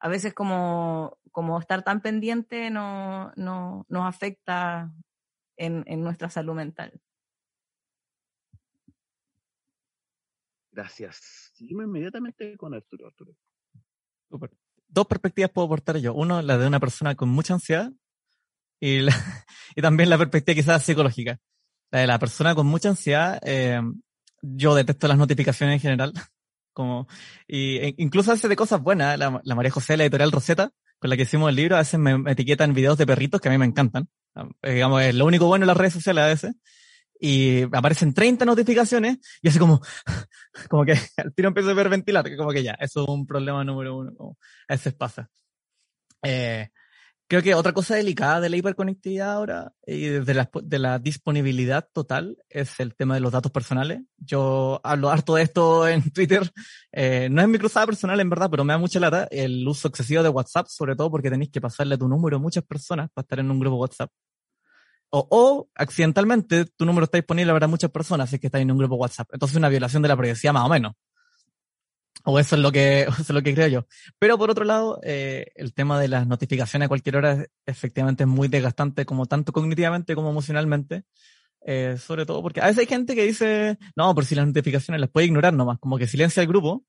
a 0.00 0.08
veces 0.08 0.34
como, 0.34 1.18
como 1.30 1.58
estar 1.60 1.84
tan 1.84 2.00
pendiente 2.00 2.70
no, 2.70 3.32
no 3.36 3.86
nos 3.88 4.06
afecta 4.06 4.92
en, 5.56 5.84
en 5.86 6.02
nuestra 6.02 6.30
salud 6.30 6.54
mental. 6.54 7.00
Gracias. 10.72 11.52
Seguimos 11.54 11.84
inmediatamente 11.84 12.56
con 12.56 12.74
Arturo. 12.74 13.08
Arturo. 13.08 13.36
Dos 14.88 15.06
perspectivas 15.06 15.50
puedo 15.50 15.66
aportar 15.66 15.96
yo. 15.98 16.14
Uno, 16.14 16.40
la 16.42 16.56
de 16.56 16.66
una 16.66 16.80
persona 16.80 17.14
con 17.14 17.28
mucha 17.28 17.54
ansiedad 17.54 17.92
y, 18.80 19.06
y 19.76 19.82
también 19.82 20.10
la 20.10 20.18
perspectiva 20.18 20.54
quizás 20.54 20.82
psicológica. 20.82 21.38
La 21.90 22.00
de 22.00 22.06
la 22.06 22.18
persona 22.18 22.54
con 22.54 22.66
mucha 22.66 22.88
ansiedad, 22.88 23.40
eh, 23.44 23.80
yo 24.42 24.74
detesto 24.74 25.08
las 25.08 25.18
notificaciones 25.18 25.74
en 25.74 25.80
general, 25.80 26.12
como, 26.72 27.08
y 27.46 27.76
e, 27.78 27.94
incluso 27.98 28.30
a 28.30 28.34
veces 28.34 28.48
de 28.48 28.56
cosas 28.56 28.80
buenas, 28.80 29.18
la, 29.18 29.40
la 29.42 29.54
María 29.54 29.70
José, 29.70 29.96
la 29.96 30.04
editorial 30.04 30.32
Rosetta, 30.32 30.72
con 31.00 31.10
la 31.10 31.16
que 31.16 31.22
hicimos 31.22 31.48
el 31.48 31.56
libro, 31.56 31.76
a 31.76 31.80
veces 31.80 31.98
me, 31.98 32.30
etiquetan 32.30 32.74
videos 32.74 32.98
de 32.98 33.06
perritos 33.06 33.40
que 33.40 33.48
a 33.48 33.52
mí 33.52 33.58
me 33.58 33.64
encantan. 33.64 34.08
Eh, 34.62 34.74
digamos, 34.74 35.02
es 35.02 35.14
lo 35.14 35.24
único 35.26 35.46
bueno 35.46 35.64
en 35.64 35.68
las 35.68 35.76
redes 35.76 35.94
sociales 35.94 36.22
a 36.22 36.26
veces. 36.26 36.54
Y 37.18 37.62
aparecen 37.74 38.14
30 38.14 38.44
notificaciones 38.44 39.18
y 39.42 39.48
así 39.48 39.58
como, 39.58 39.80
como 40.70 40.84
que 40.84 40.92
al 41.16 41.34
tiro 41.34 41.48
empiezo 41.48 41.70
a 41.70 41.72
hiperventilar, 41.72 42.36
como 42.36 42.50
que 42.50 42.62
ya, 42.62 42.72
eso 42.80 43.02
es 43.02 43.08
un 43.08 43.26
problema 43.26 43.64
número 43.64 43.96
uno, 43.96 44.14
como 44.14 44.38
a 44.68 44.74
veces 44.74 44.94
pasa. 44.94 45.28
Eh, 46.22 46.68
Creo 47.30 47.42
que 47.44 47.54
otra 47.54 47.72
cosa 47.72 47.94
delicada 47.94 48.40
de 48.40 48.50
la 48.50 48.56
hiperconectividad 48.56 49.30
ahora 49.30 49.72
y 49.86 50.08
de 50.08 50.78
la, 50.80 50.98
disponibilidad 50.98 51.88
total 51.92 52.36
es 52.48 52.80
el 52.80 52.96
tema 52.96 53.14
de 53.14 53.20
los 53.20 53.30
datos 53.30 53.52
personales. 53.52 54.00
Yo 54.16 54.80
hablo 54.82 55.10
harto 55.10 55.36
de 55.36 55.42
esto 55.42 55.86
en 55.86 56.10
Twitter. 56.12 56.50
Eh, 56.90 57.28
no 57.30 57.40
es 57.40 57.46
mi 57.46 57.56
cruzada 57.58 57.86
personal 57.86 58.18
en 58.18 58.28
verdad, 58.28 58.50
pero 58.50 58.64
me 58.64 58.72
da 58.72 58.80
mucha 58.80 58.98
lata 58.98 59.28
el 59.30 59.64
uso 59.68 59.86
excesivo 59.86 60.24
de 60.24 60.28
WhatsApp, 60.28 60.66
sobre 60.66 60.96
todo 60.96 61.08
porque 61.08 61.30
tenéis 61.30 61.52
que 61.52 61.60
pasarle 61.60 61.96
tu 61.96 62.08
número 62.08 62.38
a 62.38 62.40
muchas 62.40 62.64
personas 62.64 63.08
para 63.14 63.22
estar 63.22 63.38
en 63.38 63.48
un 63.48 63.60
grupo 63.60 63.76
WhatsApp. 63.76 64.10
O, 65.10 65.28
o 65.30 65.68
accidentalmente 65.76 66.64
tu 66.64 66.84
número 66.84 67.04
está 67.04 67.18
disponible 67.18 67.52
para 67.52 67.68
muchas 67.68 67.92
personas 67.92 68.32
es 68.32 68.40
que 68.40 68.48
estás 68.48 68.60
en 68.60 68.72
un 68.72 68.78
grupo 68.78 68.96
WhatsApp. 68.96 69.28
Entonces 69.32 69.54
es 69.54 69.58
una 69.58 69.68
violación 69.68 70.02
de 70.02 70.08
la 70.08 70.16
privacidad 70.16 70.52
más 70.52 70.66
o 70.66 70.68
menos. 70.68 70.94
O 72.24 72.38
eso 72.38 72.56
es 72.56 72.62
lo 72.62 72.72
que, 72.72 73.02
eso 73.08 73.22
es 73.22 73.30
lo 73.30 73.42
que 73.42 73.54
creo 73.54 73.68
yo. 73.68 73.86
Pero 74.18 74.38
por 74.38 74.50
otro 74.50 74.64
lado, 74.64 75.00
eh, 75.02 75.46
el 75.54 75.72
tema 75.72 76.00
de 76.00 76.08
las 76.08 76.26
notificaciones 76.26 76.86
a 76.86 76.88
cualquier 76.88 77.16
hora 77.16 77.46
efectivamente 77.66 78.24
es 78.24 78.28
muy 78.28 78.48
desgastante, 78.48 79.06
como 79.06 79.26
tanto 79.26 79.52
cognitivamente 79.52 80.14
como 80.14 80.30
emocionalmente. 80.30 81.04
Eh, 81.62 81.96
sobre 81.98 82.24
todo 82.24 82.42
porque 82.42 82.62
a 82.62 82.66
veces 82.66 82.78
hay 82.78 82.86
gente 82.86 83.14
que 83.14 83.24
dice, 83.24 83.78
no, 83.94 84.14
por 84.14 84.24
si 84.24 84.34
las 84.34 84.46
notificaciones 84.46 84.98
las 84.98 85.10
puede 85.10 85.26
ignorar 85.26 85.52
nomás, 85.52 85.78
como 85.78 85.98
que 85.98 86.06
silencia 86.06 86.40
el 86.42 86.48
grupo, 86.48 86.84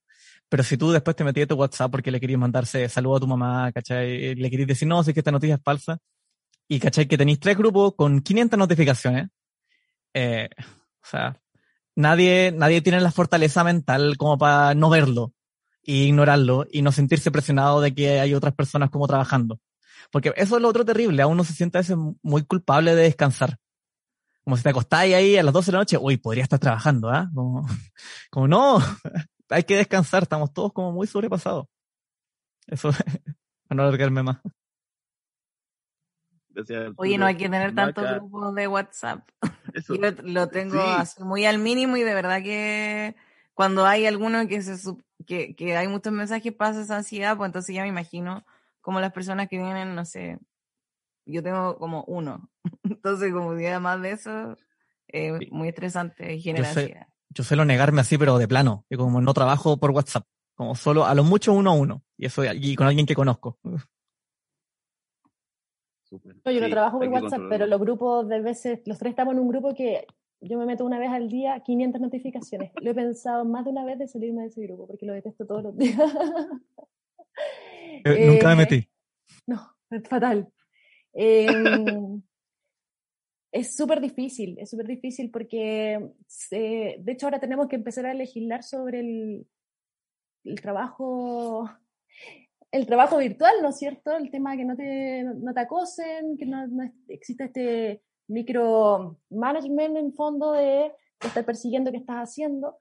pero 0.48 0.62
si 0.62 0.78
tú 0.78 0.90
después 0.92 1.14
te 1.14 1.24
metías 1.24 1.48
tu 1.48 1.56
WhatsApp 1.56 1.90
porque 1.90 2.10
le 2.10 2.20
querías 2.20 2.40
mandarse 2.40 2.88
saludo 2.88 3.16
a 3.16 3.20
tu 3.20 3.26
mamá, 3.26 3.70
¿cachai? 3.72 4.34
Le 4.34 4.50
querías 4.50 4.68
decir, 4.68 4.88
no, 4.88 5.02
sé 5.02 5.12
que 5.12 5.20
esta 5.20 5.30
noticia 5.30 5.56
es 5.56 5.62
falsa, 5.62 5.98
y 6.68 6.80
¿cachai? 6.80 7.06
Que 7.06 7.18
tenéis 7.18 7.40
tres 7.40 7.56
grupos 7.56 7.94
con 7.96 8.22
500 8.22 8.58
notificaciones, 8.58 9.28
eh, 10.14 10.48
o 10.58 11.06
sea, 11.06 11.41
nadie, 11.96 12.52
nadie 12.56 12.82
tiene 12.82 13.00
la 13.00 13.10
fortaleza 13.10 13.64
mental 13.64 14.16
como 14.16 14.38
para 14.38 14.74
no 14.74 14.90
verlo 14.90 15.32
e 15.84 15.92
ignorarlo 15.92 16.66
y 16.70 16.82
no 16.82 16.92
sentirse 16.92 17.30
presionado 17.30 17.80
de 17.80 17.94
que 17.94 18.20
hay 18.20 18.34
otras 18.34 18.54
personas 18.54 18.90
como 18.90 19.06
trabajando. 19.06 19.60
Porque 20.10 20.32
eso 20.36 20.56
es 20.56 20.62
lo 20.62 20.68
otro 20.68 20.84
terrible, 20.84 21.22
a 21.22 21.26
uno 21.26 21.44
se 21.44 21.54
siente 21.54 21.78
a 21.78 21.80
veces 21.80 21.96
muy 22.22 22.44
culpable 22.44 22.94
de 22.94 23.04
descansar. 23.04 23.58
Como 24.44 24.56
si 24.56 24.62
te 24.62 24.70
acostáis 24.70 25.14
ahí 25.14 25.36
a 25.36 25.42
las 25.42 25.54
12 25.54 25.66
de 25.66 25.72
la 25.72 25.78
noche, 25.78 25.96
uy, 25.98 26.16
podría 26.16 26.42
estar 26.42 26.58
trabajando, 26.58 27.10
¿ah? 27.10 27.30
Como, 27.34 27.66
como 28.30 28.48
no, 28.48 28.78
hay 29.48 29.64
que 29.64 29.76
descansar, 29.76 30.24
estamos 30.24 30.52
todos 30.52 30.72
como 30.72 30.92
muy 30.92 31.06
sobrepasados. 31.06 31.66
Eso, 32.66 32.90
para 33.68 33.76
no 33.76 33.82
alargarme 33.84 34.22
más. 34.22 34.38
Oye, 36.96 37.18
no 37.18 37.26
hay 37.26 37.36
que 37.36 37.48
tener 37.48 37.74
tantos 37.74 38.08
grupos 38.08 38.54
de 38.54 38.68
WhatsApp. 38.68 39.28
Yo 39.88 39.96
lo, 40.22 40.48
tengo 40.48 40.80
así 40.80 41.22
muy 41.22 41.44
al 41.44 41.58
mínimo 41.58 41.96
y 41.96 42.02
de 42.02 42.14
verdad 42.14 42.42
que 42.42 43.16
cuando 43.54 43.86
hay 43.86 44.06
alguno 44.06 44.46
que 44.48 44.62
se 44.62 44.76
que, 45.26 45.54
que 45.54 45.76
hay 45.76 45.88
muchos 45.88 46.12
mensajes 46.12 46.52
pasa 46.52 46.82
esa 46.82 46.96
ansiedad, 46.96 47.36
pues 47.36 47.48
entonces 47.48 47.74
ya 47.74 47.82
me 47.82 47.88
imagino 47.88 48.44
como 48.80 49.00
las 49.00 49.12
personas 49.12 49.48
que 49.48 49.58
vienen, 49.58 49.94
no 49.94 50.04
sé, 50.04 50.38
yo 51.26 51.42
tengo 51.42 51.78
como 51.78 52.04
uno. 52.04 52.50
Entonces, 52.84 53.32
como 53.32 53.54
día 53.54 53.80
más 53.80 54.00
de 54.02 54.12
eso, 54.12 54.56
es 55.06 55.50
muy 55.50 55.68
estresante 55.68 56.34
y 56.34 56.40
genera 56.40 56.68
yo 56.68 56.74
sé. 56.74 57.06
Yo 57.30 57.44
suelo 57.44 57.64
negarme 57.64 58.02
así, 58.02 58.18
pero 58.18 58.36
de 58.38 58.46
plano, 58.46 58.84
y 58.90 58.96
como 58.96 59.20
no 59.22 59.32
trabajo 59.32 59.78
por 59.78 59.90
WhatsApp, 59.92 60.26
como 60.54 60.74
solo 60.74 61.06
a 61.06 61.14
lo 61.14 61.24
mucho 61.24 61.54
uno 61.54 61.70
a 61.70 61.74
uno, 61.74 62.04
y 62.18 62.26
eso 62.26 62.42
y 62.44 62.76
con 62.76 62.86
alguien 62.86 63.06
que 63.06 63.14
conozco. 63.14 63.58
yo 66.44 66.60
no 66.60 66.68
trabajo 66.68 66.98
por 66.98 67.08
WhatsApp, 67.08 67.42
pero 67.48 67.66
los 67.66 67.80
grupos 67.80 68.28
de 68.28 68.40
veces, 68.40 68.80
los 68.86 68.98
tres 68.98 69.10
estamos 69.10 69.34
en 69.34 69.40
un 69.40 69.48
grupo 69.48 69.74
que 69.74 70.06
yo 70.40 70.58
me 70.58 70.66
meto 70.66 70.84
una 70.84 70.98
vez 70.98 71.10
al 71.10 71.28
día 71.28 71.60
500 71.60 72.00
notificaciones. 72.00 72.72
Lo 72.80 72.90
he 72.90 72.94
pensado 72.94 73.44
más 73.44 73.64
de 73.64 73.70
una 73.70 73.84
vez 73.84 73.98
de 73.98 74.08
salirme 74.08 74.42
de 74.42 74.48
ese 74.48 74.62
grupo 74.62 74.86
porque 74.86 75.06
lo 75.06 75.12
detesto 75.12 75.46
todos 75.46 75.62
los 75.62 75.76
días. 75.76 75.98
Eh, 78.04 78.26
nunca 78.26 78.48
me 78.48 78.56
metí. 78.56 78.88
No, 79.46 79.76
es 79.90 80.02
fatal. 80.08 80.52
Em, 81.12 82.22
es 83.52 83.76
súper 83.76 84.00
difícil, 84.00 84.58
es 84.58 84.70
súper 84.70 84.86
difícil 84.86 85.30
porque, 85.30 86.10
de 86.50 87.12
hecho, 87.12 87.26
ahora 87.26 87.38
tenemos 87.38 87.68
que 87.68 87.76
empezar 87.76 88.06
a 88.06 88.14
legislar 88.14 88.62
sobre 88.62 89.00
el, 89.00 89.46
el 90.44 90.60
trabajo 90.60 91.70
el 92.72 92.86
trabajo 92.86 93.18
virtual, 93.18 93.54
¿no 93.62 93.68
es 93.68 93.78
cierto? 93.78 94.16
El 94.16 94.30
tema 94.30 94.56
que 94.56 94.64
no 94.64 94.74
te, 94.74 95.22
no 95.24 95.52
te 95.52 95.60
acosen, 95.60 96.38
que 96.38 96.46
no, 96.46 96.66
no 96.66 96.90
existe 97.08 97.44
este 97.44 98.02
micromanagement 98.28 99.96
en 99.98 100.14
fondo 100.14 100.52
de 100.52 100.90
estar 101.20 101.44
persiguiendo 101.44 101.90
qué 101.90 101.98
estás 101.98 102.16
haciendo. 102.16 102.78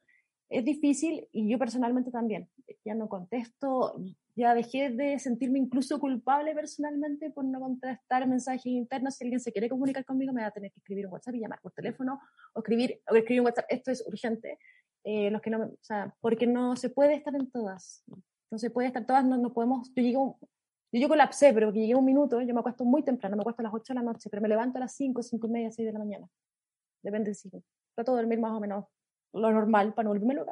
Es 0.50 0.64
difícil 0.64 1.28
y 1.32 1.50
yo 1.50 1.60
personalmente 1.60 2.10
también. 2.10 2.50
Ya 2.86 2.96
no 2.96 3.10
contesto, 3.10 4.02
ya 4.36 4.56
dejé 4.56 4.92
de 4.92 5.20
sentirme 5.20 5.60
incluso 5.60 6.00
culpable 6.00 6.56
personalmente 6.56 7.30
por 7.30 7.44
no 7.44 7.60
contestar 7.60 8.28
mensajes 8.28 8.68
internos. 8.68 9.16
Si 9.16 9.26
alguien 9.26 9.42
se 9.42 9.52
quiere 9.52 9.70
comunicar 9.70 10.06
conmigo, 10.06 10.32
me 10.32 10.42
va 10.42 10.48
a 10.48 10.52
tener 10.52 10.72
que 10.72 10.80
escribir 10.80 11.06
un 11.06 11.14
WhatsApp 11.14 11.36
y 11.36 11.42
llamar 11.42 11.60
por 11.62 11.74
teléfono 11.74 12.20
o 12.54 12.60
escribir, 12.60 13.02
o 13.10 13.16
escribir 13.16 13.42
un 13.42 13.48
WhatsApp. 13.48 13.66
Esto 13.68 13.92
es 13.92 14.08
urgente. 14.08 14.58
Eh, 15.04 15.32
los 15.32 15.42
que 15.42 15.50
no, 15.50 15.64
o 15.64 15.78
sea, 15.82 16.16
porque 16.22 16.48
no 16.48 16.76
se 16.78 16.90
puede 16.90 17.16
estar 17.16 17.36
en 17.36 17.52
todas. 17.52 18.06
Se 18.56 18.70
puede 18.70 18.88
estar 18.88 19.06
todas, 19.06 19.24
no, 19.24 19.38
no 19.38 19.54
podemos. 19.54 19.90
Yo 19.96 20.04
llego, 20.04 20.40
yo, 20.92 21.00
yo 21.00 21.08
colapsé, 21.08 21.54
pero 21.54 21.68
porque 21.68 21.80
llegué 21.80 21.96
un 21.96 22.06
minuto, 22.06 22.42
yo 22.42 22.54
me 22.54 22.60
acuesto 22.60 22.84
muy 22.84 23.04
temprano, 23.04 23.36
me 23.36 23.42
acuesto 23.42 23.62
a 23.62 23.64
las 23.64 23.74
8 23.74 23.94
de 23.94 24.00
la 24.00 24.04
noche, 24.04 24.30
pero 24.30 24.42
me 24.42 24.50
levanto 24.50 24.78
a 24.78 24.82
las 24.82 24.94
5, 24.94 25.24
5 25.24 25.48
y 25.48 25.50
media, 25.50 25.72
6 25.72 25.86
de 25.86 25.94
la 25.94 26.00
mañana. 26.00 26.28
Depende 27.02 27.34
si 27.34 27.50
trato 27.96 28.16
de 28.16 28.22
dormir 28.22 28.40
más 28.40 28.52
o 28.52 28.60
menos 28.60 28.86
lo 29.34 29.52
normal 29.52 29.94
para 29.94 30.06
no 30.06 30.10
volverme 30.12 30.34
loca. 30.34 30.52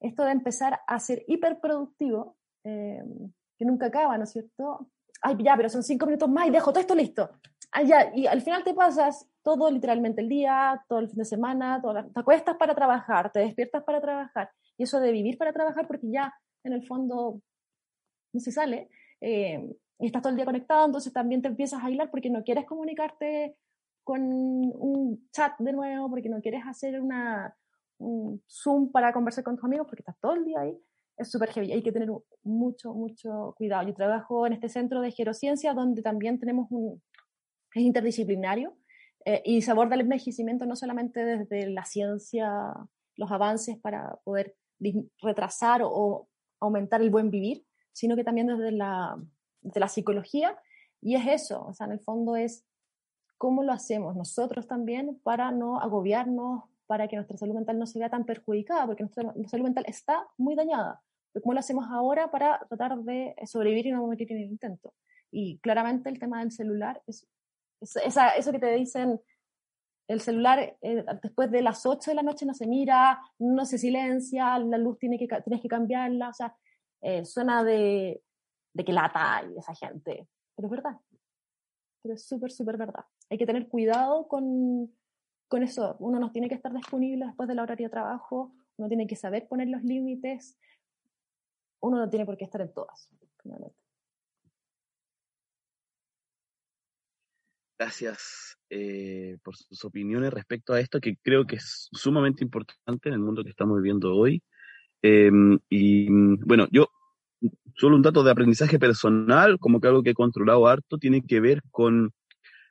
Esto 0.00 0.24
de 0.24 0.32
empezar 0.32 0.80
a 0.86 0.98
ser 0.98 1.24
hiperproductivo 1.28 2.36
eh, 2.64 3.04
que 3.58 3.64
nunca 3.64 3.86
acaba, 3.86 4.16
¿no 4.16 4.24
es 4.24 4.30
cierto? 4.30 4.90
Ay, 5.22 5.36
ya, 5.42 5.54
pero 5.56 5.68
son 5.68 5.82
cinco 5.82 6.06
minutos 6.06 6.30
más 6.30 6.46
y 6.46 6.50
dejo 6.50 6.70
todo 6.70 6.80
esto 6.80 6.94
listo. 6.94 7.30
Ay, 7.70 7.88
ya, 7.88 8.10
y 8.14 8.26
al 8.26 8.40
final 8.40 8.64
te 8.64 8.72
pasas 8.72 9.28
todo 9.42 9.70
literalmente 9.70 10.22
el 10.22 10.28
día, 10.28 10.82
todo 10.88 10.98
el 10.98 11.08
fin 11.08 11.18
de 11.18 11.24
semana, 11.24 11.82
te 11.82 12.20
acuestas 12.20 12.56
para 12.56 12.74
trabajar, 12.74 13.30
te 13.30 13.40
despiertas 13.40 13.84
para 13.84 14.00
trabajar. 14.00 14.50
Y 14.76 14.84
eso 14.84 14.98
de 14.98 15.12
vivir 15.12 15.36
para 15.36 15.52
trabajar, 15.52 15.86
porque 15.86 16.10
ya 16.10 16.34
en 16.64 16.72
el 16.72 16.86
fondo 16.86 17.40
no 18.32 18.40
se 18.40 18.52
sale, 18.52 18.88
eh, 19.20 19.60
y 19.98 20.06
estás 20.06 20.22
todo 20.22 20.30
el 20.30 20.36
día 20.36 20.44
conectado, 20.44 20.86
entonces 20.86 21.12
también 21.12 21.42
te 21.42 21.48
empiezas 21.48 21.82
a 21.82 21.86
aislar 21.86 22.10
porque 22.10 22.30
no 22.30 22.42
quieres 22.42 22.64
comunicarte 22.64 23.56
con 24.04 24.22
un 24.22 25.28
chat 25.32 25.58
de 25.58 25.72
nuevo, 25.72 26.08
porque 26.08 26.28
no 26.28 26.40
quieres 26.40 26.62
hacer 26.66 27.00
una, 27.00 27.54
un 27.98 28.42
Zoom 28.48 28.90
para 28.90 29.12
conversar 29.12 29.44
con 29.44 29.56
tus 29.56 29.64
amigos, 29.64 29.86
porque 29.86 30.02
estás 30.02 30.18
todo 30.20 30.34
el 30.34 30.44
día 30.44 30.60
ahí 30.60 30.80
es 31.20 31.30
súper 31.30 31.50
heavy. 31.50 31.72
Hay 31.72 31.82
que 31.82 31.92
tener 31.92 32.08
mucho, 32.42 32.94
mucho 32.94 33.54
cuidado. 33.56 33.86
Yo 33.86 33.94
trabajo 33.94 34.46
en 34.46 34.54
este 34.54 34.68
centro 34.68 35.00
de 35.00 35.12
gerociencia 35.12 35.74
donde 35.74 36.02
también 36.02 36.38
tenemos 36.38 36.66
un, 36.70 37.02
es 37.74 37.82
interdisciplinario 37.82 38.76
eh, 39.24 39.42
y 39.44 39.62
se 39.62 39.70
aborda 39.70 39.94
el 39.94 40.00
envejecimiento 40.02 40.66
no 40.66 40.76
solamente 40.76 41.24
desde 41.24 41.70
la 41.70 41.84
ciencia, 41.84 42.50
los 43.16 43.30
avances 43.30 43.78
para 43.78 44.18
poder 44.24 44.56
retrasar 45.20 45.82
o, 45.84 46.26
aumentar 46.60 47.00
el 47.00 47.10
buen 47.10 47.30
vivir, 47.30 47.64
sino 47.92 48.16
que 48.16 48.24
también 48.24 48.46
desde 48.46 48.72
la, 48.72 49.16
desde 49.62 49.80
la 49.80 49.88
psicología. 49.88 50.56
Y 51.00 51.16
es 51.16 51.26
eso, 51.26 51.64
o 51.66 51.72
sea, 51.72 51.86
en 51.86 51.92
el 51.92 52.00
fondo 52.00 52.36
es 52.36 52.64
cómo 53.38 53.62
lo 53.62 53.72
hacemos 53.72 54.14
nosotros 54.16 54.66
también 54.66 55.18
para 55.22 55.50
no 55.50 55.80
agobiarnos, 55.80 56.64
para 56.86 57.08
que 57.08 57.16
nuestra 57.16 57.38
salud 57.38 57.54
mental 57.54 57.78
no 57.78 57.86
se 57.86 57.98
vea 57.98 58.10
tan 58.10 58.24
perjudicada, 58.24 58.84
porque 58.86 59.02
nuestra 59.02 59.32
salud 59.46 59.64
mental 59.64 59.84
está 59.86 60.26
muy 60.36 60.54
dañada. 60.54 61.02
¿Cómo 61.42 61.54
lo 61.54 61.60
hacemos 61.60 61.86
ahora 61.88 62.30
para 62.30 62.58
tratar 62.68 62.98
de 62.98 63.34
sobrevivir 63.46 63.86
y 63.86 63.92
no 63.92 64.04
morir 64.04 64.30
en 64.32 64.38
el 64.38 64.50
intento? 64.50 64.92
Y 65.30 65.58
claramente 65.60 66.08
el 66.10 66.18
tema 66.18 66.40
del 66.40 66.50
celular, 66.50 67.00
es, 67.06 67.26
esa, 67.80 68.30
eso 68.30 68.52
que 68.52 68.58
te 68.58 68.74
dicen, 68.74 69.20
el 70.10 70.20
celular 70.20 70.76
eh, 70.82 71.04
después 71.22 71.52
de 71.52 71.62
las 71.62 71.86
8 71.86 72.10
de 72.10 72.16
la 72.16 72.22
noche 72.22 72.44
no 72.44 72.52
se 72.52 72.66
mira, 72.66 73.20
no 73.38 73.64
se 73.64 73.78
silencia, 73.78 74.58
la 74.58 74.76
luz 74.76 74.98
tiene 74.98 75.16
que, 75.16 75.28
tienes 75.44 75.62
que 75.62 75.68
cambiarla, 75.68 76.30
o 76.30 76.34
sea, 76.34 76.56
eh, 77.00 77.24
suena 77.24 77.62
de, 77.62 78.20
de 78.74 78.84
que 78.84 78.92
lata 78.92 79.44
y 79.48 79.56
esa 79.56 79.72
gente, 79.72 80.26
pero 80.56 80.66
es 80.66 80.70
verdad, 80.70 81.00
pero 82.02 82.16
es 82.16 82.26
súper, 82.26 82.50
súper 82.50 82.76
verdad. 82.76 83.04
Hay 83.30 83.38
que 83.38 83.46
tener 83.46 83.68
cuidado 83.68 84.26
con, 84.26 84.92
con 85.46 85.62
eso, 85.62 85.94
uno 86.00 86.18
no 86.18 86.32
tiene 86.32 86.48
que 86.48 86.56
estar 86.56 86.72
disponible 86.74 87.26
después 87.26 87.48
del 87.48 87.60
horario 87.60 87.86
de 87.86 87.92
trabajo, 87.92 88.52
uno 88.78 88.88
tiene 88.88 89.06
que 89.06 89.14
saber 89.14 89.46
poner 89.46 89.68
los 89.68 89.84
límites, 89.84 90.58
uno 91.80 91.98
no 91.98 92.10
tiene 92.10 92.26
por 92.26 92.36
qué 92.36 92.46
estar 92.46 92.60
en 92.60 92.74
todas. 92.74 93.08
Gracias 97.78 98.59
eh, 98.70 99.38
por 99.42 99.56
sus 99.56 99.84
opiniones 99.84 100.32
respecto 100.32 100.72
a 100.72 100.80
esto, 100.80 101.00
que 101.00 101.16
creo 101.22 101.46
que 101.46 101.56
es 101.56 101.88
sumamente 101.92 102.44
importante 102.44 103.08
en 103.08 103.14
el 103.14 103.20
mundo 103.20 103.44
que 103.44 103.50
estamos 103.50 103.76
viviendo 103.78 104.14
hoy. 104.14 104.42
Em, 105.02 105.58
y 105.68 106.08
bueno, 106.10 106.68
yo, 106.70 106.88
solo 107.76 107.96
un 107.96 108.02
dato 108.02 108.22
de 108.22 108.30
aprendizaje 108.32 108.78
personal, 108.78 109.58
como 109.58 109.80
que 109.80 109.88
algo 109.88 110.02
que 110.02 110.10
he 110.10 110.14
controlado 110.14 110.66
harto, 110.68 110.98
tiene 110.98 111.22
que 111.22 111.40
ver 111.40 111.62
con, 111.70 112.12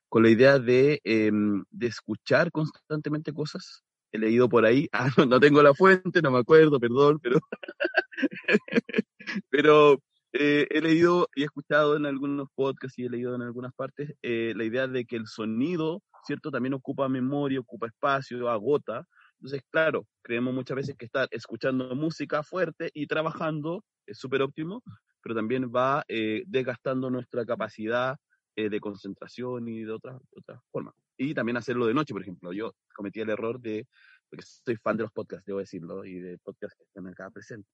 con 0.10 0.24
la 0.24 0.30
idea 0.30 0.60
de, 0.60 1.02
em, 1.04 1.64
de 1.72 1.88
escuchar 1.88 2.52
constantemente 2.52 3.34
cosas. 3.34 3.84
He 4.12 4.20
leído 4.20 4.50
por 4.50 4.66
ahí, 4.66 4.88
ah, 4.94 5.10
no 5.28 5.40
tengo 5.40 5.62
la 5.64 5.74
fuente, 5.74 6.22
no 6.22 6.32
me 6.32 6.40
acuerdo, 6.40 6.80
perdón, 6.80 7.20
pero 7.22 7.40
Pero 9.50 10.02
eh, 10.32 10.68
he 10.70 10.82
leído 10.82 11.28
y 11.34 11.42
he 11.42 11.46
escuchado 11.46 11.96
en 11.96 12.06
algunos 12.06 12.50
podcasts 12.54 13.00
y 13.00 13.06
he 13.06 13.10
leído 13.10 13.34
en 13.36 13.42
algunas 13.42 13.74
partes 13.74 14.14
eh, 14.22 14.54
la 14.56 14.64
idea 14.64 14.88
de 14.88 15.06
que 15.06 15.16
el 15.16 15.26
sonido, 15.26 16.04
¿cierto? 16.26 16.52
También 16.52 16.76
ocupa 16.76 17.10
memoria, 17.10 17.60
ocupa 17.60 17.88
espacio, 17.88 18.48
agota. 18.50 19.08
Entonces, 19.40 19.64
claro, 19.72 20.06
creemos 20.22 20.54
muchas 20.54 20.76
veces 20.76 20.96
que 20.98 21.06
estar 21.06 21.28
escuchando 21.32 21.96
música 21.96 22.44
fuerte 22.44 22.92
y 22.94 23.08
trabajando 23.08 23.84
es 24.06 24.20
súper 24.20 24.44
óptimo, 24.44 24.84
pero 25.24 25.34
también 25.34 25.72
va 25.76 26.04
eh, 26.08 26.44
desgastando 26.46 27.10
nuestra 27.10 27.46
capacidad 27.46 28.18
de 28.56 28.82
concentración 28.82 29.70
y 29.70 29.86
de 29.86 29.92
otras 29.94 30.20
otra 30.36 30.62
formas. 30.70 30.94
Y 31.16 31.34
también 31.34 31.56
hacerlo 31.56 31.86
de 31.86 31.94
noche, 31.94 32.14
por 32.14 32.22
ejemplo. 32.22 32.52
Yo 32.52 32.76
cometí 32.94 33.22
el 33.22 33.30
error 33.30 33.58
de, 33.62 33.88
porque 34.30 34.44
soy 34.46 34.76
fan 34.76 34.98
de 34.98 35.04
los 35.04 35.14
podcasts, 35.14 35.46
debo 35.46 35.60
decirlo, 35.60 36.04
y 36.04 36.20
de 36.20 36.38
podcasts 36.40 36.76
que 36.78 36.84
están 36.84 37.08
acá 37.08 37.30
presentes 37.30 37.72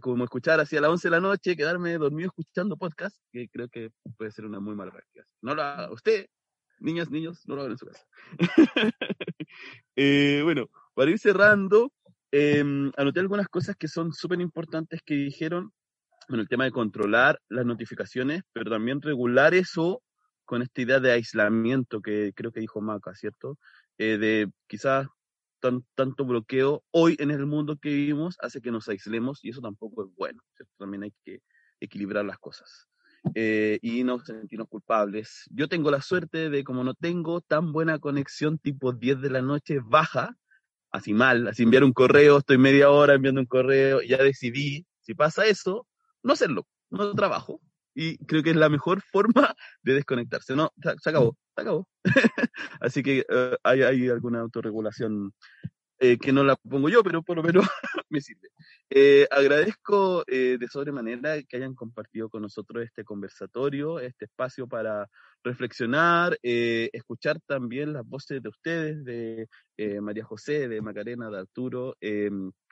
como 0.00 0.24
escuchar 0.24 0.60
así 0.60 0.76
a 0.76 0.80
las 0.80 0.90
11 0.90 1.08
de 1.08 1.10
la 1.12 1.20
noche, 1.20 1.56
quedarme 1.56 1.96
dormido 1.96 2.28
escuchando 2.28 2.76
podcast, 2.76 3.16
que 3.32 3.48
creo 3.48 3.68
que 3.68 3.90
puede 4.16 4.30
ser 4.30 4.44
una 4.44 4.60
muy 4.60 4.74
mala 4.74 4.92
práctica. 4.92 5.24
No 5.40 5.54
la, 5.54 5.88
usted, 5.90 6.26
niñas, 6.80 7.10
niños, 7.10 7.46
no 7.46 7.54
lo 7.54 7.62
hagan 7.62 7.72
en 7.72 7.78
su 7.78 7.86
casa. 7.86 8.04
Eh, 9.96 10.40
bueno, 10.44 10.70
para 10.94 11.10
ir 11.10 11.18
cerrando, 11.18 11.92
em, 12.30 12.92
anoté 12.96 13.18
algunas 13.18 13.48
cosas 13.48 13.74
que 13.76 13.88
son 13.88 14.12
súper 14.12 14.40
importantes 14.40 15.00
que 15.04 15.14
dijeron. 15.14 15.72
Bueno, 16.28 16.42
el 16.42 16.48
tema 16.48 16.64
de 16.64 16.70
controlar 16.70 17.40
las 17.48 17.66
notificaciones, 17.66 18.42
pero 18.52 18.70
también 18.70 19.02
regular 19.02 19.52
eso 19.52 20.02
con 20.44 20.62
esta 20.62 20.80
idea 20.82 21.00
de 21.00 21.12
aislamiento 21.12 22.00
que 22.00 22.32
creo 22.34 22.52
que 22.52 22.60
dijo 22.60 22.80
Maca, 22.80 23.14
¿cierto? 23.14 23.58
Eh, 23.98 24.16
de 24.18 24.50
quizás 24.68 25.08
tanto 25.60 26.24
bloqueo 26.24 26.82
hoy 26.90 27.16
en 27.18 27.30
el 27.30 27.46
mundo 27.46 27.76
que 27.76 27.90
vivimos 27.90 28.36
hace 28.40 28.60
que 28.60 28.70
nos 28.70 28.88
aislemos 28.88 29.40
y 29.42 29.50
eso 29.50 29.60
tampoco 29.60 30.04
es 30.04 30.10
bueno, 30.16 30.42
¿cierto? 30.56 30.72
También 30.78 31.04
hay 31.04 31.14
que 31.24 31.42
equilibrar 31.80 32.24
las 32.24 32.38
cosas. 32.38 32.88
Eh, 33.34 33.78
y 33.82 34.02
no 34.02 34.18
sentirnos 34.18 34.68
culpables. 34.68 35.44
Yo 35.50 35.68
tengo 35.68 35.90
la 35.90 36.00
suerte 36.00 36.48
de, 36.48 36.64
como 36.64 36.84
no 36.84 36.94
tengo 36.94 37.42
tan 37.42 37.72
buena 37.72 37.98
conexión, 37.98 38.58
tipo 38.58 38.92
10 38.92 39.20
de 39.20 39.30
la 39.30 39.42
noche, 39.42 39.80
baja, 39.84 40.36
así 40.90 41.12
mal, 41.12 41.46
así 41.48 41.62
enviar 41.62 41.84
un 41.84 41.92
correo, 41.92 42.38
estoy 42.38 42.58
media 42.58 42.90
hora 42.90 43.14
enviando 43.14 43.40
un 43.40 43.46
correo, 43.46 44.00
ya 44.02 44.18
decidí, 44.18 44.86
si 45.00 45.14
pasa 45.14 45.46
eso, 45.46 45.86
no 46.22 46.32
hacerlo, 46.32 46.66
no 46.90 47.14
trabajo. 47.14 47.60
Y 48.00 48.16
creo 48.24 48.42
que 48.42 48.48
es 48.48 48.56
la 48.56 48.70
mejor 48.70 49.02
forma 49.02 49.54
de 49.82 49.92
desconectarse. 49.92 50.56
No, 50.56 50.72
se, 50.82 51.10
acabó, 51.10 51.36
se 51.54 51.60
acabó. 51.60 51.86
así 52.80 53.02
que 53.02 53.26
eh, 53.28 53.56
hay, 53.62 53.82
hay 53.82 54.08
alguna 54.08 54.40
autorregulación 54.40 55.34
eh, 56.02 56.16
que 56.16 56.32
no 56.32 56.42
la 56.42 56.56
pongo 56.56 56.88
yo, 56.88 57.02
pero 57.02 57.22
por 57.22 57.36
lo 57.36 57.42
menos 57.42 57.62
me 58.08 58.22
sirve. 58.22 58.48
Eh, 58.88 59.28
agradezco 59.30 60.24
eh, 60.26 60.56
de 60.58 60.66
sobremanera 60.66 61.42
que 61.42 61.58
hayan 61.58 61.74
compartido 61.74 62.30
con 62.30 62.40
nosotros 62.40 62.82
este 62.82 63.04
conversatorio, 63.04 64.00
este 64.00 64.24
espacio 64.24 64.66
para 64.66 65.06
reflexionar, 65.44 66.38
escuchar 66.42 67.38
también 67.46 67.92
las 67.92 68.06
voces 68.06 68.42
de 68.42 68.48
ustedes, 68.48 69.04
de 69.04 69.46
María 70.00 70.24
José, 70.24 70.68
de 70.68 70.80
Macarena, 70.80 71.28
de 71.28 71.38
Arturo. 71.38 71.94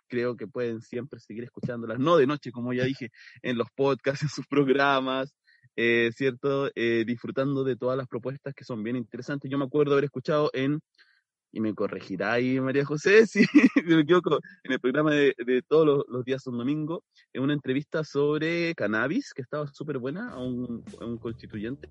Creo 0.09 0.36
que 0.36 0.47
pueden 0.47 0.80
siempre 0.82 1.20
seguir 1.20 1.44
escuchándolas, 1.44 1.98
no 1.98 2.16
de 2.16 2.26
noche, 2.26 2.51
como 2.51 2.72
ya 2.72 2.85
dije, 2.85 3.10
en 3.43 3.59
los 3.59 3.68
podcasts, 3.74 4.22
en 4.24 4.28
sus 4.28 4.47
programas, 4.47 5.35
¿cierto? 6.12 6.70
disfrutando 6.74 7.62
de 7.62 7.76
todas 7.76 7.97
las 7.97 8.09
propuestas 8.09 8.55
que 8.55 8.64
son 8.64 8.82
bien 8.82 8.97
interesantes. 8.97 9.51
Yo 9.51 9.59
me 9.59 9.64
acuerdo 9.64 9.93
haber 9.93 10.05
escuchado 10.05 10.51
en 10.52 10.80
y 11.52 11.60
me 11.60 11.74
corregirá 11.74 12.32
ahí 12.32 12.60
María 12.60 12.85
José, 12.85 13.26
si 13.26 13.44
me 13.85 14.01
equivoco, 14.01 14.39
en 14.64 14.72
el 14.72 14.80
programa 14.80 15.12
de, 15.12 15.35
todos 15.66 16.05
los, 16.09 16.24
días 16.24 16.47
un 16.47 16.59
domingo, 16.59 17.05
en 17.32 17.43
una 17.43 17.55
entrevista 17.55 18.05
sobre 18.05 18.74
cannabis, 18.74 19.32
que 19.35 19.43
estaba 19.43 19.66
súper 19.68 19.98
buena, 19.98 20.30
a 20.30 20.39
un, 20.39 20.85
constituyente, 21.20 21.89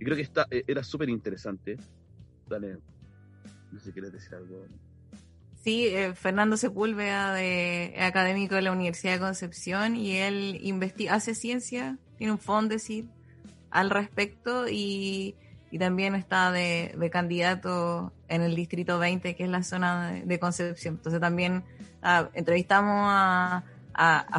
y 0.00 0.04
creo 0.04 0.16
que 0.16 0.22
está, 0.22 0.46
e, 0.50 0.64
era 0.66 0.82
súper 0.82 1.08
interesante. 1.08 1.76
Dale, 2.48 2.78
no 3.72 3.78
sé 3.78 3.86
si 3.86 3.92
quieres 3.92 4.12
decir 4.12 4.34
algo. 4.34 4.66
Sí, 5.66 5.88
eh, 5.88 6.14
Fernando 6.14 6.56
Sepúlveda, 6.56 7.34
de, 7.34 7.96
académico 8.00 8.54
de 8.54 8.62
la 8.62 8.72
Universidad 8.72 9.14
de 9.14 9.18
Concepción, 9.18 9.96
y 9.96 10.16
él 10.16 10.60
investiga, 10.62 11.14
hace 11.14 11.34
ciencia, 11.34 11.98
tiene 12.18 12.32
un 12.32 12.38
fondo 12.38 12.74
decir 12.74 13.06
al 13.70 13.90
respecto, 13.90 14.68
y 14.68 15.34
y 15.70 15.78
también 15.78 16.14
está 16.14 16.52
de, 16.52 17.10
candidato 17.12 18.12
en 18.28 18.42
el 18.42 18.54
distrito 18.54 18.98
20, 18.98 19.34
que 19.36 19.44
es 19.44 19.50
la 19.50 19.62
zona 19.62 20.22
de, 20.24 20.38
Concepción. 20.38 20.94
Entonces 20.94 21.20
también 21.20 21.64
ah, 22.02 22.30
entrevistamos 22.34 23.06
a, 23.10 23.62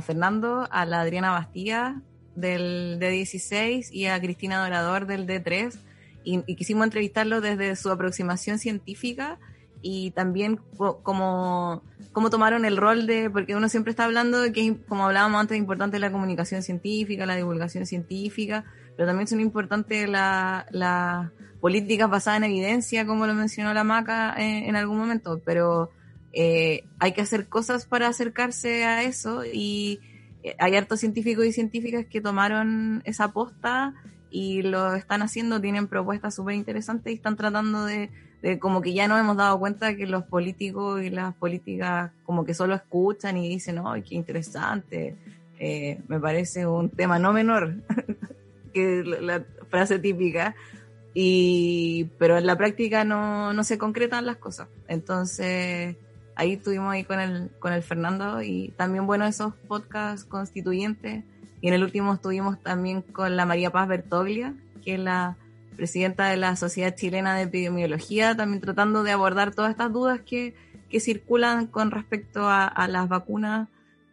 Fernando, 0.01 0.67
a 0.71 0.85
la 0.85 1.01
Adriana 1.01 1.31
Bastía 1.31 2.01
del 2.35 2.99
D16 2.99 3.89
y 3.91 4.05
a 4.05 4.19
Cristina 4.19 4.63
Dorador 4.63 5.07
del 5.07 5.27
D3 5.27 5.77
y, 6.23 6.55
quisimos 6.55 6.85
entrevistarlo 6.85 7.41
desde 7.41 7.75
su 7.75 7.89
aproximación 7.91 8.59
científica 8.59 9.39
y 9.81 10.11
también 10.11 10.59
como, 10.75 11.83
como 12.11 12.29
tomaron 12.29 12.65
el 12.65 12.77
rol 12.77 13.07
de, 13.07 13.29
porque 13.29 13.55
uno 13.55 13.69
siempre 13.69 13.91
está 13.91 14.05
hablando 14.05 14.41
de 14.41 14.51
que, 14.51 14.77
como 14.87 15.05
hablábamos 15.05 15.41
antes, 15.41 15.55
es 15.55 15.59
importante 15.59 15.99
la 15.99 16.11
comunicación 16.11 16.63
científica, 16.63 17.25
la 17.25 17.35
divulgación 17.35 17.85
científica, 17.85 18.65
pero 18.95 19.07
también 19.07 19.27
son 19.27 19.39
importantes 19.39 20.09
las 20.09 20.65
la 20.71 21.31
políticas 21.59 22.09
basadas 22.09 22.37
en 22.37 22.45
evidencia, 22.45 23.05
como 23.05 23.27
lo 23.27 23.33
mencionó 23.33 23.73
la 23.73 23.83
Maca 23.83 24.33
en, 24.37 24.75
algún 24.75 24.97
momento, 24.97 25.41
pero 25.43 25.89
eh, 26.33 26.83
hay 26.99 27.13
que 27.13 27.21
hacer 27.21 27.47
cosas 27.47 27.85
para 27.85 28.07
acercarse 28.07 28.85
a 28.85 29.03
eso 29.03 29.43
y 29.45 29.99
eh, 30.43 30.55
hay 30.59 30.75
hartos 30.75 30.99
científicos 30.99 31.45
y 31.45 31.51
científicas 31.51 32.05
que 32.05 32.21
tomaron 32.21 33.01
esa 33.05 33.31
posta 33.33 33.95
y 34.29 34.61
lo 34.61 34.93
están 34.93 35.21
haciendo, 35.21 35.61
tienen 35.61 35.87
propuestas 35.87 36.35
súper 36.35 36.55
interesantes 36.55 37.11
y 37.11 37.15
están 37.15 37.37
tratando 37.37 37.85
de, 37.85 38.11
de, 38.41 38.59
como 38.59 38.81
que 38.81 38.93
ya 38.93 39.07
nos 39.07 39.19
hemos 39.19 39.37
dado 39.37 39.59
cuenta 39.59 39.95
que 39.95 40.05
los 40.05 40.23
políticos 40.23 41.01
y 41.01 41.09
las 41.09 41.33
políticas 41.35 42.11
como 42.23 42.45
que 42.45 42.53
solo 42.53 42.75
escuchan 42.75 43.37
y 43.37 43.49
dicen, 43.49 43.81
¡ay, 43.83 44.03
qué 44.03 44.15
interesante! 44.15 45.15
Eh, 45.59 45.99
me 46.07 46.19
parece 46.19 46.67
un 46.67 46.89
tema 46.89 47.19
no 47.19 47.33
menor. 47.33 47.75
que 48.73 49.03
la, 49.03 49.43
frase 49.69 49.99
típica, 49.99 50.55
y, 51.13 52.05
pero 52.19 52.37
en 52.37 52.45
la 52.45 52.57
práctica 52.57 53.03
no, 53.03 53.51
no 53.53 53.63
se 53.63 53.77
concretan 53.77 54.25
las 54.25 54.37
cosas. 54.37 54.67
Entonces, 54.87 55.97
ahí 56.35 56.53
estuvimos 56.53 56.93
ahí 56.93 57.03
con 57.03 57.19
el, 57.19 57.49
con 57.59 57.73
el 57.73 57.81
Fernando 57.81 58.41
y 58.41 58.73
también, 58.77 59.07
bueno, 59.07 59.25
esos 59.25 59.53
podcasts 59.67 60.25
constituyentes. 60.25 61.23
Y 61.59 61.67
en 61.69 61.73
el 61.73 61.83
último 61.83 62.13
estuvimos 62.13 62.61
también 62.61 63.01
con 63.01 63.35
la 63.35 63.45
María 63.45 63.71
Paz 63.71 63.87
Bertoglia, 63.87 64.53
que 64.83 64.93
es 64.93 64.99
la 64.99 65.35
presidenta 65.77 66.27
de 66.27 66.37
la 66.37 66.55
Sociedad 66.57 66.93
Chilena 66.95 67.35
de 67.35 67.43
Epidemiología, 67.43 68.35
también 68.35 68.61
tratando 68.61 69.03
de 69.03 69.11
abordar 69.11 69.55
todas 69.55 69.71
estas 69.71 69.93
dudas 69.93 70.19
que, 70.19 70.53
que 70.89 70.99
circulan 70.99 71.67
con 71.67 71.91
respecto 71.91 72.49
a, 72.49 72.65
a 72.65 72.87
las 72.87 73.07
vacunas 73.07 73.69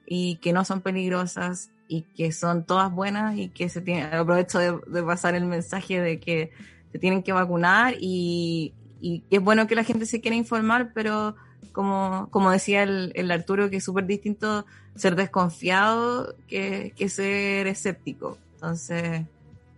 y 0.06 0.36
que 0.36 0.52
no 0.52 0.64
son 0.64 0.80
peligrosas 0.80 1.70
y 1.88 2.02
que 2.02 2.32
son 2.32 2.64
todas 2.64 2.92
buenas 2.92 3.36
y 3.36 3.48
que 3.48 3.68
se 3.68 3.80
tiene, 3.80 4.04
aprovecho 4.04 4.58
de, 4.58 5.02
pasar 5.02 5.34
el 5.34 5.46
mensaje 5.46 6.00
de 6.00 6.18
que 6.18 6.50
se 6.92 6.98
tienen 6.98 7.22
que 7.22 7.32
vacunar 7.32 7.94
y, 7.98 8.72
y 9.00 9.22
es 9.30 9.40
bueno 9.42 9.66
que 9.66 9.74
la 9.74 9.84
gente 9.84 10.06
se 10.06 10.20
quiera 10.20 10.36
informar, 10.36 10.92
pero 10.94 11.34
como, 11.72 12.28
como 12.30 12.50
decía 12.50 12.82
el, 12.84 13.12
el 13.14 13.30
Arturo, 13.30 13.68
que 13.68 13.76
es 13.76 13.84
súper 13.84 14.06
distinto 14.06 14.64
ser 14.94 15.16
desconfiado 15.16 16.36
que, 16.46 16.92
que, 16.96 17.08
ser 17.08 17.66
escéptico. 17.66 18.38
Entonces, 18.54 19.22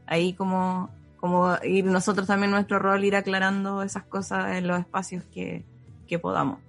ahí 0.06 0.34
como, 0.34 0.90
como 1.16 1.56
ir 1.64 1.84
nosotros 1.84 2.26
también 2.26 2.50
nuestro 2.50 2.78
rol, 2.78 3.04
ir 3.04 3.16
aclarando 3.16 3.82
esas 3.82 4.04
cosas 4.04 4.56
en 4.56 4.66
los 4.66 4.78
espacios 4.80 5.24
que, 5.24 5.64
que 6.06 6.18
podamos. 6.18 6.60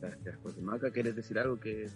Gracias, 0.00 0.36
José 0.42 0.60
Maca. 0.60 0.90
¿Quieres 0.90 1.14
decir 1.14 1.38
algo 1.38 1.58
que 1.60 1.88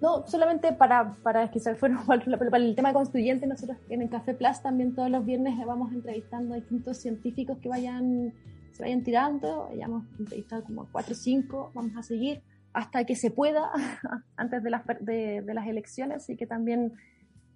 no, 0.00 0.26
solamente 0.26 0.72
para, 0.72 1.14
para 1.22 1.50
que 1.50 1.58
se 1.58 1.74
fueron 1.74 2.04
para 2.06 2.56
el 2.58 2.74
tema 2.74 2.92
constituyente, 2.92 3.46
nosotros 3.46 3.78
en 3.88 4.02
el 4.02 4.10
Café 4.10 4.34
Plus 4.34 4.62
también 4.62 4.94
todos 4.94 5.10
los 5.10 5.24
viernes 5.24 5.54
vamos 5.66 5.92
entrevistando 5.92 6.54
a 6.54 6.56
distintos 6.56 6.98
científicos 6.98 7.58
que 7.58 7.68
vayan, 7.68 8.32
se 8.72 8.82
vayan 8.82 9.02
tirando, 9.02 9.70
ya 9.74 9.86
hemos 9.86 10.04
entrevistado 10.18 10.64
como 10.64 10.88
cuatro 10.92 11.12
o 11.12 11.16
cinco, 11.16 11.70
vamos 11.74 11.96
a 11.96 12.02
seguir 12.02 12.42
hasta 12.72 13.04
que 13.04 13.16
se 13.16 13.30
pueda, 13.30 13.70
antes 14.36 14.62
de 14.62 14.70
las, 14.70 14.82
de, 15.00 15.42
las 15.46 15.66
elecciones, 15.66 16.28
y 16.28 16.36
que 16.36 16.46
también 16.46 16.92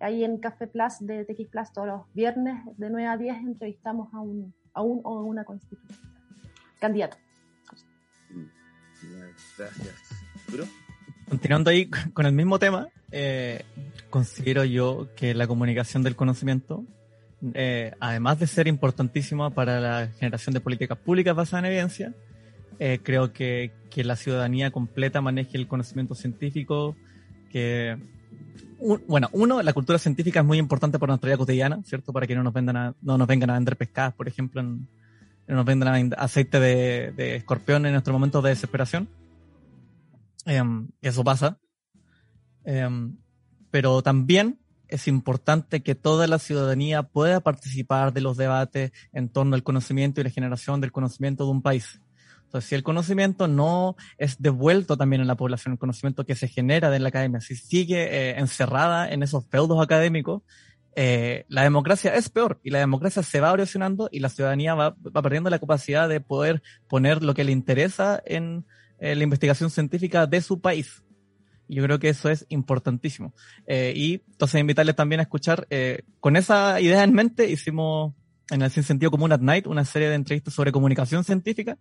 ahí 0.00 0.24
en 0.24 0.38
Café 0.38 0.66
Plus 0.66 0.94
de 1.00 1.24
TX 1.24 1.50
Plus 1.50 1.72
todos 1.72 1.88
los 1.88 2.14
viernes 2.14 2.64
de 2.76 2.90
9 2.90 3.06
a 3.06 3.16
10 3.16 3.36
entrevistamos 3.38 4.12
a 4.14 4.20
un, 4.20 4.54
a 4.72 4.82
un 4.82 5.00
o 5.04 5.22
una 5.22 5.44
constituyente, 5.44 5.94
candidato. 6.78 7.16
Gracias. 9.56 9.94
Continuando 11.28 11.70
ahí 11.70 11.88
con 11.88 12.26
el 12.26 12.32
mismo 12.32 12.58
tema, 12.58 12.88
eh, 13.12 13.64
considero 14.10 14.64
yo 14.64 15.08
que 15.16 15.34
la 15.34 15.46
comunicación 15.46 16.02
del 16.02 16.16
conocimiento, 16.16 16.84
eh, 17.54 17.92
además 18.00 18.40
de 18.40 18.46
ser 18.46 18.66
importantísima 18.66 19.50
para 19.50 19.80
la 19.80 20.08
generación 20.18 20.54
de 20.54 20.60
políticas 20.60 20.98
públicas 20.98 21.36
basadas 21.36 21.64
en 21.64 21.70
evidencia, 21.70 22.14
eh, 22.78 22.98
creo 23.02 23.32
que, 23.32 23.72
que, 23.90 24.04
la 24.04 24.16
ciudadanía 24.16 24.70
completa 24.70 25.20
maneje 25.20 25.58
el 25.58 25.68
conocimiento 25.68 26.14
científico, 26.14 26.96
que, 27.50 27.98
bueno, 29.06 29.28
uno, 29.32 29.62
la 29.62 29.72
cultura 29.72 29.98
científica 29.98 30.40
es 30.40 30.46
muy 30.46 30.58
importante 30.58 30.98
para 30.98 31.12
nuestra 31.12 31.28
vida 31.28 31.36
cotidiana, 31.38 31.82
¿cierto? 31.84 32.12
Para 32.12 32.26
que 32.26 32.34
no 32.34 32.42
nos, 32.42 32.52
vendan 32.52 32.96
no 33.02 33.18
nos 33.18 33.26
vengan 33.26 33.50
a 33.50 33.54
vender 33.54 33.76
pescadas, 33.76 34.14
por 34.14 34.26
ejemplo, 34.26 34.62
no 34.62 34.78
nos 35.46 35.64
vendan 35.64 36.14
aceite 36.16 36.60
de, 36.60 37.12
de 37.12 37.36
escorpión 37.36 37.86
en 37.86 37.92
nuestros 37.92 38.12
momentos 38.12 38.42
de 38.42 38.50
desesperación 38.50 39.08
Em, 40.46 40.88
eso 41.00 41.24
pasa. 41.24 41.58
Em, 42.64 43.16
pero 43.70 44.02
también 44.02 44.60
es 44.88 45.06
importante 45.06 45.82
que 45.82 45.94
toda 45.94 46.26
la 46.26 46.38
ciudadanía 46.38 47.04
pueda 47.04 47.40
participar 47.40 48.12
de 48.12 48.20
los 48.20 48.36
debates 48.36 48.92
en 49.12 49.28
torno 49.28 49.54
al 49.54 49.62
conocimiento 49.62 50.20
y 50.20 50.24
la 50.24 50.30
generación 50.30 50.80
del 50.80 50.92
conocimiento 50.92 51.44
de 51.44 51.50
un 51.50 51.62
país. 51.62 52.00
Entonces, 52.50 52.68
si 52.68 52.74
el 52.74 52.82
conocimiento 52.82 53.46
no 53.46 53.94
es 54.18 54.42
devuelto 54.42 54.96
también 54.96 55.22
en 55.22 55.28
la 55.28 55.36
población, 55.36 55.74
el 55.74 55.78
conocimiento 55.78 56.26
que 56.26 56.34
se 56.34 56.48
genera 56.48 56.94
en 56.96 57.04
la 57.04 57.10
academia, 57.10 57.40
si 57.40 57.54
sigue 57.54 58.02
eh, 58.02 58.40
encerrada 58.40 59.08
en 59.08 59.22
esos 59.22 59.46
feudos 59.46 59.80
académicos, 59.80 60.42
eh, 60.96 61.44
la 61.46 61.62
democracia 61.62 62.12
es 62.16 62.28
peor 62.28 62.58
y 62.64 62.70
la 62.70 62.80
democracia 62.80 63.22
se 63.22 63.38
va 63.38 63.52
erosionando 63.52 64.08
y 64.10 64.18
la 64.18 64.30
ciudadanía 64.30 64.74
va, 64.74 64.96
va 65.16 65.22
perdiendo 65.22 65.48
la 65.48 65.60
capacidad 65.60 66.08
de 66.08 66.20
poder 66.20 66.60
poner 66.88 67.22
lo 67.22 67.34
que 67.34 67.44
le 67.44 67.52
interesa 67.52 68.20
en, 68.26 68.66
la 68.98 69.22
investigación 69.22 69.70
científica 69.70 70.26
de 70.26 70.40
su 70.42 70.60
país. 70.60 71.04
Yo 71.68 71.84
creo 71.84 72.00
que 72.00 72.08
eso 72.08 72.28
es 72.28 72.46
importantísimo. 72.48 73.32
Eh, 73.64 73.92
y 73.94 74.22
entonces 74.32 74.60
invitarles 74.60 74.96
también 74.96 75.20
a 75.20 75.22
escuchar, 75.22 75.68
eh, 75.70 76.02
con 76.18 76.34
esa 76.34 76.80
idea 76.80 77.04
en 77.04 77.14
mente, 77.14 77.48
hicimos 77.48 78.12
en 78.50 78.62
el 78.62 78.72
Sin 78.72 78.82
Sentido 78.82 79.12
Común 79.12 79.32
at 79.32 79.40
Night 79.40 79.68
una 79.68 79.84
serie 79.84 80.08
de 80.08 80.16
entrevistas 80.16 80.52
sobre 80.52 80.72
comunicación 80.72 81.22
científica, 81.22 81.78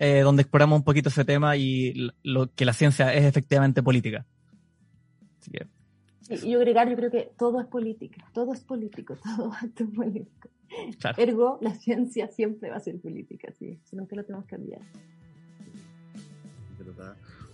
eh, 0.00 0.22
donde 0.22 0.42
exploramos 0.42 0.78
un 0.78 0.84
poquito 0.84 1.10
ese 1.10 1.24
tema 1.24 1.56
y 1.56 2.10
lo 2.24 2.52
que 2.52 2.64
la 2.64 2.72
ciencia 2.72 3.14
es 3.14 3.24
efectivamente 3.24 3.84
política. 3.84 4.26
Así 5.38 5.52
que 5.52 5.66
y 6.30 6.50
yo 6.50 6.58
agregar, 6.58 6.88
yo 6.88 6.96
creo 6.96 7.10
que 7.10 7.32
todo 7.36 7.60
es 7.60 7.66
política, 7.66 8.24
todo 8.32 8.52
es 8.52 8.60
político, 8.60 9.16
todo 9.36 9.52
acto 9.52 9.84
es 9.84 9.90
político. 9.90 10.48
Ergo, 11.16 11.58
la 11.60 11.74
ciencia 11.74 12.28
siempre 12.28 12.70
va 12.70 12.76
a 12.76 12.80
ser 12.80 13.00
política, 13.00 13.52
sí, 13.58 13.80
nunca 13.90 14.14
lo 14.14 14.24
tenemos 14.24 14.46
que 14.46 14.56
cambiar. 14.56 14.80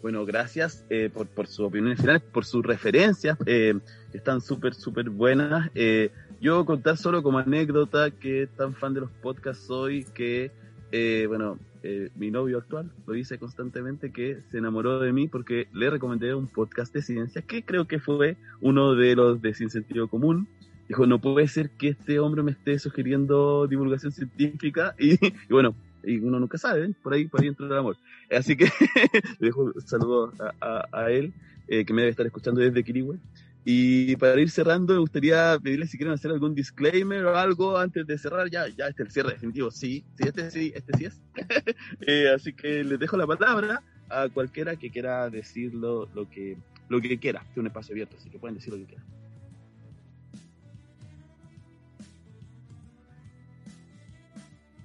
Bueno, 0.03 0.27
gracias 0.27 0.85
eh, 0.91 1.11
por, 1.13 1.27
por 1.27 1.47
sus 1.47 1.61
opiniones 1.61 1.99
finales, 1.99 2.23
por 2.23 2.45
sus 2.45 2.65
referencias, 2.65 3.39
eh, 3.47 3.79
que 4.13 4.19
están 4.19 4.43
súper, 4.43 4.75
súper 4.75 5.09
buenas. 5.09 5.71
Eh, 5.75 6.11
yo 6.41 6.67
contar 6.67 6.99
solo 6.99 7.23
como 7.23 7.39
anécdota 7.39 8.11
que 8.11 8.47
tan 8.47 8.75
fan 8.75 8.93
de 8.93 9.01
los 9.01 9.11
podcasts 9.11 9.65
soy 9.65 10.05
que, 10.05 10.51
bueno, 11.27 11.59
eh, 11.89 12.11
mi 12.17 12.33
novio 12.33 12.59
actual 12.59 12.91
lo 13.07 13.13
dice 13.13 13.39
constantemente 13.39 14.11
que 14.11 14.41
se 14.51 14.59
enamoró 14.59 14.99
de 14.99 15.13
mí 15.13 15.29
porque 15.29 15.69
le 15.73 15.89
recomendé 15.89 16.35
un 16.35 16.49
podcast 16.49 16.93
de 16.93 17.01
ciencia 17.01 17.43
que 17.43 17.63
creo 17.63 17.87
que 17.87 18.01
fue 18.01 18.37
uno 18.61 18.97
de 18.97 19.15
los 19.15 19.41
de 19.41 19.55
Sin 19.55 19.71
Sentido 19.71 20.09
Común. 20.09 20.49
Dijo, 20.89 21.07
no 21.07 21.21
puede 21.21 21.47
ser 21.47 21.71
que 21.71 21.91
este 21.91 22.19
hombre 22.19 22.43
me 22.43 22.51
esté 22.51 22.81
sugiriendo 22.81 23.69
divulgación 23.69 24.11
científica 24.11 24.97
y, 24.99 25.17
bueno, 25.49 25.77
y 26.03 26.17
uno 26.19 26.41
nunca 26.41 26.59
sabe, 26.59 26.87
¿eh? 26.87 26.95
por 27.05 27.15
ahí 27.15 27.27
por 27.27 27.41
ahí 27.41 27.47
entra 27.47 27.67
el 27.67 27.77
amor. 27.77 27.97
Así 28.37 28.57
que 28.57 28.65
le 29.39 29.47
dejo 29.47 29.71
un 29.73 29.81
saludo 29.81 30.33
a, 30.61 31.11
él, 31.13 31.35
eh, 31.69 31.85
que 31.85 31.93
me 31.93 32.03
debe 32.03 32.11
estar 32.11 32.27
escuchando 32.27 32.61
desde 32.63 32.83
Kirihue. 32.83 33.19
Y 33.69 34.15
para 34.15 34.41
ir 34.41 34.49
cerrando, 34.49 34.93
me 34.95 35.01
gustaría 35.01 35.59
pedirles 35.59 35.91
si 35.91 35.97
quieren 35.97 36.15
hacer 36.15 36.31
algún 36.31 36.55
disclaimer 36.55 37.25
o 37.25 37.37
algo 37.37 37.77
antes 37.77 38.07
de 38.07 38.17
cerrar. 38.17 38.49
Ya, 38.49 38.69
ya, 38.69 38.87
este 38.87 39.03
es 39.03 39.09
el 39.09 39.13
cierre 39.13 39.33
definitivo. 39.33 39.73
Sí, 39.73 40.05
sí, 40.17 40.29
este 40.29 40.51
sí, 40.53 40.73
este 40.73 40.97
sí 40.97 41.05
es. 41.07 41.21
Eh, 42.07 42.31
así 42.33 42.53
que 42.53 42.85
les 42.85 42.97
dejo 43.01 43.17
la 43.17 43.27
palabra 43.27 43.83
a 44.09 44.29
cualquiera 44.29 44.77
que 44.77 44.89
quiera 44.89 45.29
decir 45.31 45.75
lo, 45.75 46.09
que, 46.31 46.57
lo 46.89 47.01
que 47.01 47.19
quiera. 47.19 47.45
Es 47.51 47.57
un 47.57 47.67
espacio 47.67 47.93
abierto, 47.95 48.17
así 48.17 48.31
que 48.31 48.39
pueden 48.39 48.55
decir 48.55 48.73
lo 48.73 48.79
que 48.79 48.87
quieran. 48.87 49.07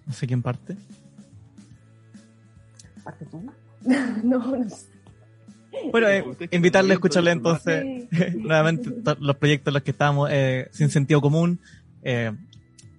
No 0.07 0.13
sé 0.13 0.25
quién 0.25 0.41
parte. 0.41 0.75
¿Parte 3.03 3.25
tú? 3.27 3.47
no, 4.23 4.57
no 4.57 4.69
sé. 4.71 5.00
Bueno, 5.91 6.07
eh, 6.09 6.23
invitarle 6.51 6.91
a 6.91 6.95
escucharle 6.95 7.31
entonces 7.31 7.85
nuevamente 8.35 8.89
los 9.19 9.35
proyectos 9.37 9.71
en 9.71 9.73
los 9.73 9.83
que 9.83 9.91
estamos, 9.91 10.29
eh, 10.31 10.69
Sin 10.71 10.89
Sentido 10.89 11.21
Común, 11.21 11.59
eh, 12.03 12.31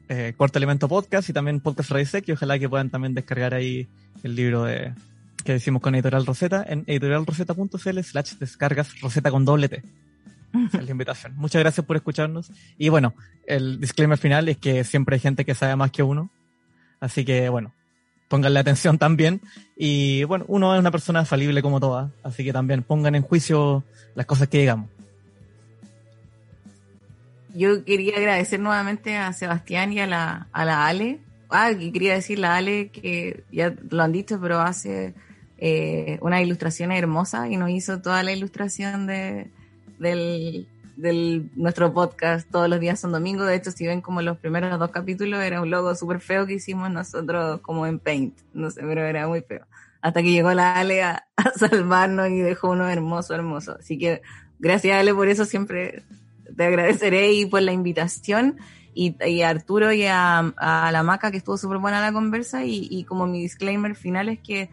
eh, 0.08 0.34
Cuarto 0.36 0.58
Elemento 0.58 0.88
Podcast 0.88 1.28
y 1.28 1.32
también 1.32 1.60
Podcast 1.60 1.90
Raisek, 1.90 2.28
y 2.28 2.32
ojalá 2.32 2.58
que 2.58 2.68
puedan 2.68 2.90
también 2.90 3.14
descargar 3.14 3.54
ahí 3.54 3.88
el 4.22 4.36
libro 4.36 4.64
de, 4.64 4.92
que 5.44 5.52
decimos 5.52 5.82
con 5.82 5.94
Editorial 5.94 6.26
Rosetta 6.26 6.64
en 6.66 6.84
editorialrosetta.cl 6.86 8.00
slash 8.00 8.34
descargas 8.38 9.00
Rosetta 9.00 9.30
con 9.30 9.44
doble 9.44 9.68
T. 9.68 9.82
es 10.72 10.84
la 10.84 10.90
invitación. 10.90 11.34
Muchas 11.36 11.60
gracias 11.60 11.84
por 11.86 11.96
escucharnos. 11.96 12.50
Y 12.78 12.88
bueno, 12.88 13.14
el 13.46 13.80
disclaimer 13.80 14.18
final 14.18 14.48
es 14.48 14.58
que 14.58 14.84
siempre 14.84 15.14
hay 15.14 15.20
gente 15.20 15.44
que 15.44 15.54
sabe 15.54 15.76
más 15.76 15.90
que 15.90 16.02
uno. 16.02 16.30
Así 17.00 17.24
que 17.24 17.48
bueno, 17.48 17.72
pónganle 18.32 18.60
atención 18.60 18.96
también. 18.96 19.42
Y 19.76 20.24
bueno, 20.24 20.46
uno 20.48 20.72
es 20.72 20.80
una 20.80 20.90
persona 20.90 21.26
falible 21.26 21.60
como 21.60 21.80
todas, 21.80 22.10
así 22.22 22.42
que 22.42 22.50
también 22.50 22.82
pongan 22.82 23.14
en 23.14 23.20
juicio 23.20 23.84
las 24.14 24.24
cosas 24.24 24.48
que 24.48 24.60
digamos. 24.60 24.88
Yo 27.54 27.84
quería 27.84 28.16
agradecer 28.16 28.58
nuevamente 28.58 29.18
a 29.18 29.34
Sebastián 29.34 29.92
y 29.92 30.00
a 30.00 30.06
la, 30.06 30.46
a 30.50 30.64
la 30.64 30.86
Ale. 30.86 31.20
Ah, 31.50 31.72
quería 31.78 32.14
decirle 32.14 32.46
a 32.46 32.56
Ale 32.56 32.88
que 32.88 33.44
ya 33.52 33.74
lo 33.90 34.02
han 34.02 34.12
dicho, 34.12 34.40
pero 34.40 34.60
hace 34.60 35.12
eh, 35.58 36.16
una 36.22 36.40
ilustración 36.40 36.90
hermosa 36.90 37.50
y 37.50 37.58
nos 37.58 37.68
hizo 37.68 38.00
toda 38.00 38.22
la 38.22 38.32
ilustración 38.32 39.06
de, 39.06 39.50
del, 39.98 40.66
del 41.02 41.50
nuestro 41.56 41.92
podcast 41.92 42.48
todos 42.48 42.68
los 42.68 42.80
días 42.80 43.00
son 43.00 43.12
domingos. 43.12 43.46
De 43.46 43.56
hecho, 43.56 43.72
si 43.72 43.86
ven 43.86 44.00
como 44.00 44.22
los 44.22 44.38
primeros 44.38 44.78
dos 44.78 44.90
capítulos, 44.90 45.42
era 45.42 45.60
un 45.60 45.68
logo 45.68 45.94
súper 45.94 46.20
feo 46.20 46.46
que 46.46 46.54
hicimos 46.54 46.90
nosotros 46.90 47.60
como 47.60 47.86
en 47.86 47.98
Paint. 47.98 48.38
No 48.54 48.70
sé, 48.70 48.82
pero 48.82 49.02
era 49.04 49.26
muy 49.26 49.42
feo. 49.42 49.66
Hasta 50.00 50.22
que 50.22 50.30
llegó 50.30 50.54
la 50.54 50.76
Ale 50.76 51.02
a, 51.02 51.26
salvarnos 51.56 52.30
y 52.30 52.38
dejó 52.38 52.70
uno 52.70 52.88
hermoso, 52.88 53.34
hermoso. 53.34 53.76
Así 53.78 53.98
que 53.98 54.22
gracias 54.60 54.96
Ale 54.96 55.12
por 55.12 55.28
eso 55.28 55.44
siempre 55.44 56.04
te 56.56 56.64
agradeceré 56.64 57.32
y 57.32 57.46
por 57.46 57.62
la 57.62 57.72
invitación. 57.72 58.58
Y, 58.94 59.42
a 59.42 59.48
Arturo 59.48 59.92
y 59.92 60.04
a, 60.06 60.52
la 60.92 61.02
Maca 61.02 61.30
que 61.30 61.38
estuvo 61.38 61.56
súper 61.56 61.78
buena 61.78 62.00
la 62.00 62.12
conversa 62.12 62.64
y, 62.64 62.86
y 62.90 63.04
como 63.04 63.26
mi 63.26 63.40
disclaimer 63.40 63.96
final 63.96 64.28
es 64.28 64.38
que 64.38 64.70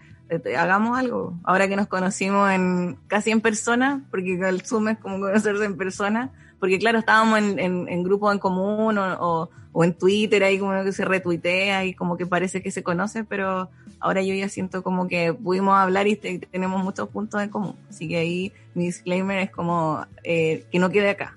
hagamos 0.58 0.98
algo. 0.98 1.40
Ahora 1.44 1.68
que 1.68 1.76
nos 1.76 1.88
conocimos 1.88 2.50
en 2.52 2.98
casi 3.08 3.32
en 3.32 3.42
persona, 3.42 4.06
porque 4.12 4.34
el 4.36 4.62
Zoom 4.62 4.90
es 4.90 4.98
como 5.00 5.20
conocerse 5.20 5.66
en 5.66 5.78
persona, 5.78 6.32
porque 6.60 6.78
claro, 6.78 7.00
estábamos 7.00 7.40
en, 7.40 7.88
en, 7.88 8.04
grupos 8.04 8.34
en 8.34 8.40
común 8.40 8.98
o, 8.98 9.50
o, 9.72 9.84
en 9.84 9.94
Twitter, 9.94 10.44
ahí 10.44 10.60
como 10.60 10.84
que 10.84 10.92
se 10.92 11.06
retuitea 11.06 11.86
y 11.86 11.94
como 11.94 12.18
que 12.18 12.26
parece 12.26 12.62
que 12.62 12.70
se 12.70 12.84
conoce, 12.84 13.24
pero 13.24 13.70
ahora 14.00 14.22
yo 14.22 14.34
ya 14.34 14.50
siento 14.50 14.84
como 14.84 15.08
que 15.08 15.34
pudimos 15.34 15.78
hablar 15.78 16.08
y 16.08 16.16
tenemos 16.16 16.84
muchos 16.84 17.08
puntos 17.10 17.42
en 17.42 17.50
común. 17.50 17.76
Así 17.90 18.08
que 18.08 18.18
ahí 18.18 18.54
mi 18.74 18.86
disclaimer 18.86 19.40
es 19.40 19.52
como 19.52 20.06
eh, 20.24 20.66
que 20.72 20.80
no 20.80 20.90
quede 20.90 21.12
acá. 21.12 21.36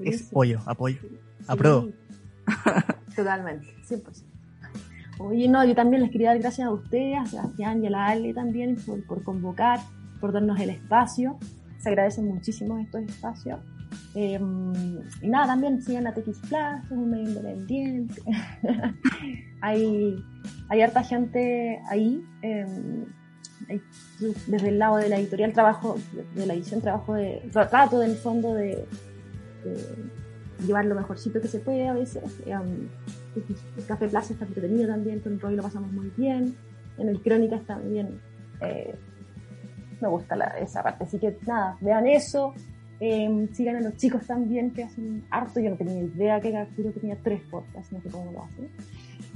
Es 0.00 0.28
apoyo, 0.28 0.60
apoyo. 0.64 0.98
Apruebo. 1.46 1.88
Totalmente, 3.16 3.74
100%. 3.88 4.28
Oye, 5.18 5.48
no, 5.48 5.64
yo 5.64 5.74
también 5.74 6.02
les 6.02 6.10
quería 6.10 6.28
dar 6.28 6.38
gracias 6.38 6.68
a 6.68 6.70
ustedes, 6.70 7.18
a 7.18 7.26
Sebastián 7.26 7.82
y 7.82 7.88
a 7.88 7.90
la 7.90 8.06
Ale 8.06 8.32
también 8.32 8.76
por, 9.06 9.22
convocar, 9.24 9.80
por 10.20 10.32
darnos 10.32 10.60
el 10.60 10.70
espacio. 10.70 11.38
Se 11.78 11.88
agradecen 11.88 12.26
muchísimo 12.26 12.78
estos 12.78 13.02
espacios. 13.02 13.58
Em, 14.14 14.72
y 15.22 15.28
nada, 15.28 15.48
también 15.48 15.82
sigan 15.82 16.06
a 16.06 16.14
TX 16.14 16.40
Plus, 16.40 16.84
es 16.84 16.90
un 16.90 17.10
medio 17.10 17.28
independiente. 17.28 18.22
hay, 19.60 20.16
hay 20.68 20.80
harta 20.80 21.02
gente 21.02 21.80
ahí. 21.88 22.22
Em, 22.42 23.06
desde 24.46 24.68
el 24.68 24.78
lado 24.78 24.96
de 24.96 25.08
la 25.08 25.18
editorial 25.18 25.52
trabajo, 25.52 25.96
de 26.34 26.46
la 26.46 26.54
edición 26.54 26.80
trabajo 26.80 27.14
de, 27.14 27.42
trato 27.52 27.98
del 27.98 28.14
fondo 28.16 28.54
de, 28.54 28.86
llevar 30.64 30.86
lo 30.86 30.94
mejorcito 30.94 31.40
que 31.40 31.48
se 31.48 31.58
puede 31.58 31.88
a 31.88 31.92
veces. 31.92 32.22
Em, 32.46 32.88
el 33.76 33.86
Café 33.86 34.08
Plaza 34.08 34.32
está 34.32 34.44
entretenido 34.44 34.88
también, 34.88 35.20
con 35.20 35.38
Roy 35.38 35.56
lo 35.56 35.62
pasamos 35.62 35.92
muy 35.92 36.10
bien. 36.16 36.54
En 36.98 37.08
el 37.08 37.20
Crónicas 37.20 37.64
también 37.64 38.20
eh, 38.60 38.94
me 40.00 40.08
gusta 40.08 40.34
esa 40.60 40.82
parte. 40.82 41.04
Así 41.04 41.18
que 41.18 41.36
nada, 41.46 41.76
vean 41.80 42.06
eso. 42.06 42.54
Em, 43.00 43.48
sigan 43.52 43.76
a 43.76 43.80
los 43.80 43.96
chicos 43.96 44.26
también 44.26 44.72
que 44.72 44.84
hacen 44.84 45.24
harto. 45.30 45.60
Yo 45.60 45.70
no 45.70 45.76
tenía 45.76 46.02
idea 46.02 46.40
que 46.40 46.56
Arturo 46.56 46.90
tenía 46.90 47.16
tres 47.22 47.42
podcasts, 47.50 47.92
no 47.92 48.00
sé 48.00 48.08
cómo 48.10 48.32
lo 48.32 48.42
hace. 48.42 48.68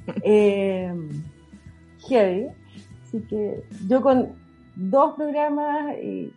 Eh, 0.24 0.93
heavy. 2.09 2.49
Así 3.05 3.20
que 3.20 3.62
yo 3.87 4.03
con 4.03 4.33
dos 4.74 5.15
programas 5.15 5.97
y 6.03 6.33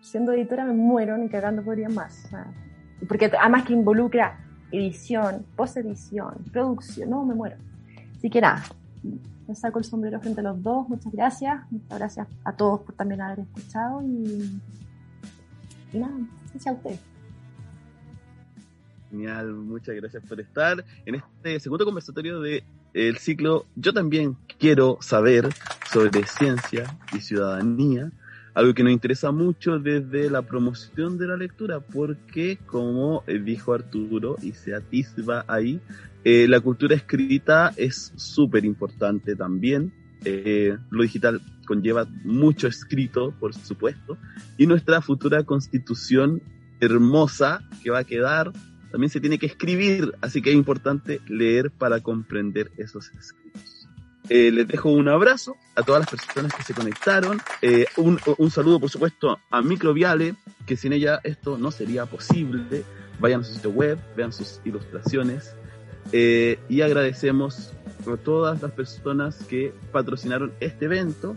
siendo 0.00 0.32
editora 0.32 0.64
me 0.64 0.72
muero, 0.72 1.18
ni 1.18 1.28
cagando 1.28 1.62
podría 1.62 1.88
más. 1.88 2.28
porque 3.08 3.26
además 3.26 3.64
que 3.64 3.72
involucra 3.72 4.38
edición, 4.72 5.44
post-edición, 5.56 6.34
producción, 6.52 7.10
no, 7.10 7.24
me 7.24 7.34
muero. 7.34 7.56
Así 8.16 8.30
que 8.30 8.40
nada, 8.40 8.64
me 9.46 9.54
saco 9.54 9.78
el 9.78 9.84
sombrero 9.84 10.20
frente 10.20 10.40
a 10.40 10.44
los 10.44 10.62
dos, 10.62 10.88
muchas 10.88 11.12
gracias, 11.12 11.60
muchas 11.70 11.98
gracias 11.98 12.28
a 12.44 12.52
todos 12.52 12.80
por 12.80 12.94
también 12.94 13.20
haber 13.20 13.40
escuchado 13.40 14.02
y, 14.02 14.60
nada, 15.92 16.12
gracias 16.50 16.66
a 16.66 16.72
ustedes. 16.72 17.00
Genial, 19.10 19.54
muchas 19.54 19.94
gracias 19.94 20.22
por 20.24 20.38
estar 20.38 20.84
en 21.06 21.14
este 21.14 21.60
segundo 21.60 21.86
conversatorio 21.86 22.40
de 22.40 22.62
el 22.92 23.16
ciclo. 23.18 23.64
Yo 23.74 23.94
también 23.94 24.36
quiero 24.58 24.98
saber 25.00 25.48
sobre 25.90 26.26
ciencia 26.26 26.98
y 27.14 27.20
ciudadanía 27.20 28.10
algo 28.58 28.74
que 28.74 28.82
nos 28.82 28.92
interesa 28.92 29.30
mucho 29.30 29.78
desde 29.78 30.28
la 30.28 30.42
promoción 30.42 31.16
de 31.16 31.28
la 31.28 31.36
lectura, 31.36 31.78
porque 31.78 32.58
como 32.66 33.22
eh, 33.28 33.38
dijo 33.38 33.72
Arturo 33.72 34.34
y 34.42 34.50
se 34.50 34.74
atisba 34.74 35.44
ahí, 35.46 35.80
eh, 36.24 36.48
la 36.48 36.58
cultura 36.58 36.96
escrita 36.96 37.72
es 37.76 38.12
súper 38.16 38.64
importante 38.64 39.36
también. 39.36 39.92
Eh, 40.24 40.76
lo 40.90 41.04
digital 41.04 41.40
conlleva 41.68 42.08
mucho 42.24 42.66
escrito, 42.66 43.32
por 43.38 43.54
supuesto, 43.54 44.18
y 44.56 44.66
nuestra 44.66 45.02
futura 45.02 45.44
constitución 45.44 46.42
hermosa 46.80 47.62
que 47.84 47.90
va 47.90 48.00
a 48.00 48.04
quedar. 48.04 48.50
También 48.90 49.10
se 49.10 49.20
tiene 49.20 49.38
que 49.38 49.46
escribir, 49.46 50.14
así 50.20 50.42
que 50.42 50.50
es 50.50 50.56
importante 50.56 51.20
leer 51.28 51.70
para 51.70 52.00
comprender 52.00 52.72
esos 52.76 53.08
escritos. 53.10 53.47
Eh, 54.28 54.50
les 54.52 54.68
dejo 54.68 54.90
un 54.90 55.08
abrazo 55.08 55.56
a 55.74 55.82
todas 55.82 56.02
las 56.02 56.10
personas 56.10 56.54
que 56.54 56.62
se 56.62 56.74
conectaron. 56.74 57.40
Eh, 57.62 57.86
un, 57.96 58.50
saludo, 58.50 58.80
por 58.80 58.90
supuesto, 58.90 59.38
a 59.50 59.62
Microviale, 59.62 60.34
que 60.66 60.76
sin 60.76 60.92
ella 60.92 61.20
esto 61.24 61.56
no 61.56 61.70
sería 61.70 62.06
posible. 62.06 62.84
Vayan 63.20 63.40
a 63.40 63.44
su 63.44 63.54
sitio 63.54 63.70
web, 63.70 63.98
vean 64.16 64.32
sus 64.32 64.60
ilustraciones. 64.64 65.54
Eh, 66.12 66.58
y 66.68 66.82
agradecemos 66.82 67.72
a 68.06 68.16
todas 68.16 68.62
las 68.62 68.72
personas 68.72 69.36
que 69.44 69.72
patrocinaron 69.92 70.52
este 70.60 70.86
evento, 70.86 71.34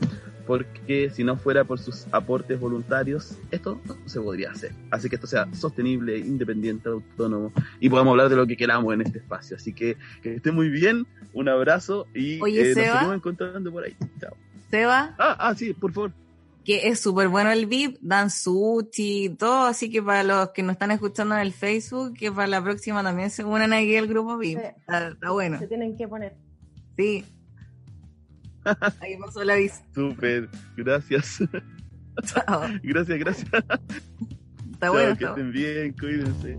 porque 0.52 1.10
si 1.12 1.24
no 1.24 1.38
fuera 1.38 1.64
por 1.64 1.80
sus 1.80 2.06
aportes 2.12 2.60
voluntarios, 2.60 3.38
esto 3.52 3.80
no 3.86 3.96
se 4.06 4.20
podría 4.20 4.52
hacer. 4.52 4.74
Así 4.90 5.08
que 5.08 5.16
esto 5.16 5.26
sea 5.26 5.48
sostenible, 5.54 6.18
independiente, 6.18 6.90
autónomo 6.90 7.54
y 7.80 7.90
podamos 7.90 8.12
hablar 8.12 8.28
de 8.28 8.36
lo 8.36 8.46
que 8.46 8.58
queramos 8.58 8.94
en 8.94 9.00
este 9.02 9.20
espacio. 9.20 9.56
Así 9.56 9.72
que 9.72 9.96
que 10.22 10.36
esté 10.36 10.52
muy 10.52 10.68
bien, 10.70 11.08
un 11.32 11.48
abrazo 11.48 12.06
y 12.14 12.42
Oye, 12.42 12.72
eh, 12.72 12.76
nos 12.76 12.84
seguimos 12.86 13.16
encontrando 13.16 13.72
por 13.72 13.86
ahí. 13.86 13.96
Chao. 14.20 14.36
Seba, 14.70 15.16
Ah, 15.18 15.38
ah, 15.40 15.56
sí, 15.56 15.72
por 15.74 15.94
favor. 15.94 16.12
que 16.66 16.90
es 16.90 17.00
súper 17.00 17.30
bueno 17.30 17.50
el 17.52 17.66
VIP, 17.66 17.98
dan 18.02 18.30
sushi 18.30 19.26
y 19.26 19.30
todo, 19.30 19.68
así 19.68 19.90
que 19.90 20.04
para 20.04 20.24
los 20.24 20.50
que 20.50 20.64
nos 20.64 20.74
están 20.74 20.92
escuchando 20.92 21.34
en 21.36 21.42
el 21.42 21.54
Facebook, 21.54 22.14
que 22.14 22.30
para 22.30 22.48
la 22.48 22.62
próxima 22.62 23.02
también 23.04 23.30
se 23.30 23.46
unan 23.46 23.72
aquí 23.72 23.96
al 23.96 24.08
grupo 24.08 24.38
VIP. 24.38 24.60
Sí. 24.60 24.66
Está, 24.66 25.08
está 25.08 25.30
bueno, 25.32 25.60
Se 25.60 25.68
tienen 25.68 25.96
que 25.96 26.08
poner. 26.10 26.34
sí. 26.98 27.24
Ahí 29.02 29.18
pasó 29.18 29.44
la 29.44 29.56
vista. 29.56 29.86
Súper, 29.94 30.50
gracias. 30.78 31.40
Chao. 32.26 32.62
gracias, 32.84 33.20
gracias. 33.20 33.50
Está 33.54 34.88
Chao, 34.88 34.94
bueno, 34.94 35.18
que 35.18 35.26
estén 35.26 35.52
bien, 35.52 35.94
cuídense. 35.94 36.58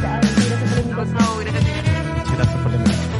Chao, 0.00 0.20
gracias 0.20 0.60
por 0.60 0.70
la 0.70 0.80
invitación. 0.80 1.44
gracias 2.34 2.62
por 2.62 2.70
la 2.70 2.76
invitación. 2.76 3.11